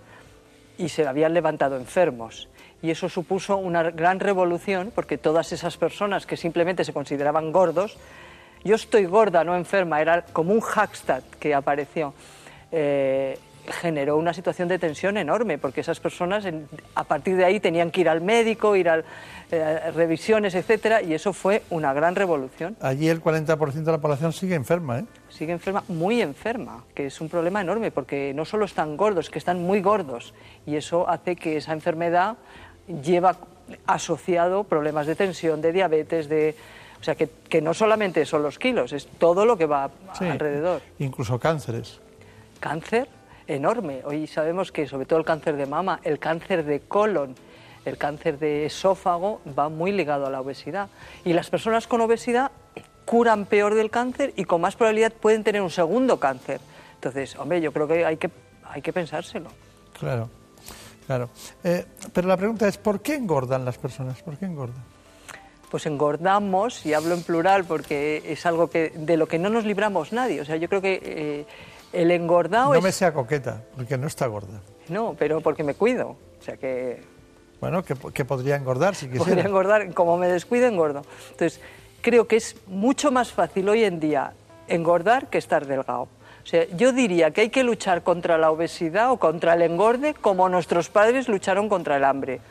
y 0.77 0.89
se 0.89 1.07
habían 1.07 1.33
levantado 1.33 1.75
enfermos. 1.75 2.47
Y 2.83 2.91
eso 2.91 3.09
supuso 3.09 3.57
una 3.57 3.81
gran 3.81 4.19
revolución 4.19 4.91
porque 4.93 5.17
todas 5.17 5.53
esas 5.53 5.75
personas 5.75 6.27
que 6.27 6.37
simplemente 6.37 6.85
se 6.85 6.93
consideraban 6.93 7.51
gordos, 7.51 7.97
yo 8.63 8.75
estoy 8.75 9.05
gorda, 9.05 9.43
no 9.43 9.55
enferma, 9.55 10.01
era 10.01 10.21
como 10.21 10.53
un 10.53 10.61
hashtag 10.61 11.23
que 11.39 11.55
apareció. 11.55 12.13
Eh, 12.71 13.39
generó 13.67 14.17
una 14.17 14.33
situación 14.33 14.67
de 14.67 14.79
tensión 14.79 15.17
enorme, 15.17 15.57
porque 15.57 15.81
esas 15.81 15.99
personas 15.99 16.45
a 16.95 17.03
partir 17.03 17.35
de 17.37 17.45
ahí 17.45 17.59
tenían 17.59 17.91
que 17.91 18.01
ir 18.01 18.09
al 18.09 18.21
médico, 18.21 18.75
ir 18.75 18.89
a 18.89 19.03
eh, 19.51 19.91
revisiones, 19.91 20.55
etcétera, 20.55 21.01
y 21.01 21.13
eso 21.13 21.33
fue 21.33 21.63
una 21.69 21.93
gran 21.93 22.15
revolución. 22.15 22.77
Allí 22.81 23.09
el 23.09 23.21
40% 23.21 23.71
de 23.71 23.91
la 23.91 23.97
población 23.97 24.33
sigue 24.33 24.55
enferma, 24.55 24.99
¿eh? 24.99 25.05
Sigue 25.29 25.51
enferma, 25.51 25.83
muy 25.87 26.21
enferma, 26.21 26.83
que 26.95 27.07
es 27.07 27.21
un 27.21 27.29
problema 27.29 27.61
enorme, 27.61 27.91
porque 27.91 28.33
no 28.33 28.45
solo 28.45 28.65
están 28.65 28.97
gordos, 28.97 29.29
que 29.29 29.39
están 29.39 29.61
muy 29.61 29.81
gordos, 29.81 30.33
y 30.65 30.75
eso 30.75 31.09
hace 31.09 31.35
que 31.35 31.57
esa 31.57 31.73
enfermedad 31.73 32.37
lleva 33.03 33.35
asociado 33.85 34.63
problemas 34.63 35.07
de 35.07 35.15
tensión, 35.15 35.61
de 35.61 35.71
diabetes, 35.71 36.27
de... 36.27 36.55
O 36.99 37.03
sea, 37.03 37.15
que, 37.15 37.27
que 37.49 37.61
no 37.61 37.73
solamente 37.73 38.25
son 38.27 38.43
los 38.43 38.59
kilos, 38.59 38.93
es 38.93 39.07
todo 39.07 39.43
lo 39.43 39.57
que 39.57 39.65
va 39.65 39.89
alrededor. 40.19 40.83
Incluso 40.99 41.39
cánceres. 41.39 41.99
Cáncer, 42.59 43.07
enorme. 43.51 44.01
Hoy 44.05 44.27
sabemos 44.27 44.71
que 44.71 44.87
sobre 44.87 45.05
todo 45.05 45.19
el 45.19 45.25
cáncer 45.25 45.57
de 45.57 45.65
mama, 45.65 45.99
el 46.03 46.19
cáncer 46.19 46.63
de 46.63 46.79
colon, 46.79 47.35
el 47.85 47.97
cáncer 47.97 48.39
de 48.39 48.65
esófago 48.65 49.41
va 49.57 49.69
muy 49.69 49.91
ligado 49.91 50.25
a 50.25 50.29
la 50.29 50.41
obesidad. 50.41 50.89
Y 51.25 51.33
las 51.33 51.49
personas 51.49 51.87
con 51.87 52.01
obesidad 52.01 52.51
curan 53.05 53.45
peor 53.45 53.75
del 53.75 53.89
cáncer 53.89 54.33
y 54.35 54.45
con 54.45 54.61
más 54.61 54.75
probabilidad 54.75 55.11
pueden 55.11 55.43
tener 55.43 55.61
un 55.61 55.69
segundo 55.69 56.19
cáncer. 56.19 56.61
Entonces, 56.95 57.35
hombre, 57.37 57.59
yo 57.61 57.73
creo 57.73 57.87
que 57.87 58.05
hay 58.05 58.17
que, 58.17 58.29
hay 58.63 58.81
que 58.81 58.93
pensárselo. 58.93 59.49
Claro, 59.99 60.29
claro. 61.05 61.29
Eh, 61.63 61.85
pero 62.13 62.27
la 62.27 62.37
pregunta 62.37 62.67
es, 62.67 62.77
¿por 62.77 63.01
qué 63.01 63.15
engordan 63.15 63.65
las 63.65 63.77
personas? 63.77 64.21
¿Por 64.21 64.37
qué 64.37 64.45
engordan? 64.45 64.83
Pues 65.69 65.85
engordamos, 65.85 66.85
y 66.85 66.93
hablo 66.93 67.15
en 67.15 67.23
plural 67.23 67.63
porque 67.63 68.21
es 68.25 68.45
algo 68.45 68.69
que, 68.69 68.89
de 68.89 69.17
lo 69.17 69.27
que 69.27 69.39
no 69.39 69.49
nos 69.49 69.65
libramos 69.65 70.11
nadie. 70.11 70.41
O 70.41 70.45
sea, 70.45 70.57
yo 70.57 70.67
creo 70.67 70.81
que 70.81 71.01
eh, 71.01 71.45
el 71.93 72.11
engordado 72.11 72.73
no 72.73 72.81
me 72.81 72.91
sea 72.91 73.13
coqueta, 73.13 73.63
porque 73.75 73.97
no 73.97 74.07
está 74.07 74.27
gorda. 74.27 74.61
No, 74.89 75.15
pero 75.17 75.41
porque 75.41 75.63
me 75.63 75.73
cuido. 75.73 76.17
O 76.39 76.43
sea 76.43 76.57
que... 76.57 77.01
Bueno, 77.59 77.83
que, 77.83 78.25
podría 78.25 78.55
engordar 78.55 78.95
si 78.95 79.05
quisiera. 79.05 79.25
Podría 79.25 79.45
engordar, 79.45 79.93
como 79.93 80.17
me 80.17 80.27
descuido, 80.27 80.67
engordo. 80.67 81.03
Entonces, 81.31 81.61
creo 82.01 82.27
que 82.27 82.37
es 82.37 82.55
mucho 82.65 83.11
más 83.11 83.31
fácil 83.31 83.69
hoy 83.69 83.83
en 83.83 83.99
día 83.99 84.33
engordar 84.67 85.27
que 85.27 85.37
estar 85.37 85.67
delgado. 85.67 86.07
O 86.43 86.45
sea, 86.45 86.65
yo 86.75 86.91
diría 86.91 87.31
que 87.31 87.41
hay 87.41 87.49
que 87.49 87.63
luchar 87.63 88.01
contra 88.01 88.37
la 88.39 88.49
obesidad 88.49 89.11
o 89.11 89.17
contra 89.17 89.53
el 89.53 89.61
engorde 89.61 90.15
como 90.15 90.49
nuestros 90.49 90.89
padres 90.89 91.29
lucharon 91.29 91.69
contra 91.69 91.97
el 91.97 92.03
hambre. 92.03 92.41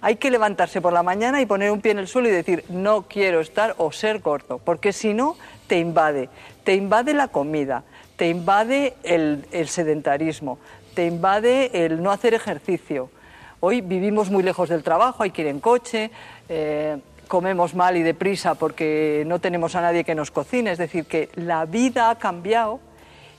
Hay 0.00 0.16
que 0.16 0.30
levantarse 0.30 0.80
por 0.80 0.92
la 0.92 1.02
mañana 1.02 1.40
y 1.40 1.46
poner 1.46 1.70
un 1.70 1.80
pie 1.80 1.92
en 1.92 1.98
el 1.98 2.08
suelo 2.08 2.28
y 2.28 2.32
decir, 2.32 2.64
no 2.68 3.02
quiero 3.02 3.40
estar 3.40 3.74
o 3.78 3.90
ser 3.90 4.20
gordo, 4.20 4.58
porque 4.58 4.92
si 4.92 5.12
no, 5.14 5.36
te 5.66 5.78
invade. 5.78 6.28
Te 6.64 6.74
invade 6.74 7.14
la 7.14 7.28
comida, 7.28 7.84
te 8.22 8.28
invade 8.28 8.94
el, 9.02 9.66
sedentarismo, 9.66 10.60
te 10.94 11.06
invade 11.06 11.84
el 11.84 12.00
no 12.00 12.12
hacer 12.12 12.34
ejercicio. 12.34 13.10
Hoy 13.58 13.80
vivimos 13.80 14.30
muy 14.30 14.44
lejos 14.44 14.68
del 14.68 14.84
trabajo, 14.84 15.24
hay 15.24 15.32
que 15.32 15.42
ir 15.42 15.48
en 15.48 15.58
coche, 15.58 16.12
eh, 16.48 16.98
comemos 17.26 17.74
mal 17.74 17.96
y 17.96 18.04
deprisa 18.04 18.54
porque 18.54 19.24
no 19.26 19.40
tenemos 19.40 19.74
a 19.74 19.80
nadie 19.80 20.04
que 20.04 20.14
nos 20.14 20.30
cocine. 20.30 20.70
Es 20.70 20.78
decir, 20.78 21.06
que 21.06 21.30
la 21.34 21.64
vida 21.64 22.10
ha 22.10 22.14
cambiado 22.20 22.78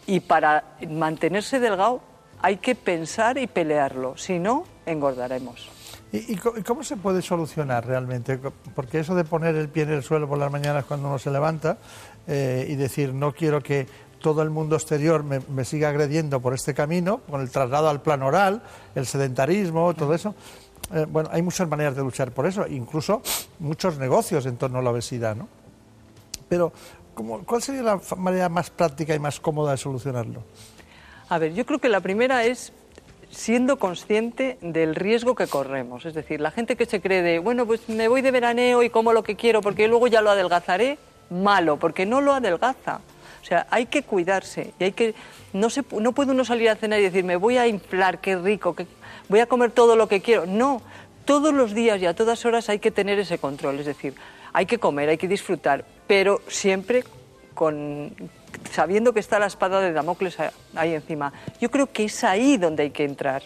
y 0.06 0.20
para 0.20 0.76
mantenerse 0.90 1.62
delgado 1.62 2.02
hay 2.42 2.58
que 2.58 2.76
pensar 2.76 3.38
y 3.38 3.48
pelearlo, 3.48 4.18
si 4.18 4.38
no, 4.38 4.66
engordaremos. 4.86 5.70
¿Y, 6.12 6.36
cómo 6.36 6.84
se 6.84 6.96
puede 6.96 7.24
solucionar 7.24 7.88
realmente? 7.88 8.38
Porque 8.76 9.00
eso 9.00 9.16
de 9.16 9.24
poner 9.24 9.56
el 9.56 9.68
pie 9.68 9.84
en 9.84 9.94
el 9.94 10.04
suelo 10.04 10.28
por 10.28 10.38
las 10.38 10.52
mañanas 10.52 10.86
cuando 10.86 11.08
uno 11.08 11.18
se 11.18 11.32
levanta 11.32 11.80
eh, 12.28 12.68
y 12.70 12.76
decir 12.76 13.16
no 13.16 13.32
quiero 13.32 13.64
que 13.64 13.88
todo 14.24 14.42
el 14.42 14.50
mundo 14.50 14.78
exterior 14.78 15.22
me, 15.22 15.66
siga 15.66 15.90
agrediendo 15.90 16.40
por 16.40 16.54
este 16.54 16.74
camino, 16.74 17.20
con 17.30 17.42
el 17.42 17.52
traslado 17.52 17.90
al 17.90 18.02
plan 18.02 18.24
oral, 18.24 18.64
el 18.96 19.06
sedentarismo, 19.06 19.94
todo 19.94 20.14
eso. 20.14 20.34
Eh, 20.94 21.06
bueno, 21.10 21.28
hay 21.34 21.42
muchas 21.42 21.68
maneras 21.68 21.94
de 21.98 22.04
luchar 22.04 22.32
por 22.32 22.48
eso, 22.48 22.66
incluso 22.66 23.22
muchos 23.60 23.98
negocios 23.98 24.46
en 24.46 24.56
torno 24.56 24.80
a 24.80 24.82
la 24.82 24.92
obesidad, 24.92 25.36
¿no? 25.36 25.50
Pero, 26.48 26.72
¿cuál 27.46 27.62
sería 27.62 27.84
la 27.84 28.00
manera 28.16 28.48
más 28.48 28.70
práctica 28.70 29.14
y 29.14 29.20
más 29.20 29.42
cómoda 29.42 29.72
de 29.72 29.78
solucionarlo? 29.78 30.42
A 31.28 31.38
ver, 31.38 31.54
yo 31.54 31.66
creo 31.66 31.80
que 31.80 31.90
la 31.90 32.00
primera 32.00 32.46
es 32.46 32.72
siendo 33.30 33.78
consciente 33.78 34.58
del 34.62 34.96
riesgo 34.96 35.36
que 35.36 35.48
corremos. 35.48 36.06
Es 36.06 36.14
decir, 36.14 36.40
la 36.40 36.52
gente 36.52 36.78
que 36.78 36.86
se 36.86 37.02
cree 37.02 37.22
de, 37.22 37.40
bueno, 37.40 37.66
pues 37.66 37.90
me 37.90 38.08
voy 38.08 38.22
de 38.22 38.32
veraneo 38.32 38.84
y 38.84 38.90
como 38.90 39.12
lo 39.12 39.24
que 39.24 39.36
quiero 39.36 39.62
porque 39.62 39.90
luego 39.90 40.08
ya 40.08 40.22
lo 40.22 40.32
adelgazaré, 40.32 40.98
malo, 41.30 41.78
porque 41.78 42.06
no 42.06 42.22
lo 42.22 42.34
adelgaza. 42.34 43.02
O 43.44 43.46
sea, 43.46 43.68
hay 43.70 43.88
que 43.88 44.04
cuidarse 44.04 44.74
y 44.80 44.86
hay 44.86 44.92
que 44.94 45.14
no 45.52 45.70
se 45.70 45.84
no 45.92 46.14
puede 46.14 46.32
uno 46.32 46.46
salir 46.46 46.70
a 46.70 46.76
cenar 46.76 47.00
y 47.00 47.04
decir, 47.04 47.26
"Me 47.26 47.36
voy 47.36 47.58
a 47.58 47.68
inflar, 47.68 48.22
qué 48.22 48.38
rico, 48.38 48.74
que 48.74 48.88
voy 49.28 49.42
a 49.42 49.48
comer 49.48 49.72
todo 49.72 49.98
lo 49.98 50.08
que 50.08 50.22
quiero." 50.22 50.46
No, 50.46 50.82
todos 51.26 51.54
los 51.54 51.74
días 51.74 52.02
y 52.02 52.06
a 52.06 52.16
todas 52.16 52.46
horas 52.46 52.70
hay 52.70 52.80
que 52.80 52.90
tener 52.90 53.20
ese 53.20 53.38
control, 53.38 53.80
es 53.80 53.86
decir, 53.86 54.16
hay 54.54 54.66
que 54.66 54.78
comer, 54.78 55.10
hay 55.10 55.18
que 55.18 55.28
disfrutar, 55.28 55.84
pero 56.08 56.42
siempre 56.48 57.04
con 57.54 58.16
sabiendo 58.72 59.14
que 59.14 59.20
está 59.20 59.40
la 59.40 59.48
espada 59.48 59.82
de 59.82 59.92
Damocles 59.92 60.38
ahí 60.76 60.94
encima. 60.94 61.34
Yo 61.60 61.70
creo 61.70 61.88
que 61.92 62.06
es 62.06 62.24
ahí 62.24 62.58
donde 62.58 62.84
hay 62.84 62.92
que 62.92 63.04
entrar. 63.04 63.44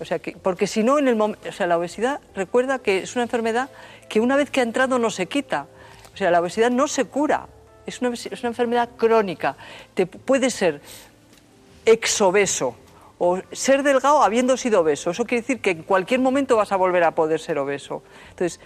O 0.00 0.04
sea, 0.04 0.18
que, 0.18 0.32
porque 0.32 0.66
si 0.66 0.82
no, 0.82 0.98
en 0.98 1.08
el 1.08 1.20
o 1.20 1.34
sea, 1.52 1.66
la 1.66 1.78
obesidad, 1.78 2.20
recuerda 2.34 2.78
que 2.78 2.98
es 2.98 3.14
una 3.16 3.24
enfermedad 3.24 3.70
que 4.08 4.20
una 4.20 4.36
vez 4.36 4.50
que 4.50 4.60
ha 4.60 4.62
entrado 4.62 4.98
no 4.98 5.10
se 5.10 5.26
quita. 5.26 5.66
O 6.14 6.16
sea, 6.16 6.30
la 6.30 6.40
obesidad 6.40 6.70
no 6.70 6.88
se 6.88 7.04
cura 7.04 7.48
es 7.86 8.00
una, 8.00 8.48
enfermedad 8.48 8.90
crónica. 8.96 9.56
Te, 9.94 10.06
puede 10.06 10.50
ser 10.50 10.80
exobeso 11.84 12.76
o 13.18 13.40
ser 13.52 13.82
delgado 13.82 14.22
habiendo 14.22 14.56
sido 14.56 14.80
obeso. 14.80 15.10
Eso 15.10 15.24
quiere 15.24 15.42
decir 15.42 15.60
que 15.60 15.70
en 15.70 15.82
cualquier 15.82 16.20
momento 16.20 16.56
vas 16.56 16.72
a 16.72 16.76
volver 16.76 17.04
a 17.04 17.12
poder 17.12 17.40
ser 17.40 17.58
obeso. 17.58 18.02
Entonces, 18.30 18.60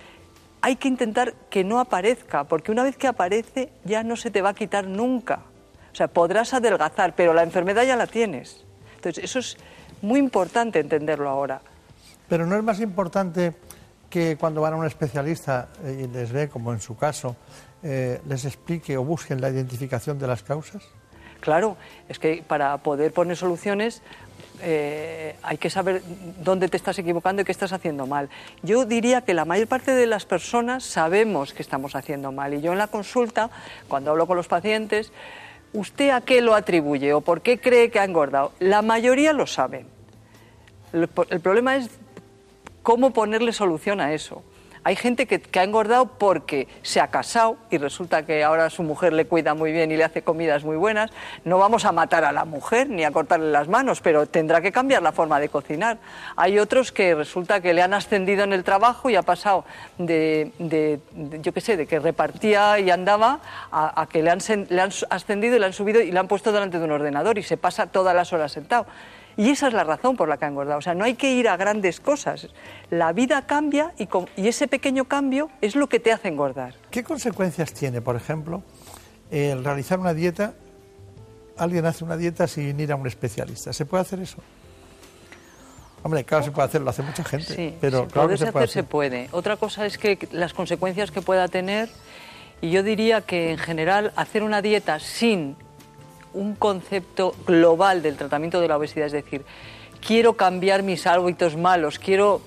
hay 0.63 0.77
que 0.77 0.89
intentar 0.89 1.35
que 1.49 1.65
no 1.65 1.81
aparezca, 1.81 2.45
porque 2.45 2.73
una 2.73 2.83
vez 2.83 2.97
que 2.97 3.07
aparece 3.07 3.71
ya 3.85 4.03
no 4.03 4.17
se 4.17 4.31
te 4.31 4.43
va 4.43 4.51
a 4.51 4.55
quitar 4.55 4.87
nunca. 4.87 5.41
O 5.93 5.95
sea, 5.95 6.09
podrás 6.09 6.55
adelgazar, 6.55 7.15
pero 7.15 7.33
la 7.35 7.43
enfermedad 7.43 7.85
ya 7.85 7.97
la 7.97 8.07
tienes. 8.07 8.65
Entonces, 8.97 9.25
eso 9.25 9.39
es 9.39 9.57
muy 10.03 10.19
importante 10.19 10.81
entenderlo 10.81 11.29
ahora. 11.29 11.61
Pero 12.29 12.47
no 12.47 12.57
es 12.57 12.63
más 12.63 12.81
importante 12.81 13.55
que 14.09 14.37
cuando 14.37 14.61
van 14.61 14.75
a 14.75 14.77
un 14.77 14.87
especialista 14.87 15.69
eh, 15.85 16.05
y 16.05 16.13
les 16.13 16.33
ve, 16.33 16.49
como 16.49 16.73
en 16.73 16.81
su 16.81 16.97
caso, 16.97 17.37
eh, 17.83 18.21
les 18.29 18.45
explique 18.45 18.97
o 18.97 19.05
busquen 19.05 19.41
la 19.41 19.51
identificación 19.51 20.19
de 20.19 20.27
las 20.27 20.43
causas? 20.43 20.83
Claro, 21.41 21.77
es 22.09 22.19
que 22.19 22.45
para 22.47 22.77
poder 22.79 23.13
poner 23.13 23.37
soluciones 23.37 24.03
eh, 24.63 25.37
hay 25.43 25.57
que 25.57 25.71
saber 25.71 26.03
dónde 26.45 26.69
te 26.69 26.77
estás 26.77 26.99
equivocando 26.99 27.41
y 27.41 27.45
qué 27.45 27.53
estás 27.53 27.73
haciendo 27.73 28.07
mal. 28.07 28.29
Yo 28.63 28.85
diría 28.85 29.23
que 29.23 29.33
la 29.33 29.47
mayor 29.47 29.67
parte 29.67 29.95
de 29.95 30.07
las 30.07 30.27
personas 30.27 30.85
sabemos 30.85 31.55
que 31.55 31.63
estamos 31.63 31.97
haciendo 31.97 32.31
mal 32.31 32.53
y 32.53 32.61
yo 32.61 32.73
en 32.73 32.79
la 32.79 32.89
consulta, 32.89 33.51
cuando 33.89 34.11
hablo 34.11 34.27
con 34.27 34.37
los 34.37 34.49
pacientes, 34.49 35.13
¿usted 35.73 36.11
a 36.11 36.21
qué 36.21 36.43
lo 36.43 36.55
atribuye 36.55 37.15
o 37.15 37.23
por 37.23 37.41
qué 37.41 37.59
cree 37.59 37.91
que 37.91 38.01
ha 38.01 38.05
engordado? 38.05 38.53
La 38.59 38.83
mayoría 38.83 39.33
lo 39.33 39.47
sabe. 39.47 39.87
el 40.93 41.41
problema 41.41 41.77
es 41.77 41.89
cómo 42.83 43.13
ponerle 43.13 43.53
solución 43.53 44.01
a 44.01 44.13
eso. 44.13 44.43
Hay 44.83 44.97
gente 44.97 45.27
que, 45.27 45.43
ha 45.59 45.63
engordado 45.63 46.07
porque 46.07 46.67
se 46.83 47.01
ha 47.01 47.09
casado 47.09 47.59
y 47.71 47.77
resulta 47.77 48.25
que 48.25 48.43
ahora 48.43 48.71
su 48.71 48.83
mujer 48.83 49.13
le 49.13 49.27
cuida 49.27 49.55
muy 49.55 49.73
bien 49.73 49.91
y 49.91 49.97
le 49.97 50.05
hace 50.05 50.23
comidas 50.23 50.65
muy 50.65 50.77
buenas. 50.77 51.11
No 51.45 51.59
vamos 51.59 51.85
a 51.85 51.93
matar 51.93 52.25
a 52.25 52.33
la 52.33 52.47
mujer 52.47 52.89
ni 52.89 53.05
a 53.05 53.11
cortarle 53.11 53.51
las 53.51 53.69
manos, 53.69 54.01
pero 54.01 54.27
tendrá 54.27 54.63
que 54.63 54.73
cambiar 54.73 55.03
la 55.03 55.13
forma 55.13 55.39
de 55.39 55.51
cocinar. 55.51 55.99
Hay 56.37 56.59
otros 56.59 56.93
que 56.93 57.15
resulta 57.15 57.61
que 57.61 57.75
le 57.75 57.83
han 57.83 57.93
ascendido 57.93 58.43
en 58.45 58.55
el 58.55 58.65
trabajo 58.65 59.11
y 59.11 59.17
ha 59.17 59.23
pasado 59.23 59.67
de, 59.99 60.51
yo 61.43 61.53
qué 61.53 61.61
sé, 61.61 61.77
de 61.77 61.87
que 61.87 61.99
repartía 61.99 62.79
y 62.79 62.91
andaba 62.91 63.41
a, 63.71 64.07
que 64.11 64.23
le 64.23 64.31
han, 64.31 64.39
le 64.71 64.81
han 64.81 64.91
ascendido 65.11 65.57
y 65.57 65.59
le 65.59 65.67
han 65.67 65.73
subido 65.75 66.01
y 66.01 66.11
le 66.11 66.19
han 66.19 66.29
puesto 66.29 66.53
delante 66.53 66.79
de 66.79 66.85
un 66.85 66.93
ordenador 66.93 67.37
y 67.37 67.43
se 67.43 67.59
pasa 67.59 67.89
todas 67.89 68.15
las 68.15 68.33
horas 68.33 68.53
sentado. 68.53 68.87
Y 69.41 69.49
esa 69.49 69.69
es 69.69 69.73
la 69.73 69.85
razón 69.85 70.19
por 70.19 70.29
la 70.29 70.37
que 70.37 70.45
ha 70.45 70.49
engordado. 70.49 70.77
O 70.77 70.83
sea, 70.83 70.95
no 70.95 71.03
hay 71.03 71.15
que 71.15 71.33
ir 71.33 71.49
a 71.49 71.57
grandes 71.57 71.99
cosas. 71.99 72.49
La 72.91 73.15
vida 73.15 73.47
cambia 73.47 73.95
y, 73.97 74.07
y 74.37 74.49
ese 74.49 74.69
pequeño 74.69 75.07
cambio 75.07 75.49
es 75.63 75.77
lo 75.77 75.89
que 75.89 75.99
te 75.99 76.13
hace 76.13 76.29
engordar. 76.29 76.75
¿Qué 76.91 77.03
consecuencias 77.03 77.73
tiene, 77.73 78.03
por 78.03 78.17
ejemplo, 78.17 78.63
el 79.31 79.65
realizar 79.65 79.99
una 79.99 80.13
dieta? 80.13 80.53
Alguien 81.57 81.87
hace 81.87 82.05
una 82.05 82.19
dieta 82.19 82.47
sin 82.47 82.79
ir 82.79 82.93
a 82.93 82.97
un 82.97 83.07
especialista. 83.07 83.73
¿Se 83.73 83.87
puede 83.87 84.03
hacer 84.03 84.21
eso? 84.21 84.43
Hombre, 86.03 86.23
claro, 86.25 86.45
se 86.45 86.51
puede 86.51 86.69
hacer, 86.69 86.83
lo 86.83 86.91
hace 86.91 87.01
mucha 87.01 87.25
gente. 87.25 87.55
Sí, 87.55 87.75
pero 87.81 88.09
claro 88.09 88.29
que 88.29 88.37
se 88.37 88.53
puede 88.53 88.67
hacer, 88.67 88.83
se 88.83 88.83
puede. 88.83 89.29
Otra 89.33 89.57
cosa 89.57 89.87
es 89.87 89.97
que 89.97 90.19
las 90.33 90.53
consecuencias 90.53 91.11
que 91.11 91.23
pueda 91.23 91.49
tener, 91.49 91.89
y 92.61 92.73
yo 92.73 92.83
diría 92.83 93.23
que 93.23 93.53
en 93.53 93.59
general 93.59 94.13
hacer 94.17 94.43
una 94.43 94.61
dieta 94.61 95.01
sin 95.01 95.57
un 96.35 96.55
concepto 96.55 97.35
global 97.47 98.03
del 98.03 98.17
tratamiento 98.17 98.61
de 98.61 98.69
la 98.69 98.77
obesidad, 98.77 99.07
es 99.07 99.13
decir, 99.13 99.45
quiero 100.05 100.35
cambiar 100.35 100.83
mis 100.83 101.07
hábitos 101.07 101.57
malos, 101.57 101.99
quiero 101.99 102.41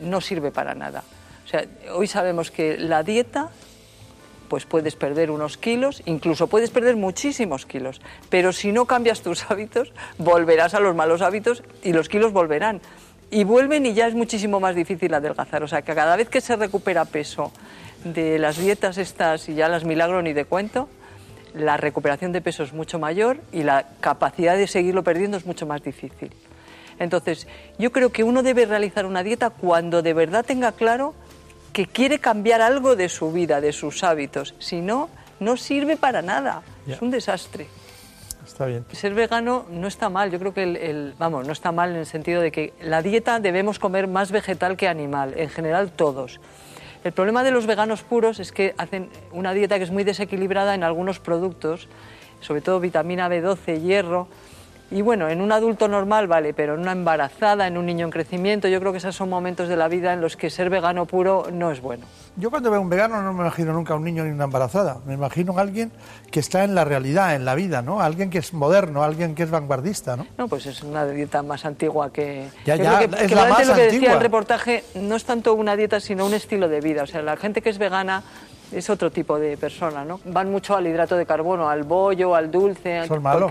no 0.00 0.20
sirve 0.20 0.50
para 0.50 0.74
nada. 0.74 1.04
O 1.44 1.48
sea, 1.48 1.64
hoy 1.92 2.06
sabemos 2.06 2.50
que 2.50 2.76
la 2.76 3.02
dieta 3.02 3.50
pues 4.48 4.64
puedes 4.64 4.94
perder 4.96 5.30
unos 5.30 5.56
kilos, 5.56 6.02
incluso 6.06 6.46
puedes 6.46 6.70
perder 6.70 6.96
muchísimos 6.96 7.66
kilos. 7.66 8.00
Pero 8.30 8.52
si 8.52 8.72
no 8.72 8.86
cambias 8.86 9.22
tus 9.22 9.44
hábitos, 9.50 9.92
volverás 10.18 10.74
a 10.74 10.80
los 10.80 10.94
malos 10.94 11.22
hábitos 11.22 11.62
y 11.82 11.92
los 11.92 12.08
kilos 12.08 12.32
volverán. 12.32 12.80
Y 13.30 13.42
vuelven 13.42 13.86
y 13.86 13.94
ya 13.94 14.06
es 14.06 14.14
muchísimo 14.14 14.60
más 14.60 14.76
difícil 14.76 15.12
adelgazar. 15.12 15.62
O 15.62 15.68
sea 15.68 15.82
que 15.82 15.94
cada 15.94 16.16
vez 16.16 16.28
que 16.28 16.40
se 16.40 16.54
recupera 16.54 17.04
peso 17.04 17.52
de 18.04 18.38
las 18.38 18.56
dietas 18.56 18.98
estas 18.98 19.48
y 19.48 19.54
ya 19.54 19.68
las 19.68 19.84
milagro 19.84 20.22
ni 20.22 20.32
de 20.32 20.44
cuento, 20.44 20.88
la 21.56 21.76
recuperación 21.76 22.32
de 22.32 22.40
peso 22.40 22.62
es 22.62 22.72
mucho 22.72 22.98
mayor 22.98 23.38
y 23.52 23.62
la 23.62 23.86
capacidad 24.00 24.56
de 24.56 24.66
seguirlo 24.66 25.02
perdiendo 25.02 25.36
es 25.36 25.46
mucho 25.46 25.66
más 25.66 25.82
difícil. 25.82 26.30
Entonces, 26.98 27.46
yo 27.78 27.92
creo 27.92 28.10
que 28.10 28.24
uno 28.24 28.42
debe 28.42 28.66
realizar 28.66 29.06
una 29.06 29.22
dieta 29.22 29.50
cuando 29.50 30.02
de 30.02 30.14
verdad 30.14 30.44
tenga 30.44 30.72
claro 30.72 31.14
que 31.72 31.86
quiere 31.86 32.18
cambiar 32.18 32.62
algo 32.62 32.96
de 32.96 33.08
su 33.08 33.32
vida, 33.32 33.60
de 33.60 33.72
sus 33.72 34.02
hábitos. 34.02 34.54
Si 34.58 34.80
no, 34.80 35.10
no 35.40 35.56
sirve 35.56 35.96
para 35.96 36.22
nada. 36.22 36.62
Es 36.86 37.02
un 37.02 37.10
desastre. 37.10 37.66
Está 38.46 38.66
bien. 38.66 38.86
Ser 38.92 39.12
vegano 39.12 39.66
no 39.70 39.88
está 39.88 40.08
mal. 40.08 40.30
Yo 40.30 40.38
creo 40.38 40.54
que 40.54 40.62
el, 40.62 41.14
vamos, 41.18 41.46
no 41.46 41.52
está 41.52 41.72
mal 41.72 41.90
en 41.90 41.96
el 41.96 42.06
sentido 42.06 42.40
de 42.40 42.50
que 42.50 42.72
la 42.80 43.02
dieta 43.02 43.40
debemos 43.40 43.78
comer 43.78 44.06
más 44.06 44.30
vegetal 44.30 44.76
que 44.76 44.88
animal, 44.88 45.34
en 45.36 45.50
general 45.50 45.90
todos. 45.90 46.40
El 47.06 47.12
problema 47.12 47.44
de 47.44 47.52
los 47.52 47.66
veganos 47.66 48.02
puros 48.02 48.40
es 48.40 48.50
que 48.50 48.74
hacen 48.78 49.10
una 49.30 49.52
dieta 49.54 49.78
que 49.78 49.84
es 49.84 49.92
muy 49.92 50.02
desequilibrada 50.02 50.74
en 50.74 50.82
algunos 50.82 51.20
productos, 51.20 51.86
sobre 52.40 52.62
todo 52.62 52.80
vitamina 52.80 53.28
B12, 53.28 53.80
hierro, 53.80 54.26
y 54.90 55.02
bueno, 55.02 55.28
en 55.28 55.40
un 55.40 55.50
adulto 55.50 55.88
normal 55.88 56.28
vale, 56.28 56.54
pero 56.54 56.74
en 56.74 56.80
una 56.80 56.92
embarazada, 56.92 57.66
en 57.66 57.76
un 57.76 57.86
niño 57.86 58.06
en 58.06 58.12
crecimiento, 58.12 58.68
yo 58.68 58.78
creo 58.78 58.92
que 58.92 58.98
esos 58.98 59.16
son 59.16 59.28
momentos 59.28 59.68
de 59.68 59.76
la 59.76 59.88
vida 59.88 60.12
en 60.12 60.20
los 60.20 60.36
que 60.36 60.48
ser 60.48 60.70
vegano 60.70 61.06
puro 61.06 61.48
no 61.52 61.72
es 61.72 61.80
bueno. 61.80 62.06
Yo 62.36 62.50
cuando 62.50 62.70
veo 62.70 62.80
un 62.80 62.88
vegano 62.88 63.20
no 63.20 63.32
me 63.32 63.42
imagino 63.42 63.72
nunca 63.72 63.94
a 63.94 63.96
un 63.96 64.04
niño 64.04 64.22
ni 64.24 64.30
una 64.30 64.44
embarazada, 64.44 64.98
me 65.04 65.14
imagino 65.14 65.58
a 65.58 65.60
alguien 65.60 65.90
que 66.30 66.38
está 66.38 66.62
en 66.62 66.76
la 66.76 66.84
realidad, 66.84 67.34
en 67.34 67.44
la 67.44 67.56
vida, 67.56 67.82
¿no? 67.82 68.00
Alguien 68.00 68.30
que 68.30 68.38
es 68.38 68.54
moderno, 68.54 69.02
alguien 69.02 69.34
que 69.34 69.42
es 69.42 69.50
vanguardista, 69.50 70.16
¿no? 70.16 70.26
No, 70.38 70.46
pues 70.46 70.66
es 70.66 70.82
una 70.82 71.04
dieta 71.04 71.42
más 71.42 71.64
antigua 71.64 72.12
que... 72.12 72.48
Ya, 72.64 72.76
ya, 72.76 73.00
que, 73.00 73.24
es 73.24 73.32
la 73.32 73.46
más 73.46 73.66
lo 73.66 73.74
que 73.74 73.82
decía 73.82 73.96
antigua. 73.96 74.14
el 74.14 74.20
reportaje 74.20 74.84
no 74.94 75.16
es 75.16 75.24
tanto 75.24 75.54
una 75.54 75.74
dieta, 75.74 75.98
sino 75.98 76.26
un 76.26 76.34
estilo 76.34 76.68
de 76.68 76.80
vida. 76.80 77.02
O 77.02 77.06
sea, 77.06 77.22
la 77.22 77.36
gente 77.36 77.60
que 77.60 77.70
es 77.70 77.78
vegana 77.78 78.22
es 78.70 78.88
otro 78.88 79.10
tipo 79.10 79.38
de 79.38 79.56
persona, 79.56 80.04
¿no? 80.04 80.20
Van 80.26 80.50
mucho 80.50 80.76
al 80.76 80.86
hidrato 80.86 81.16
de 81.16 81.26
carbono, 81.26 81.68
al 81.68 81.82
bollo, 81.82 82.34
al 82.34 82.50
dulce... 82.50 83.00
Es 83.00 83.10
malo. 83.20 83.48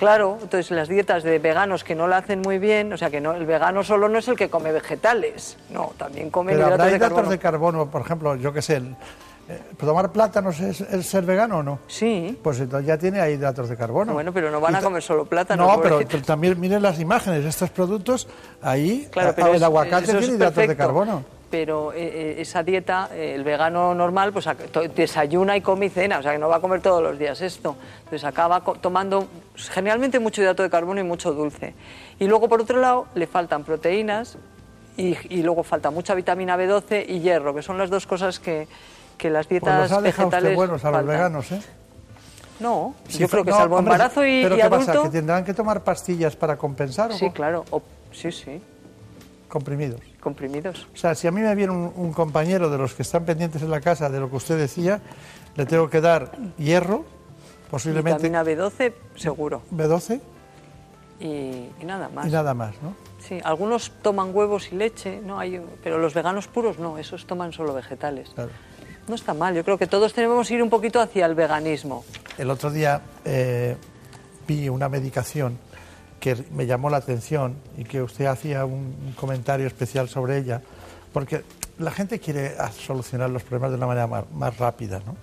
Claro, 0.00 0.38
entonces 0.40 0.70
las 0.70 0.88
dietas 0.88 1.22
de 1.22 1.38
veganos 1.38 1.84
que 1.84 1.94
no 1.94 2.08
la 2.08 2.16
hacen 2.16 2.40
muy 2.40 2.58
bien, 2.58 2.90
o 2.90 2.96
sea 2.96 3.10
que 3.10 3.20
no, 3.20 3.34
el 3.34 3.44
vegano 3.44 3.84
solo 3.84 4.08
no 4.08 4.18
es 4.18 4.26
el 4.28 4.34
que 4.36 4.48
come 4.48 4.72
vegetales, 4.72 5.58
no, 5.68 5.92
también 5.98 6.30
come 6.30 6.52
Pero 6.52 6.60
hidratos 6.68 6.72
habrá 6.80 6.84
de 6.90 6.96
hidratos 6.96 7.16
carbono. 7.16 7.30
de 7.30 7.38
carbono, 7.38 7.86
por 7.90 8.00
ejemplo, 8.00 8.34
yo 8.36 8.50
qué 8.50 8.62
sé, 8.62 8.76
el- 8.76 8.96
eh, 9.50 9.60
¿tomar 9.78 10.10
plátanos 10.10 10.58
es, 10.60 10.80
es 10.80 11.06
ser 11.06 11.24
vegano 11.24 11.58
o 11.58 11.62
no? 11.62 11.80
Sí. 11.86 12.38
Pues 12.42 12.58
entonces 12.60 12.86
ya 12.86 12.96
tiene 12.96 13.20
ahí 13.20 13.34
hidratos 13.34 13.68
de 13.68 13.76
carbono. 13.76 14.14
Bueno, 14.14 14.32
pero 14.32 14.50
no 14.50 14.58
van 14.58 14.76
a 14.76 14.80
comer 14.80 15.02
solo 15.02 15.26
plátano. 15.26 15.66
No, 15.66 15.82
pero, 15.82 15.98
pero 16.08 16.22
también 16.22 16.58
miren 16.58 16.82
las 16.82 16.98
imágenes, 16.98 17.44
estos 17.44 17.68
productos, 17.68 18.26
ahí 18.62 19.06
Claro, 19.12 19.30
a- 19.30 19.32
pero 19.34 19.48
el 19.48 19.56
es- 19.56 19.62
aguacate 19.62 20.06
tiene 20.14 20.26
hidratos 20.34 20.66
de 20.66 20.76
carbono. 20.76 21.24
Pero 21.50 21.92
eh, 21.92 21.98
eh, 21.98 22.34
esa 22.38 22.62
dieta, 22.62 23.08
eh, 23.12 23.34
el 23.34 23.42
vegano 23.42 23.92
normal, 23.94 24.32
pues 24.32 24.46
desayuna 24.94 25.56
y 25.56 25.60
come 25.60 25.86
y 25.86 25.88
cena, 25.88 26.18
o 26.18 26.22
sea 26.22 26.32
que 26.32 26.38
no 26.38 26.48
va 26.48 26.56
a 26.56 26.60
comer 26.60 26.80
todos 26.80 27.02
los 27.02 27.18
días 27.18 27.40
esto. 27.40 27.76
Entonces 28.04 28.22
acaba 28.24 28.60
tomando 28.80 29.26
generalmente 29.56 30.20
mucho 30.20 30.40
hidrato 30.42 30.62
de 30.62 30.70
carbono 30.70 31.00
y 31.00 31.04
mucho 31.04 31.32
dulce. 31.32 31.74
Y 32.20 32.26
luego, 32.28 32.48
por 32.48 32.60
otro 32.60 32.78
lado, 32.80 33.06
le 33.16 33.26
faltan 33.26 33.64
proteínas 33.64 34.38
y, 34.96 35.16
y 35.28 35.42
luego 35.42 35.64
falta 35.64 35.90
mucha 35.90 36.14
vitamina 36.14 36.56
B12 36.56 37.04
y 37.08 37.18
hierro, 37.20 37.52
que 37.52 37.62
son 37.62 37.78
las 37.78 37.90
dos 37.90 38.06
cosas 38.06 38.38
que, 38.38 38.68
que 39.18 39.28
las 39.28 39.46
Pues 39.46 39.50
dietas 39.60 39.90
los 39.90 39.98
ha 39.98 40.00
dejado 40.02 40.28
usted 40.28 40.36
vegetales 40.38 40.56
buenos 40.56 40.84
a 40.84 40.90
los 40.90 40.96
faltan. 40.98 41.06
veganos, 41.16 41.50
¿eh? 41.52 41.60
No, 42.60 42.94
Sí, 43.08 43.18
yo 43.18 43.28
creo 43.28 43.42
que 43.42 43.50
no, 43.50 43.56
salvo 43.56 43.76
hombre, 43.76 43.94
embarazo 43.94 44.24
y, 44.24 44.42
¿Pero 44.42 44.54
y 44.54 44.58
qué 44.58 44.62
adulto... 44.62 44.86
pasa? 44.86 45.02
¿Que 45.02 45.08
tendrán 45.08 45.44
que 45.44 45.54
tomar 45.54 45.82
pastillas 45.82 46.36
para 46.36 46.56
compensar 46.56 47.10
o 47.10 47.14
Sí, 47.14 47.30
claro, 47.30 47.64
o- 47.70 47.82
sí, 48.12 48.30
sí, 48.30 48.60
comprimidos? 49.50 50.00
comprimidos. 50.20 50.86
O 50.94 50.96
sea, 50.96 51.14
si 51.14 51.26
a 51.26 51.30
mí 51.30 51.40
me 51.42 51.54
viene 51.54 51.72
un, 51.72 51.92
un 51.94 52.12
compañero 52.12 52.70
de 52.70 52.78
los 52.78 52.94
que 52.94 53.02
están 53.02 53.24
pendientes 53.26 53.60
en 53.60 53.70
la 53.70 53.80
casa 53.80 54.08
de 54.08 54.18
lo 54.20 54.30
que 54.30 54.36
usted 54.36 54.56
decía, 54.58 55.00
le 55.56 55.66
tengo 55.66 55.90
que 55.90 56.00
dar 56.00 56.32
hierro, 56.56 57.04
posiblemente 57.70 58.28
Vitamina 58.28 58.44
B12, 58.44 58.92
seguro. 59.16 59.62
B12 59.74 60.20
Y, 61.20 61.24
y 61.26 61.84
nada 61.84 62.08
más. 62.08 62.26
y 62.26 62.30
nada 62.30 62.54
más, 62.54 62.74
¿no? 62.82 62.94
Sí, 63.20 63.38
algunos 63.44 63.92
toman 64.02 64.34
huevos 64.34 64.72
y 64.72 64.76
leche, 64.76 65.20
no 65.22 65.38
hay, 65.38 65.60
pero 65.82 65.98
los 65.98 66.14
veganos 66.14 66.46
puros 66.48 66.78
no, 66.78 66.96
esos 66.96 67.26
toman 67.26 67.52
solo 67.52 67.74
vegetales. 67.74 68.30
Claro. 68.34 68.50
No 69.08 69.14
está 69.14 69.34
mal, 69.34 69.54
yo 69.54 69.64
creo 69.64 69.76
que 69.76 69.86
todos 69.86 70.12
tenemos 70.14 70.48
que 70.48 70.54
ir 70.54 70.62
un 70.62 70.70
poquito 70.70 71.00
hacia 71.00 71.26
el 71.26 71.34
veganismo. 71.34 72.04
El 72.38 72.48
otro 72.50 72.70
día 72.70 73.02
eh, 73.24 73.76
vi 74.46 74.68
una 74.68 74.88
medicación 74.88 75.58
que 76.20 76.36
me 76.54 76.66
llamó 76.66 76.90
la 76.90 76.98
atención 76.98 77.56
y 77.76 77.84
que 77.84 78.02
usted 78.02 78.26
hacía 78.26 78.64
un, 78.64 79.14
comentario 79.18 79.66
especial 79.66 80.08
sobre 80.08 80.38
ella, 80.38 80.62
porque 81.12 81.42
la 81.78 81.90
gente 81.90 82.20
quiere 82.20 82.54
solucionar 82.78 83.30
los 83.30 83.42
problemas 83.42 83.70
de 83.70 83.76
una 83.78 83.86
manera 83.86 84.06
más, 84.06 84.30
más 84.32 84.56
rápida, 84.58 85.00
¿no? 85.04 85.16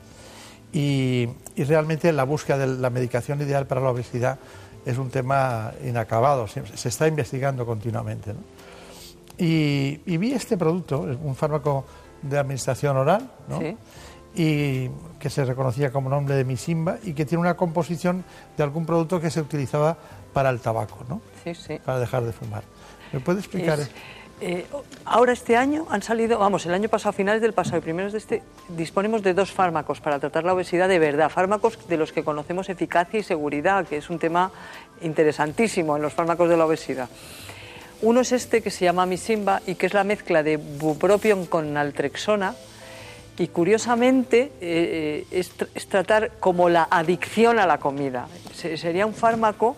Y, 0.74 1.30
y 1.56 1.64
realmente 1.64 2.12
la 2.12 2.26
búsqueda 2.26 2.58
de 2.58 2.68
la 2.68 2.90
medicación 2.90 3.42
ideal 3.42 3.68
para 3.68 3.80
la 3.80 3.92
obesidad 3.92 4.38
es 4.86 4.98
un 4.98 5.10
tema 5.10 5.72
inacabado, 5.86 6.48
se, 6.48 6.66
se 6.76 6.90
está 6.90 7.08
investigando 7.08 7.66
continuamente. 7.66 8.34
¿no? 8.34 8.40
Y, 9.38 10.02
y 10.06 10.18
vi 10.18 10.34
este 10.34 10.58
producto, 10.58 11.02
un 11.02 11.36
fármaco 11.36 11.86
de 12.22 12.38
administración 12.38 12.98
oral, 12.98 13.30
¿no? 13.48 13.60
Sí. 13.60 13.78
y 14.36 14.90
que 15.20 15.30
se 15.30 15.46
reconocía 15.46 15.92
como 15.92 16.10
nombre 16.10 16.36
de 16.36 16.44
Misimba 16.44 16.98
y 17.04 17.14
que 17.14 17.26
tiene 17.26 17.42
una 17.42 17.56
composición 17.56 18.24
de 18.56 18.64
algún 18.64 18.86
producto 18.86 19.20
que 19.20 19.30
se 19.30 19.42
utilizaba 19.42 19.98
para 20.38 20.52
el 20.52 20.60
tabaco, 20.60 21.04
¿no? 21.10 21.20
Sí, 21.44 21.56
sí. 21.56 21.80
Para 21.84 21.98
dejar 22.00 22.22
de 22.24 22.32
fumar. 22.32 22.62
¿Me 23.12 23.20
puede 23.20 23.40
explicar? 23.40 23.80
Es- 23.80 23.90
eh, 24.40 24.68
ahora 25.06 25.34
este 25.34 25.58
año 25.58 25.88
han 25.90 26.04
salido, 26.04 26.38
vamos, 26.38 26.64
el 26.68 26.74
año 26.76 26.90
pasado, 26.90 27.12
finales 27.12 27.42
del 27.42 27.54
pasado 27.54 27.78
y 27.78 27.82
primeros 27.82 28.12
de 28.12 28.20
este, 28.20 28.44
disponemos 28.70 29.24
de 29.24 29.34
dos 29.34 29.52
fármacos 29.52 30.00
para 30.00 30.20
tratar 30.20 30.44
la 30.44 30.54
obesidad 30.54 30.88
de 30.90 31.00
verdad, 31.00 31.30
fármacos 31.32 31.88
de 31.88 31.98
los 31.98 32.12
que 32.12 32.24
conocemos 32.24 32.70
eficacia 32.70 33.20
y 33.20 33.24
seguridad, 33.24 33.88
que 33.88 33.98
es 33.98 34.12
un 34.12 34.20
tema 34.20 34.52
interesantísimo 35.02 35.96
en 35.96 36.04
los 36.04 36.14
fármacos 36.14 36.50
de 36.50 36.56
la 36.58 36.66
obesidad. 36.68 37.10
Uno 38.04 38.20
es 38.22 38.32
este 38.32 38.62
que 38.62 38.70
se 38.70 38.86
llama 38.86 39.08
Misimba 39.08 39.62
y 39.66 39.74
que 39.74 39.88
es 39.88 39.96
la 39.96 40.04
mezcla 40.04 40.44
de 40.44 40.58
bupropion 40.58 41.48
con 41.48 41.74
naltrexona. 41.74 42.54
Y 43.40 43.48
curiosamente 43.48 44.52
eh, 44.62 45.26
eh, 45.32 45.40
es, 45.40 45.52
es 45.74 45.88
tratar 45.88 46.34
como 46.40 46.70
la 46.70 46.88
adicción 46.92 47.58
a 47.58 47.66
la 47.66 47.80
comida. 47.80 48.28
Se- 48.54 48.78
sería 48.78 49.06
un 49.08 49.14
fármaco 49.16 49.78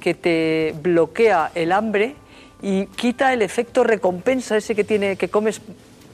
que 0.00 0.14
te 0.14 0.74
bloquea 0.82 1.52
el 1.54 1.72
hambre 1.72 2.16
y 2.62 2.86
quita 2.86 3.32
el 3.32 3.42
efecto 3.42 3.84
recompensa 3.84 4.56
ese 4.56 4.74
que 4.74 4.84
tiene 4.84 5.16
que 5.16 5.28
comes 5.28 5.60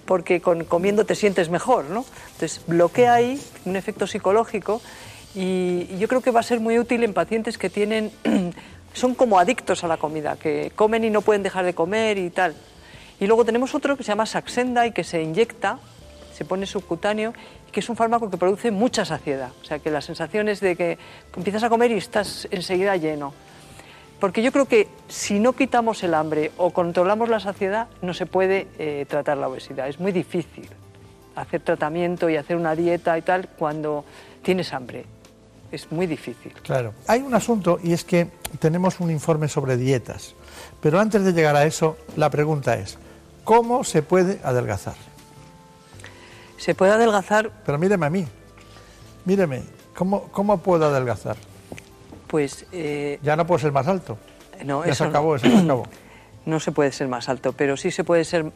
porque 0.04 0.40
con, 0.40 0.64
comiendo 0.64 1.04
te 1.04 1.14
sientes 1.14 1.50
mejor, 1.50 1.86
¿no? 1.86 2.04
Entonces 2.32 2.62
bloquea 2.66 3.14
ahí 3.14 3.40
un 3.64 3.76
efecto 3.76 4.06
psicológico 4.06 4.80
y, 5.34 5.96
yo 5.98 6.08
creo 6.08 6.22
que 6.22 6.30
va 6.30 6.40
a 6.40 6.42
ser 6.42 6.60
muy 6.60 6.78
útil 6.78 7.04
en 7.04 7.12
pacientes 7.12 7.58
que 7.58 7.68
tienen 7.68 8.10
son 8.94 9.14
como 9.14 9.38
adictos 9.38 9.84
a 9.84 9.88
la 9.88 9.98
comida, 9.98 10.36
que 10.36 10.72
comen 10.74 11.04
y 11.04 11.10
no 11.10 11.20
pueden 11.20 11.42
dejar 11.42 11.66
de 11.66 11.74
comer 11.74 12.16
y 12.16 12.30
tal. 12.30 12.54
Y 13.20 13.26
luego 13.26 13.44
tenemos 13.44 13.74
otro 13.74 13.96
que 13.96 14.02
se 14.02 14.08
llama 14.08 14.24
Saxenda 14.24 14.86
y 14.86 14.92
que 14.92 15.04
se 15.04 15.22
inyecta, 15.22 15.78
se 16.34 16.44
pone 16.44 16.64
subcutáneo, 16.66 17.34
y 17.68 17.72
que 17.72 17.80
es 17.80 17.88
un 17.90 17.96
fármaco 17.96 18.30
que 18.30 18.38
produce 18.38 18.70
mucha 18.70 19.04
saciedad. 19.04 19.50
O 19.60 19.64
sea, 19.64 19.78
que 19.78 19.90
la 19.90 20.00
sensación 20.00 20.48
es 20.48 20.60
de 20.60 20.76
que 20.76 20.98
empiezas 21.36 21.62
a 21.62 21.68
comer 21.68 21.90
y 21.90 21.98
estás 21.98 22.48
enseguida 22.50 22.96
lleno. 22.96 23.34
Porque 24.20 24.42
yo 24.42 24.50
creo 24.50 24.66
que 24.66 24.88
si 25.08 25.38
no 25.38 25.52
quitamos 25.52 26.02
el 26.02 26.14
hambre 26.14 26.52
o 26.56 26.70
controlamos 26.70 27.28
la 27.28 27.40
saciedad, 27.40 27.88
no 28.00 28.14
se 28.14 28.26
puede 28.26 28.66
eh, 28.78 29.04
tratar 29.08 29.36
la 29.36 29.48
obesidad. 29.48 29.88
Es 29.88 30.00
muy 30.00 30.12
difícil 30.12 30.68
hacer 31.34 31.60
tratamiento 31.60 32.30
y 32.30 32.36
hacer 32.36 32.56
una 32.56 32.74
dieta 32.74 33.16
y 33.18 33.22
tal 33.22 33.48
cuando 33.48 34.04
tienes 34.42 34.72
hambre. 34.72 35.04
Es 35.70 35.92
muy 35.92 36.06
difícil. 36.06 36.52
Claro. 36.62 36.94
Hay 37.06 37.20
un 37.20 37.34
asunto 37.34 37.78
y 37.82 37.92
es 37.92 38.04
que 38.04 38.30
tenemos 38.58 39.00
un 39.00 39.10
informe 39.10 39.48
sobre 39.48 39.76
dietas. 39.76 40.34
Pero 40.80 40.98
antes 40.98 41.24
de 41.24 41.32
llegar 41.32 41.56
a 41.56 41.64
eso, 41.64 41.98
la 42.16 42.30
pregunta 42.30 42.76
es, 42.76 42.98
¿cómo 43.44 43.84
se 43.84 44.02
puede 44.02 44.40
adelgazar? 44.42 44.94
Se 46.56 46.74
puede 46.74 46.92
adelgazar, 46.92 47.50
Pero 47.66 47.78
míreme 47.78 48.06
a 48.06 48.10
mí. 48.10 48.26
Míreme, 49.26 49.62
¿cómo, 49.94 50.28
cómo 50.30 50.58
puedo 50.58 50.86
adelgazar? 50.86 51.36
Pues... 52.26 52.66
eh, 52.72 53.18
Ya 53.22 53.36
no 53.36 53.46
puedo 53.46 53.58
ser 53.58 53.72
más 53.72 53.86
alto. 53.86 54.18
no, 54.64 54.84
ya 54.84 54.92
eso 54.92 55.04
se 55.04 55.10
acabó, 55.10 55.30
no. 55.30 55.36
eso 55.36 55.48
se 55.48 55.56
acabó. 55.64 55.86
No 56.44 56.60
se 56.60 56.72
puede 56.72 56.92
ser 56.92 57.08
más 57.08 57.28
alto, 57.28 57.52
pero 57.52 57.76
sí 57.76 57.90
se 57.90 58.04
puede 58.04 58.24
ser 58.24 58.46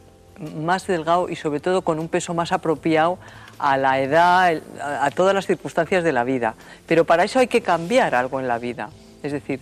más 0.55 0.87
delgado 0.87 1.29
y 1.29 1.35
sobre 1.35 1.59
todo 1.59 1.81
con 1.81 1.99
un 1.99 2.07
peso 2.07 2.33
más 2.33 2.51
apropiado 2.51 3.19
a 3.59 3.77
la 3.77 3.99
edad, 3.99 4.59
a 4.81 5.11
todas 5.11 5.35
las 5.35 5.45
circunstancias 5.45 6.03
de 6.03 6.11
la 6.11 6.23
vida. 6.23 6.55
Pero 6.87 7.05
para 7.05 7.23
eso 7.25 7.39
hay 7.39 7.47
que 7.47 7.61
cambiar 7.61 8.15
algo 8.15 8.39
en 8.39 8.47
la 8.47 8.57
vida. 8.57 8.89
Es 9.21 9.33
decir, 9.33 9.59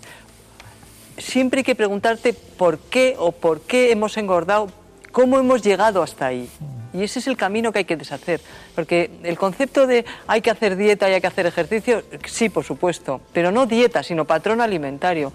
siempre 1.17 1.59
hay 1.59 1.63
que 1.63 1.75
preguntarte 1.75 2.33
por 2.33 2.77
qué 2.77 3.15
o 3.19 3.31
por 3.31 3.61
qué 3.61 3.91
hemos 3.91 4.15
engordado, 4.17 4.69
cómo 5.11 5.37
hemos 5.39 5.61
llegado 5.63 6.01
hasta 6.01 6.27
ahí. 6.27 6.49
Y 6.93 7.03
ese 7.03 7.19
es 7.19 7.27
el 7.27 7.37
camino 7.37 7.71
que 7.71 7.79
hay 7.79 7.85
que 7.85 7.97
deshacer. 7.97 8.41
Porque 8.75 9.11
el 9.23 9.37
concepto 9.37 9.87
de 9.87 10.05
hay 10.27 10.41
que 10.41 10.51
hacer 10.51 10.75
dieta 10.75 11.09
y 11.09 11.13
hay 11.13 11.21
que 11.21 11.27
hacer 11.27 11.45
ejercicio, 11.45 12.03
sí, 12.25 12.49
por 12.49 12.63
supuesto, 12.63 13.21
pero 13.33 13.51
no 13.51 13.65
dieta, 13.65 14.03
sino 14.03 14.25
patrón 14.25 14.61
alimentario. 14.61 15.33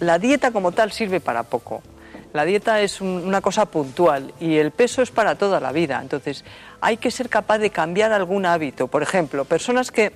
La 0.00 0.18
dieta 0.18 0.50
como 0.50 0.72
tal 0.72 0.92
sirve 0.92 1.20
para 1.20 1.44
poco. 1.44 1.82
La 2.32 2.44
dieta 2.44 2.82
es 2.82 3.00
una 3.00 3.40
cosa 3.40 3.66
puntual 3.66 4.34
y 4.38 4.58
el 4.58 4.70
peso 4.70 5.00
es 5.02 5.10
para 5.10 5.36
toda 5.36 5.60
la 5.60 5.72
vida. 5.72 5.98
Entonces, 6.00 6.44
hay 6.80 6.98
que 6.98 7.10
ser 7.10 7.28
capaz 7.28 7.58
de 7.58 7.70
cambiar 7.70 8.12
algún 8.12 8.44
hábito. 8.44 8.86
Por 8.88 9.02
ejemplo, 9.02 9.44
personas 9.44 9.90
que 9.90 10.12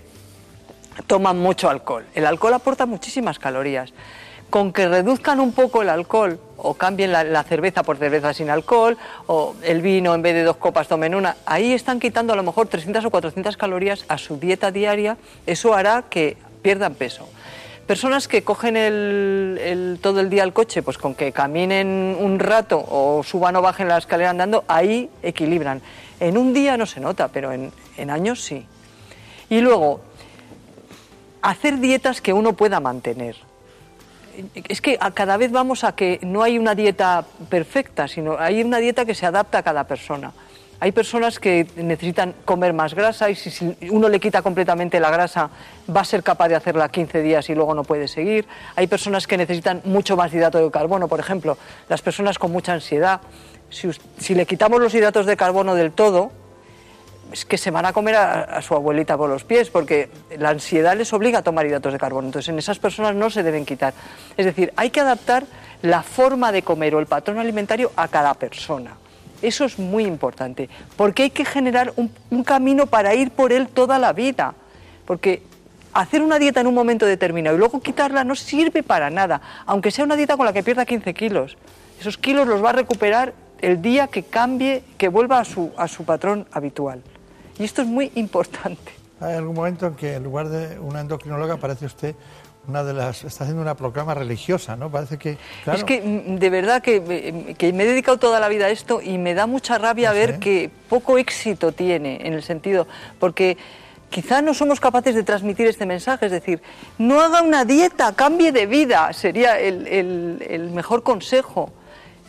toman 1.06 1.38
mucho 1.38 1.70
alcohol. 1.70 2.04
El 2.14 2.26
alcohol 2.26 2.54
aporta 2.54 2.86
muchísimas 2.86 3.38
calorías. 3.38 3.92
Con 4.52 4.70
que 4.70 4.86
reduzcan 4.86 5.40
un 5.40 5.52
poco 5.52 5.80
el 5.80 5.88
alcohol 5.88 6.38
o 6.58 6.74
cambien 6.74 7.10
la, 7.10 7.42
cerveza 7.42 7.82
por 7.82 7.96
cerveza 7.96 8.34
sin 8.34 8.50
alcohol 8.50 8.98
o 9.26 9.54
el 9.62 9.80
vino 9.80 10.14
en 10.14 10.20
vez 10.20 10.34
de 10.34 10.42
dos 10.42 10.58
copas 10.58 10.88
tomen 10.88 11.14
una, 11.14 11.36
ahí 11.46 11.72
están 11.72 11.98
quitando 11.98 12.34
a 12.34 12.36
lo 12.36 12.42
mejor 12.42 12.66
300 12.66 13.02
o 13.06 13.10
400 13.10 13.56
calorías 13.56 14.04
a 14.08 14.18
su 14.18 14.38
dieta 14.38 14.70
diaria. 14.70 15.16
Eso 15.46 15.72
hará 15.72 16.02
que 16.02 16.36
pierdan 16.60 16.96
peso. 16.96 17.26
Personas 17.86 18.28
que 18.28 18.44
cogen 18.44 18.76
el, 18.76 19.98
todo 20.02 20.20
el 20.20 20.28
día 20.28 20.44
el 20.44 20.52
coche, 20.52 20.82
pues 20.82 20.98
con 20.98 21.14
que 21.14 21.32
caminen 21.32 22.14
un 22.20 22.38
rato 22.38 22.76
o 22.76 23.22
suban 23.22 23.56
o 23.56 23.62
bajen 23.62 23.88
la 23.88 23.96
escalera 23.96 24.28
andando, 24.28 24.66
ahí 24.68 25.08
equilibran. 25.22 25.80
En 26.20 26.36
un 26.36 26.52
día 26.52 26.76
no 26.76 26.84
se 26.84 27.00
nota, 27.00 27.28
pero 27.28 27.52
en, 27.52 27.72
en 27.96 28.10
años 28.10 28.44
sí. 28.44 28.66
Y 29.48 29.62
luego, 29.62 30.02
hacer 31.40 31.78
dietas 31.78 32.20
que 32.20 32.34
uno 32.34 32.52
pueda 32.52 32.80
mantener. 32.80 33.50
Es 34.68 34.80
que 34.80 34.98
cada 35.14 35.36
vez 35.36 35.52
vamos 35.52 35.84
a 35.84 35.94
que 35.94 36.18
no 36.22 36.42
hay 36.42 36.58
una 36.58 36.74
dieta 36.74 37.24
perfecta, 37.48 38.08
sino 38.08 38.38
hay 38.38 38.62
una 38.62 38.78
dieta 38.78 39.04
que 39.04 39.14
se 39.14 39.26
adapta 39.26 39.58
a 39.58 39.62
cada 39.62 39.84
persona. 39.84 40.32
Hay 40.82 40.90
personas 40.90 41.38
que 41.38 41.64
necesitan 41.76 42.34
comer 42.44 42.72
más 42.72 42.94
grasa 42.94 43.30
y 43.30 43.36
si 43.36 43.76
uno 43.88 44.08
le 44.08 44.18
quita 44.18 44.42
completamente 44.42 44.98
la 44.98 45.12
grasa 45.12 45.48
va 45.88 46.00
a 46.00 46.04
ser 46.04 46.24
capaz 46.24 46.48
de 46.48 46.56
hacerla 46.56 46.88
15 46.88 47.22
días 47.22 47.48
y 47.50 47.54
luego 47.54 47.72
no 47.72 47.84
puede 47.84 48.08
seguir. 48.08 48.48
Hay 48.74 48.88
personas 48.88 49.28
que 49.28 49.36
necesitan 49.36 49.80
mucho 49.84 50.16
más 50.16 50.34
hidrato 50.34 50.58
de 50.58 50.68
carbono, 50.72 51.06
por 51.06 51.20
ejemplo, 51.20 51.56
las 51.88 52.02
personas 52.02 52.36
con 52.36 52.50
mucha 52.50 52.72
ansiedad. 52.72 53.20
Si, 53.70 54.34
le 54.34 54.44
quitamos 54.44 54.80
los 54.80 54.92
hidratos 54.92 55.24
de 55.24 55.36
carbono 55.36 55.76
del 55.76 55.92
todo, 55.92 56.32
es 57.32 57.44
que 57.44 57.58
se 57.58 57.70
van 57.70 57.86
a 57.86 57.92
comer 57.92 58.16
a, 58.16 58.60
su 58.62 58.74
abuelita 58.74 59.16
por 59.16 59.28
los 59.28 59.44
pies, 59.44 59.70
porque 59.70 60.10
la 60.38 60.50
ansiedad 60.50 60.96
les 60.96 61.12
obliga 61.12 61.40
a 61.40 61.42
tomar 61.42 61.66
hidratos 61.66 61.92
de 61.92 61.98
carbono. 61.98 62.28
Entonces, 62.28 62.48
en 62.48 62.58
esas 62.58 62.78
personas 62.78 63.14
no 63.14 63.30
se 63.30 63.42
deben 63.42 63.64
quitar. 63.64 63.94
Es 64.36 64.46
decir, 64.46 64.72
hay 64.76 64.90
que 64.90 65.00
adaptar 65.00 65.44
la 65.82 66.02
forma 66.02 66.52
de 66.52 66.62
comer 66.62 66.94
o 66.94 67.00
el 67.00 67.06
patrón 67.06 67.38
alimentario 67.38 67.90
a 67.96 68.08
cada 68.08 68.34
persona. 68.34 68.96
Eso 69.40 69.64
es 69.64 69.78
muy 69.78 70.04
importante, 70.04 70.68
porque 70.96 71.24
hay 71.24 71.30
que 71.30 71.44
generar 71.44 71.92
un, 71.96 72.44
camino 72.44 72.86
para 72.86 73.14
ir 73.14 73.32
por 73.32 73.52
él 73.52 73.68
toda 73.68 73.98
la 73.98 74.12
vida. 74.12 74.54
Porque 75.04 75.42
hacer 75.92 76.22
una 76.22 76.38
dieta 76.38 76.60
en 76.60 76.68
un 76.68 76.74
momento 76.74 77.06
determinado 77.06 77.56
y 77.56 77.58
luego 77.58 77.80
quitarla 77.80 78.22
no 78.22 78.36
sirve 78.36 78.82
para 78.82 79.10
nada, 79.10 79.40
aunque 79.66 79.90
sea 79.90 80.04
una 80.04 80.16
dieta 80.16 80.36
con 80.36 80.46
la 80.46 80.52
que 80.52 80.62
pierda 80.62 80.86
15 80.86 81.12
kilos. 81.14 81.56
Esos 82.00 82.16
kilos 82.18 82.46
los 82.46 82.64
va 82.64 82.70
a 82.70 82.74
recuperar 82.74 83.34
el 83.60 83.82
día 83.82 84.06
que 84.06 84.22
cambie, 84.22 84.84
que 84.96 85.08
vuelva 85.08 85.40
a 85.40 85.44
su, 85.44 85.72
a 85.76 85.88
su 85.88 86.04
patrón 86.04 86.46
habitual. 86.52 87.02
Y 87.58 87.64
esto 87.64 87.82
es 87.82 87.88
muy 87.88 88.10
importante. 88.14 88.92
Hay 89.20 89.34
algún 89.34 89.54
momento 89.54 89.86
en 89.86 89.94
que 89.94 90.14
en 90.14 90.24
lugar 90.24 90.48
de 90.48 90.78
una 90.78 91.00
endocrinóloga 91.00 91.54
aparece 91.54 91.86
usted 91.86 92.14
una 92.68 92.84
de 92.84 92.92
las 92.92 93.24
está 93.24 93.44
haciendo 93.44 93.62
una 93.62 93.74
proclama 93.74 94.14
religiosa, 94.14 94.76
¿no? 94.76 94.90
Parece 94.90 95.18
que 95.18 95.36
es 95.72 95.84
que 95.84 96.00
mm, 96.00 96.36
de 96.36 96.50
verdad 96.50 96.82
que, 96.82 97.00
me 97.00 97.82
he 97.82 97.86
dedicado 97.86 98.18
toda 98.18 98.38
la 98.38 98.48
vida 98.48 98.66
a 98.66 98.70
esto 98.70 99.00
y 99.02 99.18
me 99.18 99.34
da 99.34 99.46
mucha 99.46 99.78
rabia 99.78 100.12
ver 100.12 100.38
que 100.38 100.70
poco 100.88 101.18
éxito 101.18 101.72
tiene 101.72 102.20
en 102.24 102.34
el 102.34 102.42
sentido 102.42 102.86
porque 103.18 103.56
quizá 104.10 104.42
no 104.42 104.54
somos 104.54 104.78
capaces 104.78 105.14
de 105.14 105.22
transmitir 105.22 105.66
este 105.66 105.86
mensaje, 105.86 106.26
es 106.26 106.32
decir, 106.32 106.62
no 106.98 107.20
haga 107.20 107.42
una 107.42 107.64
dieta, 107.64 108.12
cambie 108.14 108.52
de 108.52 108.66
vida, 108.66 109.12
sería 109.12 109.58
el, 109.58 109.86
el 110.48 110.70
mejor 110.70 111.02
consejo. 111.02 111.72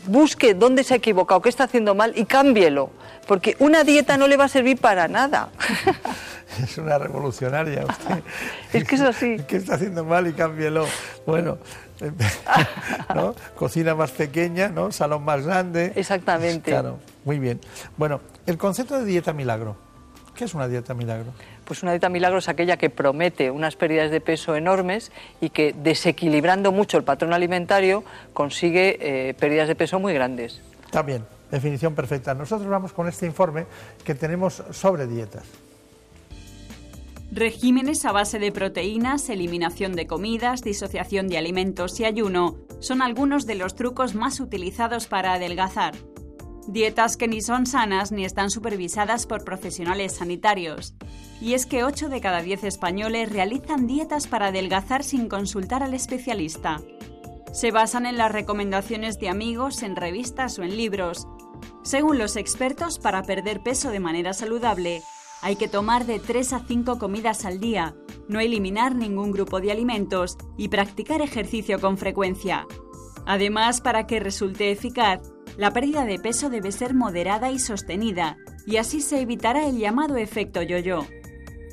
Busque 0.05 0.53
dónde 0.53 0.83
se 0.83 0.93
ha 0.93 0.97
equivocado, 0.97 1.41
qué 1.41 1.49
está 1.49 1.65
haciendo 1.65 1.95
mal 1.95 2.13
y 2.15 2.25
cámbielo, 2.25 2.89
porque 3.27 3.55
una 3.59 3.83
dieta 3.83 4.17
no 4.17 4.27
le 4.27 4.37
va 4.37 4.45
a 4.45 4.49
servir 4.49 4.77
para 4.79 5.07
nada. 5.07 5.49
Es 6.61 6.77
una 6.77 6.97
revolucionaria 6.97 7.85
usted. 7.85 8.21
es 8.73 8.83
que 8.83 8.95
es 8.95 9.01
así. 9.01 9.37
¿Qué 9.47 9.57
está 9.57 9.75
haciendo 9.75 10.05
mal 10.05 10.27
y 10.27 10.33
cámbielo? 10.33 10.85
Bueno, 11.25 11.57
¿no? 13.15 13.33
cocina 13.55 13.95
más 13.95 14.11
pequeña, 14.11 14.69
¿no? 14.69 14.91
salón 14.91 15.23
más 15.23 15.45
grande. 15.45 15.93
Exactamente. 15.95 16.71
Claro, 16.71 16.99
muy 17.25 17.39
bien. 17.39 17.59
Bueno, 17.97 18.21
el 18.45 18.57
concepto 18.57 18.99
de 18.99 19.05
dieta 19.05 19.33
milagro. 19.33 19.75
¿Qué 20.35 20.45
es 20.45 20.53
una 20.53 20.67
dieta 20.67 20.93
milagro? 20.93 21.31
Pues 21.65 21.81
una 21.83 21.91
dieta 21.91 22.09
milagro 22.09 22.39
es 22.39 22.49
aquella 22.49 22.77
que 22.77 22.89
promete 22.89 23.51
unas 23.51 23.75
pérdidas 23.75 24.11
de 24.11 24.21
peso 24.21 24.55
enormes 24.55 25.11
y 25.39 25.49
que 25.49 25.73
desequilibrando 25.73 26.71
mucho 26.71 26.97
el 26.97 27.03
patrón 27.03 27.33
alimentario 27.33 28.03
consigue 28.33 28.97
eh, 28.99 29.33
pérdidas 29.33 29.67
de 29.67 29.75
peso 29.75 29.99
muy 29.99 30.13
grandes. 30.13 30.61
Está 30.85 31.01
bien, 31.01 31.25
definición 31.51 31.95
perfecta. 31.95 32.33
Nosotros 32.33 32.69
vamos 32.69 32.93
con 32.93 33.07
este 33.07 33.25
informe 33.25 33.65
que 34.03 34.15
tenemos 34.15 34.63
sobre 34.71 35.07
dietas. 35.07 35.43
Regímenes 37.31 38.05
a 38.05 38.11
base 38.11 38.37
de 38.37 38.51
proteínas, 38.51 39.27
eliminación 39.29 39.95
de 39.95 40.05
comidas, 40.05 40.61
disociación 40.61 41.27
de 41.27 41.39
alimentos 41.39 41.99
y 41.99 42.05
ayuno 42.05 42.57
son 42.79 43.01
algunos 43.01 43.47
de 43.47 43.55
los 43.55 43.73
trucos 43.73 44.13
más 44.13 44.39
utilizados 44.39 45.07
para 45.07 45.33
adelgazar. 45.33 45.95
Dietas 46.67 47.17
que 47.17 47.27
ni 47.27 47.41
son 47.41 47.65
sanas 47.65 48.11
ni 48.11 48.23
están 48.23 48.49
supervisadas 48.49 49.25
por 49.25 49.43
profesionales 49.43 50.15
sanitarios. 50.15 50.95
Y 51.41 51.53
es 51.53 51.65
que 51.65 51.83
8 51.83 52.07
de 52.07 52.21
cada 52.21 52.41
10 52.41 52.63
españoles 52.63 53.31
realizan 53.31 53.85
dietas 53.85 54.27
para 54.27 54.47
adelgazar 54.47 55.03
sin 55.03 55.27
consultar 55.27 55.83
al 55.83 55.93
especialista. 55.93 56.81
Se 57.51 57.71
basan 57.71 58.05
en 58.05 58.17
las 58.17 58.31
recomendaciones 58.31 59.19
de 59.19 59.29
amigos, 59.29 59.83
en 59.83 59.95
revistas 59.95 60.57
o 60.57 60.63
en 60.63 60.77
libros. 60.77 61.27
Según 61.83 62.17
los 62.17 62.37
expertos, 62.37 62.97
para 62.97 63.23
perder 63.23 63.61
peso 63.61 63.91
de 63.91 63.99
manera 63.99 64.33
saludable, 64.33 65.03
hay 65.41 65.57
que 65.57 65.67
tomar 65.67 66.05
de 66.05 66.19
3 66.19 66.53
a 66.53 66.59
5 66.65 66.97
comidas 66.97 67.43
al 67.43 67.59
día, 67.59 67.93
no 68.29 68.39
eliminar 68.39 68.95
ningún 68.95 69.33
grupo 69.33 69.59
de 69.59 69.73
alimentos 69.73 70.37
y 70.57 70.69
practicar 70.69 71.21
ejercicio 71.21 71.81
con 71.81 71.97
frecuencia. 71.97 72.65
Además, 73.25 73.81
para 73.81 74.07
que 74.07 74.21
resulte 74.21 74.71
eficaz, 74.71 75.32
la 75.57 75.71
pérdida 75.71 76.05
de 76.05 76.19
peso 76.19 76.49
debe 76.49 76.71
ser 76.71 76.93
moderada 76.93 77.51
y 77.51 77.59
sostenida, 77.59 78.37
y 78.65 78.77
así 78.77 79.01
se 79.01 79.21
evitará 79.21 79.67
el 79.67 79.77
llamado 79.77 80.17
efecto 80.17 80.61
yo-yo. 80.61 81.05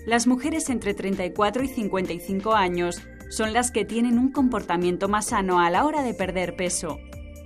Las 0.07 0.27
mujeres 0.27 0.70
entre 0.70 0.94
34 0.94 1.62
y 1.62 1.69
55 1.69 2.55
años 2.55 3.01
son 3.31 3.52
las 3.52 3.70
que 3.70 3.85
tienen 3.85 4.19
un 4.19 4.32
comportamiento 4.32 5.09
más 5.09 5.27
sano 5.27 5.61
a 5.61 5.70
la 5.70 5.85
hora 5.85 6.02
de 6.02 6.15
perder 6.15 6.57
peso. 6.57 6.98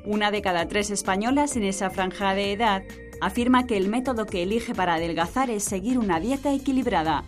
Una 0.04 0.30
de 0.30 0.42
cada 0.42 0.66
tres 0.66 0.90
españolas 0.90 1.56
en 1.56 1.64
esa 1.64 1.90
franja 1.90 2.34
de 2.34 2.52
edad 2.52 2.82
afirma 3.20 3.66
que 3.66 3.76
el 3.76 3.88
método 3.88 4.26
que 4.26 4.42
elige 4.42 4.74
para 4.74 4.94
adelgazar 4.94 5.50
es 5.50 5.64
seguir 5.64 5.98
una 5.98 6.20
dieta 6.20 6.52
equilibrada. 6.52 7.24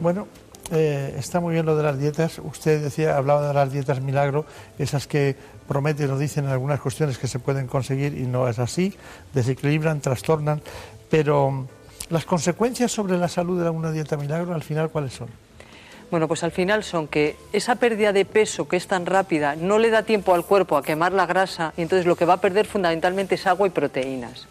Bueno, 0.00 0.26
eh, 0.70 1.14
está 1.18 1.40
muy 1.40 1.52
bien 1.52 1.66
lo 1.66 1.76
de 1.76 1.82
las 1.82 1.98
dietas. 1.98 2.40
Usted 2.42 2.82
decía, 2.82 3.16
hablaba 3.16 3.46
de 3.46 3.54
las 3.54 3.72
dietas 3.72 4.00
milagro, 4.00 4.46
esas 4.78 5.06
que 5.06 5.36
prometen 5.72 6.10
o 6.10 6.18
dicen 6.18 6.44
algunas 6.46 6.80
cuestiones 6.80 7.16
que 7.16 7.26
se 7.26 7.38
pueden 7.38 7.66
conseguir 7.66 8.12
y 8.18 8.26
no 8.26 8.46
es 8.46 8.58
así, 8.58 8.92
desequilibran, 9.32 10.02
trastornan. 10.02 10.60
Pero 11.08 11.66
las 12.10 12.26
consecuencias 12.26 12.92
sobre 12.92 13.16
la 13.16 13.28
salud 13.28 13.62
de 13.62 13.70
una 13.70 13.90
dieta 13.90 14.18
milagro, 14.18 14.54
al 14.54 14.62
final, 14.62 14.90
¿cuáles 14.90 15.14
son? 15.14 15.28
Bueno, 16.10 16.28
pues 16.28 16.44
al 16.44 16.52
final 16.52 16.84
son 16.84 17.08
que 17.08 17.36
esa 17.54 17.76
pérdida 17.76 18.12
de 18.12 18.26
peso 18.26 18.68
que 18.68 18.76
es 18.76 18.86
tan 18.86 19.06
rápida 19.06 19.56
no 19.56 19.78
le 19.78 19.88
da 19.88 20.02
tiempo 20.02 20.34
al 20.34 20.44
cuerpo 20.44 20.76
a 20.76 20.82
quemar 20.82 21.12
la 21.12 21.24
grasa 21.24 21.72
y 21.74 21.80
entonces 21.80 22.04
lo 22.04 22.16
que 22.16 22.26
va 22.26 22.34
a 22.34 22.40
perder 22.42 22.66
fundamentalmente 22.66 23.36
es 23.36 23.46
agua 23.46 23.66
y 23.66 23.70
proteínas. 23.70 24.46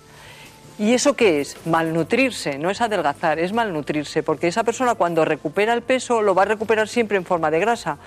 ¿Y 0.79 0.93
eso 0.93 1.15
qué 1.15 1.39
es? 1.39 1.57
Malnutrirse, 1.67 2.57
no 2.57 2.71
es 2.71 2.81
adelgazar, 2.81 3.37
es 3.37 3.53
malnutrirse, 3.53 4.23
porque 4.23 4.47
esa 4.47 4.63
persona 4.63 4.95
cuando 4.95 5.23
recupera 5.23 5.73
el 5.73 5.83
peso 5.83 6.23
lo 6.23 6.33
va 6.33 6.41
a 6.41 6.45
recuperar 6.45 6.87
siempre 6.87 7.17
en 7.17 7.25
forma 7.25 7.51
de 7.51 7.59
grasa. 7.59 7.99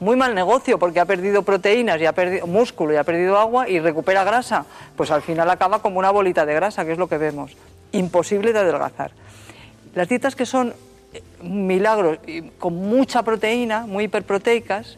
Muy 0.00 0.14
mal 0.14 0.34
negocio 0.34 0.78
porque 0.78 1.00
ha 1.00 1.06
perdido 1.06 1.42
proteínas 1.42 2.00
y 2.00 2.06
ha 2.06 2.12
perdido 2.12 2.46
músculo 2.46 2.92
y 2.92 2.96
ha 2.96 3.04
perdido 3.04 3.36
agua 3.36 3.68
y 3.68 3.80
recupera 3.80 4.22
grasa. 4.22 4.64
Pues 4.96 5.10
al 5.10 5.22
final 5.22 5.50
acaba 5.50 5.82
como 5.82 5.98
una 5.98 6.10
bolita 6.10 6.46
de 6.46 6.54
grasa, 6.54 6.84
que 6.84 6.92
es 6.92 6.98
lo 6.98 7.08
que 7.08 7.18
vemos. 7.18 7.56
Imposible 7.90 8.52
de 8.52 8.60
adelgazar. 8.60 9.10
Las 9.94 10.08
dietas 10.08 10.36
que 10.36 10.46
son 10.46 10.74
milagros 11.42 12.18
con 12.58 12.74
mucha 12.74 13.22
proteína, 13.24 13.86
muy 13.86 14.04
hiperproteicas, 14.04 14.96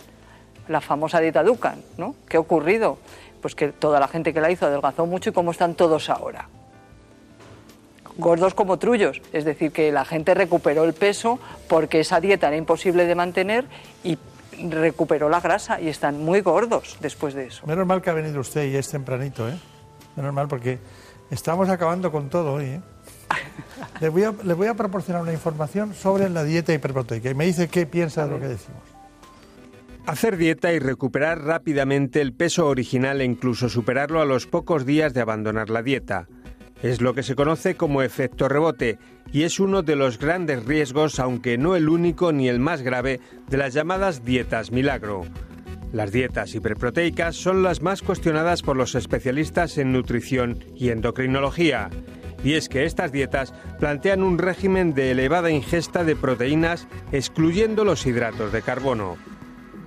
la 0.69 0.83
famosa 0.83 1.21
dieta 1.21 1.43
Dukan, 1.43 1.83
¿no? 1.97 2.15
¿Qué 2.29 2.37
ha 2.37 2.41
ocurrido? 2.41 2.99
Pues 3.41 3.55
que 3.55 3.69
toda 3.69 4.01
la 4.01 4.09
gente 4.09 4.35
que 4.35 4.41
la 4.41 4.51
hizo 4.51 4.67
adelgazó 4.67 5.07
mucho 5.07 5.31
y 5.31 5.33
cómo 5.33 5.51
están 5.51 5.75
todos 5.75 6.11
ahora. 6.11 6.49
Gordos 8.19 8.53
como 8.53 8.79
trullos, 8.79 9.23
es 9.33 9.47
decir, 9.47 9.73
que 9.73 9.91
la 9.93 10.05
gente 10.05 10.35
recuperó 10.35 10.85
el 10.85 10.93
peso 10.93 11.39
porque 11.69 12.01
esa 12.01 12.21
dieta 12.21 12.49
era 12.49 12.57
imposible 12.57 13.07
de 13.07 13.15
mantener 13.15 13.65
y 14.05 14.19
recuperó 14.69 15.29
la 15.29 15.41
grasa 15.41 15.81
y 15.81 15.89
están 15.89 16.23
muy 16.23 16.41
gordos 16.41 16.97
después 17.01 17.35
de 17.35 17.47
eso. 17.47 17.67
Menos 17.67 17.87
mal 17.87 18.03
que 18.03 18.11
ha 18.11 18.15
venido 18.15 18.41
usted 18.41 18.71
y 18.71 18.77
es 18.77 18.89
tempranito, 18.89 19.49
¿eh? 19.49 19.55
Menos 20.17 20.35
mal 20.35 20.49
porque 20.49 20.79
Estamos 21.31 21.69
acabando 21.69 22.11
con 22.11 22.29
todo 22.29 22.55
hoy. 22.55 22.65
¿eh? 22.65 22.81
Les, 24.01 24.11
voy 24.11 24.25
a, 24.25 24.35
les 24.43 24.57
voy 24.57 24.67
a 24.67 24.75
proporcionar 24.75 25.23
una 25.23 25.33
información 25.33 25.95
sobre 25.95 26.29
la 26.29 26.43
dieta 26.45 26.75
hiperproteica 26.75 27.31
y 27.31 27.35
me 27.35 27.47
dice 27.47 27.69
qué 27.69 27.87
piensa 27.87 28.25
de 28.25 28.31
lo 28.31 28.41
que 28.41 28.49
decimos. 28.49 28.83
Hacer 30.07 30.37
dieta 30.37 30.73
y 30.73 30.79
recuperar 30.79 31.43
rápidamente 31.43 32.21
el 32.21 32.33
peso 32.33 32.67
original 32.67 33.21
e 33.21 33.25
incluso 33.25 33.69
superarlo 33.69 34.21
a 34.21 34.25
los 34.25 34.47
pocos 34.47 34.85
días 34.85 35.15
de 35.15 35.21
abandonar 35.21 35.71
la 35.71 35.83
dieta. 35.83 36.27
Es 36.83 37.03
lo 37.03 37.13
que 37.13 37.23
se 37.23 37.35
conoce 37.35 37.77
como 37.77 38.03
efecto 38.03 38.49
rebote 38.49 38.99
y 39.33 39.43
es 39.43 39.61
uno 39.61 39.83
de 39.83 39.97
los 39.97 40.19
grandes 40.19 40.65
riesgos, 40.65 41.21
aunque 41.21 41.59
no 41.59 41.77
el 41.77 41.89
único 41.89 42.33
ni 42.33 42.49
el 42.49 42.59
más 42.59 42.83
grave, 42.83 43.21
de 43.49 43.57
las 43.59 43.75
llamadas 43.75 44.25
dietas 44.25 44.73
milagro. 44.73 45.25
Las 45.93 46.11
dietas 46.11 46.55
hiperproteicas 46.55 47.37
son 47.37 47.63
las 47.63 47.83
más 47.83 48.01
cuestionadas 48.01 48.63
por 48.63 48.77
los 48.77 48.95
especialistas 48.95 49.77
en 49.77 49.93
nutrición 49.93 50.65
y 50.75 50.89
endocrinología. 50.89 51.91
Y 52.43 52.55
es 52.55 52.69
que 52.69 52.85
estas 52.87 53.13
dietas 53.13 53.53
plantean 53.79 54.23
un 54.23 54.39
régimen 54.39 54.95
de 54.95 55.11
elevada 55.11 55.51
ingesta 55.51 56.05
de 56.05 56.17
proteínas 56.17 56.89
excluyendo 57.13 57.85
los 57.85 58.07
hidratos 58.07 58.53
de 58.53 58.63
carbono. 58.63 59.17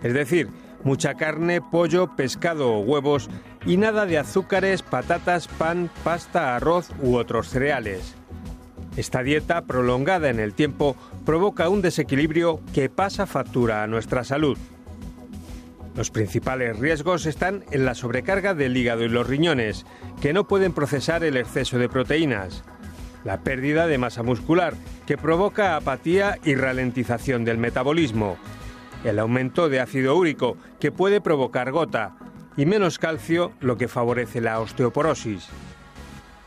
Es 0.03 0.14
decir, 0.14 0.49
mucha 0.84 1.15
carne, 1.15 1.61
pollo, 1.61 2.15
pescado 2.15 2.73
o 2.73 2.80
huevos 2.80 3.30
y 3.65 3.77
nada 3.77 4.05
de 4.05 4.18
azúcares, 4.18 4.81
patatas, 4.81 5.47
pan, 5.47 5.89
pasta, 6.03 6.55
arroz 6.55 6.89
u 7.01 7.15
otros 7.15 7.49
cereales. 7.49 8.15
Esta 8.95 9.23
dieta, 9.23 9.65
prolongada 9.65 10.30
en 10.30 10.39
el 10.39 10.53
tiempo, 10.53 10.95
provoca 11.26 11.69
un 11.69 11.81
desequilibrio 11.81 12.60
que 12.73 12.89
pasa 12.89 13.26
factura 13.26 13.84
a 13.84 13.88
nuestra 13.88 14.23
salud. 14.23 14.57
Los 15.95 16.11
principales 16.11 16.77
riesgos 16.77 17.26
están 17.26 17.65
en 17.72 17.85
la 17.85 17.95
sobrecarga 17.95 18.53
del 18.53 18.76
hígado 18.76 19.03
y 19.03 19.10
los 19.10 19.27
riñones, 19.27 19.85
que 20.22 20.34
no 20.34 20.47
pueden 20.47 20.73
procesar 20.73 21.23
el 21.23 21.38
exceso 21.38 21.77
de 21.77 21.89
proteínas, 21.89 22.64
la 23.23 23.41
pérdida 23.41 23.88
de 23.88 23.97
masa 23.97 24.23
muscular, 24.23 24.73
que 25.05 25.18
provoca 25.18 25.76
apatía 25.76 26.38
y 26.43 26.55
ralentización 26.55 27.45
del 27.45 27.57
metabolismo, 27.57 28.38
el 29.04 29.20
aumento 29.20 29.70
de 29.70 29.80
ácido 29.80 30.16
úrico, 30.16 30.58
que 30.80 30.92
puede 30.92 31.22
provocar 31.22 31.72
gota, 31.72 32.16
y 32.56 32.66
menos 32.66 33.00
calcio, 33.00 33.52
lo 33.60 33.78
que 33.78 33.88
favorece 33.88 34.42
la 34.42 34.60
osteoporosis. 34.60 35.48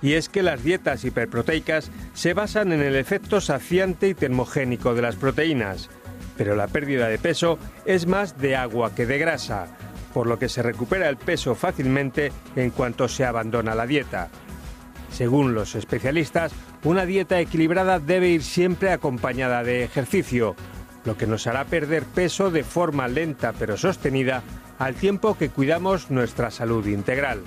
Y 0.02 0.12
es 0.12 0.28
que 0.28 0.42
las 0.42 0.62
dietas 0.62 1.04
hiperproteicas 1.04 1.90
se 2.14 2.34
basan 2.34 2.72
en 2.72 2.82
el 2.82 2.96
efecto 2.96 3.40
saciante 3.40 4.08
y 4.08 4.14
termogénico 4.14 4.94
de 4.94 5.02
las 5.02 5.16
proteínas, 5.16 5.88
pero 6.36 6.54
la 6.54 6.68
pérdida 6.68 7.08
de 7.08 7.18
peso 7.18 7.58
es 7.86 8.06
más 8.06 8.38
de 8.38 8.56
agua 8.56 8.94
que 8.94 9.06
de 9.06 9.18
grasa, 9.18 9.66
por 10.12 10.26
lo 10.26 10.38
que 10.38 10.48
se 10.48 10.62
recupera 10.62 11.08
el 11.08 11.16
peso 11.16 11.54
fácilmente 11.54 12.30
en 12.54 12.70
cuanto 12.70 13.08
se 13.08 13.24
abandona 13.24 13.74
la 13.74 13.86
dieta. 13.86 14.28
Según 15.10 15.54
los 15.54 15.74
especialistas, 15.74 16.52
una 16.84 17.06
dieta 17.06 17.40
equilibrada 17.40 17.98
debe 17.98 18.28
ir 18.28 18.42
siempre 18.42 18.92
acompañada 18.92 19.62
de 19.64 19.82
ejercicio, 19.82 20.54
lo 21.06 21.16
que 21.16 21.26
nos 21.26 21.46
hará 21.46 21.64
perder 21.64 22.04
peso 22.04 22.50
de 22.50 22.64
forma 22.64 23.08
lenta 23.08 23.54
pero 23.58 23.76
sostenida 23.76 24.42
al 24.78 24.94
tiempo 24.94 25.38
que 25.38 25.48
cuidamos 25.48 26.10
nuestra 26.10 26.50
salud 26.50 26.86
integral. 26.86 27.40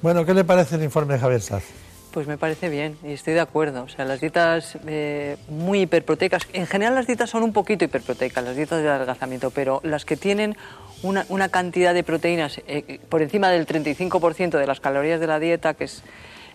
Bueno, 0.00 0.24
¿qué 0.24 0.32
le 0.32 0.44
parece 0.44 0.76
el 0.76 0.84
informe 0.84 1.14
de 1.14 1.20
Javier 1.20 1.40
Saz? 1.40 1.64
Pues 2.12 2.26
me 2.26 2.38
parece 2.38 2.68
bien 2.68 2.96
y 3.02 3.12
estoy 3.12 3.34
de 3.34 3.40
acuerdo. 3.40 3.82
O 3.82 3.88
sea, 3.88 4.04
las 4.04 4.20
dietas 4.20 4.78
eh, 4.86 5.36
muy 5.48 5.82
hiperproteicas, 5.82 6.46
en 6.52 6.66
general 6.66 6.94
las 6.94 7.06
dietas 7.06 7.28
son 7.28 7.42
un 7.42 7.52
poquito 7.52 7.84
hiperproteicas, 7.84 8.42
las 8.42 8.56
dietas 8.56 8.80
de 8.80 8.88
adelgazamiento, 8.88 9.50
pero 9.50 9.80
las 9.84 10.04
que 10.04 10.16
tienen 10.16 10.56
una, 11.02 11.48
cantidad 11.48 11.94
de 11.94 12.02
proteínas 12.02 12.60
eh, 12.66 13.00
por 13.08 13.22
encima 13.22 13.50
del 13.50 13.66
35% 13.66 14.58
de 14.58 14.66
las 14.66 14.80
calorías 14.80 15.20
de 15.20 15.26
la 15.26 15.38
dieta, 15.38 15.74
que 15.74 15.84
es 15.84 16.02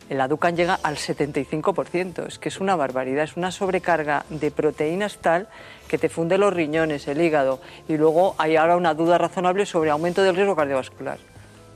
el 0.10 0.22
Aducan 0.22 0.56
llega 0.56 0.80
al 0.82 0.98
75%. 0.98 2.28
Es 2.28 2.40
que 2.40 2.50
es 2.50 2.60
una 2.60 2.76
barbaridad, 2.76 3.24
es 3.24 3.38
una 3.38 3.52
sobrecarga 3.52 4.26
de 4.30 4.52
proteínas 4.52 5.18
tal 5.18 5.48
que 5.88 5.98
te 5.98 6.10
funde 6.10 6.38
los 6.38 6.54
riñones, 6.54 7.08
el 7.08 7.22
hígado. 7.22 7.60
Y 7.88 7.98
luego 7.98 8.36
hay 8.38 8.56
ahora 8.56 8.78
una 8.78 8.94
duda 8.94 9.18
razonable 9.18 9.66
sobre 9.66 9.92
aumento 9.92 10.24
del 10.24 10.36
riesgo 10.36 10.56
cardiovascular. 10.56 11.18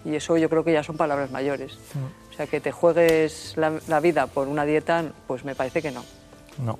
Y 0.05 0.15
eso 0.15 0.37
yo 0.37 0.49
creo 0.49 0.63
que 0.63 0.73
ya 0.73 0.83
son 0.83 0.97
palabras 0.97 1.31
mayores. 1.31 1.77
Mm. 1.93 2.31
O 2.31 2.35
sea, 2.35 2.47
que 2.47 2.61
te 2.61 2.71
juegues 2.71 3.55
la, 3.57 3.99
vida 3.99 4.27
por 4.27 4.47
una 4.47 4.63
dieta, 4.63 5.03
pues 5.25 5.43
me 5.43 5.55
parece 5.55 5.81
que 5.81 5.91
no. 5.91 6.03
No. 6.63 6.77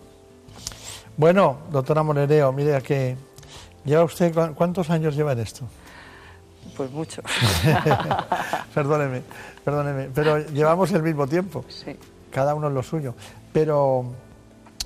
Bueno, 1.18 1.58
doctora 1.72 2.04
Monereo, 2.04 2.52
mire 2.52 2.82
que 2.84 3.18
lleva 3.84 4.04
usted, 4.04 4.34
¿cuántos 4.54 4.90
años 4.92 5.16
lleva 5.16 5.32
en 5.32 5.40
esto? 5.40 5.66
Pues 6.78 6.92
mucho. 6.92 7.24
perdóneme, 8.74 9.24
perdóneme, 9.66 10.10
pero 10.14 10.38
llevamos 10.38 10.92
el 10.92 11.02
mismo 11.02 11.28
tiempo. 11.28 11.66
Sí. 11.68 11.98
Cada 12.32 12.54
uno 12.54 12.68
en 12.68 12.76
lo 12.76 12.84
suyo. 12.84 13.16
Pero 13.52 14.06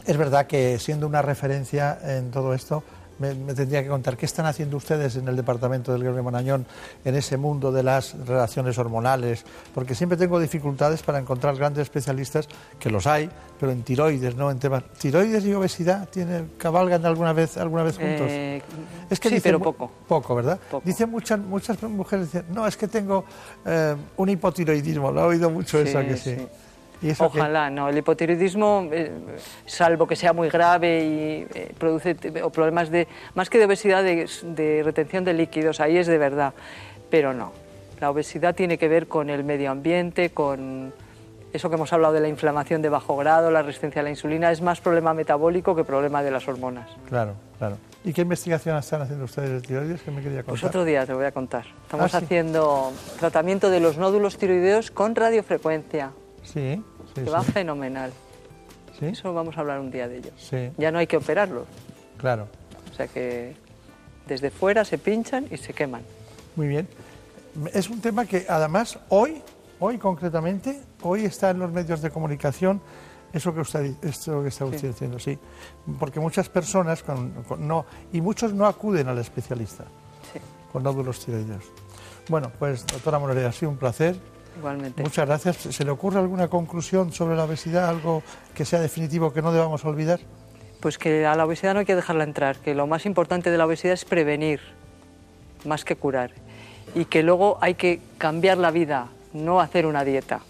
es 0.05 0.18
verdad 0.18 0.47
que 0.47 0.80
siendo 0.80 1.05
una 1.05 1.22
referencia 1.22 1.99
en 2.01 2.31
todo 2.31 2.53
esto, 2.53 2.84
me, 3.22 3.53
tendría 3.53 3.84
que 3.84 3.89
contar 3.89 4.18
qué 4.18 4.26
están 4.26 4.45
haciendo 4.45 4.77
ustedes 4.77 5.15
en 5.15 5.27
el 5.27 5.35
departamento 5.35 5.91
del 5.91 6.02
Gregorio 6.02 6.23
Manañón 6.23 6.65
en 7.06 7.15
ese 7.15 7.38
mundo 7.38 7.72
de 7.72 7.84
las 7.84 8.15
relaciones 8.26 8.77
hormonales, 8.77 9.45
porque 9.73 9.95
siempre 9.95 10.18
tengo 10.18 10.39
dificultades 10.39 11.03
para 11.03 11.19
encontrar 11.19 11.56
grandes 11.56 11.84
especialistas, 11.84 12.48
que 12.80 12.89
los 12.89 13.06
hay, 13.07 13.30
pero 13.60 13.72
en 13.72 13.84
tiroides, 13.84 14.35
no 14.35 14.49
en 14.49 14.60
temas. 14.60 14.84
¿Tiroides 14.98 15.45
y 15.45 15.53
obesidad 15.53 16.10
tienen, 16.10 16.52
cabalgan 16.57 17.06
alguna 17.06 17.34
vez, 17.34 17.57
alguna 17.57 17.84
vez 17.84 17.98
juntos? 17.98 18.27
Eh, 18.30 18.61
es 19.10 19.19
que 19.19 19.30
sí, 19.30 19.39
pero 19.41 19.60
poco. 19.60 19.91
Poco, 20.07 20.35
¿verdad? 20.35 20.60
Dicen 20.84 21.10
muchas, 21.10 21.39
muchas 21.39 21.81
mujeres, 21.84 22.30
no, 22.49 22.65
es 22.65 22.76
que 22.76 22.88
tengo 22.88 23.23
eh, 23.65 23.95
un 24.18 24.30
hipotiroidismo, 24.30 25.11
lo 25.11 25.22
he 25.22 25.27
oído 25.35 25.49
mucho 25.49 25.80
eso, 25.80 25.99
que 25.99 26.18
sí. 26.18 26.35
Ojalá, 27.17 27.69
no. 27.69 27.89
El 27.89 27.97
hipotiroidismo, 27.97 28.87
eh, 28.91 29.11
salvo 29.65 30.07
que 30.07 30.15
sea 30.15 30.33
muy 30.33 30.49
grave 30.49 31.03
y 31.03 31.47
eh, 31.53 31.73
produce 31.77 32.15
problemas 32.15 32.91
de, 32.91 33.07
más 33.33 33.49
que 33.49 33.57
de 33.57 33.65
obesidad, 33.65 34.03
de, 34.03 34.81
retención 34.83 35.23
de 35.23 35.33
líquidos, 35.33 35.79
ahí 35.79 35.97
es 35.97 36.07
de 36.07 36.17
verdad. 36.17 36.53
Pero 37.09 37.33
no. 37.33 37.53
La 37.99 38.09
obesidad 38.09 38.55
tiene 38.55 38.77
que 38.77 38.87
ver 38.87 39.07
con 39.07 39.29
el 39.29 39.43
medio 39.43 39.71
ambiente, 39.71 40.29
con 40.29 40.93
eso 41.53 41.69
que 41.69 41.75
hemos 41.75 41.91
hablado 41.91 42.13
de 42.13 42.21
la 42.21 42.27
inflamación 42.27 42.81
de 42.81 42.89
bajo 42.89 43.17
grado, 43.17 43.51
la 43.51 43.61
resistencia 43.61 44.01
a 44.01 44.03
la 44.03 44.09
insulina, 44.09 44.51
es 44.51 44.61
más 44.61 44.79
problema 44.79 45.13
metabólico 45.13 45.75
que 45.75 45.83
problema 45.83 46.23
de 46.23 46.31
las 46.31 46.47
hormonas. 46.47 46.89
Claro, 47.09 47.33
claro. 47.57 47.77
¿Y 48.03 48.13
qué 48.13 48.21
investigación 48.21 48.77
están 48.77 49.01
haciendo 49.01 49.25
ustedes 49.25 49.49
de 49.49 49.61
tiroides 49.61 50.01
que 50.01 50.09
me 50.09 50.23
quería 50.23 50.39
contar? 50.39 50.53
Pues 50.53 50.63
otro 50.63 50.85
día 50.85 51.05
te 51.05 51.13
voy 51.13 51.25
a 51.25 51.31
contar. 51.31 51.65
Estamos 51.83 52.15
ah, 52.15 52.19
haciendo 52.19 52.91
tratamiento 53.19 53.69
de 53.69 53.79
los 53.79 53.97
nódulos 53.97 54.37
tiroideos 54.37 54.89
con 54.89 55.13
radiofrecuencia. 55.13 56.11
Sí 56.43 56.81
que 57.13 57.23
va 57.23 57.43
fenomenal. 57.43 58.11
¿Sí? 58.99 59.07
Eso 59.07 59.33
vamos 59.33 59.57
a 59.57 59.61
hablar 59.61 59.79
un 59.79 59.91
día 59.91 60.07
de 60.07 60.17
ello. 60.17 60.31
Sí. 60.38 60.71
Ya 60.77 60.91
no 60.91 60.99
hay 60.99 61.07
que 61.07 61.17
operarlo. 61.17 61.65
Claro. 62.17 62.47
O 62.91 62.95
sea 62.95 63.07
que 63.07 63.55
desde 64.27 64.51
fuera 64.51 64.85
se 64.85 64.97
pinchan 64.97 65.47
y 65.49 65.57
se 65.57 65.73
queman. 65.73 66.03
Muy 66.55 66.67
bien. 66.67 66.88
Es 67.73 67.89
un 67.89 68.01
tema 68.01 68.25
que 68.25 68.45
además 68.47 68.99
hoy, 69.09 69.41
hoy 69.79 69.97
concretamente, 69.97 70.81
hoy 71.01 71.25
está 71.25 71.49
en 71.49 71.59
los 71.59 71.71
medios 71.71 72.01
de 72.01 72.09
comunicación 72.09 72.81
eso 73.33 73.53
que 73.53 73.61
usted, 73.61 73.93
esto 74.01 74.41
que 74.41 74.49
está 74.49 74.65
usted 74.65 74.89
diciendo, 74.89 75.17
sí. 75.17 75.38
Porque 75.99 76.19
muchas 76.19 76.49
personas 76.49 77.03
no, 77.59 77.85
y 78.11 78.21
muchos 78.21 78.53
no 78.53 78.65
acuden 78.65 79.07
al 79.07 79.17
especialista 79.19 79.85
sí. 80.33 80.39
con 80.71 80.83
nódulos 80.83 81.23
tiroideos. 81.23 81.63
Bueno, 82.27 82.51
pues 82.59 82.85
doctora 82.85 83.19
Moreira, 83.19 83.49
ha 83.49 83.53
sido 83.53 83.71
un 83.71 83.77
placer. 83.77 84.17
Igualmente. 84.57 85.01
Muchas 85.01 85.27
gracias. 85.27 85.57
¿Se 85.57 85.85
le 85.85 85.91
ocurre 85.91 86.19
alguna 86.19 86.47
conclusión 86.47 87.11
sobre 87.13 87.35
la 87.35 87.45
obesidad, 87.45 87.89
algo 87.89 88.23
que 88.53 88.65
sea 88.65 88.79
definitivo 88.79 89.33
que 89.33 89.41
no 89.41 89.51
debamos 89.51 89.85
olvidar? 89.85 90.19
Pues 90.79 90.97
que 90.97 91.25
a 91.25 91.35
la 91.35 91.45
obesidad 91.45 91.73
no 91.73 91.79
hay 91.79 91.85
que 91.85 91.95
dejarla 91.95 92.23
entrar, 92.23 92.57
que 92.57 92.73
lo 92.73 92.87
más 92.87 93.05
importante 93.05 93.51
de 93.51 93.57
la 93.57 93.65
obesidad 93.65 93.93
es 93.93 94.03
prevenir, 94.03 94.59
más 95.65 95.85
que 95.85 95.95
curar, 95.95 96.31
y 96.95 97.05
que 97.05 97.23
luego 97.23 97.57
hay 97.61 97.75
que 97.75 98.01
cambiar 98.17 98.57
la 98.57 98.71
vida, 98.71 99.07
no 99.33 99.61
hacer 99.61 99.85
una 99.85 100.03
dieta. 100.03 100.41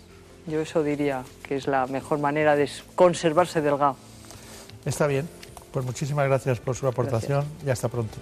Yo 0.48 0.62
eso 0.62 0.84
diría 0.84 1.24
que 1.44 1.58
es 1.58 1.68
la 1.68 1.86
mejor 1.88 2.20
manera 2.20 2.56
de 2.56 2.70
conservarse 2.96 3.62
delgado. 3.62 3.98
Está 4.86 5.06
bien, 5.06 5.30
pues 5.72 5.86
muchísimas 5.86 6.28
gracias 6.28 6.60
por 6.60 6.76
su 6.76 6.88
aportación 6.88 7.46
y 7.66 7.70
hasta 7.70 7.90
pronto. 7.90 8.18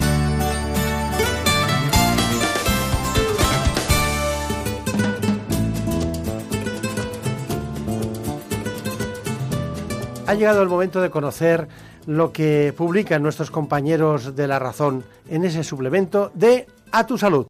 Ha 10.29 10.35
llegado 10.35 10.61
el 10.61 10.69
momento 10.69 11.01
de 11.01 11.09
conocer 11.09 11.67
lo 12.05 12.31
que 12.31 12.71
publican 12.77 13.23
nuestros 13.23 13.49
compañeros 13.49 14.35
de 14.35 14.47
La 14.47 14.59
Razón 14.59 15.03
en 15.27 15.43
ese 15.43 15.63
suplemento 15.63 16.29
de 16.35 16.67
A 16.91 17.07
tu 17.07 17.17
Salud. 17.17 17.47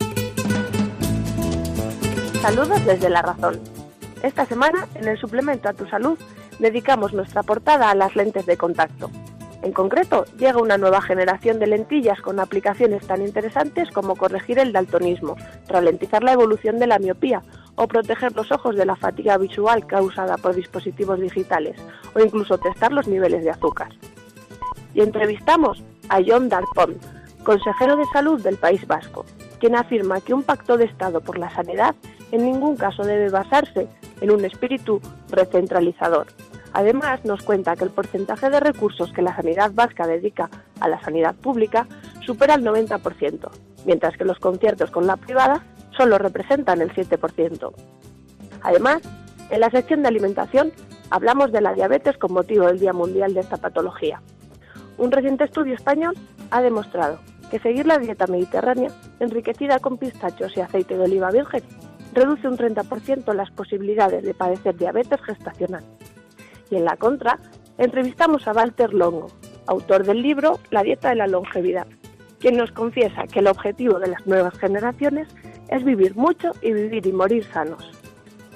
Saludos 2.42 2.86
desde 2.86 3.10
La 3.10 3.22
Razón. 3.22 3.60
Esta 4.24 4.46
semana, 4.46 4.88
en 4.96 5.10
el 5.10 5.20
suplemento 5.20 5.68
A 5.68 5.74
tu 5.74 5.88
Salud, 5.88 6.18
dedicamos 6.60 7.12
nuestra 7.12 7.44
portada 7.44 7.90
a 7.90 7.96
las 7.96 8.16
lentes 8.16 8.46
de 8.46 8.56
contacto. 8.56 9.12
En 9.62 9.74
concreto, 9.74 10.24
llega 10.38 10.62
una 10.62 10.78
nueva 10.78 11.02
generación 11.02 11.60
de 11.60 11.68
lentillas 11.68 12.22
con 12.22 12.40
aplicaciones 12.40 13.06
tan 13.06 13.22
interesantes 13.22 13.90
como 13.92 14.16
corregir 14.16 14.58
el 14.58 14.72
daltonismo, 14.72 15.36
ralentizar 15.68 16.24
la 16.24 16.32
evolución 16.32 16.80
de 16.80 16.88
la 16.88 16.98
miopía 16.98 17.44
o 17.76 17.88
proteger 17.88 18.34
los 18.36 18.52
ojos 18.54 18.78
de 18.78 18.86
la 18.86 18.96
fatiga 18.96 19.38
visual 19.38 19.86
causada 19.86 20.38
por 20.38 20.56
dispositivos 20.56 21.20
digitales 21.20 21.78
o 22.16 22.20
incluso 22.22 22.58
testar 22.58 22.94
los 22.94 23.08
niveles 23.08 23.44
de 23.44 23.50
azúcar. 23.50 23.90
Y 24.94 25.02
entrevistamos 25.02 25.84
a 26.08 26.20
John 26.26 26.48
Darpon, 26.48 26.98
consejero 27.44 27.98
de 27.98 28.06
salud 28.14 28.42
del 28.42 28.56
País 28.56 28.88
Vasco, 28.88 29.26
quien 29.60 29.76
afirma 29.76 30.22
que 30.22 30.34
un 30.34 30.44
pacto 30.44 30.78
de 30.78 30.86
Estado 30.86 31.20
por 31.20 31.38
la 31.38 31.54
sanidad 31.54 31.96
en 32.32 32.46
ningún 32.46 32.78
caso 32.78 33.04
debe 33.04 33.30
basarse 33.30 33.88
en 34.22 34.32
un 34.32 34.46
espíritu 34.46 35.02
recentralizador, 35.30 36.28
Además, 36.74 37.26
nos 37.26 37.44
cuenta 37.44 37.76
que 37.76 37.84
el 37.84 37.90
porcentaje 37.90 38.50
de 38.50 38.60
recursos 38.60 39.12
que 39.12 39.22
la 39.22 39.36
sanidad 39.36 39.72
vasca 39.74 40.06
dedica 40.06 40.50
a 40.80 40.88
la 40.88 41.02
sanidad 41.02 41.36
pública 41.36 41.88
supera 42.26 42.56
el 42.56 42.64
90%, 42.64 43.50
mientras 43.86 44.18
que 44.18 44.26
los 44.26 44.40
conciertos 44.40 44.92
con 44.92 45.08
la 45.08 45.18
privada 45.18 45.64
solo 45.98 46.18
representan 46.18 46.82
el 46.82 46.94
7%. 46.94 47.74
Además, 48.62 49.02
en 49.50 49.60
la 49.62 49.70
sección 49.70 50.02
de 50.02 50.10
alimentación 50.10 50.72
hablamos 51.10 51.52
de 51.52 51.62
la 51.62 51.74
diabetes 51.74 52.18
con 52.18 52.34
motivo 52.34 52.68
del 52.68 52.80
Día 52.80 52.94
Mundial 52.94 53.34
de 53.34 53.42
esta 53.42 53.58
patología. 53.58 54.22
Un 54.98 55.12
reciente 55.12 55.46
estudio 55.46 55.74
español 55.74 56.16
ha 56.52 56.62
demostrado 56.62 57.20
que 57.50 57.60
seguir 57.60 57.88
la 57.88 57.98
dieta 57.98 58.28
mediterránea, 58.28 58.92
enriquecida 59.20 59.80
con 59.80 59.98
pistachos 59.98 60.56
y 60.56 60.62
aceite 60.62 60.96
de 60.96 61.04
oliva 61.04 61.32
virgen, 61.32 61.64
reduce 62.14 62.48
un 62.48 62.58
30% 62.58 63.34
las 63.34 63.50
posibilidades 63.52 64.24
de 64.24 64.34
padecer 64.34 64.78
diabetes 64.78 65.22
gestacional. 65.22 65.84
Y 66.70 66.76
en 66.76 66.86
la 66.86 66.98
contra, 66.98 67.40
entrevistamos 67.78 68.48
a 68.48 68.54
Walter 68.54 68.94
Longo, 68.94 69.28
autor 69.68 70.06
del 70.06 70.22
libro 70.22 70.60
La 70.70 70.84
dieta 70.84 71.10
de 71.10 71.16
la 71.16 71.28
longevidad, 71.28 71.88
quien 72.40 72.58
nos 72.58 72.72
confiesa 72.72 73.28
que 73.28 73.40
el 73.40 73.48
objetivo 73.48 74.00
de 74.00 74.08
las 74.08 74.26
nuevas 74.28 74.58
generaciones 74.58 75.28
es 75.70 75.84
vivir 75.84 76.16
mucho 76.16 76.52
y 76.62 76.72
vivir 76.74 77.08
y 77.08 77.12
morir 77.12 77.44
sanos. 77.46 77.92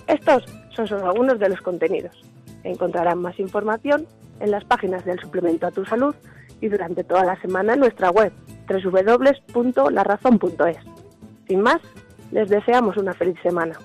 Estos 0.07 0.45
son 0.75 0.87
solo 0.87 1.07
algunos 1.07 1.39
de 1.39 1.49
los 1.49 1.61
contenidos. 1.61 2.15
Encontrarán 2.63 3.19
más 3.19 3.39
información 3.39 4.07
en 4.39 4.51
las 4.51 4.63
páginas 4.65 5.05
del 5.05 5.19
suplemento 5.19 5.65
a 5.67 5.71
tu 5.71 5.85
salud 5.85 6.15
y 6.61 6.67
durante 6.67 7.03
toda 7.03 7.25
la 7.25 7.39
semana 7.41 7.73
en 7.73 7.81
nuestra 7.81 8.09
web 8.09 8.33
www.larazón.es. 8.67 10.77
Sin 11.47 11.61
más, 11.61 11.79
les 12.31 12.49
deseamos 12.49 12.97
una 12.97 13.13
feliz 13.13 13.37
semana. 13.43 13.77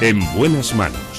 En 0.00 0.18
buenas 0.36 0.74
manos 0.74 1.09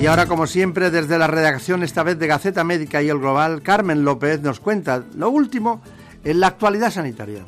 Y 0.00 0.06
ahora, 0.06 0.26
como 0.26 0.46
siempre, 0.46 0.92
desde 0.92 1.18
la 1.18 1.26
redacción, 1.26 1.82
esta 1.82 2.04
vez 2.04 2.20
de 2.20 2.28
Gaceta 2.28 2.62
Médica 2.62 3.02
y 3.02 3.08
el 3.08 3.18
Global, 3.18 3.62
Carmen 3.62 4.04
López 4.04 4.40
nos 4.40 4.60
cuenta 4.60 5.02
lo 5.16 5.28
último 5.28 5.82
en 6.22 6.38
la 6.38 6.46
actualidad 6.46 6.92
sanitaria. 6.92 7.46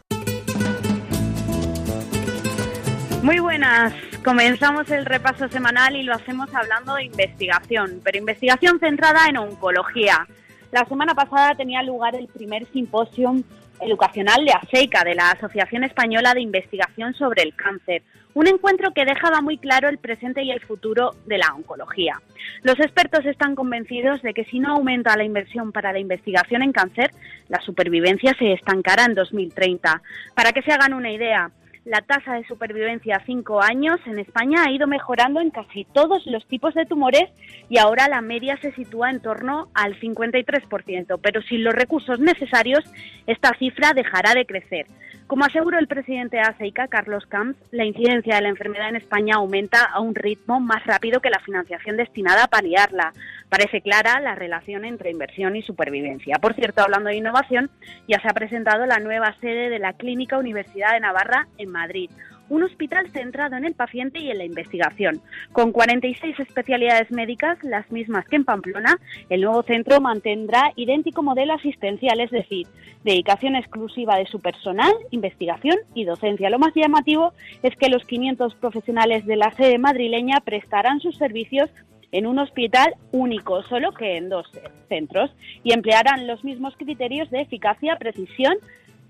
Muy 3.23 3.39
buenas. 3.39 3.95
Comenzamos 4.25 4.91
el 4.91 5.07
repaso 5.07 5.49
semanal 5.49 5.95
y 5.95 6.03
lo 6.03 6.13
hacemos 6.13 6.53
hablando 6.53 6.95
de 6.97 7.05
investigación, 7.05 8.01
pero 8.03 8.19
investigación 8.19 8.81
centrada 8.81 9.27
en 9.29 9.37
oncología. 9.37 10.27
La 10.73 10.85
semana 10.87 11.15
pasada 11.15 11.55
tenía 11.55 11.85
lugar 11.85 12.17
el 12.17 12.27
primer 12.27 12.67
simposio 12.73 13.37
educacional 13.81 14.45
de 14.45 14.53
ASEICA, 14.53 15.05
de 15.05 15.15
la 15.15 15.31
Asociación 15.31 15.85
Española 15.85 16.35
de 16.35 16.41
Investigación 16.41 17.15
sobre 17.15 17.43
el 17.43 17.55
Cáncer, 17.55 18.03
un 18.35 18.47
encuentro 18.47 18.93
que 18.93 19.05
dejaba 19.05 19.41
muy 19.41 19.59
claro 19.59 19.89
el 19.89 19.99
presente 19.99 20.43
y 20.43 20.51
el 20.51 20.61
futuro 20.61 21.15
de 21.27 21.39
la 21.39 21.53
oncología. 21.55 22.21
Los 22.63 22.79
expertos 22.79 23.27
están 23.27 23.55
convencidos 23.55 24.23
de 24.23 24.35
que 24.35 24.45
si 24.45 24.61
no 24.61 24.75
aumenta 24.75 25.17
la 25.17 25.25
inversión 25.25 25.73
para 25.73 25.93
la 25.93 25.99
investigación 25.99 26.63
en 26.63 26.73
cáncer, 26.73 27.11
la 27.49 27.61
supervivencia 27.61 28.35
se 28.39 28.53
estancará 28.53 29.05
en 29.05 29.15
2030. 29.15 30.03
Para 30.35 30.53
que 30.53 30.63
se 30.63 30.73
hagan 30.73 30.95
una 30.95 31.11
idea, 31.11 31.51
la 31.85 32.03
tasa 32.03 32.35
de 32.35 32.45
supervivencia 32.45 33.17
a 33.17 33.25
cinco 33.25 33.63
años 33.63 33.99
en 34.07 34.19
España 34.19 34.65
ha 34.65 34.71
ido 34.71 34.87
mejorando 34.87 35.41
en 35.41 35.51
casi 35.51 35.85
todos 35.85 36.27
los 36.27 36.47
tipos 36.47 36.75
de 36.75 36.87
tumores 36.87 37.31
y 37.69 37.79
ahora 37.79 38.09
la 38.09 38.21
media 38.21 38.59
se 38.59 38.73
sitúa 38.73 39.11
en 39.11 39.21
torno 39.21 39.69
al 39.75 39.99
53%, 39.99 41.19
pero 41.23 41.43
sin 41.43 41.65
los 41.65 41.75
recursos 41.75 42.21
necesarios 42.21 42.85
esta 43.27 43.55
cifra 43.59 43.93
dejará 43.95 44.35
de 44.35 44.47
crecer. 44.47 44.87
Como 45.31 45.45
aseguró 45.45 45.79
el 45.79 45.87
presidente 45.87 46.39
de 46.39 46.43
ACEICA, 46.43 46.89
Carlos 46.89 47.25
Camps, 47.27 47.57
la 47.71 47.85
incidencia 47.85 48.35
de 48.35 48.43
la 48.43 48.49
enfermedad 48.49 48.89
en 48.89 48.97
España 48.97 49.37
aumenta 49.37 49.85
a 49.85 50.01
un 50.01 50.17
ritmo 50.17 50.59
más 50.59 50.85
rápido 50.85 51.21
que 51.21 51.31
la 51.31 51.39
financiación 51.39 51.97
destinada 51.97 52.45
a 52.45 52.49
paliarla. 52.49 53.13
Parece 53.51 53.83
clara 53.83 54.21
la 54.21 54.35
relación 54.35 54.85
entre 54.85 55.11
inversión 55.11 55.57
y 55.57 55.63
supervivencia. 55.63 56.39
Por 56.41 56.55
cierto, 56.55 56.83
hablando 56.83 57.11
de 57.11 57.17
innovación, 57.17 57.69
ya 58.09 58.21
se 58.21 58.29
ha 58.29 58.33
presentado 58.33 58.87
la 58.87 59.01
nueva 59.01 59.37
sede 59.41 59.69
de 59.69 59.79
la 59.79 59.93
Clínica 59.93 60.39
Universidad 60.39 60.93
de 60.93 61.01
Navarra 61.01 61.49
en 61.59 61.71
Madrid 61.71 62.11
un 62.51 62.65
hospital 62.65 63.11
centrado 63.13 63.57
en 63.57 63.65
el 63.65 63.75
paciente 63.75 64.19
y 64.19 64.31
en 64.31 64.39
la 64.39 64.45
investigación. 64.45 65.23
Con 65.53 65.73
46 65.73 66.39
especialidades 66.41 67.11
médicas, 67.11 67.57
las 67.63 67.91
mismas 67.91 68.27
que 68.27 68.37
en 68.37 68.45
Pamplona, 68.45 68.99
el 69.31 69.41
nuevo 69.41 69.63
centro 69.63 70.01
mantendrá 70.01 70.73
idéntico 70.77 71.23
modelo 71.23 71.55
asistencial, 71.55 72.21
es 72.21 72.31
decir, 72.31 72.67
dedicación 73.05 73.57
exclusiva 73.57 74.17
de 74.17 74.27
su 74.27 74.41
personal, 74.41 74.93
investigación 75.11 75.77
y 75.95 76.05
docencia. 76.05 76.51
Lo 76.51 76.59
más 76.59 76.75
llamativo 76.75 77.33
es 77.63 77.75
que 77.77 77.89
los 77.89 78.05
500 78.05 78.57
profesionales 78.57 79.25
de 79.27 79.37
la 79.37 79.53
sede 79.53 79.79
madrileña 79.79 80.41
prestarán 80.41 81.01
sus 81.01 81.17
servicios 81.17 81.71
en 82.13 82.27
un 82.27 82.39
hospital 82.39 82.95
único, 83.13 83.63
solo 83.65 83.93
que 83.93 84.17
en 84.17 84.29
dos 84.29 84.47
centros, 84.89 85.31
y 85.63 85.73
emplearán 85.73 86.27
los 86.27 86.43
mismos 86.45 86.75
criterios 86.77 87.31
de 87.31 87.43
eficacia, 87.43 87.97
precisión, 87.97 88.55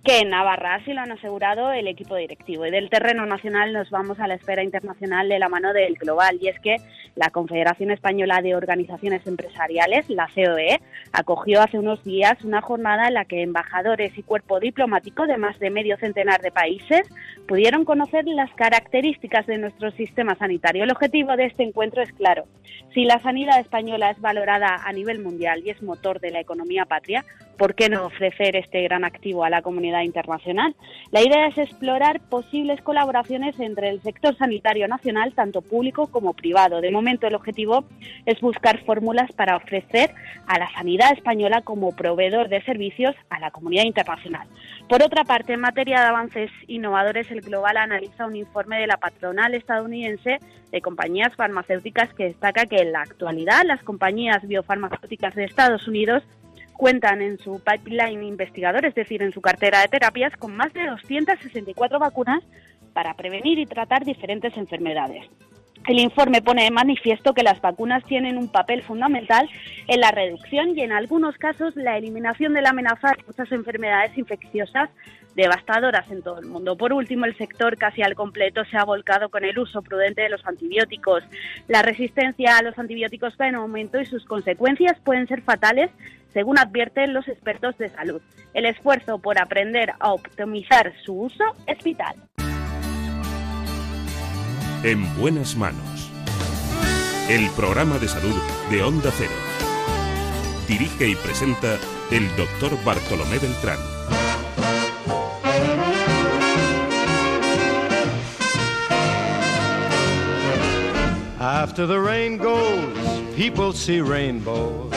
que 0.05 0.20
en 0.20 0.31
Navarra, 0.31 0.77
así 0.77 0.94
lo 0.94 1.02
han 1.02 1.12
asegurado 1.12 1.72
el 1.72 1.86
equipo 1.86 2.16
directivo. 2.16 2.64
Y 2.64 2.70
del 2.70 2.89
terreno 2.89 3.27
nacional 3.27 3.72
nos 3.72 3.90
vamos 3.90 4.18
a 4.18 4.27
la 4.27 4.35
esfera 4.35 4.62
internacional 4.62 5.28
de 5.28 5.39
la 5.39 5.48
mano 5.48 5.72
del 5.74 5.94
global, 5.94 6.39
y 6.40 6.48
es 6.48 6.59
que 6.60 6.77
la 7.16 7.31
Confederación 7.31 7.90
Española 7.90 8.40
de 8.40 8.56
Organizaciones 8.56 9.27
Empresariales, 9.27 10.09
la 10.09 10.28
COE, 10.35 10.81
acogió 11.12 11.60
hace 11.60 11.78
unos 11.78 12.02
días 12.02 12.43
una 12.44 12.62
jornada 12.62 13.09
en 13.09 13.14
la 13.14 13.27
que 13.27 13.43
embajadores 13.43 14.16
y 14.16 14.22
cuerpo 14.22 14.59
diplomático 14.59 15.27
de 15.27 15.36
más 15.36 15.59
de 15.59 15.70
medio 15.70 15.98
centenar 15.98 16.40
de 16.40 16.51
países 16.51 17.02
pudieron 17.47 17.85
conocer 17.85 18.24
las 18.27 18.51
características 18.55 19.47
de 19.47 19.59
nuestro 19.59 19.90
sistema 19.90 20.35
sanitario. 20.36 20.85
El 20.85 20.93
objetivo 20.93 21.36
de 21.36 21.47
este 21.47 21.62
encuentro 21.62 22.02
es 22.02 22.12
claro. 22.12 22.44
Si 22.94 23.05
la 23.05 23.18
sanidad 23.18 23.60
española 23.60 24.10
es 24.10 24.20
valorada 24.20 24.77
a 24.85 24.93
nivel 24.93 25.20
mundial 25.20 25.62
y 25.64 25.70
es 25.70 25.82
motor 25.82 26.20
de 26.20 26.31
la 26.31 26.40
economía 26.40 26.86
patria, 26.86 27.24
¿por 27.60 27.74
qué 27.74 27.90
no 27.90 28.06
ofrecer 28.06 28.56
este 28.56 28.82
gran 28.84 29.04
activo 29.04 29.44
a 29.44 29.50
la 29.50 29.60
comunidad 29.60 30.00
internacional? 30.00 30.74
La 31.10 31.20
idea 31.20 31.46
es 31.46 31.58
explorar 31.58 32.18
posibles 32.30 32.80
colaboraciones 32.80 33.60
entre 33.60 33.90
el 33.90 34.00
sector 34.00 34.34
sanitario 34.38 34.88
nacional, 34.88 35.34
tanto 35.34 35.60
público 35.60 36.06
como 36.06 36.32
privado. 36.32 36.80
De 36.80 36.90
momento, 36.90 37.26
el 37.26 37.34
objetivo 37.34 37.84
es 38.24 38.40
buscar 38.40 38.82
fórmulas 38.86 39.30
para 39.32 39.56
ofrecer 39.56 40.10
a 40.46 40.58
la 40.58 40.72
sanidad 40.72 41.12
española 41.12 41.60
como 41.60 41.94
proveedor 41.94 42.48
de 42.48 42.62
servicios 42.62 43.14
a 43.28 43.38
la 43.38 43.50
comunidad 43.50 43.84
internacional. 43.84 44.48
Por 44.88 45.02
otra 45.02 45.24
parte, 45.24 45.52
en 45.52 45.60
materia 45.60 46.00
de 46.00 46.06
avances 46.06 46.50
innovadores, 46.66 47.30
el 47.30 47.42
Global 47.42 47.76
analiza 47.76 48.24
un 48.24 48.36
informe 48.36 48.80
de 48.80 48.86
la 48.86 48.96
patronal 48.96 49.54
estadounidense 49.54 50.38
de 50.72 50.80
compañías 50.80 51.34
farmacéuticas 51.36 52.14
que 52.14 52.24
destaca 52.24 52.64
que 52.64 52.76
en 52.76 52.92
la 52.92 53.02
actualidad 53.02 53.64
las 53.66 53.82
compañías 53.82 54.48
biofarmacéuticas 54.48 55.34
de 55.34 55.44
Estados 55.44 55.86
Unidos 55.86 56.22
cuentan 56.81 57.20
en 57.20 57.39
su 57.39 57.61
pipeline 57.62 58.23
investigador, 58.23 58.86
es 58.86 58.94
decir, 58.94 59.23
en 59.23 59.32
su 59.32 59.43
cartera 59.43 59.82
de 59.82 59.89
terapias, 59.89 60.35
con 60.39 60.57
más 60.57 60.73
de 60.73 60.86
264 60.86 61.98
vacunas 61.98 62.43
para 62.94 63.12
prevenir 63.12 63.59
y 63.59 63.66
tratar 63.66 64.02
diferentes 64.07 64.57
enfermedades. 64.57 65.27
El 65.86 66.01
informe 66.01 66.40
pone 66.40 66.65
de 66.65 66.70
manifiesto 66.70 67.35
que 67.35 67.43
las 67.43 67.61
vacunas 67.61 68.02
tienen 68.05 68.39
un 68.39 68.48
papel 68.48 68.82
fundamental 68.82 69.47
en 69.89 70.01
la 70.01 70.11
reducción 70.11 70.70
y 70.74 70.81
en 70.81 70.93
algunos 70.93 71.36
casos 71.36 71.77
la 71.77 71.98
eliminación 71.98 72.55
de 72.55 72.62
la 72.62 72.70
amenaza 72.70 73.11
de 73.11 73.24
muchas 73.27 73.52
enfermedades 73.52 74.16
infecciosas 74.16 74.89
devastadoras 75.35 76.11
en 76.11 76.23
todo 76.23 76.39
el 76.39 76.47
mundo. 76.47 76.77
Por 76.77 76.93
último, 76.93 77.24
el 77.24 77.36
sector 77.36 77.77
casi 77.77 78.02
al 78.02 78.15
completo 78.15 78.65
se 78.65 78.77
ha 78.77 78.85
volcado 78.85 79.28
con 79.28 79.44
el 79.44 79.59
uso 79.59 79.82
prudente 79.82 80.23
de 80.23 80.28
los 80.28 80.44
antibióticos. 80.47 81.23
La 81.69 81.82
resistencia 81.82 82.59
a 82.59 82.62
los 82.62 82.78
antibióticos 82.78 83.35
va 83.40 83.48
en 83.48 83.55
aumento 83.55 84.01
y 84.01 84.07
sus 84.07 84.24
consecuencias 84.24 84.98
pueden 85.05 85.27
ser 85.27 85.43
fatales 85.43 85.90
según 86.32 86.59
advierten 86.59 87.12
los 87.12 87.27
expertos 87.28 87.77
de 87.78 87.89
salud. 87.89 88.20
El 88.55 88.66
esfuerzo 88.66 89.19
por 89.19 89.40
aprender 89.40 89.93
a 89.98 90.12
optimizar 90.12 90.93
su 91.05 91.23
uso 91.23 91.44
es 91.66 91.82
vital. 91.82 92.15
En 94.82 95.16
buenas 95.19 95.57
manos. 95.57 96.11
El 97.28 97.48
programa 97.51 97.98
de 97.98 98.09
salud 98.09 98.35
de 98.70 98.82
Onda 98.82 99.11
Cero. 99.12 99.31
Dirige 100.66 101.09
y 101.09 101.15
presenta 101.16 101.78
el 102.11 102.28
doctor 102.36 102.73
Bartolomé 102.85 103.39
Beltrán. 103.39 103.99
After 111.40 111.86
the 111.86 111.98
rain 111.98 112.36
goes, 112.36 113.34
people 113.34 113.72
see 113.72 114.02
rainbows. 114.02 114.90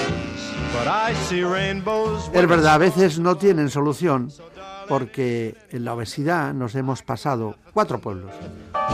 But 0.74 0.90
I 0.90 1.14
see 1.30 1.42
rainbows 1.42 2.30
Es 2.34 2.48
verdad, 2.48 2.74
a 2.74 2.78
veces 2.78 3.18
no 3.18 3.38
tienen 3.38 3.70
solución 3.70 4.30
porque 4.90 5.56
en 5.72 5.86
la 5.86 5.94
obesidad 5.94 6.54
nos 6.54 6.76
hemos 6.76 7.02
pasado 7.02 7.56
cuatro 7.72 8.00
pueblos. 8.00 8.34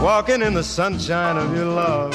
Walking 0.00 0.42
in 0.42 0.54
the 0.54 0.62
sunshine 0.62 1.38
of 1.38 1.52
your 1.52 1.66
love. 1.66 2.14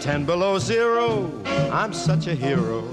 Ten 0.00 0.24
below 0.24 0.58
zero, 0.58 1.30
I'm 1.70 1.92
such 1.92 2.26
a 2.26 2.34
hero. 2.34 2.84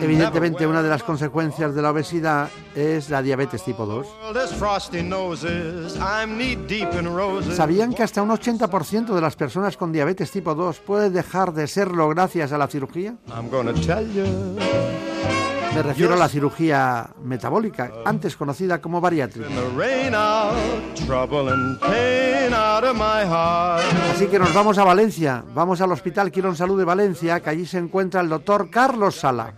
Evidentemente, 0.00 0.66
una 0.66 0.82
de 0.82 0.88
las 0.88 1.02
consecuencias 1.02 1.74
de 1.74 1.82
la 1.82 1.90
obesidad 1.90 2.48
es 2.74 3.10
la 3.10 3.22
diabetes 3.22 3.62
tipo 3.62 3.86
2. 3.86 4.06
There's 4.32 4.52
frosty 4.52 5.02
noses. 5.02 5.96
I'm 5.96 6.36
knee 6.36 6.56
deep 6.56 6.92
in 6.98 7.06
roses. 7.14 7.56
¿Sabían 7.56 7.94
que 7.94 8.02
hasta 8.02 8.22
un 8.22 8.30
80% 8.30 9.14
de 9.14 9.20
las 9.20 9.36
personas 9.36 9.76
con 9.76 9.92
diabetes 9.92 10.30
tipo 10.30 10.54
2 10.54 10.80
puede 10.80 11.10
dejar 11.10 11.52
de 11.52 11.66
serlo 11.66 12.08
gracias 12.08 12.52
a 12.52 12.58
la 12.58 12.66
cirugía? 12.66 13.16
Me 15.76 15.82
refiero 15.82 16.14
a 16.14 16.16
la 16.16 16.26
cirugía 16.26 17.10
metabólica, 17.22 17.92
antes 18.06 18.34
conocida 18.34 18.80
como 18.80 18.98
bariátrica. 18.98 19.46
Así 24.10 24.26
que 24.28 24.38
nos 24.38 24.54
vamos 24.54 24.78
a 24.78 24.84
Valencia, 24.84 25.44
vamos 25.52 25.82
al 25.82 25.92
Hospital 25.92 26.32
Quirón 26.32 26.56
Salud 26.56 26.78
de 26.78 26.86
Valencia, 26.86 27.40
que 27.40 27.50
allí 27.50 27.66
se 27.66 27.76
encuentra 27.76 28.22
el 28.22 28.30
doctor 28.30 28.70
Carlos 28.70 29.16
Sala. 29.16 29.52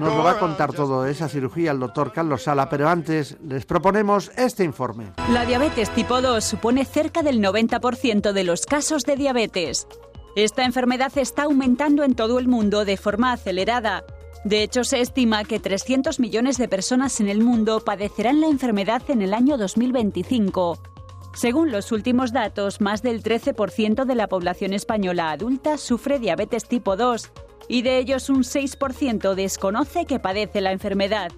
Nos 0.00 0.16
lo 0.16 0.24
va 0.24 0.30
a 0.32 0.38
contar 0.40 0.72
todo 0.72 1.06
esa 1.06 1.28
cirugía 1.28 1.70
el 1.70 1.78
doctor 1.78 2.12
Carlos 2.12 2.42
Sala, 2.42 2.68
pero 2.68 2.88
antes 2.88 3.36
les 3.46 3.64
proponemos 3.64 4.32
este 4.36 4.64
informe. 4.64 5.12
La 5.30 5.46
diabetes 5.46 5.90
tipo 5.90 6.20
2 6.20 6.42
supone 6.42 6.84
cerca 6.84 7.22
del 7.22 7.40
90% 7.40 8.32
de 8.32 8.42
los 8.42 8.66
casos 8.66 9.04
de 9.04 9.14
diabetes. 9.14 9.86
Esta 10.38 10.64
enfermedad 10.64 11.10
está 11.18 11.42
aumentando 11.42 12.04
en 12.04 12.14
todo 12.14 12.38
el 12.38 12.46
mundo 12.46 12.84
de 12.84 12.96
forma 12.96 13.32
acelerada. 13.32 14.04
De 14.44 14.62
hecho, 14.62 14.84
se 14.84 15.00
estima 15.00 15.42
que 15.42 15.58
300 15.58 16.20
millones 16.20 16.58
de 16.58 16.68
personas 16.68 17.18
en 17.18 17.28
el 17.28 17.40
mundo 17.40 17.80
padecerán 17.80 18.40
la 18.40 18.46
enfermedad 18.46 19.02
en 19.08 19.20
el 19.20 19.34
año 19.34 19.58
2025. 19.58 20.78
Según 21.34 21.72
los 21.72 21.90
últimos 21.90 22.32
datos, 22.32 22.80
más 22.80 23.02
del 23.02 23.20
13% 23.20 24.04
de 24.04 24.14
la 24.14 24.28
población 24.28 24.74
española 24.74 25.32
adulta 25.32 25.76
sufre 25.76 26.20
diabetes 26.20 26.68
tipo 26.68 26.96
2 26.96 27.32
y 27.66 27.82
de 27.82 27.98
ellos 27.98 28.30
un 28.30 28.44
6% 28.44 29.34
desconoce 29.34 30.06
que 30.06 30.20
padece 30.20 30.60
la 30.60 30.70
enfermedad. 30.70 31.32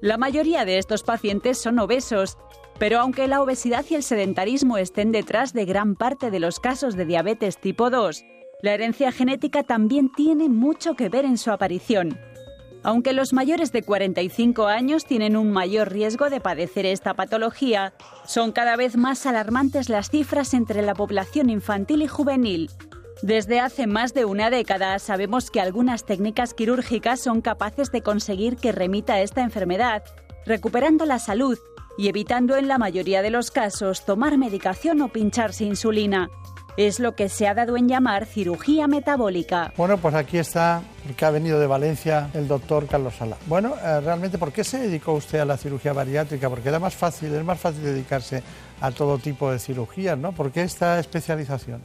La 0.00 0.16
mayoría 0.16 0.64
de 0.64 0.78
estos 0.78 1.02
pacientes 1.02 1.58
son 1.58 1.78
obesos, 1.78 2.38
pero 2.80 2.98
aunque 2.98 3.28
la 3.28 3.42
obesidad 3.42 3.84
y 3.90 3.94
el 3.94 4.02
sedentarismo 4.02 4.78
estén 4.78 5.12
detrás 5.12 5.52
de 5.52 5.66
gran 5.66 5.96
parte 5.96 6.30
de 6.30 6.40
los 6.40 6.58
casos 6.60 6.96
de 6.96 7.04
diabetes 7.04 7.58
tipo 7.58 7.90
2, 7.90 8.24
la 8.62 8.72
herencia 8.72 9.12
genética 9.12 9.62
también 9.62 10.10
tiene 10.10 10.48
mucho 10.48 10.94
que 10.94 11.10
ver 11.10 11.26
en 11.26 11.36
su 11.36 11.50
aparición. 11.50 12.18
Aunque 12.82 13.12
los 13.12 13.34
mayores 13.34 13.70
de 13.72 13.82
45 13.82 14.66
años 14.66 15.04
tienen 15.04 15.36
un 15.36 15.52
mayor 15.52 15.92
riesgo 15.92 16.30
de 16.30 16.40
padecer 16.40 16.86
esta 16.86 17.12
patología, 17.12 17.92
son 18.24 18.50
cada 18.50 18.76
vez 18.76 18.96
más 18.96 19.26
alarmantes 19.26 19.90
las 19.90 20.08
cifras 20.08 20.54
entre 20.54 20.80
la 20.80 20.94
población 20.94 21.50
infantil 21.50 22.00
y 22.00 22.06
juvenil. 22.06 22.70
Desde 23.20 23.60
hace 23.60 23.86
más 23.86 24.14
de 24.14 24.24
una 24.24 24.48
década 24.48 24.98
sabemos 24.98 25.50
que 25.50 25.60
algunas 25.60 26.06
técnicas 26.06 26.54
quirúrgicas 26.54 27.20
son 27.20 27.42
capaces 27.42 27.92
de 27.92 28.00
conseguir 28.00 28.56
que 28.56 28.72
remita 28.72 29.20
esta 29.20 29.42
enfermedad, 29.42 30.02
recuperando 30.46 31.04
la 31.04 31.18
salud 31.18 31.58
y 32.00 32.08
evitando 32.08 32.56
en 32.56 32.66
la 32.66 32.78
mayoría 32.78 33.20
de 33.20 33.28
los 33.28 33.50
casos 33.50 34.06
tomar 34.06 34.38
medicación 34.38 35.02
o 35.02 35.08
pincharse 35.08 35.64
insulina. 35.64 36.30
Es 36.78 36.98
lo 36.98 37.14
que 37.14 37.28
se 37.28 37.46
ha 37.46 37.52
dado 37.52 37.76
en 37.76 37.88
llamar 37.88 38.24
cirugía 38.24 38.86
metabólica. 38.86 39.74
Bueno, 39.76 39.98
pues 39.98 40.14
aquí 40.14 40.38
está 40.38 40.82
el 41.06 41.14
que 41.14 41.26
ha 41.26 41.30
venido 41.30 41.60
de 41.60 41.66
Valencia, 41.66 42.30
el 42.32 42.48
doctor 42.48 42.86
Carlos 42.86 43.16
Sala. 43.16 43.36
Bueno, 43.44 43.74
eh, 43.84 44.00
realmente, 44.00 44.38
¿por 44.38 44.50
qué 44.50 44.64
se 44.64 44.78
dedicó 44.78 45.12
usted 45.12 45.40
a 45.40 45.44
la 45.44 45.58
cirugía 45.58 45.92
bariátrica? 45.92 46.48
Porque 46.48 46.70
era 46.70 46.78
más 46.78 46.94
fácil, 46.94 47.34
es 47.34 47.44
más 47.44 47.60
fácil 47.60 47.82
dedicarse 47.82 48.42
a 48.80 48.90
todo 48.92 49.18
tipo 49.18 49.52
de 49.52 49.58
cirugías, 49.58 50.16
¿no? 50.16 50.32
¿Por 50.32 50.52
qué 50.52 50.62
esta 50.62 50.98
especialización? 51.00 51.82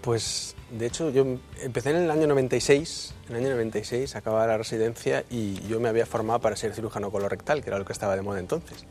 Pues 0.00 0.56
de 0.76 0.86
hecho 0.86 1.10
yo 1.10 1.24
empecé 1.62 1.90
en 1.90 1.96
el 1.98 2.10
año 2.10 2.26
96, 2.26 3.14
en 3.28 3.36
el 3.36 3.42
año 3.44 3.50
96 3.54 4.16
acababa 4.16 4.48
la 4.48 4.58
residencia 4.58 5.24
y 5.30 5.60
yo 5.68 5.78
me 5.78 5.88
había 5.88 6.06
formado 6.06 6.40
para 6.40 6.56
ser 6.56 6.74
cirujano 6.74 7.12
colorectal, 7.12 7.62
que 7.62 7.70
era 7.70 7.78
lo 7.78 7.84
que 7.84 7.92
estaba 7.92 8.16
de 8.16 8.22
moda 8.22 8.40
entonces. 8.40 8.84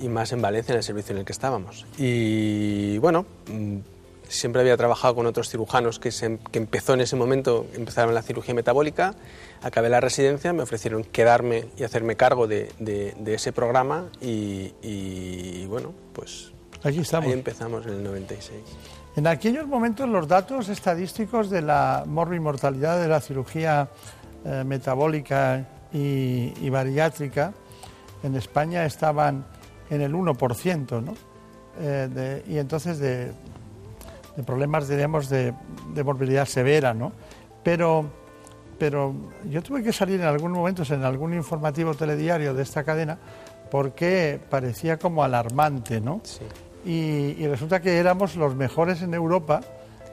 Y 0.00 0.08
más 0.08 0.32
en 0.32 0.40
Valencia, 0.42 0.72
en 0.72 0.78
el 0.78 0.82
servicio 0.84 1.12
en 1.12 1.18
el 1.18 1.24
que 1.24 1.32
estábamos. 1.32 1.86
Y 1.98 2.98
bueno, 2.98 3.26
mm, 3.52 3.76
siempre 4.28 4.60
había 4.62 4.76
trabajado 4.76 5.14
con 5.14 5.26
otros 5.26 5.48
cirujanos 5.50 5.98
que, 5.98 6.10
se- 6.12 6.38
que 6.50 6.58
empezó 6.58 6.94
en 6.94 7.00
ese 7.00 7.16
momento, 7.16 7.66
empezaron 7.74 8.14
la 8.14 8.22
cirugía 8.22 8.54
metabólica, 8.54 9.14
acabé 9.62 9.88
la 9.88 10.00
residencia, 10.00 10.52
me 10.52 10.62
ofrecieron 10.62 11.04
quedarme 11.04 11.66
y 11.76 11.82
hacerme 11.84 12.16
cargo 12.16 12.46
de, 12.46 12.70
de- 12.78 13.14
de 13.18 13.34
ese 13.34 13.52
programa 13.52 14.06
y, 14.20 14.72
y, 14.82 15.66
bueno, 15.66 15.92
pues 16.12 16.52
Aquí 16.82 17.00
estamos. 17.00 17.26
ahí 17.26 17.32
empezamos 17.32 17.84
en 17.86 17.92
el 17.94 18.02
96. 18.04 18.58
En 19.16 19.26
aquellos 19.26 19.66
momentos 19.66 20.08
los 20.08 20.28
datos 20.28 20.68
estadísticos 20.68 21.50
de 21.50 21.62
la 21.62 22.04
morbimortalidad 22.06 23.00
de 23.02 23.08
la 23.08 23.20
cirugía 23.20 23.88
eh, 24.44 24.62
metabólica 24.64 25.66
y, 25.92 26.54
y 26.62 26.70
bariátrica 26.70 27.52
en 28.22 28.36
España 28.36 28.84
estaban 28.86 29.44
en 29.90 30.00
el 30.00 30.14
1%, 30.14 31.02
¿no? 31.02 31.14
Eh, 31.80 32.08
de- 32.12 32.44
y 32.48 32.58
entonces 32.58 32.98
de, 32.98 33.32
de 34.36 34.42
problemas, 34.44 34.88
diríamos, 34.88 35.28
de, 35.28 35.52
de 35.94 36.04
morbilidad 36.04 36.46
severa, 36.46 36.94
¿no? 36.94 37.12
Pero, 37.62 38.06
pero 38.78 39.14
yo 39.48 39.62
tuve 39.62 39.82
que 39.82 39.92
salir 39.92 40.20
en 40.20 40.26
algunos 40.26 40.56
momentos 40.58 40.90
en 40.90 41.04
algún 41.04 41.34
informativo 41.34 41.94
telediario 41.94 42.54
de 42.54 42.62
esta 42.62 42.84
cadena 42.84 43.18
porque 43.70 44.40
parecía 44.50 44.96
como 44.98 45.22
alarmante, 45.22 46.00
¿no? 46.00 46.20
Y, 46.84 47.36
y 47.38 47.46
resulta 47.46 47.80
que 47.80 47.98
éramos 47.98 48.34
los 48.36 48.54
mejores 48.56 49.02
en 49.02 49.12
Europa 49.14 49.60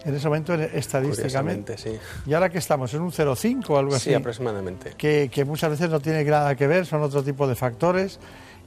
en 0.06 0.14
ese 0.16 0.28
momento 0.28 0.54
estadísticamente. 0.54 1.78
Sí. 1.78 1.98
Y 2.26 2.34
ahora 2.34 2.50
que 2.50 2.60
estamos 2.60 2.94
en 2.94 3.02
un 3.02 3.12
0,5 3.12 3.70
o 3.70 3.78
algo 3.78 3.96
así 3.96 4.10
Sí, 4.10 4.14
aproximadamente. 4.14 4.94
que, 4.98 5.30
que 5.32 5.44
muchas 5.44 5.72
veces 5.72 5.90
no 5.90 6.00
tiene 6.00 6.24
nada 6.24 6.56
que 6.56 6.68
ver, 6.68 6.86
son 6.86 7.02
otro 7.02 7.24
tipo 7.24 7.48
de 7.48 7.56
factores. 7.56 8.20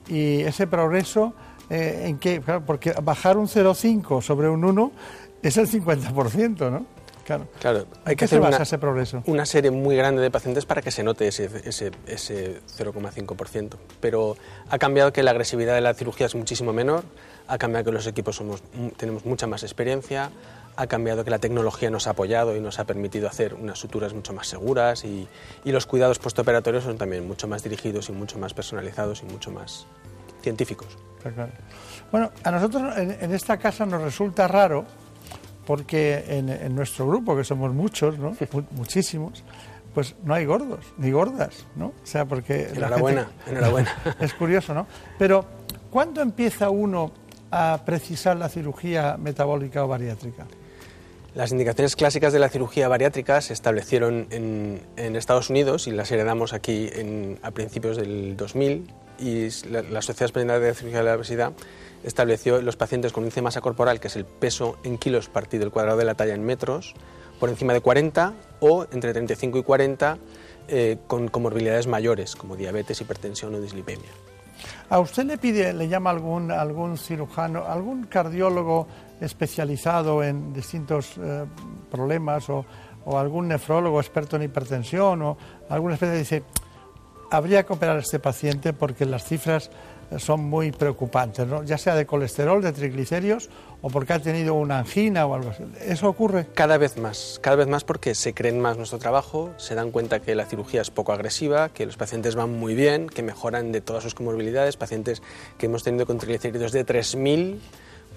Y 0.08 0.40
ese 0.42 0.66
progreso, 0.66 1.34
eh, 1.68 2.04
en 2.06 2.18
que, 2.18 2.40
claro, 2.40 2.64
porque 2.64 2.92
bajar 3.02 3.36
un 3.36 3.46
0,5 3.46 4.22
sobre 4.22 4.48
un 4.48 4.64
1 4.64 4.92
es 5.42 5.56
el 5.56 5.68
50%, 5.68 6.70
¿no? 6.70 6.86
Claro. 7.24 7.46
Claro, 7.60 7.78
¿En 7.80 7.86
hay 8.06 8.16
que 8.16 8.24
hacer 8.24 8.40
una, 8.40 8.56
ese 8.56 8.78
progreso? 8.78 9.22
una 9.26 9.46
serie 9.46 9.70
muy 9.70 9.94
grande 9.94 10.20
de 10.20 10.32
pacientes 10.32 10.66
para 10.66 10.82
que 10.82 10.90
se 10.90 11.04
note 11.04 11.28
ese, 11.28 11.48
ese, 11.64 11.92
ese 12.06 12.60
0,5%. 12.76 13.76
Pero 14.00 14.36
ha 14.68 14.78
cambiado 14.78 15.12
que 15.12 15.22
la 15.22 15.30
agresividad 15.30 15.74
de 15.74 15.80
la 15.80 15.94
cirugía 15.94 16.26
es 16.26 16.34
muchísimo 16.34 16.72
menor, 16.72 17.04
ha 17.46 17.56
cambiado 17.56 17.84
que 17.84 17.92
los 17.92 18.06
equipos 18.08 18.34
somos, 18.34 18.62
tenemos 18.96 19.24
mucha 19.26 19.46
más 19.46 19.62
experiencia, 19.62 20.30
ha 20.76 20.86
cambiado 20.86 21.24
que 21.24 21.30
la 21.30 21.38
tecnología 21.38 21.90
nos 21.90 22.06
ha 22.06 22.10
apoyado 22.10 22.56
y 22.56 22.60
nos 22.60 22.78
ha 22.78 22.84
permitido 22.84 23.28
hacer 23.28 23.54
unas 23.54 23.78
suturas 23.78 24.14
mucho 24.14 24.32
más 24.32 24.46
seguras 24.46 25.04
y, 25.04 25.28
y 25.64 25.72
los 25.72 25.86
cuidados 25.86 26.18
postoperatorios 26.18 26.84
son 26.84 26.96
también 26.98 27.26
mucho 27.26 27.46
más 27.48 27.62
dirigidos 27.62 28.08
y 28.08 28.12
mucho 28.12 28.38
más 28.38 28.54
personalizados 28.54 29.22
y 29.22 29.26
mucho 29.26 29.50
más 29.50 29.86
científicos. 30.42 30.96
Claro. 31.22 31.52
Bueno, 32.10 32.30
a 32.44 32.50
nosotros 32.50 32.96
en, 32.96 33.16
en 33.20 33.32
esta 33.34 33.58
casa 33.58 33.84
nos 33.84 34.00
resulta 34.00 34.48
raro 34.48 34.84
porque 35.66 36.24
en, 36.28 36.48
en 36.48 36.74
nuestro 36.74 37.06
grupo, 37.06 37.36
que 37.36 37.44
somos 37.44 37.72
muchos, 37.74 38.18
¿no? 38.18 38.30
Mu- 38.52 38.62
muchísimos, 38.72 39.44
pues 39.94 40.14
no 40.24 40.34
hay 40.34 40.44
gordos 40.46 40.84
ni 40.98 41.10
gordas, 41.10 41.66
¿no? 41.76 41.86
O 41.88 41.94
sea, 42.06 42.24
porque... 42.24 42.68
Enhorabuena, 42.74 43.24
gente- 43.44 43.50
enhorabuena. 43.50 43.94
es 44.20 44.32
curioso, 44.34 44.72
¿no? 44.74 44.86
Pero, 45.18 45.44
¿cuándo 45.90 46.22
empieza 46.22 46.70
uno 46.70 47.12
a 47.50 47.80
precisar 47.84 48.36
la 48.36 48.48
cirugía 48.48 49.16
metabólica 49.18 49.84
o 49.84 49.88
bariátrica? 49.88 50.46
Las 51.34 51.52
indicaciones 51.52 51.94
clásicas 51.94 52.32
de 52.32 52.40
la 52.40 52.48
cirugía 52.48 52.88
bariátrica 52.88 53.40
se 53.40 53.52
establecieron 53.52 54.26
en, 54.30 54.80
Estados 55.16 55.50
Unidos 55.50 55.86
y 55.86 55.92
las 55.92 56.10
heredamos 56.10 56.52
aquí 56.52 56.90
a 57.42 57.50
principios 57.52 57.96
del 57.96 58.36
2000 58.36 58.90
y 59.18 59.48
la, 59.68 59.82
la 59.82 60.02
Sociedad 60.02 60.26
Española 60.26 60.58
de 60.58 60.74
Cirugía 60.74 60.98
de 60.98 61.04
la 61.04 61.14
Obesidad 61.14 61.52
estableció 62.02 62.62
los 62.62 62.76
pacientes 62.76 63.12
con 63.12 63.22
índice 63.22 63.40
de 63.40 63.42
masa 63.42 63.60
corporal, 63.60 64.00
que 64.00 64.08
es 64.08 64.16
el 64.16 64.24
peso 64.24 64.78
en 64.82 64.98
kilos 64.98 65.28
partido 65.28 65.64
el 65.64 65.70
cuadrado 65.70 65.98
de 65.98 66.04
la 66.04 66.14
talla 66.14 66.34
en 66.34 66.44
metros, 66.44 66.94
por 67.38 67.48
encima 67.48 67.72
de 67.74 67.80
40 67.80 68.32
o 68.60 68.86
entre 68.90 69.12
35 69.12 69.58
y 69.58 69.62
40 69.62 70.18
eh, 70.68 70.98
con 71.06 71.28
comorbilidades 71.28 71.86
mayores 71.86 72.36
como 72.36 72.56
diabetes, 72.56 73.00
hipertensión 73.00 73.54
o 73.54 73.60
dislipemia. 73.60 74.10
¿A 74.88 74.98
usted 74.98 75.24
le 75.24 75.38
pide, 75.38 75.72
le 75.72 75.88
llama 75.88 76.10
algún, 76.10 76.50
algún 76.50 76.98
cirujano, 76.98 77.64
algún 77.66 78.04
cardiólogo 78.04 78.86
especializado 79.20 80.22
en 80.22 80.52
distintos 80.52 81.14
eh, 81.18 81.44
problemas 81.90 82.48
o, 82.50 82.64
o 83.04 83.18
algún 83.18 83.48
nefrólogo 83.48 84.00
experto 84.00 84.36
en 84.36 84.44
hipertensión 84.44 85.22
o 85.22 85.36
alguna 85.68 85.94
especie 85.94 86.16
dice, 86.16 86.42
habría 87.30 87.64
que 87.64 87.72
operar 87.72 87.96
a 87.96 88.00
este 88.00 88.18
paciente 88.18 88.72
porque 88.72 89.06
las 89.06 89.24
cifras 89.24 89.70
son 90.18 90.40
muy 90.44 90.72
preocupantes, 90.72 91.46
¿no? 91.46 91.62
ya 91.62 91.78
sea 91.78 91.94
de 91.94 92.04
colesterol, 92.04 92.60
de 92.62 92.72
triglicéridos 92.72 93.48
o 93.80 93.90
porque 93.90 94.12
ha 94.12 94.18
tenido 94.18 94.54
una 94.54 94.80
angina 94.80 95.24
o 95.26 95.34
algo 95.34 95.50
así. 95.50 95.64
¿Eso 95.80 96.08
ocurre? 96.08 96.46
Cada 96.52 96.78
vez 96.78 96.96
más, 96.96 97.38
cada 97.40 97.56
vez 97.56 97.68
más 97.68 97.84
porque 97.84 98.14
se 98.14 98.34
creen 98.34 98.60
más 98.60 98.76
nuestro 98.76 98.98
trabajo, 98.98 99.52
se 99.56 99.74
dan 99.74 99.92
cuenta 99.92 100.20
que 100.20 100.34
la 100.34 100.46
cirugía 100.46 100.82
es 100.82 100.90
poco 100.90 101.12
agresiva, 101.12 101.68
que 101.68 101.86
los 101.86 101.96
pacientes 101.96 102.34
van 102.34 102.50
muy 102.50 102.74
bien, 102.74 103.08
que 103.08 103.22
mejoran 103.22 103.70
de 103.70 103.80
todas 103.80 104.02
sus 104.02 104.14
comorbilidades, 104.14 104.76
pacientes 104.76 105.22
que 105.58 105.66
hemos 105.66 105.84
tenido 105.84 106.06
con 106.06 106.18
triglicéridos 106.18 106.72
de 106.72 106.84
3.000, 106.84 107.58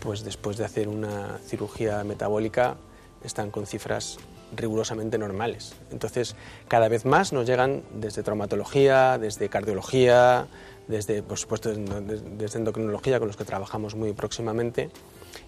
pues 0.03 0.25
después 0.25 0.57
de 0.57 0.65
hacer 0.65 0.89
una 0.89 1.39
cirugía 1.45 2.03
metabólica 2.03 2.75
están 3.23 3.51
con 3.51 3.65
cifras 3.65 4.17
rigurosamente 4.53 5.17
normales. 5.17 5.73
Entonces, 5.91 6.35
cada 6.67 6.89
vez 6.89 7.05
más 7.05 7.31
nos 7.31 7.47
llegan 7.47 7.84
desde 7.93 8.21
traumatología, 8.21 9.17
desde 9.17 9.47
cardiología, 9.47 10.47
desde, 10.89 11.23
por 11.23 11.38
supuesto, 11.38 11.73
desde 11.73 12.59
endocrinología, 12.59 13.17
con 13.17 13.30
los 13.30 13.38
que 13.38 13.45
trabajamos 13.45 13.95
muy 13.95 14.11
próximamente, 14.11 14.89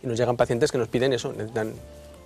y 0.02 0.08
nos 0.08 0.18
llegan 0.18 0.38
pacientes 0.38 0.72
que 0.72 0.78
nos 0.78 0.88
piden 0.88 1.12
eso, 1.12 1.34
necesitan 1.34 1.74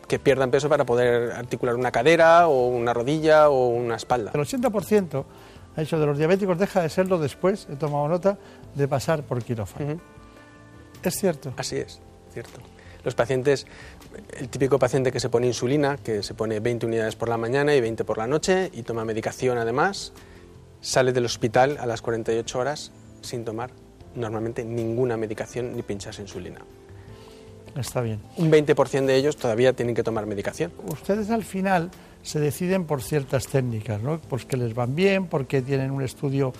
que 0.07 0.19
pierdan 0.19 0.51
peso 0.51 0.69
para 0.69 0.85
poder 0.85 1.31
articular 1.31 1.75
una 1.75 1.91
cadera 1.91 2.47
o 2.47 2.67
una 2.67 2.93
rodilla 2.93 3.49
o 3.49 3.69
una 3.69 3.95
espalda. 3.95 4.31
El 4.35 4.41
80% 4.41 5.25
ha 5.75 5.81
hecho 5.81 5.99
de 5.99 6.05
los 6.05 6.17
diabéticos 6.17 6.59
deja 6.59 6.83
de 6.83 6.89
serlo 6.89 7.17
después, 7.17 7.67
he 7.71 7.75
tomado 7.75 8.07
nota, 8.07 8.37
de 8.75 8.87
pasar 8.87 9.23
por 9.23 9.43
quirófano. 9.43 9.99
¿Es 11.01 11.15
cierto? 11.15 11.53
Así 11.57 11.77
es, 11.77 11.99
cierto. 12.29 12.61
Los 13.03 13.15
pacientes, 13.15 13.65
el 14.37 14.49
típico 14.49 14.77
paciente 14.77 15.11
que 15.11 15.19
se 15.19 15.29
pone 15.29 15.47
insulina, 15.47 15.97
que 15.97 16.21
se 16.21 16.33
pone 16.33 16.59
20 16.59 16.85
unidades 16.85 17.15
por 17.15 17.29
la 17.29 17.37
mañana 17.37 17.73
y 17.73 17.81
20 17.81 18.03
por 18.03 18.17
la 18.17 18.27
noche 18.27 18.69
y 18.73 18.83
toma 18.83 19.05
medicación 19.05 19.57
además, 19.57 20.11
sale 20.81 21.13
del 21.13 21.25
hospital 21.25 21.77
a 21.79 21.85
las 21.85 22.01
48 22.01 22.59
horas 22.59 22.91
sin 23.21 23.45
tomar 23.45 23.71
normalmente 24.15 24.63
ninguna 24.63 25.17
medicación 25.17 25.75
ni 25.75 25.81
pincharse 25.81 26.21
insulina. 26.21 26.59
Está 27.75 28.01
bien. 28.01 28.19
Un 28.37 28.51
20% 28.51 29.05
de 29.05 29.15
ellos 29.15 29.37
todavía 29.37 29.73
tienen 29.73 29.95
que 29.95 30.03
tomar 30.03 30.25
medicación. 30.25 30.71
Ustedes 30.87 31.29
al 31.29 31.43
final 31.43 31.91
se 32.23 32.39
deciden 32.39 32.85
por 32.85 33.01
ciertas 33.01 33.47
técnicas, 33.47 34.01
¿no? 34.01 34.19
Pues 34.19 34.45
que 34.45 34.57
les 34.57 34.73
van 34.73 34.95
bien, 34.95 35.27
porque 35.27 35.61
tienen 35.61 35.91
un 35.91 36.01
estudio 36.01 36.51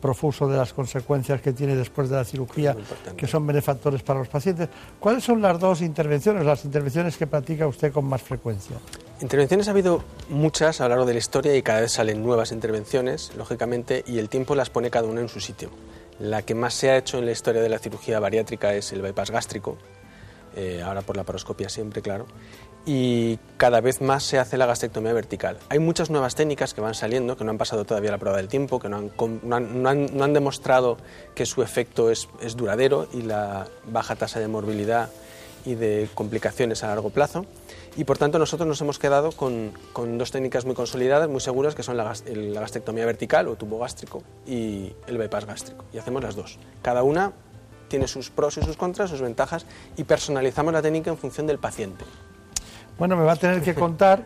profuso 0.00 0.46
de 0.46 0.56
las 0.56 0.72
consecuencias 0.72 1.40
que 1.40 1.52
tiene 1.52 1.74
después 1.74 2.08
de 2.10 2.16
la 2.16 2.24
cirugía, 2.24 2.76
que 3.16 3.26
son 3.26 3.46
benefactores 3.46 4.02
para 4.02 4.18
los 4.18 4.28
pacientes. 4.28 4.68
¿Cuáles 4.98 5.24
son 5.24 5.40
las 5.40 5.58
dos 5.58 5.80
intervenciones, 5.80 6.44
las 6.44 6.64
intervenciones 6.64 7.16
que 7.16 7.26
practica 7.26 7.66
usted 7.66 7.92
con 7.92 8.04
más 8.04 8.22
frecuencia? 8.22 8.76
Intervenciones 9.20 9.68
ha 9.68 9.72
habido 9.72 10.02
muchas 10.28 10.80
a 10.80 10.84
lo 10.84 10.90
largo 10.90 11.06
de 11.06 11.14
la 11.14 11.18
historia 11.18 11.56
y 11.56 11.62
cada 11.62 11.80
vez 11.80 11.92
salen 11.92 12.22
nuevas 12.22 12.52
intervenciones, 12.52 13.32
lógicamente, 13.36 14.04
y 14.06 14.18
el 14.18 14.28
tiempo 14.28 14.54
las 14.54 14.70
pone 14.70 14.90
cada 14.90 15.08
una 15.08 15.20
en 15.20 15.28
su 15.28 15.40
sitio. 15.40 15.70
La 16.18 16.42
que 16.42 16.54
más 16.54 16.74
se 16.74 16.90
ha 16.90 16.96
hecho 16.96 17.18
en 17.18 17.26
la 17.26 17.32
historia 17.32 17.62
de 17.62 17.68
la 17.68 17.78
cirugía 17.78 18.20
bariátrica 18.20 18.74
es 18.74 18.92
el 18.92 19.02
bypass 19.02 19.30
gástrico, 19.30 19.78
eh, 20.56 20.82
ahora 20.84 21.02
por 21.02 21.16
la 21.16 21.24
paroscopia 21.24 21.68
siempre, 21.68 22.02
claro, 22.02 22.26
y 22.86 23.38
cada 23.56 23.80
vez 23.80 24.00
más 24.00 24.24
se 24.24 24.38
hace 24.38 24.56
la 24.56 24.66
gastrectomía 24.66 25.12
vertical. 25.12 25.58
Hay 25.68 25.78
muchas 25.78 26.10
nuevas 26.10 26.34
técnicas 26.34 26.74
que 26.74 26.80
van 26.80 26.94
saliendo, 26.94 27.36
que 27.36 27.44
no 27.44 27.50
han 27.50 27.58
pasado 27.58 27.84
todavía 27.84 28.10
la 28.10 28.18
prueba 28.18 28.36
del 28.36 28.48
tiempo, 28.48 28.80
que 28.80 28.88
no 28.88 28.96
han, 28.96 29.82
no 29.82 30.24
han, 30.24 30.32
demostrado 30.32 30.96
que 31.34 31.46
su 31.46 31.62
efecto 31.62 32.10
es, 32.10 32.28
es, 32.40 32.56
duradero 32.56 33.06
y 33.12 33.22
la 33.22 33.66
baja 33.86 34.16
tasa 34.16 34.40
de 34.40 34.48
morbilidad 34.48 35.10
y 35.64 35.74
de 35.74 36.08
complicaciones 36.14 36.82
a 36.82 36.88
largo 36.88 37.10
plazo. 37.10 37.44
Y 37.96 38.04
por 38.04 38.16
tanto 38.16 38.38
nosotros 38.38 38.66
nos 38.66 38.80
hemos 38.80 38.98
quedado 38.98 39.32
con, 39.32 39.72
con 39.92 40.16
dos 40.16 40.30
técnicas 40.30 40.64
muy 40.64 40.74
consolidadas, 40.74 41.28
muy 41.28 41.40
seguras, 41.40 41.74
que 41.74 41.82
son 41.82 41.96
la, 41.96 42.04
la 42.04 42.60
gastrectomía 42.60 43.04
vertical 43.04 43.48
o 43.48 43.56
tubo 43.56 43.80
gástrico 43.80 44.22
y 44.46 44.92
el 45.06 45.18
bypass 45.18 45.44
gástrico. 45.44 45.84
Y 45.92 45.98
hacemos 45.98 46.22
las 46.22 46.36
dos. 46.36 46.58
Cada 46.82 47.02
una 47.02 47.32
tiene 47.88 48.06
sus 48.08 48.30
pros 48.30 48.56
y 48.56 48.62
sus 48.62 48.76
contras, 48.76 49.10
sus 49.10 49.20
ventajas, 49.20 49.66
y 49.96 50.04
personalizamos 50.04 50.72
la 50.72 50.80
técnica 50.80 51.10
en 51.10 51.18
función 51.18 51.46
del 51.46 51.58
paciente. 51.58 52.04
Bueno, 53.00 53.16
me 53.16 53.24
va 53.24 53.32
a 53.32 53.36
tener 53.36 53.62
que 53.62 53.74
contar 53.74 54.22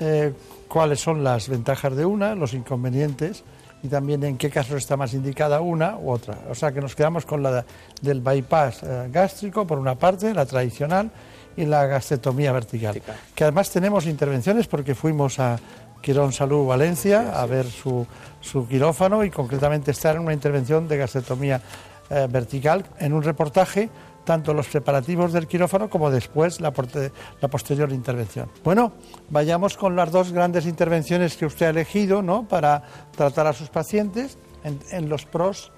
eh, 0.00 0.32
cuáles 0.68 1.00
son 1.00 1.22
las 1.22 1.50
ventajas 1.50 1.94
de 1.94 2.06
una, 2.06 2.34
los 2.34 2.54
inconvenientes 2.54 3.44
y 3.82 3.88
también 3.88 4.24
en 4.24 4.38
qué 4.38 4.48
casos 4.48 4.78
está 4.78 4.96
más 4.96 5.12
indicada 5.12 5.60
una 5.60 5.98
u 5.98 6.10
otra. 6.10 6.38
O 6.48 6.54
sea 6.54 6.72
que 6.72 6.80
nos 6.80 6.96
quedamos 6.96 7.26
con 7.26 7.42
la 7.42 7.66
del 8.00 8.22
bypass 8.22 8.84
eh, 8.84 9.08
gástrico, 9.12 9.66
por 9.66 9.78
una 9.78 9.96
parte, 9.96 10.32
la 10.32 10.46
tradicional, 10.46 11.10
y 11.58 11.66
la 11.66 11.84
gastrectomía 11.84 12.52
vertical. 12.52 13.02
Que 13.34 13.44
además 13.44 13.70
tenemos 13.70 14.06
intervenciones 14.06 14.66
porque 14.66 14.94
fuimos 14.94 15.38
a 15.38 15.58
Quirón 16.00 16.32
Salud 16.32 16.66
Valencia 16.66 17.38
a 17.38 17.44
ver 17.44 17.66
su, 17.66 18.06
su 18.40 18.66
quirófano 18.66 19.24
y 19.24 19.30
concretamente 19.30 19.90
estar 19.90 20.16
en 20.16 20.22
una 20.22 20.32
intervención 20.32 20.88
de 20.88 20.96
gastrectomía 20.96 21.60
eh, 22.08 22.26
vertical 22.30 22.82
en 22.98 23.12
un 23.12 23.22
reportaje 23.22 23.90
tanto 24.26 24.52
los 24.52 24.66
preparativos 24.66 25.32
del 25.32 25.46
quirófano 25.46 25.88
como 25.88 26.10
después 26.10 26.60
la, 26.60 26.72
posterior 26.72 27.90
intervención. 27.92 28.50
Bueno, 28.62 28.92
vayamos 29.30 29.78
con 29.78 29.96
las 29.96 30.12
dos 30.12 30.32
grandes 30.32 30.66
intervenciones 30.66 31.36
que 31.36 31.46
usted 31.46 31.66
ha 31.66 31.70
elegido 31.70 32.20
¿no? 32.20 32.46
para 32.46 32.82
tratar 33.16 33.46
a 33.46 33.54
sus 33.54 33.70
pacientes 33.70 34.36
en, 34.64 35.08
los 35.08 35.24
pros 35.24 35.72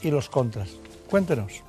y 0.00 0.10
los 0.10 0.30
contras. 0.30 0.70
Cuéntenos. 1.10 1.62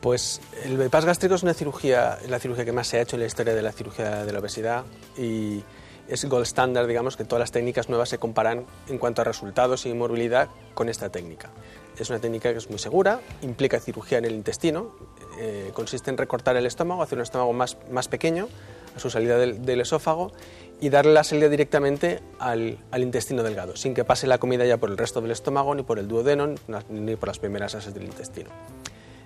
Pues 0.00 0.40
el 0.64 0.76
bypass 0.76 1.04
gástrico 1.04 1.36
es 1.36 1.42
una 1.42 1.54
cirugía, 1.54 2.18
la 2.28 2.38
cirugía 2.38 2.64
que 2.64 2.72
más 2.72 2.86
se 2.86 2.98
ha 2.98 3.02
hecho 3.02 3.16
en 3.16 3.20
la 3.20 3.26
historia 3.26 3.54
de 3.54 3.62
la 3.62 3.72
cirugía 3.72 4.24
de 4.24 4.32
la 4.32 4.38
obesidad 4.40 4.84
y 5.16 5.62
es 6.08 6.24
gold 6.24 6.46
standard, 6.46 6.86
digamos, 6.86 7.16
que 7.16 7.24
todas 7.24 7.40
las 7.40 7.52
técnicas 7.52 7.88
nuevas 7.88 8.08
se 8.08 8.18
comparan 8.18 8.64
en 8.88 8.98
cuanto 8.98 9.22
a 9.22 9.24
resultados 9.24 9.86
y 9.86 9.94
morbilidad 9.94 10.48
con 10.74 10.88
esta 10.88 11.10
técnica. 11.10 11.50
Es 11.98 12.10
una 12.10 12.20
técnica 12.20 12.52
que 12.52 12.58
es 12.58 12.70
muy 12.70 12.78
segura, 12.78 13.20
implica 13.42 13.80
cirugía 13.80 14.18
en 14.18 14.24
el 14.24 14.34
intestino, 14.34 14.94
eh, 15.38 15.70
consiste 15.72 16.10
en 16.10 16.16
recortar 16.16 16.56
el 16.56 16.66
estómago, 16.66 17.02
hacer 17.02 17.18
un 17.18 17.22
estómago 17.22 17.52
más, 17.52 17.76
más 17.90 18.08
pequeño 18.08 18.48
a 18.96 19.00
su 19.00 19.10
salida 19.10 19.38
del, 19.38 19.80
esófago 19.80 20.32
y 20.80 20.88
darle 20.88 21.12
la 21.12 21.24
salida 21.24 21.48
directamente 21.48 22.20
al, 22.38 22.78
al, 22.90 23.02
intestino 23.02 23.42
delgado, 23.42 23.76
sin 23.76 23.94
que 23.94 24.04
pase 24.04 24.26
la 24.26 24.38
comida 24.38 24.64
ya 24.64 24.76
por 24.76 24.90
el 24.90 24.98
resto 24.98 25.20
del 25.20 25.30
estómago, 25.30 25.74
ni 25.74 25.82
por 25.82 25.98
el 25.98 26.08
duodeno, 26.08 26.54
ni 26.88 27.16
por 27.16 27.28
las 27.28 27.38
primeras 27.38 27.74
asas 27.74 27.94
del 27.94 28.04
intestino. 28.04 28.50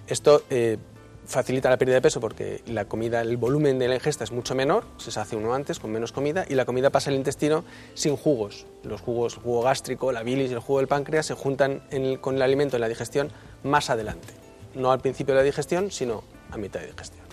Esto 0.06 0.42
eh, 0.50 0.78
facilita 1.26 1.70
la 1.70 1.78
pérdida 1.78 1.96
de 1.96 2.02
peso 2.02 2.20
porque 2.20 2.62
la 2.66 2.86
comida, 2.86 3.20
el 3.20 3.36
volumen 3.36 3.78
de 3.78 3.88
la 3.88 3.94
ingesta 3.94 4.24
es 4.24 4.32
mucho 4.32 4.54
menor, 4.54 4.84
se 4.98 5.18
hace 5.18 5.36
uno 5.36 5.54
antes 5.54 5.78
con 5.78 5.90
menos 5.90 6.12
comida 6.12 6.44
y 6.48 6.54
la 6.54 6.64
comida 6.64 6.90
pasa 6.90 7.10
al 7.10 7.16
intestino 7.16 7.64
sin 7.94 8.16
jugos. 8.16 8.66
Los 8.82 9.00
jugos, 9.00 9.34
el 9.34 9.42
jugo 9.42 9.62
gástrico, 9.62 10.12
la 10.12 10.22
bilis 10.22 10.50
y 10.50 10.54
el 10.54 10.60
jugo 10.60 10.78
del 10.78 10.88
páncreas 10.88 11.26
se 11.26 11.34
juntan 11.34 11.82
con 12.20 12.36
el 12.36 12.42
alimento 12.42 12.76
en 12.76 12.80
la 12.80 12.88
digestión 12.88 13.30
más 13.62 13.90
adelante. 13.90 14.34
No 14.74 14.92
al 14.92 15.00
principio 15.00 15.34
de 15.34 15.40
la 15.40 15.44
digestión, 15.44 15.90
sino 15.90 16.22
a 16.50 16.56
mitad 16.56 16.80
de 16.80 16.86
digestión. 16.86 17.24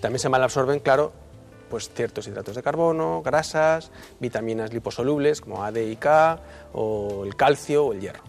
También 0.00 0.18
se 0.18 0.28
malabsorben, 0.28 0.80
claro, 0.80 1.12
pues 1.70 1.88
ciertos 1.88 2.26
hidratos 2.26 2.56
de 2.56 2.62
carbono, 2.62 3.22
grasas, 3.22 3.90
vitaminas 4.20 4.72
liposolubles 4.72 5.40
como 5.40 5.64
A, 5.64 5.72
D 5.72 5.88
y 5.88 5.96
K, 5.96 6.40
o 6.72 7.24
el 7.24 7.34
calcio 7.36 7.86
o 7.86 7.92
el 7.92 8.00
hierro. 8.00 8.22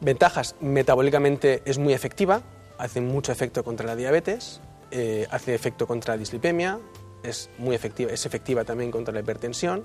Ventajas, 0.00 0.56
metabólicamente 0.60 1.62
es 1.64 1.78
muy 1.78 1.92
efectiva, 1.92 2.42
hace 2.78 3.00
mucho 3.00 3.30
efecto 3.30 3.62
contra 3.62 3.86
la 3.86 3.94
diabetes, 3.94 4.60
eh, 4.90 5.26
hace 5.30 5.54
efecto 5.54 5.86
contra 5.86 6.14
la 6.14 6.18
dislipemia, 6.18 6.78
es 7.22 7.50
muy 7.58 7.74
efectiva, 7.74 8.12
es 8.12 8.26
efectiva 8.26 8.64
también 8.64 8.90
contra 8.90 9.14
la 9.14 9.20
hipertensión, 9.20 9.84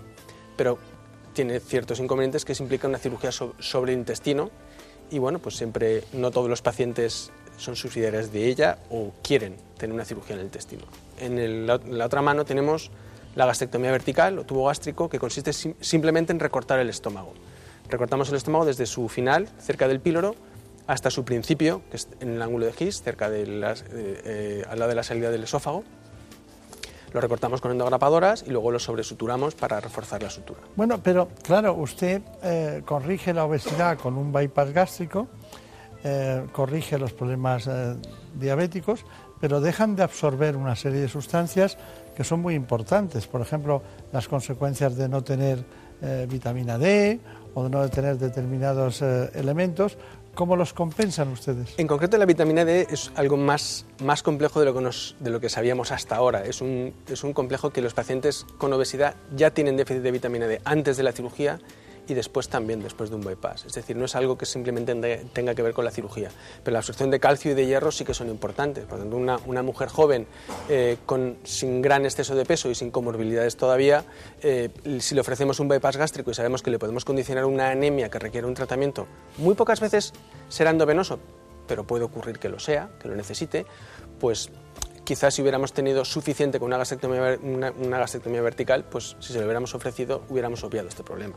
pero 0.57 0.77
tiene 1.33 1.59
ciertos 1.59 1.99
inconvenientes 1.99 2.45
que 2.45 2.55
se 2.55 2.63
implica 2.63 2.87
una 2.87 2.97
cirugía 2.97 3.31
sobre 3.31 3.93
el 3.93 3.99
intestino 3.99 4.49
y 5.11 5.19
bueno, 5.19 5.39
pues 5.39 5.55
siempre 5.55 6.03
no 6.13 6.31
todos 6.31 6.49
los 6.49 6.61
pacientes 6.61 7.31
son 7.59 7.75
subsidiarios 7.75 8.31
de 8.31 8.47
ella 8.47 8.79
o 8.89 9.11
quieren 9.21 9.55
tener 9.77 9.93
una 9.93 10.05
cirugía 10.05 10.35
en 10.35 10.39
el 10.39 10.45
intestino. 10.45 10.83
En, 11.19 11.67
la 11.67 12.05
otra 12.05 12.21
mano 12.21 12.45
tenemos 12.45 12.89
la 13.35 13.45
gastrectomía 13.45 13.91
vertical 13.91 14.39
o 14.39 14.43
tubo 14.45 14.65
gástrico 14.65 15.09
que 15.09 15.19
consiste 15.19 15.53
simplemente 15.53 16.31
en 16.31 16.39
recortar 16.39 16.79
el 16.79 16.89
estómago. 16.89 17.33
Recortamos 17.89 18.29
el 18.29 18.35
estómago 18.35 18.65
desde 18.65 18.85
su 18.85 19.09
final, 19.09 19.47
cerca 19.59 19.87
del 19.87 19.99
píloro, 19.99 20.35
hasta 20.87 21.09
su 21.11 21.23
principio, 21.23 21.81
que 21.91 21.97
es 21.97 22.07
en 22.19 22.29
el 22.29 22.41
ángulo 22.41 22.65
de 22.65 22.73
Gis, 22.73 23.01
cerca 23.01 23.29
de 23.29 23.43
eh, 23.45 24.63
al 24.67 24.79
lado 24.79 24.89
de 24.89 24.95
la 24.95 25.03
salida 25.03 25.29
del 25.29 25.43
esófago. 25.43 25.83
Lo 27.13 27.21
recortamos 27.21 27.61
con 27.61 27.71
endograpadoras 27.71 28.43
y 28.45 28.51
luego 28.51 28.71
lo 28.71 28.79
sobresuturamos 28.79 29.55
para 29.55 29.79
reforzar 29.79 30.21
la 30.21 30.29
sutura. 30.29 30.59
Bueno, 30.75 30.99
pero 31.01 31.29
claro, 31.43 31.73
usted 31.73 32.21
eh, 32.43 32.83
corrige 32.85 33.33
la 33.33 33.45
obesidad 33.45 33.97
con 33.97 34.15
un 34.17 34.31
bypass 34.31 34.71
gástrico, 34.71 35.27
corrige 36.51 36.97
los 36.97 37.13
problemas 37.13 37.69
diabéticos, 38.39 39.05
pero 39.41 39.61
dejan 39.61 39.95
de 39.95 40.03
absorber 40.03 40.55
una 40.55 40.75
serie 40.75 41.01
de 41.01 41.09
sustancias 41.09 41.77
que 42.15 42.23
son 42.23 42.41
muy 42.41 42.55
importantes. 42.55 43.27
Por 43.27 43.41
ejemplo, 43.41 43.81
las 44.13 44.27
consecuencias 44.27 44.95
de 44.95 45.09
no 45.09 45.23
tener 45.23 45.63
vitamina 46.29 46.77
D 46.77 47.19
o 47.53 47.63
de 47.63 47.69
no 47.69 47.89
tener 47.89 48.17
determinados 48.17 49.01
elementos 49.01 49.97
¿Cómo 50.39 50.55
los 50.55 50.71
compensan 50.71 51.27
ustedes? 51.29 51.73
En 51.75 51.85
concreto, 51.85 52.17
la 52.17 52.25
vitamina 52.25 52.63
D 52.63 52.87
es 52.89 53.11
algo 53.15 53.35
más, 53.35 53.85
más 54.01 54.23
complejo 54.23 54.61
de 54.61 54.67
lo, 54.67 54.73
que 54.73 54.89
de 55.19 55.29
lo 55.31 55.41
que 55.41 55.49
sabíamos 55.49 55.91
hasta 55.91 56.15
ahora. 56.15 56.45
Es 56.45 56.61
un, 56.61 56.93
es 57.09 57.25
un 57.25 57.33
complejo 57.33 57.71
que 57.71 57.81
los 57.81 57.93
pacientes 57.93 58.45
con 58.57 58.71
obesidad 58.71 59.15
ya 59.35 59.51
tienen 59.51 59.75
déficit 59.75 60.01
de 60.01 60.11
vitamina 60.11 60.47
D 60.47 60.61
antes 60.63 60.95
de 60.95 61.03
la 61.03 61.11
cirugía 61.11 61.59
y 62.09 62.13
después 62.13 62.49
también 62.49 62.81
después 62.81 63.09
de 63.09 63.15
un 63.15 63.21
bypass. 63.21 63.65
Es 63.65 63.73
decir, 63.73 63.95
no 63.95 64.05
es 64.05 64.15
algo 64.15 64.37
que 64.37 64.45
simplemente 64.45 64.95
tenga 65.33 65.55
que 65.55 65.61
ver 65.61 65.73
con 65.73 65.85
la 65.85 65.91
cirugía. 65.91 66.29
Pero 66.63 66.73
la 66.73 66.79
absorción 66.79 67.09
de 67.11 67.19
calcio 67.19 67.51
y 67.51 67.53
de 67.53 67.65
hierro 67.65 67.91
sí 67.91 68.03
que 68.03 68.13
son 68.13 68.29
importantes. 68.29 68.85
Por 68.85 68.99
ejemplo, 68.99 69.17
una, 69.17 69.37
una 69.45 69.63
mujer 69.63 69.89
joven 69.89 70.27
eh, 70.69 70.97
con, 71.05 71.37
sin 71.43 71.81
gran 71.81 72.05
exceso 72.05 72.35
de 72.35 72.45
peso 72.45 72.69
y 72.69 72.75
sin 72.75 72.91
comorbilidades 72.91 73.57
todavía, 73.57 74.03
eh, 74.41 74.69
si 74.99 75.15
le 75.15 75.21
ofrecemos 75.21 75.59
un 75.59 75.67
bypass 75.67 75.97
gástrico 75.97 76.31
y 76.31 76.33
sabemos 76.33 76.61
que 76.61 76.71
le 76.71 76.79
podemos 76.79 77.05
condicionar 77.05 77.45
una 77.45 77.69
anemia 77.69 78.09
que 78.09 78.19
requiere 78.19 78.47
un 78.47 78.53
tratamiento, 78.53 79.07
muy 79.37 79.55
pocas 79.55 79.79
veces 79.79 80.13
será 80.47 80.71
endovenoso, 80.71 81.19
pero 81.67 81.85
puede 81.85 82.03
ocurrir 82.03 82.39
que 82.39 82.49
lo 82.49 82.59
sea, 82.59 82.89
que 82.99 83.07
lo 83.07 83.15
necesite, 83.15 83.65
pues 84.19 84.49
quizás 85.09 85.33
si 85.33 85.41
hubiéramos 85.41 85.73
tenido 85.73 86.05
suficiente 86.05 86.59
con 86.59 86.67
una 86.67 86.77
gastrectomía, 86.77 87.39
una, 87.41 87.97
gastrectomía 87.97 88.43
vertical, 88.43 88.83
pues 88.83 89.15
si 89.17 89.33
se 89.33 89.39
lo 89.39 89.45
hubiéramos 89.45 89.73
ofrecido, 89.73 90.21
hubiéramos 90.29 90.63
obviado 90.63 90.87
este 90.87 91.01
problema. 91.03 91.33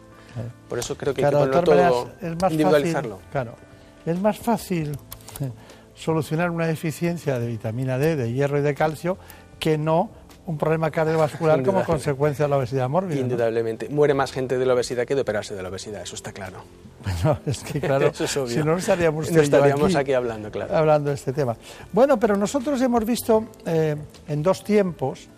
Por 0.68 0.78
eso 0.78 0.94
creo 0.94 1.14
que 1.14 1.24
hay 1.24 1.30
que 1.30 1.38
ponerlo 1.38 1.64
todo, 1.64 2.10
es 2.20 2.36
más 2.38 2.52
individualizarlo. 2.52 3.16
Fácil, 3.16 3.30
claro, 3.32 3.56
es 4.04 4.20
más 4.20 4.38
fácil 4.38 4.98
solucionar 5.94 6.50
una 6.50 6.66
deficiencia 6.66 7.38
de 7.38 7.46
vitamina 7.46 7.96
D, 7.96 8.14
de 8.14 8.34
hierro 8.34 8.58
y 8.58 8.60
de 8.60 8.74
calcio 8.74 9.16
que 9.58 9.78
no 9.78 10.10
un 10.47 10.59
problema 10.59 10.90
cardiovascular 10.90 11.62
como 11.62 11.85
consecuencia 11.85 12.47
de 12.47 12.48
la 12.48 12.56
obesidad 12.56 12.89
mórbida. 12.89 13.20
Indudablemente. 13.20 13.89
Muere 13.89 14.14
más 14.14 14.32
gente 14.32 14.59
de 14.59 14.66
la 14.66 14.74
obesidad 14.74 15.06
que 15.06 15.14
de 15.14 15.20
operarse 15.20 15.55
de 15.55 15.62
la 15.62 15.69
obesidad, 15.69 16.02
eso 16.02 16.16
está 16.16 16.32
claro. 16.32 16.64
Bueno, 17.05 17.39
es 17.47 17.62
que 17.62 17.81
claro, 17.81 18.12
si 18.12 18.59
no, 18.62 18.77
estaríamos, 18.77 19.31
no 19.31 19.40
estaríamos 19.40 19.94
aquí, 19.94 20.12
hablando, 20.12 20.51
claro. 20.51 20.77
Hablando 20.77 21.10
de 21.10 21.16
este 21.16 21.32
tema. 21.32 21.56
Bueno, 21.93 22.19
pero 22.19 22.36
nosotros 22.36 22.81
hemos 22.82 23.05
visto 23.05 23.44
eh, 23.66 23.97
en 24.28 24.43
dos 24.43 24.64
tiempos, 24.64 25.28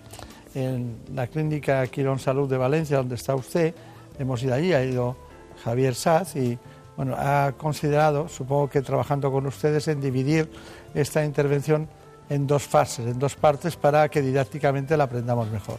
en 0.54 0.96
la 1.14 1.26
clínica 1.26 1.86
Quirón 1.88 2.18
Salud 2.18 2.48
de 2.48 2.56
Valencia, 2.56 2.96
donde 2.96 3.16
está 3.16 3.34
usted, 3.34 3.74
hemos 4.18 4.42
ido 4.42 4.54
allí, 4.54 4.72
ha 4.72 4.82
ido 4.82 5.16
Javier 5.64 5.94
Saz 5.94 6.36
y 6.36 6.58
bueno, 6.96 7.14
ha 7.18 7.52
considerado, 7.58 8.28
supongo 8.28 8.70
que 8.70 8.80
trabajando 8.80 9.30
con 9.32 9.46
ustedes, 9.46 9.88
en 9.88 10.00
dividir 10.00 10.48
esta 10.94 11.24
intervención 11.24 11.88
en 12.28 12.46
dos 12.46 12.62
fases, 12.62 13.06
en 13.06 13.18
dos 13.18 13.36
partes, 13.36 13.76
para 13.76 14.08
que 14.08 14.22
didácticamente 14.22 14.96
la 14.96 15.04
aprendamos 15.04 15.50
mejor. 15.50 15.78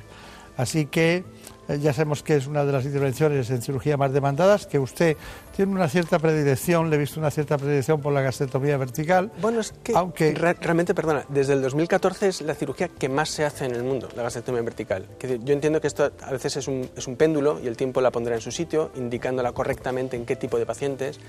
Así 0.57 0.85
que 0.85 1.23
eh, 1.67 1.79
ya 1.79 1.93
sabemos 1.93 2.23
que 2.23 2.35
es 2.35 2.47
una 2.47 2.63
de 2.63 2.71
las 2.71 2.85
intervenciones 2.85 3.49
en 3.49 3.61
cirugía 3.61 3.97
más 3.97 4.13
demandadas, 4.13 4.67
que 4.67 4.79
usted 4.79 5.17
tiene 5.55 5.71
una 5.71 5.87
cierta 5.87 6.19
predilección, 6.19 6.89
le 6.89 6.97
he 6.97 6.99
visto 6.99 7.19
una 7.19 7.31
cierta 7.31 7.57
predilección 7.57 8.01
por 8.01 8.11
la 8.11 8.21
gastrectomía 8.21 8.77
vertical. 8.77 9.31
Bueno, 9.41 9.61
es 9.61 9.73
que 9.83 9.93
aunque... 9.95 10.33
realmente, 10.33 10.93
perdona, 10.93 11.25
desde 11.29 11.53
el 11.53 11.61
2014 11.61 12.27
es 12.27 12.41
la 12.41 12.55
cirugía 12.55 12.89
que 12.89 13.07
más 13.07 13.29
se 13.29 13.45
hace 13.45 13.65
en 13.65 13.73
el 13.73 13.83
mundo, 13.83 14.09
la 14.15 14.23
gastrectomía 14.23 14.61
vertical. 14.61 15.07
Yo 15.43 15.53
entiendo 15.53 15.79
que 15.79 15.87
esto 15.87 16.11
a 16.21 16.31
veces 16.31 16.57
es 16.57 16.67
un, 16.67 16.89
es 16.95 17.07
un 17.07 17.15
péndulo 17.15 17.59
y 17.63 17.67
el 17.67 17.77
tiempo 17.77 18.01
la 18.01 18.11
pondrá 18.11 18.35
en 18.35 18.41
su 18.41 18.51
sitio, 18.51 18.91
indicándola 18.95 19.53
correctamente 19.53 20.17
en 20.17 20.25
qué 20.25 20.35
tipo 20.35 20.59
de 20.59 20.65
pacientes 20.65 21.19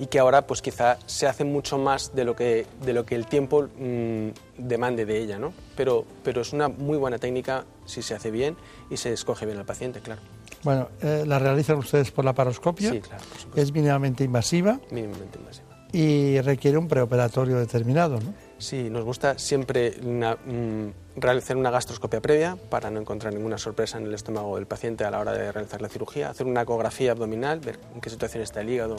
y 0.00 0.06
que 0.06 0.18
ahora 0.18 0.46
pues 0.46 0.62
quizá 0.62 0.98
se 1.06 1.28
hace 1.28 1.44
mucho 1.44 1.78
más 1.78 2.14
de 2.14 2.24
lo 2.24 2.34
que, 2.34 2.66
de 2.84 2.92
lo 2.92 3.06
que 3.06 3.14
el 3.14 3.26
tiempo 3.26 3.68
mm, 3.78 4.28
demande 4.58 5.06
de 5.06 5.18
ella, 5.18 5.38
¿no? 5.38 5.52
Pero, 5.76 6.04
pero 6.24 6.40
es 6.40 6.52
una 6.52 6.68
muy 6.68 6.98
buena 6.98 7.18
técnica 7.18 7.64
si 7.84 8.02
se 8.02 8.14
hace 8.14 8.32
bien 8.32 8.56
y 8.90 8.96
se 8.96 9.12
escoge 9.12 9.46
bien 9.46 9.58
al 9.58 9.64
paciente, 9.64 10.00
claro. 10.00 10.22
Bueno, 10.62 10.88
eh, 11.00 11.24
la 11.26 11.38
realizan 11.38 11.78
ustedes 11.78 12.10
por 12.10 12.24
la 12.24 12.32
paroscopia. 12.34 12.90
Sí, 12.90 13.00
claro. 13.00 13.22
Es 13.54 13.72
mínimamente 13.72 14.24
invasiva. 14.24 14.80
Mínimamente 14.90 15.38
invasiva. 15.38 15.66
Y 15.92 16.40
requiere 16.40 16.76
un 16.78 16.88
preoperatorio 16.88 17.58
determinado, 17.58 18.20
¿no? 18.20 18.34
Sí, 18.58 18.88
nos 18.90 19.04
gusta 19.04 19.38
siempre 19.38 19.92
mm, 20.00 20.88
realizar 21.16 21.56
una 21.56 21.70
gastroscopia 21.70 22.20
previa 22.20 22.56
para 22.70 22.90
no 22.90 23.00
encontrar 23.00 23.32
ninguna 23.32 23.58
sorpresa 23.58 23.98
en 23.98 24.06
el 24.06 24.14
estómago 24.14 24.56
del 24.56 24.66
paciente 24.66 25.04
a 25.04 25.10
la 25.10 25.20
hora 25.20 25.32
de 25.32 25.52
realizar 25.52 25.82
la 25.82 25.88
cirugía, 25.88 26.30
hacer 26.30 26.46
una 26.46 26.62
ecografía 26.62 27.12
abdominal, 27.12 27.60
ver 27.60 27.78
en 27.94 28.00
qué 28.00 28.10
situación 28.10 28.42
está 28.42 28.62
el 28.62 28.70
hígado 28.70 28.96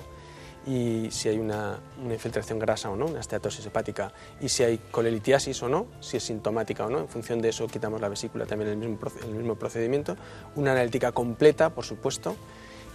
y 0.68 1.10
si 1.12 1.30
hay 1.30 1.40
una, 1.40 1.80
infiltración 2.12 2.60
grasa 2.60 2.90
o 2.90 2.96
no, 2.96 3.06
una 3.06 3.22
esteatosis 3.22 3.66
hepática, 3.66 4.12
y 4.42 4.50
si 4.50 4.64
hay 4.64 4.80
colelitiasis 4.92 5.64
o 5.64 5.70
no, 5.70 5.88
si 6.02 6.18
es 6.18 6.24
sintomática 6.24 6.86
o 6.86 6.90
no. 6.90 7.00
En 7.00 7.08
función 7.08 7.42
de 7.42 7.50
eso 7.50 7.68
quitamos 7.68 8.02
la 8.02 8.10
vesícula 8.10 8.46
también 8.46 8.72
el 8.72 8.78
mismo, 8.78 8.98
el 9.24 9.34
mismo 9.34 9.56
procedimiento. 9.56 10.18
Una 10.56 10.74
analítica 10.74 11.14
completa, 11.14 11.70
por 11.70 11.86
supuesto, 11.86 12.36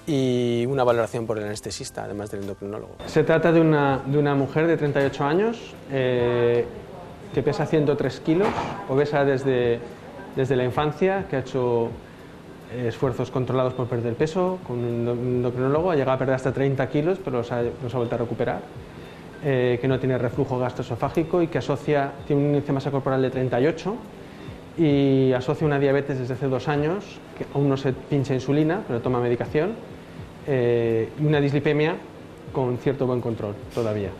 y 0.06 0.66
una 0.66 0.84
valoración 0.84 1.26
por 1.26 1.38
el 1.38 1.44
anestesista, 1.44 2.04
además 2.04 2.30
del 2.30 2.42
endocrinólogo. 2.42 2.96
Se 3.06 3.24
trata 3.24 3.52
de 3.52 3.60
una, 3.60 4.02
de 4.04 4.18
una 4.18 4.34
mujer 4.34 4.66
de 4.66 4.76
38 4.76 5.24
años 5.24 5.74
eh, 5.90 6.66
que 7.32 7.42
pesa 7.42 7.64
103 7.64 8.20
kilos, 8.20 8.48
obesa 8.88 9.24
desde, 9.24 9.80
desde 10.36 10.56
la 10.56 10.64
infancia, 10.64 11.26
que 11.28 11.36
ha 11.36 11.40
hecho 11.40 11.90
esfuerzos 12.76 13.30
controlados 13.30 13.74
por 13.74 13.86
perder 13.86 14.14
peso 14.14 14.58
con 14.66 14.78
un 14.78 15.08
endocrinólogo, 15.08 15.90
ha 15.90 15.94
llegado 15.94 16.12
a 16.12 16.18
perder 16.18 16.34
hasta 16.34 16.52
30 16.52 16.88
kilos, 16.88 17.18
pero 17.24 17.38
los 17.38 17.52
ha, 17.52 17.62
vuelto 17.94 18.14
a 18.14 18.18
recuperar, 18.18 18.60
eh, 19.44 19.78
que 19.80 19.88
no 19.88 19.98
tiene 19.98 20.18
reflujo 20.18 20.58
gastroesofágico 20.58 21.42
y 21.42 21.48
que 21.48 21.58
asocia, 21.58 22.12
tiene 22.26 22.42
un 22.42 22.48
índice 22.48 22.68
de 22.68 22.72
masa 22.72 22.90
corporal 22.90 23.20
de 23.22 23.30
38 23.30 23.96
y 24.78 25.32
asocia 25.32 25.66
una 25.66 25.78
diabetes 25.78 26.18
desde 26.18 26.34
hace 26.34 26.46
dos 26.46 26.68
años, 26.68 27.04
que 27.36 27.46
aún 27.54 27.68
no 27.68 27.76
se 27.76 27.92
pincha 27.92 28.34
insulina, 28.34 28.82
pero 28.86 29.00
toma 29.00 29.20
medicación, 29.20 29.72
eh, 30.46 31.08
y 31.20 31.24
una 31.24 31.40
dislipemia 31.40 31.96
con 32.52 32.78
cierto 32.78 33.06
buen 33.06 33.20
control 33.20 33.54
todavía. 33.74 34.10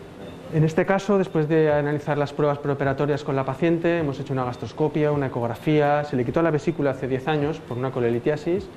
En 0.53 0.65
este 0.65 0.85
caso, 0.85 1.17
después 1.17 1.49
de 1.49 1.73
analizar 1.73 2.19
las 2.19 2.35
pruebas 2.35 2.59
preoperatorias 2.59 3.25
con 3.25 3.35
la 3.35 3.43
paciente, 3.43 4.01
hemos 4.01 4.21
hecho 4.21 4.35
una 4.35 4.45
gastroscopia, 4.45 5.11
una 5.11 5.29
ecografía, 5.29 6.05
se 6.05 6.15
le 6.15 6.27
quitó 6.27 6.43
la 6.43 6.51
vesícula 6.51 6.91
hace 6.91 7.09
10 7.09 7.27
años 7.29 7.59
por 7.59 7.79
una 7.79 7.91
colelitiasis, 7.91 8.69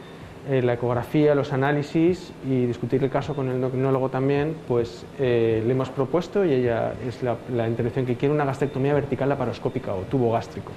eh, 0.50 0.62
la 0.62 0.76
ecografía, 0.76 1.36
los 1.36 1.52
análisis 1.52 2.32
y 2.50 2.66
discutir 2.66 3.04
el 3.04 3.10
caso 3.10 3.36
con 3.36 3.50
el 3.50 3.56
endocrinólogo 3.56 4.08
también, 4.08 4.56
pues 4.70 5.06
eh, 5.20 5.62
le 5.66 5.72
hemos 5.74 5.90
propuesto 5.90 6.46
y 6.46 6.54
ella 6.54 6.94
es 7.06 7.22
la, 7.22 7.68
intervención 7.68 8.06
que 8.06 8.16
quiere 8.16 8.34
una 8.34 8.46
gastrectomía 8.46 8.94
vertical 8.94 9.28
laparoscópica 9.28 9.94
o 9.96 10.04
tubo 10.04 10.32
gástrico, 10.32 10.72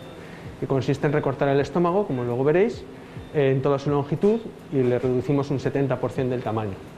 que 0.59 0.67
consiste 0.67 1.07
en 1.07 1.13
recortar 1.13 1.49
el 1.49 1.61
estómago, 1.61 2.09
como 2.09 2.25
luego 2.25 2.43
veréis, 2.43 2.85
en 3.35 3.63
toda 3.63 3.79
su 3.79 3.91
longitud 3.91 4.41
y 4.73 4.83
le 4.83 4.99
reducimos 4.99 5.49
un 5.53 5.61
70% 5.61 6.29
del 6.29 6.43
tamaño. 6.43 6.98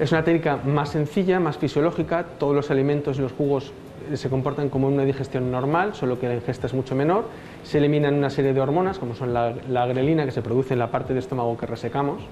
Es 0.00 0.12
una 0.12 0.24
técnica 0.24 0.56
más 0.56 0.88
sencilla, 0.88 1.40
más 1.40 1.58
fisiológica, 1.58 2.24
todos 2.38 2.54
los 2.54 2.70
alimentos 2.70 3.18
y 3.18 3.20
los 3.20 3.32
jugos 3.32 3.70
eh, 4.10 4.16
se 4.16 4.30
comportan 4.30 4.70
como 4.70 4.88
una 4.88 5.04
digestión 5.04 5.50
normal, 5.50 5.92
solo 5.92 6.18
que 6.18 6.26
la 6.26 6.36
ingesta 6.36 6.68
es 6.68 6.72
mucho 6.72 6.94
menor. 6.94 7.26
Se 7.64 7.76
eliminan 7.76 8.14
una 8.14 8.30
serie 8.30 8.54
de 8.54 8.60
hormonas, 8.62 8.98
como 8.98 9.14
son 9.14 9.34
la, 9.34 9.86
grelina, 9.86 10.24
que 10.24 10.30
se 10.30 10.40
produce 10.40 10.72
en 10.72 10.78
la 10.78 10.90
parte 10.90 11.08
del 11.08 11.18
estómago 11.18 11.54
que 11.58 11.66
resecamos, 11.66 12.22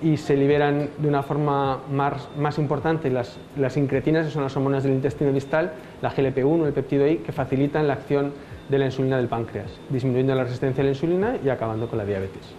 y 0.00 0.16
se 0.16 0.36
liberan 0.36 0.90
de 0.96 1.08
una 1.08 1.24
forma 1.24 1.80
más, 1.90 2.56
importante 2.58 3.10
las, 3.10 3.36
las, 3.56 3.76
incretinas, 3.76 4.26
que 4.26 4.30
son 4.30 4.44
las 4.44 4.56
hormonas 4.56 4.84
del 4.84 4.92
intestino 4.92 5.32
distal, 5.32 5.72
la 6.00 6.12
GLP-1, 6.14 6.66
el 6.66 6.72
peptido 6.72 7.04
I, 7.04 7.16
que 7.16 7.32
facilitan 7.32 7.88
la 7.88 7.94
acción 7.94 8.32
de 8.68 8.78
la 8.78 8.84
insulina 8.84 9.16
del 9.16 9.26
páncreas, 9.26 9.72
disminuyendo 9.88 10.36
la 10.36 10.44
resistencia 10.44 10.82
a 10.82 10.84
la 10.84 10.90
insulina 10.90 11.36
y 11.44 11.48
acabando 11.48 11.88
con 11.88 11.98
la 11.98 12.04
diabetes. 12.04 12.54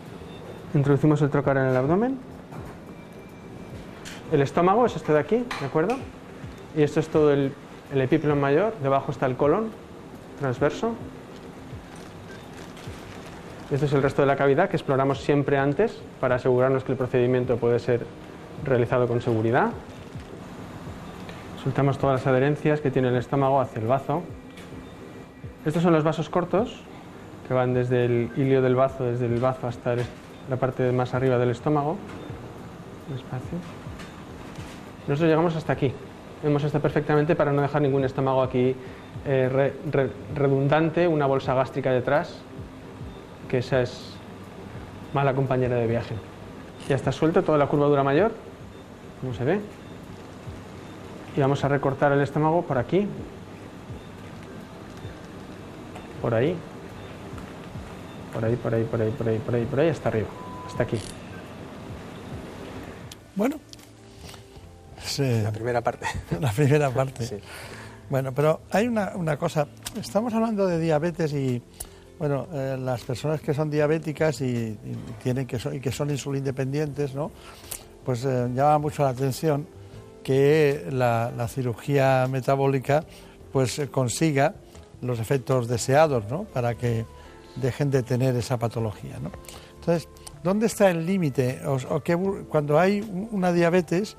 Introducimos 0.73 1.21
el 1.21 1.29
trocar 1.29 1.55
en 1.55 1.63
el 1.63 1.77
abdomen. 1.77 2.28
El 4.31 4.41
estómago 4.41 4.85
es 4.85 4.95
este 4.95 5.11
de 5.11 5.19
aquí, 5.19 5.43
¿de 5.59 5.65
acuerdo? 5.65 5.95
Y 6.77 6.83
esto 6.83 6.99
es 6.99 7.07
todo 7.07 7.33
el, 7.33 7.51
el 7.91 8.35
mayor, 8.35 8.73
debajo 8.83 9.11
está 9.11 9.25
el 9.25 9.35
colon 9.35 9.69
transverso. 10.39 10.93
Este 13.71 13.87
es 13.87 13.93
el 13.93 14.03
resto 14.03 14.21
de 14.21 14.27
la 14.27 14.35
cavidad 14.35 14.69
que 14.69 14.77
exploramos 14.77 15.19
siempre 15.21 15.57
antes 15.57 15.99
para 16.19 16.35
asegurarnos 16.35 16.83
que 16.83 16.91
el 16.91 16.97
procedimiento 16.97 17.57
puede 17.57 17.79
ser 17.79 18.05
realizado 18.63 19.07
con 19.07 19.21
seguridad. 19.21 19.71
Soltamos 21.63 21.97
todas 21.97 22.19
las 22.19 22.27
adherencias 22.27 22.81
que 22.81 22.91
tiene 22.91 23.09
el 23.09 23.15
estómago 23.15 23.59
hacia 23.59 23.81
el 23.81 23.87
bazo. 23.87 24.23
Estos 25.65 25.83
son 25.83 25.93
los 25.93 26.03
vasos 26.03 26.29
cortos 26.29 26.81
que 27.47 27.53
van 27.53 27.73
desde 27.73 28.05
el 28.05 28.31
hilio 28.37 28.61
del 28.61 28.75
bazo, 28.75 29.05
desde 29.05 29.25
el 29.25 29.39
bazo 29.39 29.67
hasta 29.67 29.95
la 30.49 30.55
parte 30.55 30.91
más 30.91 31.13
arriba 31.13 31.37
del 31.37 31.49
estómago. 31.49 31.97
Despacio. 33.11 33.78
Nosotros 35.09 35.27
llegamos 35.27 35.55
hasta 35.55 35.73
aquí. 35.73 35.91
Vemos 36.43 36.63
esto 36.63 36.79
perfectamente 36.79 37.35
para 37.35 37.51
no 37.51 37.63
dejar 37.63 37.81
ningún 37.81 38.05
estómago 38.05 38.43
aquí 38.43 38.75
eh, 39.25 39.73
redundante, 40.35 41.07
una 41.07 41.25
bolsa 41.25 41.55
gástrica 41.55 41.91
detrás, 41.91 42.37
que 43.49 43.57
esa 43.57 43.81
es 43.81 44.13
mala 45.11 45.33
compañera 45.33 45.77
de 45.77 45.87
viaje. 45.87 46.13
Ya 46.87 46.95
está 46.95 47.11
suelto 47.11 47.41
toda 47.41 47.57
la 47.57 47.65
curvadura 47.65 48.03
mayor, 48.03 48.31
como 49.19 49.33
se 49.33 49.43
ve. 49.45 49.59
Y 51.35 51.41
vamos 51.41 51.63
a 51.63 51.69
recortar 51.69 52.11
el 52.11 52.21
estómago 52.21 52.61
por 52.61 52.77
aquí, 52.77 53.07
por 56.21 56.35
ahí, 56.35 56.55
por 58.31 58.45
ahí, 58.45 58.55
por 58.55 58.73
ahí, 58.75 58.83
por 58.83 59.01
ahí, 59.01 59.09
por 59.09 59.27
ahí, 59.27 59.39
por 59.39 59.55
ahí, 59.55 59.65
por 59.65 59.79
ahí, 59.79 59.89
hasta 59.89 60.09
arriba, 60.09 60.27
hasta 60.67 60.83
aquí. 60.83 60.99
Bueno, 63.35 63.55
la 65.19 65.51
primera 65.51 65.81
parte. 65.81 66.05
La 66.39 66.51
primera 66.51 66.89
parte. 66.89 67.25
Sí. 67.25 67.35
Bueno, 68.09 68.33
pero 68.33 68.61
hay 68.71 68.87
una, 68.87 69.13
una, 69.15 69.37
cosa. 69.37 69.67
Estamos 69.99 70.33
hablando 70.33 70.65
de 70.65 70.79
diabetes 70.79 71.31
y, 71.33 71.61
bueno, 72.17 72.47
eh, 72.53 72.75
las 72.79 73.01
personas 73.03 73.39
que 73.41 73.53
son 73.53 73.69
diabéticas 73.69 74.41
y, 74.41 74.77
tienen 75.21 75.45
que 75.45 75.59
son, 75.59 75.75
y 75.75 75.79
que 75.79 75.91
son 75.91 76.09
insulindependientes, 76.09 77.13
¿no? 77.13 77.31
pues 78.09 78.25
eh, 78.25 78.49
llama 78.55 78.79
mucho 78.79 79.03
la 79.03 79.09
atención 79.09 79.67
que 80.23 80.87
la, 80.91 81.31
la 81.35 81.47
cirugía 81.47 82.27
metabólica 82.27 83.03
pues 83.51 83.77
eh, 83.77 83.87
consiga 83.87 84.55
los 85.01 85.19
efectos 85.19 85.67
deseados, 85.67 86.25
¿no? 86.29 86.43
Para 86.45 86.75
que 86.75 87.05
dejen 87.55 87.91
de 87.91 88.03
tener 88.03 88.35
esa 88.35 88.57
patología, 88.57 89.19
¿no? 89.21 89.31
Entonces, 89.79 90.09
¿dónde 90.43 90.65
está 90.65 90.89
el 90.89 91.05
límite? 91.05 91.61
O, 91.67 91.77
o 91.95 92.01
que 92.01 92.17
cuando 92.49 92.79
hay 92.79 93.01
una 93.31 93.53
diabetes 93.53 94.17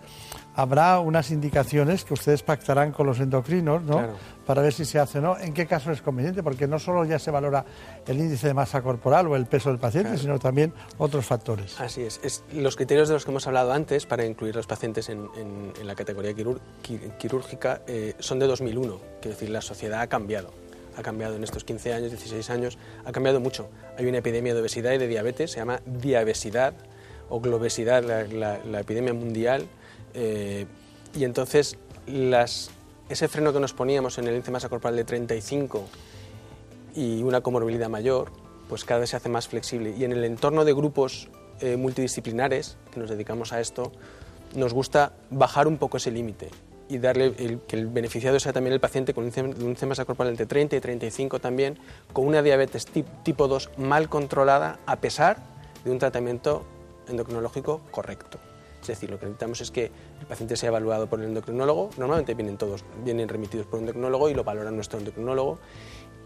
habrá 0.55 0.99
unas 1.01 1.31
indicaciones 1.31 2.05
que 2.05 2.15
ustedes 2.15 2.43
pactarán 2.43 2.93
con 2.93 3.07
los 3.07 3.21
endocrinos, 3.21 3.83
¿no? 3.83 3.99
Claro. 3.99 4.13
Para 4.47 4.63
ver 4.63 4.73
si 4.73 4.85
se 4.85 4.99
hace 4.99 5.19
o 5.19 5.23
no. 5.23 5.39
¿En 5.39 5.55
qué 5.55 5.67
caso 5.67 5.93
es 5.93 6.03
conveniente? 6.03 6.43
Porque 6.43 6.67
no 6.67 6.79
solo 6.79 7.05
ya 7.05 7.19
se 7.21 7.31
valora 7.31 7.65
el 8.07 8.19
índice 8.19 8.49
de 8.49 8.55
masa 8.55 8.83
corporal 8.83 9.29
o 9.29 9.37
el 9.37 9.47
peso 9.47 9.69
del 9.71 9.79
paciente, 9.79 10.09
Claro. 10.11 10.23
sino 10.23 10.39
también 10.41 10.73
otros 10.99 11.25
factores. 11.25 11.81
Así 11.81 12.03
es. 12.03 12.21
Es- 12.25 12.43
Los 12.53 12.75
criterios 12.77 13.07
de 13.09 13.15
los 13.15 13.25
que 13.25 13.31
hemos 13.31 13.47
hablado 13.47 13.73
antes 13.73 14.07
para 14.07 14.25
incluir 14.27 14.57
los 14.57 14.67
pacientes 14.67 15.09
en, 15.09 15.29
en- 15.37 15.73
en 15.81 15.87
la 15.87 15.95
categoría 15.95 16.33
quirúr- 16.33 16.59
qui- 16.83 17.17
quirúrgica 17.19 17.83
eh, 17.87 18.15
son 18.19 18.39
de 18.41 18.47
2001. 18.49 18.99
Quiero 19.21 19.37
decir, 19.37 19.51
la 19.51 19.61
sociedad 19.61 20.01
ha 20.01 20.09
cambiado. 20.09 20.51
Ha 20.97 21.03
cambiado 21.03 21.37
en 21.37 21.45
estos 21.45 21.63
15 21.63 21.93
años, 21.95 22.11
16 22.11 22.51
años, 22.51 22.77
ha 23.05 23.13
cambiado 23.13 23.39
mucho. 23.39 23.69
Hay 23.97 24.07
una 24.07 24.19
epidemia 24.19 24.53
de 24.55 24.61
obesidad 24.61 24.93
y 24.93 24.99
de 24.99 25.07
diabetes, 25.07 25.53
se 25.53 25.59
llama 25.59 25.81
diabesidad 25.87 26.75
o 27.29 27.41
globesidad, 27.41 28.03
la, 28.03 28.25
la- 28.25 28.59
la 28.65 28.81
epidemia 28.81 29.15
mundial. 29.15 29.69
Eh, 30.15 30.67
y 31.15 31.25
entonces 31.25 31.77
ese 33.09 33.29
freno 33.29 33.53
que 33.53 33.61
nos 33.61 33.73
poníamos 33.73 34.19
en 34.19 34.27
el 34.27 34.35
índice 34.35 34.47
de 34.47 34.53
masa 34.53 34.69
corporal 34.69 34.97
de 34.97 35.05
35 35.05 35.85
y 36.95 37.23
una 37.23 37.41
comorbilidad 37.41 37.89
mayor, 37.89 38.31
pues 38.69 38.85
cada 38.85 39.01
vez 39.01 39.11
se 39.11 39.17
hace 39.17 39.29
más 39.29 39.49
flexible. 39.49 39.95
Y 39.97 40.05
en 40.05 40.13
el 40.13 40.25
entorno 40.25 40.65
de 40.65 40.73
grupos 40.73 41.29
eh, 41.61 41.77
multidisciplinares 41.77 42.77
que 42.93 43.01
nos 43.01 43.11
dedicamos 43.11 43.53
a 43.53 43.61
esto, 43.61 43.93
nos 44.55 44.73
gusta 44.73 45.13
bajar 45.31 45.69
un 45.69 45.77
poco 45.79 45.97
ese 45.99 46.11
límite 46.11 46.51
y 46.89 46.99
darle 46.99 47.61
que 47.69 47.77
el 47.77 47.87
beneficiado 47.87 48.41
sea 48.41 48.53
también 48.53 48.73
el 48.75 48.81
paciente 48.81 49.15
con 49.15 49.25
un 49.25 49.33
índice 49.61 49.87
masa 49.87 50.05
corporal 50.05 50.33
entre 50.33 50.47
30 50.47 50.75
y 50.77 50.81
35 50.81 51.39
también, 51.39 51.79
con 52.13 52.27
una 52.27 52.43
diabetes 52.43 52.87
tip- 52.93 53.07
tipo 53.23 53.47
2 53.47 53.71
mal 53.77 54.09
controlada 54.09 54.81
a 54.87 54.97
pesar 54.97 55.37
de 55.85 55.93
un 55.93 55.99
tratamiento 56.01 56.65
endocrinológico 57.09 57.81
correcto. 57.93 58.39
Es 58.81 58.87
decir, 58.87 59.11
lo 59.11 59.19
que 59.19 59.27
necesitamos 59.27 59.61
es 59.61 59.71
que 59.71 59.91
el 60.21 60.27
paciente 60.27 60.57
sea 60.57 60.69
evaluado 60.69 61.07
por 61.07 61.21
el 61.21 61.27
endocrinólogo. 61.27 61.91
Normalmente 61.99 62.35
vienen 62.35 62.57
todos, 62.57 62.85
vienen 63.05 63.29
remitidos 63.29 63.67
por 63.67 63.79
un 63.79 63.85
endocrinólogo 63.85 64.29
y 64.31 64.35
lo 64.35 64.45
valora 64.45 64.71
nuestro 64.71 64.99
endocrinólogo. 64.99 65.59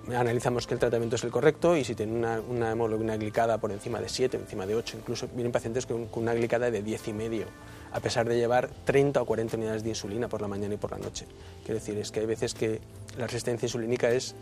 Analizamos 0.09 0.66
que 0.66 0.74
el 0.74 0.81
tratamiento 0.81 1.16
es 1.16 1.24
el 1.24 1.31
correcto 1.31 1.76
y 1.76 1.85
si 1.85 1.94
tiene 1.94 2.12
una, 2.12 2.40
una 2.40 2.72
hemoglobina 2.72 3.16
glicada 3.16 3.59
por 3.59 3.72
encima 3.72 4.01
de 4.01 4.10
7, 4.10 4.36
encima 4.36 4.66
de 4.66 4.74
8, 4.74 4.98
incluso 4.98 5.28
vienen 5.28 5.51
pacientes 5.51 5.86
con, 5.86 6.06
con 6.06 6.24
una 6.24 6.35
glicada 6.35 6.70
de 6.70 6.82
10 6.82 7.09
y 7.09 7.12
medio, 7.14 7.47
a 7.90 8.01
pesar 8.01 8.28
de 8.28 8.36
llevar 8.36 8.68
30 8.85 9.22
o 9.22 9.24
40 9.24 9.56
unidades 9.56 9.82
de 9.82 9.89
insulina 9.89 10.28
por 10.28 10.43
la 10.43 10.48
mañana 10.48 10.74
y 10.74 10.76
por 10.76 10.90
la 10.90 10.98
noche. 10.98 11.26
Quiero 11.64 11.81
decir, 11.81 11.97
es 11.97 12.10
que 12.10 12.20
hay 12.20 12.26
veces 12.26 12.52
que 12.52 12.81
la 13.16 13.26
resistencia 13.26 13.64
insulínica 13.64 14.10
es, 14.10 14.35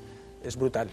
es 0.43 0.56
brutal. 0.56 0.90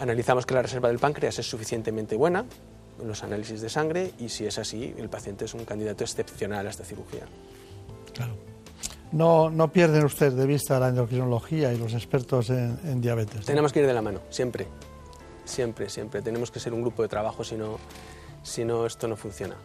Analizamos 0.00 0.46
que 0.46 0.54
la 0.54 0.62
reserva 0.62 0.88
del 0.88 0.98
páncreas 0.98 1.38
es 1.38 1.46
suficientemente 1.46 2.16
buena 2.16 2.40
en 2.40 2.73
los 3.02 3.22
análisis 3.22 3.60
de 3.60 3.68
sangre 3.68 4.12
y 4.18 4.28
si 4.28 4.46
es 4.46 4.58
así, 4.58 4.94
el 4.98 5.08
paciente 5.08 5.44
es 5.44 5.54
un 5.54 5.64
candidato 5.64 6.04
excepcional 6.04 6.66
a 6.66 6.70
esta 6.70 6.84
cirugía. 6.84 7.24
No, 9.12 9.50
no 9.50 9.70
pierden 9.72 10.04
ustedes 10.04 10.34
de 10.34 10.46
vista 10.46 10.78
la 10.80 10.88
endocrinología 10.88 11.72
y 11.72 11.78
los 11.78 11.94
expertos 11.94 12.50
en, 12.50 12.78
en 12.84 13.00
diabetes. 13.00 13.40
¿no? 13.40 13.44
Tenemos 13.44 13.72
que 13.72 13.80
ir 13.80 13.86
de 13.86 13.94
la 13.94 14.02
mano, 14.02 14.20
siempre. 14.28 14.66
Siempre, 15.44 15.88
siempre. 15.88 16.22
Tenemos 16.22 16.50
que 16.50 16.58
ser 16.58 16.72
un 16.72 16.82
grupo 16.82 17.02
de 17.02 17.08
trabajo, 17.08 17.44
si 17.44 17.54
no, 17.56 17.78
si 18.42 18.64
no 18.64 18.86
esto 18.86 19.06
no 19.06 19.16
funciona. 19.16 19.56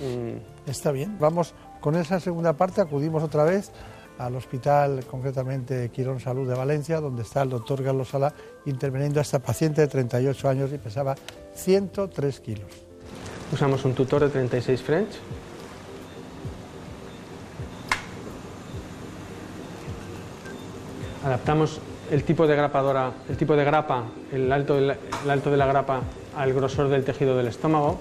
Mm, 0.00 0.68
Está 0.70 0.92
bien. 0.92 1.18
Vamos 1.18 1.54
con 1.80 1.94
esa 1.96 2.20
segunda 2.20 2.54
parte, 2.54 2.80
acudimos 2.80 3.22
otra 3.22 3.44
vez 3.44 3.70
al 4.18 4.36
hospital, 4.36 5.04
concretamente 5.06 5.90
Quirón 5.90 6.20
Salud 6.20 6.48
de 6.48 6.54
Valencia, 6.54 7.00
donde 7.00 7.22
está 7.22 7.42
el 7.42 7.50
doctor 7.50 7.82
Carlos 7.82 8.08
Sala 8.08 8.32
interviniendo 8.64 9.18
a 9.18 9.22
esta 9.22 9.38
paciente 9.40 9.80
de 9.80 9.88
38 9.88 10.48
años 10.48 10.72
y 10.72 10.78
pesaba 10.78 11.16
103 11.54 12.40
kilos. 12.40 12.70
Usamos 13.52 13.84
un 13.84 13.94
tutor 13.94 14.22
de 14.22 14.28
36 14.28 14.82
French. 14.82 15.10
Adaptamos 21.24 21.80
el 22.10 22.22
tipo 22.24 22.46
de 22.46 22.56
grapadora, 22.56 23.12
el 23.28 23.36
tipo 23.36 23.56
de 23.56 23.64
grapa, 23.64 24.04
el 24.32 24.52
alto, 24.52 24.78
alto 25.28 25.50
de 25.50 25.56
la 25.56 25.66
grapa 25.66 26.02
al 26.36 26.52
grosor 26.52 26.88
del 26.88 27.04
tejido 27.04 27.36
del 27.36 27.46
estómago. 27.46 27.96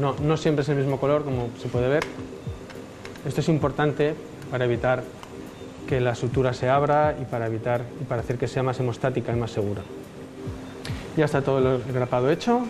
No, 0.00 0.14
no 0.22 0.36
siempre 0.36 0.62
es 0.62 0.68
el 0.68 0.76
mismo 0.76 0.98
color, 0.98 1.24
como 1.24 1.48
se 1.60 1.68
puede 1.68 1.88
ver. 1.88 2.04
Esto 3.26 3.40
es 3.40 3.48
importante 3.48 4.14
para 4.50 4.64
evitar 4.64 5.02
que 5.86 6.00
la 6.00 6.14
sutura 6.14 6.54
se 6.54 6.68
abra 6.68 7.16
y 7.20 7.24
para 7.24 7.46
evitar 7.46 7.84
y 8.00 8.04
para 8.04 8.22
hacer 8.22 8.38
que 8.38 8.48
sea 8.48 8.62
más 8.62 8.78
hemostática 8.80 9.32
y 9.32 9.36
más 9.36 9.50
segura. 9.50 9.82
Ya 11.20 11.26
está 11.26 11.42
todo 11.42 11.58
el 11.58 11.92
grapado 11.92 12.30
hecho. 12.30 12.62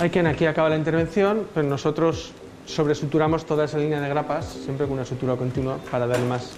Hay 0.00 0.08
quien 0.08 0.26
aquí 0.26 0.46
acaba 0.46 0.70
la 0.70 0.76
intervención, 0.76 1.46
pero 1.52 1.68
nosotros 1.68 2.32
sobresuturamos 2.64 3.44
toda 3.44 3.66
esa 3.66 3.76
línea 3.76 4.00
de 4.00 4.08
grapas, 4.08 4.46
siempre 4.46 4.86
con 4.86 4.94
una 4.94 5.04
sutura 5.04 5.36
continua, 5.36 5.76
para 5.90 6.06
darle 6.06 6.26
más, 6.26 6.54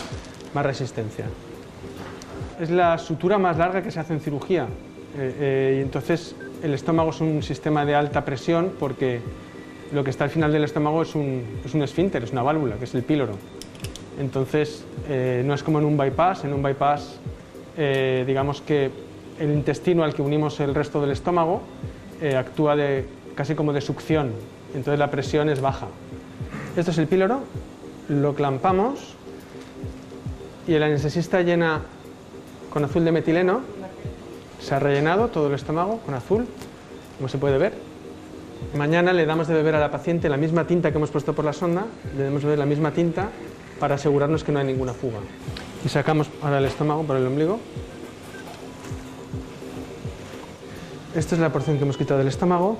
más 0.55 0.65
resistencia. 0.65 1.25
Es 2.61 2.71
la 2.71 2.97
sutura 2.99 3.37
más 3.37 3.59
larga 3.59 3.83
que 3.83 3.91
se 3.91 3.99
hace 3.99 4.13
en 4.13 4.21
cirugía. 4.21 4.69
eh, 5.19 5.35
eh, 5.41 5.77
y 5.79 5.83
entonces 5.83 6.37
el 6.63 6.73
estómago 6.75 7.11
es 7.11 7.21
un 7.21 7.43
sistema 7.43 7.85
de 7.85 7.97
alta 7.97 8.25
presión 8.25 8.71
porque 8.79 9.21
lo 9.93 10.05
que 10.05 10.11
está 10.11 10.23
al 10.23 10.31
final 10.31 10.53
del 10.53 10.63
estómago 10.63 11.03
es 11.03 11.17
un, 11.17 11.43
es 11.65 11.75
un 11.75 11.83
esfínter, 11.83 12.23
es 12.23 12.31
una 12.31 12.45
válvula, 12.45 12.77
que 12.77 12.85
es 12.85 12.95
el 12.95 13.03
píloro. 13.03 13.33
Entonces 14.21 14.85
eh, 15.09 15.43
no 15.45 15.53
es 15.53 15.65
como 15.65 15.81
en 15.81 15.85
un 15.85 15.97
bypass, 15.97 16.45
en 16.45 16.53
un 16.53 16.63
bypass 16.63 17.19
eh, 17.77 18.25
digamos 18.27 18.61
que 18.61 18.91
el 19.39 19.51
intestino 19.51 20.05
al 20.05 20.15
que 20.15 20.23
unimos 20.23 20.61
el 20.61 20.75
resto 20.75 21.01
del 21.01 21.11
estómago 21.11 21.63
eh, 22.21 22.37
actúa 22.37 22.77
casi 23.35 23.55
como 23.55 23.73
de 23.73 23.81
succión, 23.81 24.33
entonces 24.75 24.99
la 24.99 25.11
presión 25.11 25.49
es 25.49 25.61
baja. 25.61 25.89
Esto 26.77 26.91
es 26.91 26.99
el 26.99 27.07
píloro, 27.07 27.41
lo 28.09 28.35
clampamos 28.35 29.15
y 30.67 30.75
el 30.75 30.83
anestesista 30.83 31.43
llena 31.43 31.83
con 32.71 32.85
azul 32.85 33.05
de 33.05 33.13
metileno, 33.13 33.61
se 34.61 34.75
ha 34.75 34.79
rellenado 34.79 35.29
todo 35.29 35.49
el 35.49 35.55
estómago 35.55 35.99
con 35.99 36.15
azul, 36.15 36.47
como 37.19 37.29
se 37.29 37.39
puede 37.39 37.59
ver. 37.59 37.73
Mañana 38.77 39.13
le 39.13 39.27
damos 39.27 39.49
de 39.49 39.55
beber 39.55 39.75
a 39.75 39.81
la 39.81 39.91
paciente 39.91 40.29
la 40.29 40.37
misma 40.37 40.67
tinta 40.67 40.91
que 40.91 40.97
hemos 40.97 41.11
puesto 41.11 41.35
por 41.35 41.45
la 41.45 41.53
sonda, 41.53 41.85
le 42.17 42.25
damos 42.25 42.43
de 42.43 42.47
beber 42.47 42.59
la 42.61 42.67
misma 42.67 42.93
tinta 42.93 43.29
para 43.81 43.97
asegurarnos 43.97 44.45
que 44.45 44.53
no 44.53 44.61
hay 44.61 44.67
ninguna 44.67 44.93
fuga. 44.93 45.19
Y 45.85 45.89
sacamos 45.89 46.29
ahora 46.41 46.59
el 46.59 46.65
estómago 46.65 47.03
por 47.03 47.17
el 47.17 47.27
ombligo. 47.27 47.59
Esta 51.15 51.35
es 51.35 51.43
la 51.43 51.53
porción 51.53 51.77
que 51.77 51.83
hemos 51.83 51.99
quitado 51.99 52.19
del 52.19 52.29
estómago. 52.29 52.79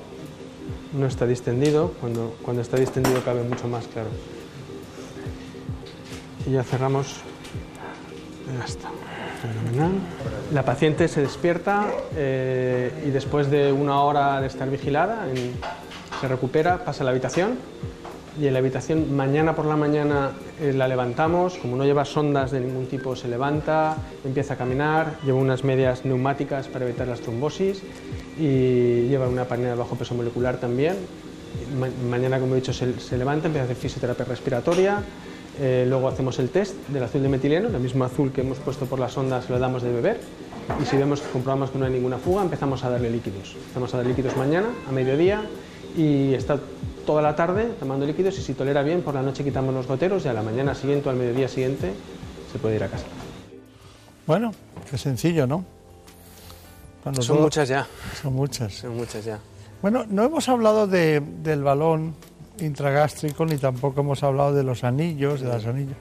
No 0.97 1.05
está 1.05 1.27
distendido, 1.27 1.93
cuando, 2.01 2.35
cuando 2.41 2.63
está 2.63 2.77
distendido 2.77 3.23
cabe 3.23 3.43
mucho 3.43 3.67
más, 3.67 3.85
claro. 3.85 4.09
Y 6.47 6.51
ya 6.51 6.63
cerramos. 6.63 7.17
Ya 8.57 8.65
está. 8.65 8.89
Fenomenal. 9.39 9.91
La 10.51 10.65
paciente 10.65 11.07
se 11.07 11.21
despierta 11.21 11.91
eh, 12.15 13.03
y 13.05 13.11
después 13.11 13.51
de 13.51 13.71
una 13.71 14.01
hora 14.01 14.41
de 14.41 14.47
estar 14.47 14.67
vigilada, 14.67 15.27
se 16.19 16.27
recupera, 16.27 16.83
pasa 16.83 17.03
a 17.03 17.05
la 17.05 17.11
habitación 17.11 17.57
y 18.39 18.47
en 18.47 18.53
la 18.53 18.59
habitación 18.59 19.15
mañana 19.15 19.55
por 19.55 19.65
la 19.65 19.75
mañana 19.75 20.31
eh, 20.59 20.73
la 20.73 20.87
levantamos, 20.87 21.55
como 21.57 21.75
no 21.75 21.85
lleva 21.85 22.03
sondas 22.03 22.51
de 22.51 22.61
ningún 22.61 22.87
tipo 22.87 23.15
se 23.15 23.27
levanta, 23.27 23.95
empieza 24.25 24.55
a 24.55 24.57
caminar, 24.57 25.17
lleva 25.23 25.37
unas 25.37 25.63
medias 25.63 26.03
neumáticas 26.03 26.67
para 26.67 26.85
evitar 26.85 27.07
las 27.07 27.21
trombosis 27.21 27.83
y 28.39 29.07
lleva 29.07 29.27
una 29.27 29.45
panela 29.45 29.69
de 29.71 29.75
bajo 29.75 29.95
peso 29.95 30.15
molecular 30.15 30.57
también. 30.57 30.95
Ma- 31.79 31.87
mañana, 32.09 32.39
como 32.39 32.53
he 32.53 32.57
dicho, 32.57 32.73
se, 32.73 32.85
levanta, 33.17 33.47
empieza 33.47 33.61
a 33.61 33.65
hacer 33.65 33.75
fisioterapia 33.77 34.25
respiratoria, 34.25 35.01
eh, 35.61 35.85
luego 35.87 36.07
hacemos 36.07 36.39
el 36.39 36.49
test 36.49 36.73
del 36.87 37.03
azul 37.03 37.21
de 37.21 37.29
metileno, 37.29 37.67
el 37.69 37.79
mismo 37.79 38.03
azul 38.03 38.31
que 38.31 38.41
hemos 38.41 38.57
puesto 38.57 38.85
por 38.87 38.99
la 38.99 39.07
sonda 39.09 39.41
se 39.41 39.51
lo 39.51 39.59
damos 39.59 39.83
de 39.83 39.91
beber 39.93 40.19
y 40.81 40.85
si 40.85 40.97
vemos 40.97 41.21
comprobamos 41.21 41.69
que 41.69 41.77
no 41.77 41.85
hay 41.85 41.91
ninguna 41.91 42.17
fuga 42.17 42.41
empezamos 42.41 42.83
a 42.83 42.89
darle 42.89 43.11
líquidos. 43.11 43.53
Empezamos 43.55 43.93
a 43.93 43.97
dar 43.97 44.05
líquidos 44.07 44.35
mañana, 44.35 44.67
a 44.89 44.91
mediodía 44.91 45.43
y 45.95 46.33
está 46.33 46.57
toda 47.05 47.21
la 47.21 47.35
tarde 47.35 47.69
tomando 47.79 48.05
líquidos 48.07 48.39
y 48.39 48.41
si 48.41 48.53
tolera 48.55 48.81
bien 48.81 49.01
por 49.01 49.13
la 49.13 49.21
noche 49.21 49.43
quitamos 49.43 49.75
los 49.75 49.85
goteros 49.85 50.25
y 50.25 50.29
a 50.29 50.33
la 50.33 50.41
mañana 50.41 50.73
siguiente 50.73 51.07
o 51.07 51.11
al 51.11 51.17
mediodía 51.17 51.47
siguiente 51.49 51.91
se 52.51 52.57
puede 52.57 52.77
ir 52.77 52.83
a 52.83 52.87
casa. 52.87 53.05
Bueno, 54.25 54.53
qué 54.89 54.97
sencillo, 54.97 55.45
¿no? 55.45 55.65
Son 57.03 57.13
todo- 57.13 57.39
muchas 57.39 57.67
ya. 57.69 57.87
Son 58.21 58.33
muchas. 58.33 58.73
Son 58.73 58.95
muchas 58.95 59.25
ya. 59.25 59.39
Bueno, 59.81 60.05
no 60.09 60.23
hemos 60.23 60.47
hablado 60.49 60.87
de- 60.87 61.21
del 61.43 61.63
balón 61.63 62.15
intragástrico 62.59 63.45
ni 63.45 63.57
tampoco 63.57 64.01
hemos 64.01 64.23
hablado 64.23 64.53
de 64.53 64.63
los 64.63 64.83
anillos, 64.83 65.41
de 65.41 65.47
las 65.49 65.65
anillos. 65.65 65.95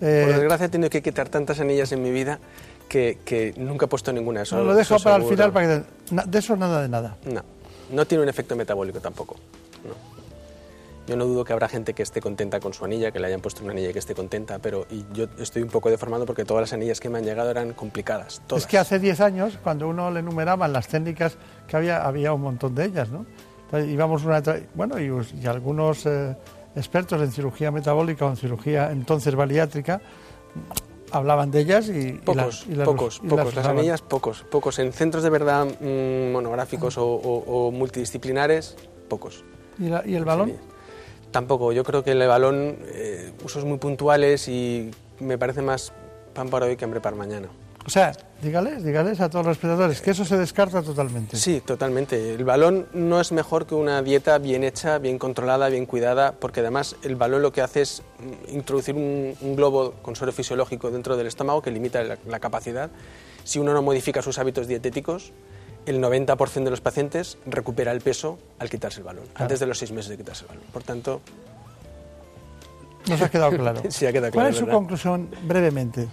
Eh, 0.00 0.24
Por 0.26 0.34
desgracia 0.34 0.66
he 0.66 0.68
tenido 0.68 0.90
que 0.90 1.02
quitar 1.02 1.28
tantas 1.28 1.60
anillas 1.60 1.92
en 1.92 2.02
mi 2.02 2.10
vida 2.10 2.38
que, 2.88 3.18
que 3.24 3.54
nunca 3.56 3.84
he 3.84 3.88
puesto 3.88 4.12
ninguna. 4.12 4.42
Eso, 4.42 4.56
no, 4.56 4.64
lo 4.64 4.74
dejo 4.74 4.98
para 4.98 5.16
el 5.16 5.24
final, 5.24 5.52
para 5.52 5.66
que 5.68 5.84
de 6.26 6.38
eso 6.38 6.56
nada 6.56 6.82
de 6.82 6.88
nada. 6.88 7.16
No, 7.26 7.42
no 7.92 8.06
tiene 8.06 8.22
un 8.24 8.28
efecto 8.30 8.56
metabólico 8.56 8.98
tampoco. 9.00 9.36
no. 9.84 10.09
Yo 11.10 11.16
no 11.16 11.26
dudo 11.26 11.44
que 11.44 11.52
habrá 11.52 11.68
gente 11.68 11.92
que 11.92 12.04
esté 12.04 12.20
contenta 12.20 12.60
con 12.60 12.72
su 12.72 12.84
anilla, 12.84 13.10
que 13.10 13.18
le 13.18 13.26
hayan 13.26 13.40
puesto 13.40 13.64
una 13.64 13.72
anilla 13.72 13.90
y 13.90 13.92
que 13.92 13.98
esté 13.98 14.14
contenta, 14.14 14.60
pero 14.60 14.86
y 14.88 15.04
yo 15.12 15.26
estoy 15.40 15.60
un 15.62 15.68
poco 15.68 15.90
deformado 15.90 16.24
porque 16.24 16.44
todas 16.44 16.60
las 16.60 16.72
anillas 16.72 17.00
que 17.00 17.08
me 17.08 17.18
han 17.18 17.24
llegado 17.24 17.50
eran 17.50 17.72
complicadas. 17.72 18.40
Todas. 18.46 18.62
Es 18.62 18.70
que 18.70 18.78
hace 18.78 19.00
10 19.00 19.20
años, 19.20 19.58
cuando 19.60 19.88
uno 19.88 20.08
le 20.12 20.20
enumeraban 20.20 20.72
las 20.72 20.86
técnicas 20.86 21.36
que 21.66 21.76
había, 21.76 22.06
había 22.06 22.32
un 22.32 22.42
montón 22.42 22.76
de 22.76 22.84
ellas, 22.84 23.08
¿no? 23.10 23.26
Entonces, 23.64 23.90
íbamos 23.90 24.24
una 24.24 24.40
bueno, 24.76 25.00
y, 25.00 25.10
y 25.42 25.46
algunos 25.48 26.06
eh, 26.06 26.36
expertos 26.76 27.20
en 27.20 27.32
cirugía 27.32 27.72
metabólica 27.72 28.26
o 28.26 28.30
en 28.30 28.36
cirugía 28.36 28.92
entonces 28.92 29.34
bariátrica 29.34 30.00
hablaban 31.10 31.50
de 31.50 31.58
ellas 31.60 31.88
y, 31.88 32.08
y 32.08 32.12
Pocos, 32.12 32.36
las- 32.36 32.66
y 32.68 32.74
las- 32.76 32.86
pocos, 32.88 33.20
y 33.24 33.26
pocos. 33.28 33.54
Las 33.56 33.66
anillas, 33.66 34.00
pocos, 34.02 34.44
pocos. 34.48 34.78
En 34.78 34.92
centros 34.92 35.24
de 35.24 35.30
verdad 35.30 35.66
mm, 35.80 36.30
monográficos 36.32 36.96
o, 36.98 37.04
o- 37.04 37.66
o 37.66 37.70
multidisciplinares, 37.72 38.76
pocos. 39.08 39.44
¿Y, 39.78 39.88
la- 39.88 40.02
y 40.06 40.14
el 40.14 40.24
balón? 40.24 40.52
Tampoco, 41.30 41.72
yo 41.72 41.84
creo 41.84 42.02
que 42.02 42.12
el 42.12 42.26
balón, 42.26 42.76
eh, 42.86 43.32
usos 43.44 43.64
muy 43.64 43.78
puntuales 43.78 44.48
y 44.48 44.90
me 45.20 45.38
parece 45.38 45.62
más 45.62 45.92
pan 46.34 46.48
para 46.48 46.66
hoy 46.66 46.76
que 46.76 46.84
hambre 46.84 47.00
para 47.00 47.16
mañana. 47.16 47.48
O 47.86 47.88
sea, 47.88 48.12
dígales, 48.42 48.84
dígales 48.84 49.20
a 49.20 49.30
todos 49.30 49.46
los 49.46 49.56
espectadores 49.56 50.00
que 50.02 50.10
eso 50.10 50.24
se 50.24 50.36
descarta 50.36 50.82
totalmente. 50.82 51.36
Sí, 51.36 51.62
totalmente. 51.64 52.34
El 52.34 52.44
balón 52.44 52.86
no 52.92 53.20
es 53.20 53.32
mejor 53.32 53.66
que 53.66 53.74
una 53.74 54.02
dieta 54.02 54.36
bien 54.38 54.64
hecha, 54.64 54.98
bien 54.98 55.18
controlada, 55.18 55.68
bien 55.68 55.86
cuidada, 55.86 56.32
porque 56.32 56.60
además 56.60 56.96
el 57.02 57.16
balón 57.16 57.42
lo 57.42 57.52
que 57.52 57.62
hace 57.62 57.80
es 57.80 58.02
introducir 58.48 58.94
un, 58.94 59.34
un 59.40 59.56
globo 59.56 59.94
con 60.02 60.14
suero 60.14 60.32
fisiológico 60.32 60.90
dentro 60.90 61.16
del 61.16 61.26
estómago 61.26 61.62
que 61.62 61.70
limita 61.70 62.04
la, 62.04 62.18
la 62.28 62.38
capacidad. 62.38 62.90
Si 63.44 63.58
uno 63.58 63.72
no 63.72 63.82
modifica 63.82 64.20
sus 64.20 64.38
hábitos 64.38 64.66
dietéticos, 64.66 65.32
el 65.86 66.00
90% 66.00 66.64
de 66.64 66.70
los 66.70 66.80
pacientes 66.80 67.38
recupera 67.46 67.92
el 67.92 68.00
peso 68.00 68.38
al 68.58 68.68
quitarse 68.70 69.00
el 69.00 69.04
balón, 69.04 69.24
Claro. 69.26 69.44
antes 69.44 69.60
de 69.60 69.66
los 69.66 69.78
seis 69.78 69.92
meses 69.92 70.10
de 70.10 70.16
quitarse 70.16 70.42
el 70.44 70.48
balón. 70.48 70.64
Por 70.72 70.82
tanto, 70.82 71.20
Nos 73.08 73.20
ha 73.22 73.30
quedado 73.30 73.56
claro. 73.56 73.82
sí 73.88 74.06
ha 74.06 74.12
quedado 74.12 74.32
¿Cuál 74.32 74.44
claro. 74.44 74.50
es 74.50 74.56
su 74.56 74.66
¿verdad? 74.66 74.78
conclusión 74.78 75.30
brevemente 75.44 76.06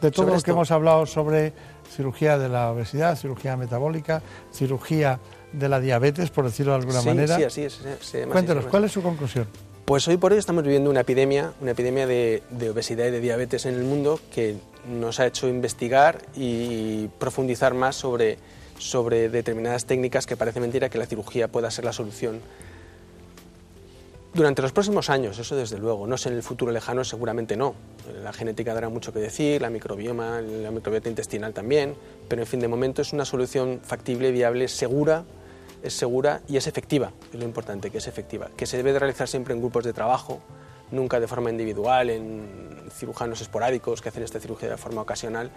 de 0.00 0.10
todo 0.10 0.26
lo 0.26 0.34
esto. 0.36 0.44
que 0.46 0.50
hemos 0.52 0.70
hablado 0.70 1.06
sobre 1.06 1.52
cirugía 1.94 2.38
de 2.38 2.48
la 2.48 2.70
obesidad, 2.72 3.16
cirugía 3.16 3.56
metabólica, 3.56 4.22
cirugía 4.52 5.18
de 5.52 5.68
la 5.68 5.80
diabetes, 5.80 6.30
por 6.30 6.44
decirlo 6.44 6.72
de 6.72 6.78
alguna 6.78 7.00
Sí, 7.00 7.08
manera? 7.08 7.36
sí, 7.36 7.44
así 7.44 7.62
es, 7.64 7.72
sí, 7.74 7.88
sí, 8.00 8.18
Cuéntenos, 8.30 8.66
¿cuál 8.66 8.84
es 8.84 8.92
su 8.92 9.02
conclusión? 9.02 9.46
Pues 9.84 10.06
hoy 10.06 10.18
por 10.18 10.32
hoy 10.32 10.38
estamos 10.38 10.62
viviendo 10.64 10.90
una 10.90 11.00
epidemia, 11.00 11.52
una 11.62 11.70
epidemia 11.70 12.06
de, 12.06 12.42
de 12.50 12.70
obesidad 12.70 13.06
y 13.06 13.10
de 13.10 13.20
diabetes 13.20 13.64
en 13.64 13.74
el 13.74 13.84
mundo 13.84 14.20
que 14.34 14.56
nos 14.86 15.18
ha 15.20 15.26
hecho 15.26 15.48
investigar 15.48 16.18
y 16.36 17.08
profundizar 17.18 17.72
más 17.72 17.96
sobre, 17.96 18.36
sobre 18.78 19.28
determinadas 19.28 19.84
técnicas 19.84 20.26
que 20.26 20.36
parece 20.36 20.60
mentira 20.60 20.88
que 20.88 20.98
la 20.98 21.06
cirugía 21.06 21.48
pueda 21.48 21.70
ser 21.70 21.84
la 21.84 21.92
solución. 21.92 22.40
Durante 24.34 24.62
los 24.62 24.72
próximos 24.72 25.10
años, 25.10 25.38
eso 25.38 25.56
desde 25.56 25.78
luego, 25.78 26.06
no 26.06 26.16
sé 26.16 26.28
en 26.28 26.36
el 26.36 26.42
futuro 26.42 26.70
lejano, 26.70 27.02
seguramente 27.02 27.56
no. 27.56 27.74
La 28.22 28.32
genética 28.32 28.74
dará 28.74 28.88
mucho 28.88 29.12
que 29.12 29.18
decir, 29.18 29.60
la 29.60 29.70
microbioma, 29.70 30.40
la 30.40 30.70
microbiota 30.70 31.08
intestinal 31.08 31.52
también, 31.54 31.94
pero 32.28 32.42
en 32.42 32.46
fin, 32.46 32.60
de 32.60 32.68
momento 32.68 33.02
es 33.02 33.12
una 33.12 33.24
solución 33.24 33.80
factible, 33.82 34.30
viable, 34.30 34.68
segura, 34.68 35.24
es 35.82 35.94
segura 35.94 36.42
y 36.46 36.56
es 36.56 36.66
efectiva, 36.66 37.12
es 37.32 37.38
lo 37.38 37.44
importante, 37.44 37.90
que 37.90 37.98
es 37.98 38.06
efectiva, 38.06 38.50
que 38.56 38.66
se 38.66 38.76
debe 38.76 38.92
de 38.92 38.98
realizar 38.98 39.28
siempre 39.28 39.54
en 39.54 39.60
grupos 39.60 39.84
de 39.84 39.92
trabajo, 39.92 40.40
nunca 40.90 41.20
de 41.20 41.26
forma 41.26 41.50
individual, 41.50 42.10
en 42.10 42.68
cirujanos 42.90 43.40
esporádicos 43.40 44.00
que 44.00 44.08
hacen 44.08 44.22
esta 44.22 44.40
cirugía 44.40 44.68
de 44.68 44.76
forma 44.76 45.02
ocasional 45.02 45.50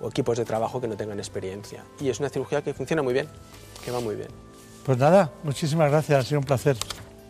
o 0.00 0.08
equipos 0.08 0.38
de 0.38 0.44
trabajo 0.44 0.80
que 0.80 0.88
no 0.88 0.96
tengan 0.96 1.18
experiencia. 1.18 1.84
Y 2.00 2.08
es 2.08 2.20
una 2.20 2.28
cirugía 2.28 2.62
que 2.62 2.74
funciona 2.74 3.02
muy 3.02 3.12
bien, 3.12 3.28
que 3.84 3.90
va 3.90 4.00
muy 4.00 4.16
bien. 4.16 4.28
Pues 4.84 4.98
nada, 4.98 5.30
muchísimas 5.42 5.90
gracias, 5.90 6.18
ha 6.18 6.28
sido 6.28 6.40
un 6.40 6.46
placer. 6.46 6.76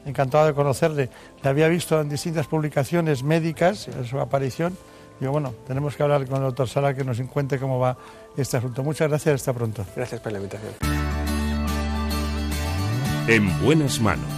Encantado 0.06 0.46
de 0.46 0.54
conocerle. 0.54 1.10
Le 1.42 1.50
había 1.50 1.68
visto 1.68 2.00
en 2.00 2.08
distintas 2.08 2.46
publicaciones 2.46 3.22
médicas 3.22 3.88
en 3.88 4.06
su 4.06 4.18
aparición. 4.18 4.76
Digo, 5.20 5.32
bueno, 5.32 5.52
tenemos 5.66 5.96
que 5.96 6.02
hablar 6.02 6.26
con 6.26 6.36
el 6.36 6.44
doctor 6.44 6.68
Sala 6.68 6.94
que 6.94 7.04
nos 7.04 7.20
cuente 7.22 7.58
cómo 7.58 7.78
va 7.78 7.96
este 8.36 8.56
asunto. 8.56 8.82
Muchas 8.82 9.08
gracias, 9.08 9.34
hasta 9.34 9.52
pronto. 9.52 9.84
Gracias 9.96 10.20
por 10.20 10.32
la 10.32 10.38
invitación. 10.38 10.72
En 13.26 13.62
buenas 13.62 14.00
manos. 14.00 14.37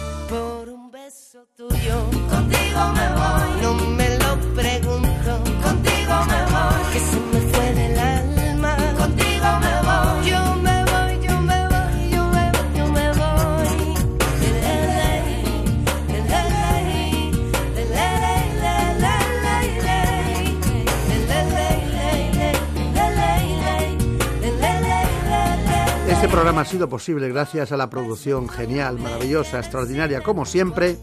Programa 26.41 26.61
ha 26.61 26.65
sido 26.65 26.89
posible 26.89 27.29
gracias 27.29 27.71
a 27.71 27.77
la 27.77 27.87
producción 27.87 28.49
genial, 28.49 28.97
maravillosa, 28.97 29.59
extraordinaria, 29.59 30.21
como 30.21 30.43
siempre, 30.43 30.97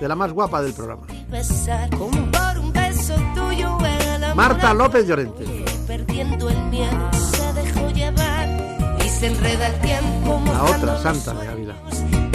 de 0.00 0.06
la 0.06 0.14
más 0.14 0.30
guapa 0.30 0.62
del 0.62 0.72
programa. 0.72 1.08
Marta 4.36 4.72
López 4.72 5.08
Llorente. 5.08 5.44
La 10.46 10.62
otra 10.62 10.98
santa 10.98 11.34
de 11.34 11.48
Ávila. 11.48 11.74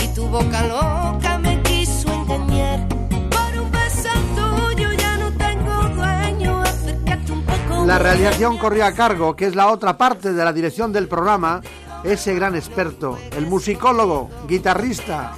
y 0.03 0.13
tu 0.13 0.27
boca 0.27 0.67
loca 0.67 1.37
me 1.37 1.61
quiso 1.61 2.11
engañar 2.11 2.85
por 3.29 3.61
un 3.61 3.71
beso 3.71 4.09
tuyo 4.35 4.91
ya 4.91 5.17
no 5.19 5.31
tengo 5.37 5.83
dueño 5.95 6.61
acércate 6.63 7.31
un 7.31 7.43
poco 7.43 7.85
La 7.85 7.97
realización 7.97 8.57
corrió 8.57 8.85
a 8.85 8.91
cargo, 8.91 9.37
que 9.37 9.45
es 9.45 9.55
la 9.55 9.67
otra 9.67 9.97
parte 9.97 10.33
de 10.33 10.43
la 10.43 10.51
dirección 10.51 10.91
del 10.91 11.07
programa, 11.07 11.61
ese 12.03 12.33
gran 12.33 12.55
experto, 12.55 13.17
el 13.35 13.47
musicólogo, 13.47 14.29
guitarrista 14.47 15.33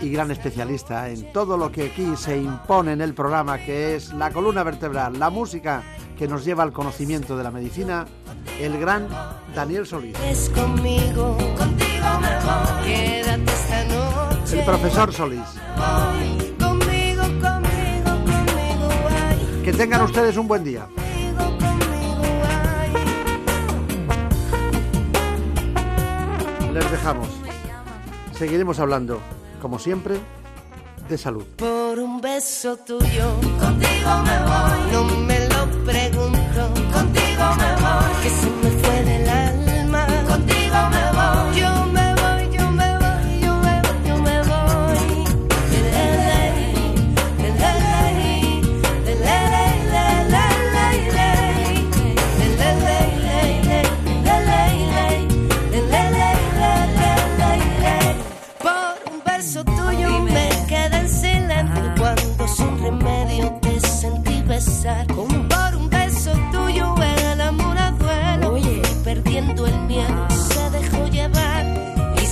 y 0.00 0.10
gran 0.10 0.30
especialista 0.30 1.08
en 1.08 1.32
todo 1.32 1.56
lo 1.56 1.72
que 1.72 1.86
aquí 1.86 2.16
se 2.16 2.36
impone 2.36 2.92
en 2.92 3.00
el 3.00 3.14
programa, 3.14 3.58
que 3.58 3.96
es 3.96 4.12
la 4.12 4.30
columna 4.30 4.62
vertebral, 4.62 5.18
la 5.18 5.30
música 5.30 5.82
que 6.16 6.28
nos 6.28 6.44
lleva 6.44 6.62
al 6.62 6.72
conocimiento 6.72 7.36
de 7.36 7.44
la 7.44 7.50
medicina, 7.50 8.06
el 8.60 8.78
gran 8.78 9.08
Daniel 9.54 9.86
Solís. 9.86 10.18
es 10.20 10.50
conmigo 10.50 11.36
contigo 11.56 12.06
me 12.20 12.28
voy 12.44 12.84
quédate 12.84 13.52
esta 13.52 13.84
noche 13.84 14.58
El 14.58 14.64
profesor 14.64 15.12
Solís. 15.12 15.40
Conmigo 16.58 17.22
conmigo 17.22 18.10
conmigo 18.24 18.90
ay 19.28 19.62
Que 19.64 19.72
tengan 19.72 20.02
ustedes 20.02 20.36
un 20.36 20.48
buen 20.48 20.64
día. 20.64 20.88
Les 26.78 26.90
dejamos. 26.92 27.28
Seguiremos 28.38 28.78
hablando, 28.78 29.20
como 29.60 29.80
siempre, 29.80 30.20
de 31.08 31.18
salud. 31.18 31.44
Por 31.56 31.98
un 31.98 32.20
beso 32.20 32.76
tuyo, 32.76 33.34
contigo 33.58 34.10
me 34.22 34.38
voy. 34.48 34.92
No 34.92 35.04
me 35.26 35.48
lo 35.48 35.66
pregunto, 35.84 36.60
contigo 36.92 37.44
me 37.58 37.70
voy. 37.82 38.22
Que 38.22 38.30
se 38.30 38.50
me 38.62 38.70
fue 38.80 39.02
del 39.02 39.28
alma, 39.28 39.57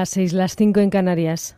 las 0.00 0.08
seis, 0.08 0.32
las 0.32 0.56
cinco 0.56 0.80
en 0.80 0.88
Canarias. 0.88 1.56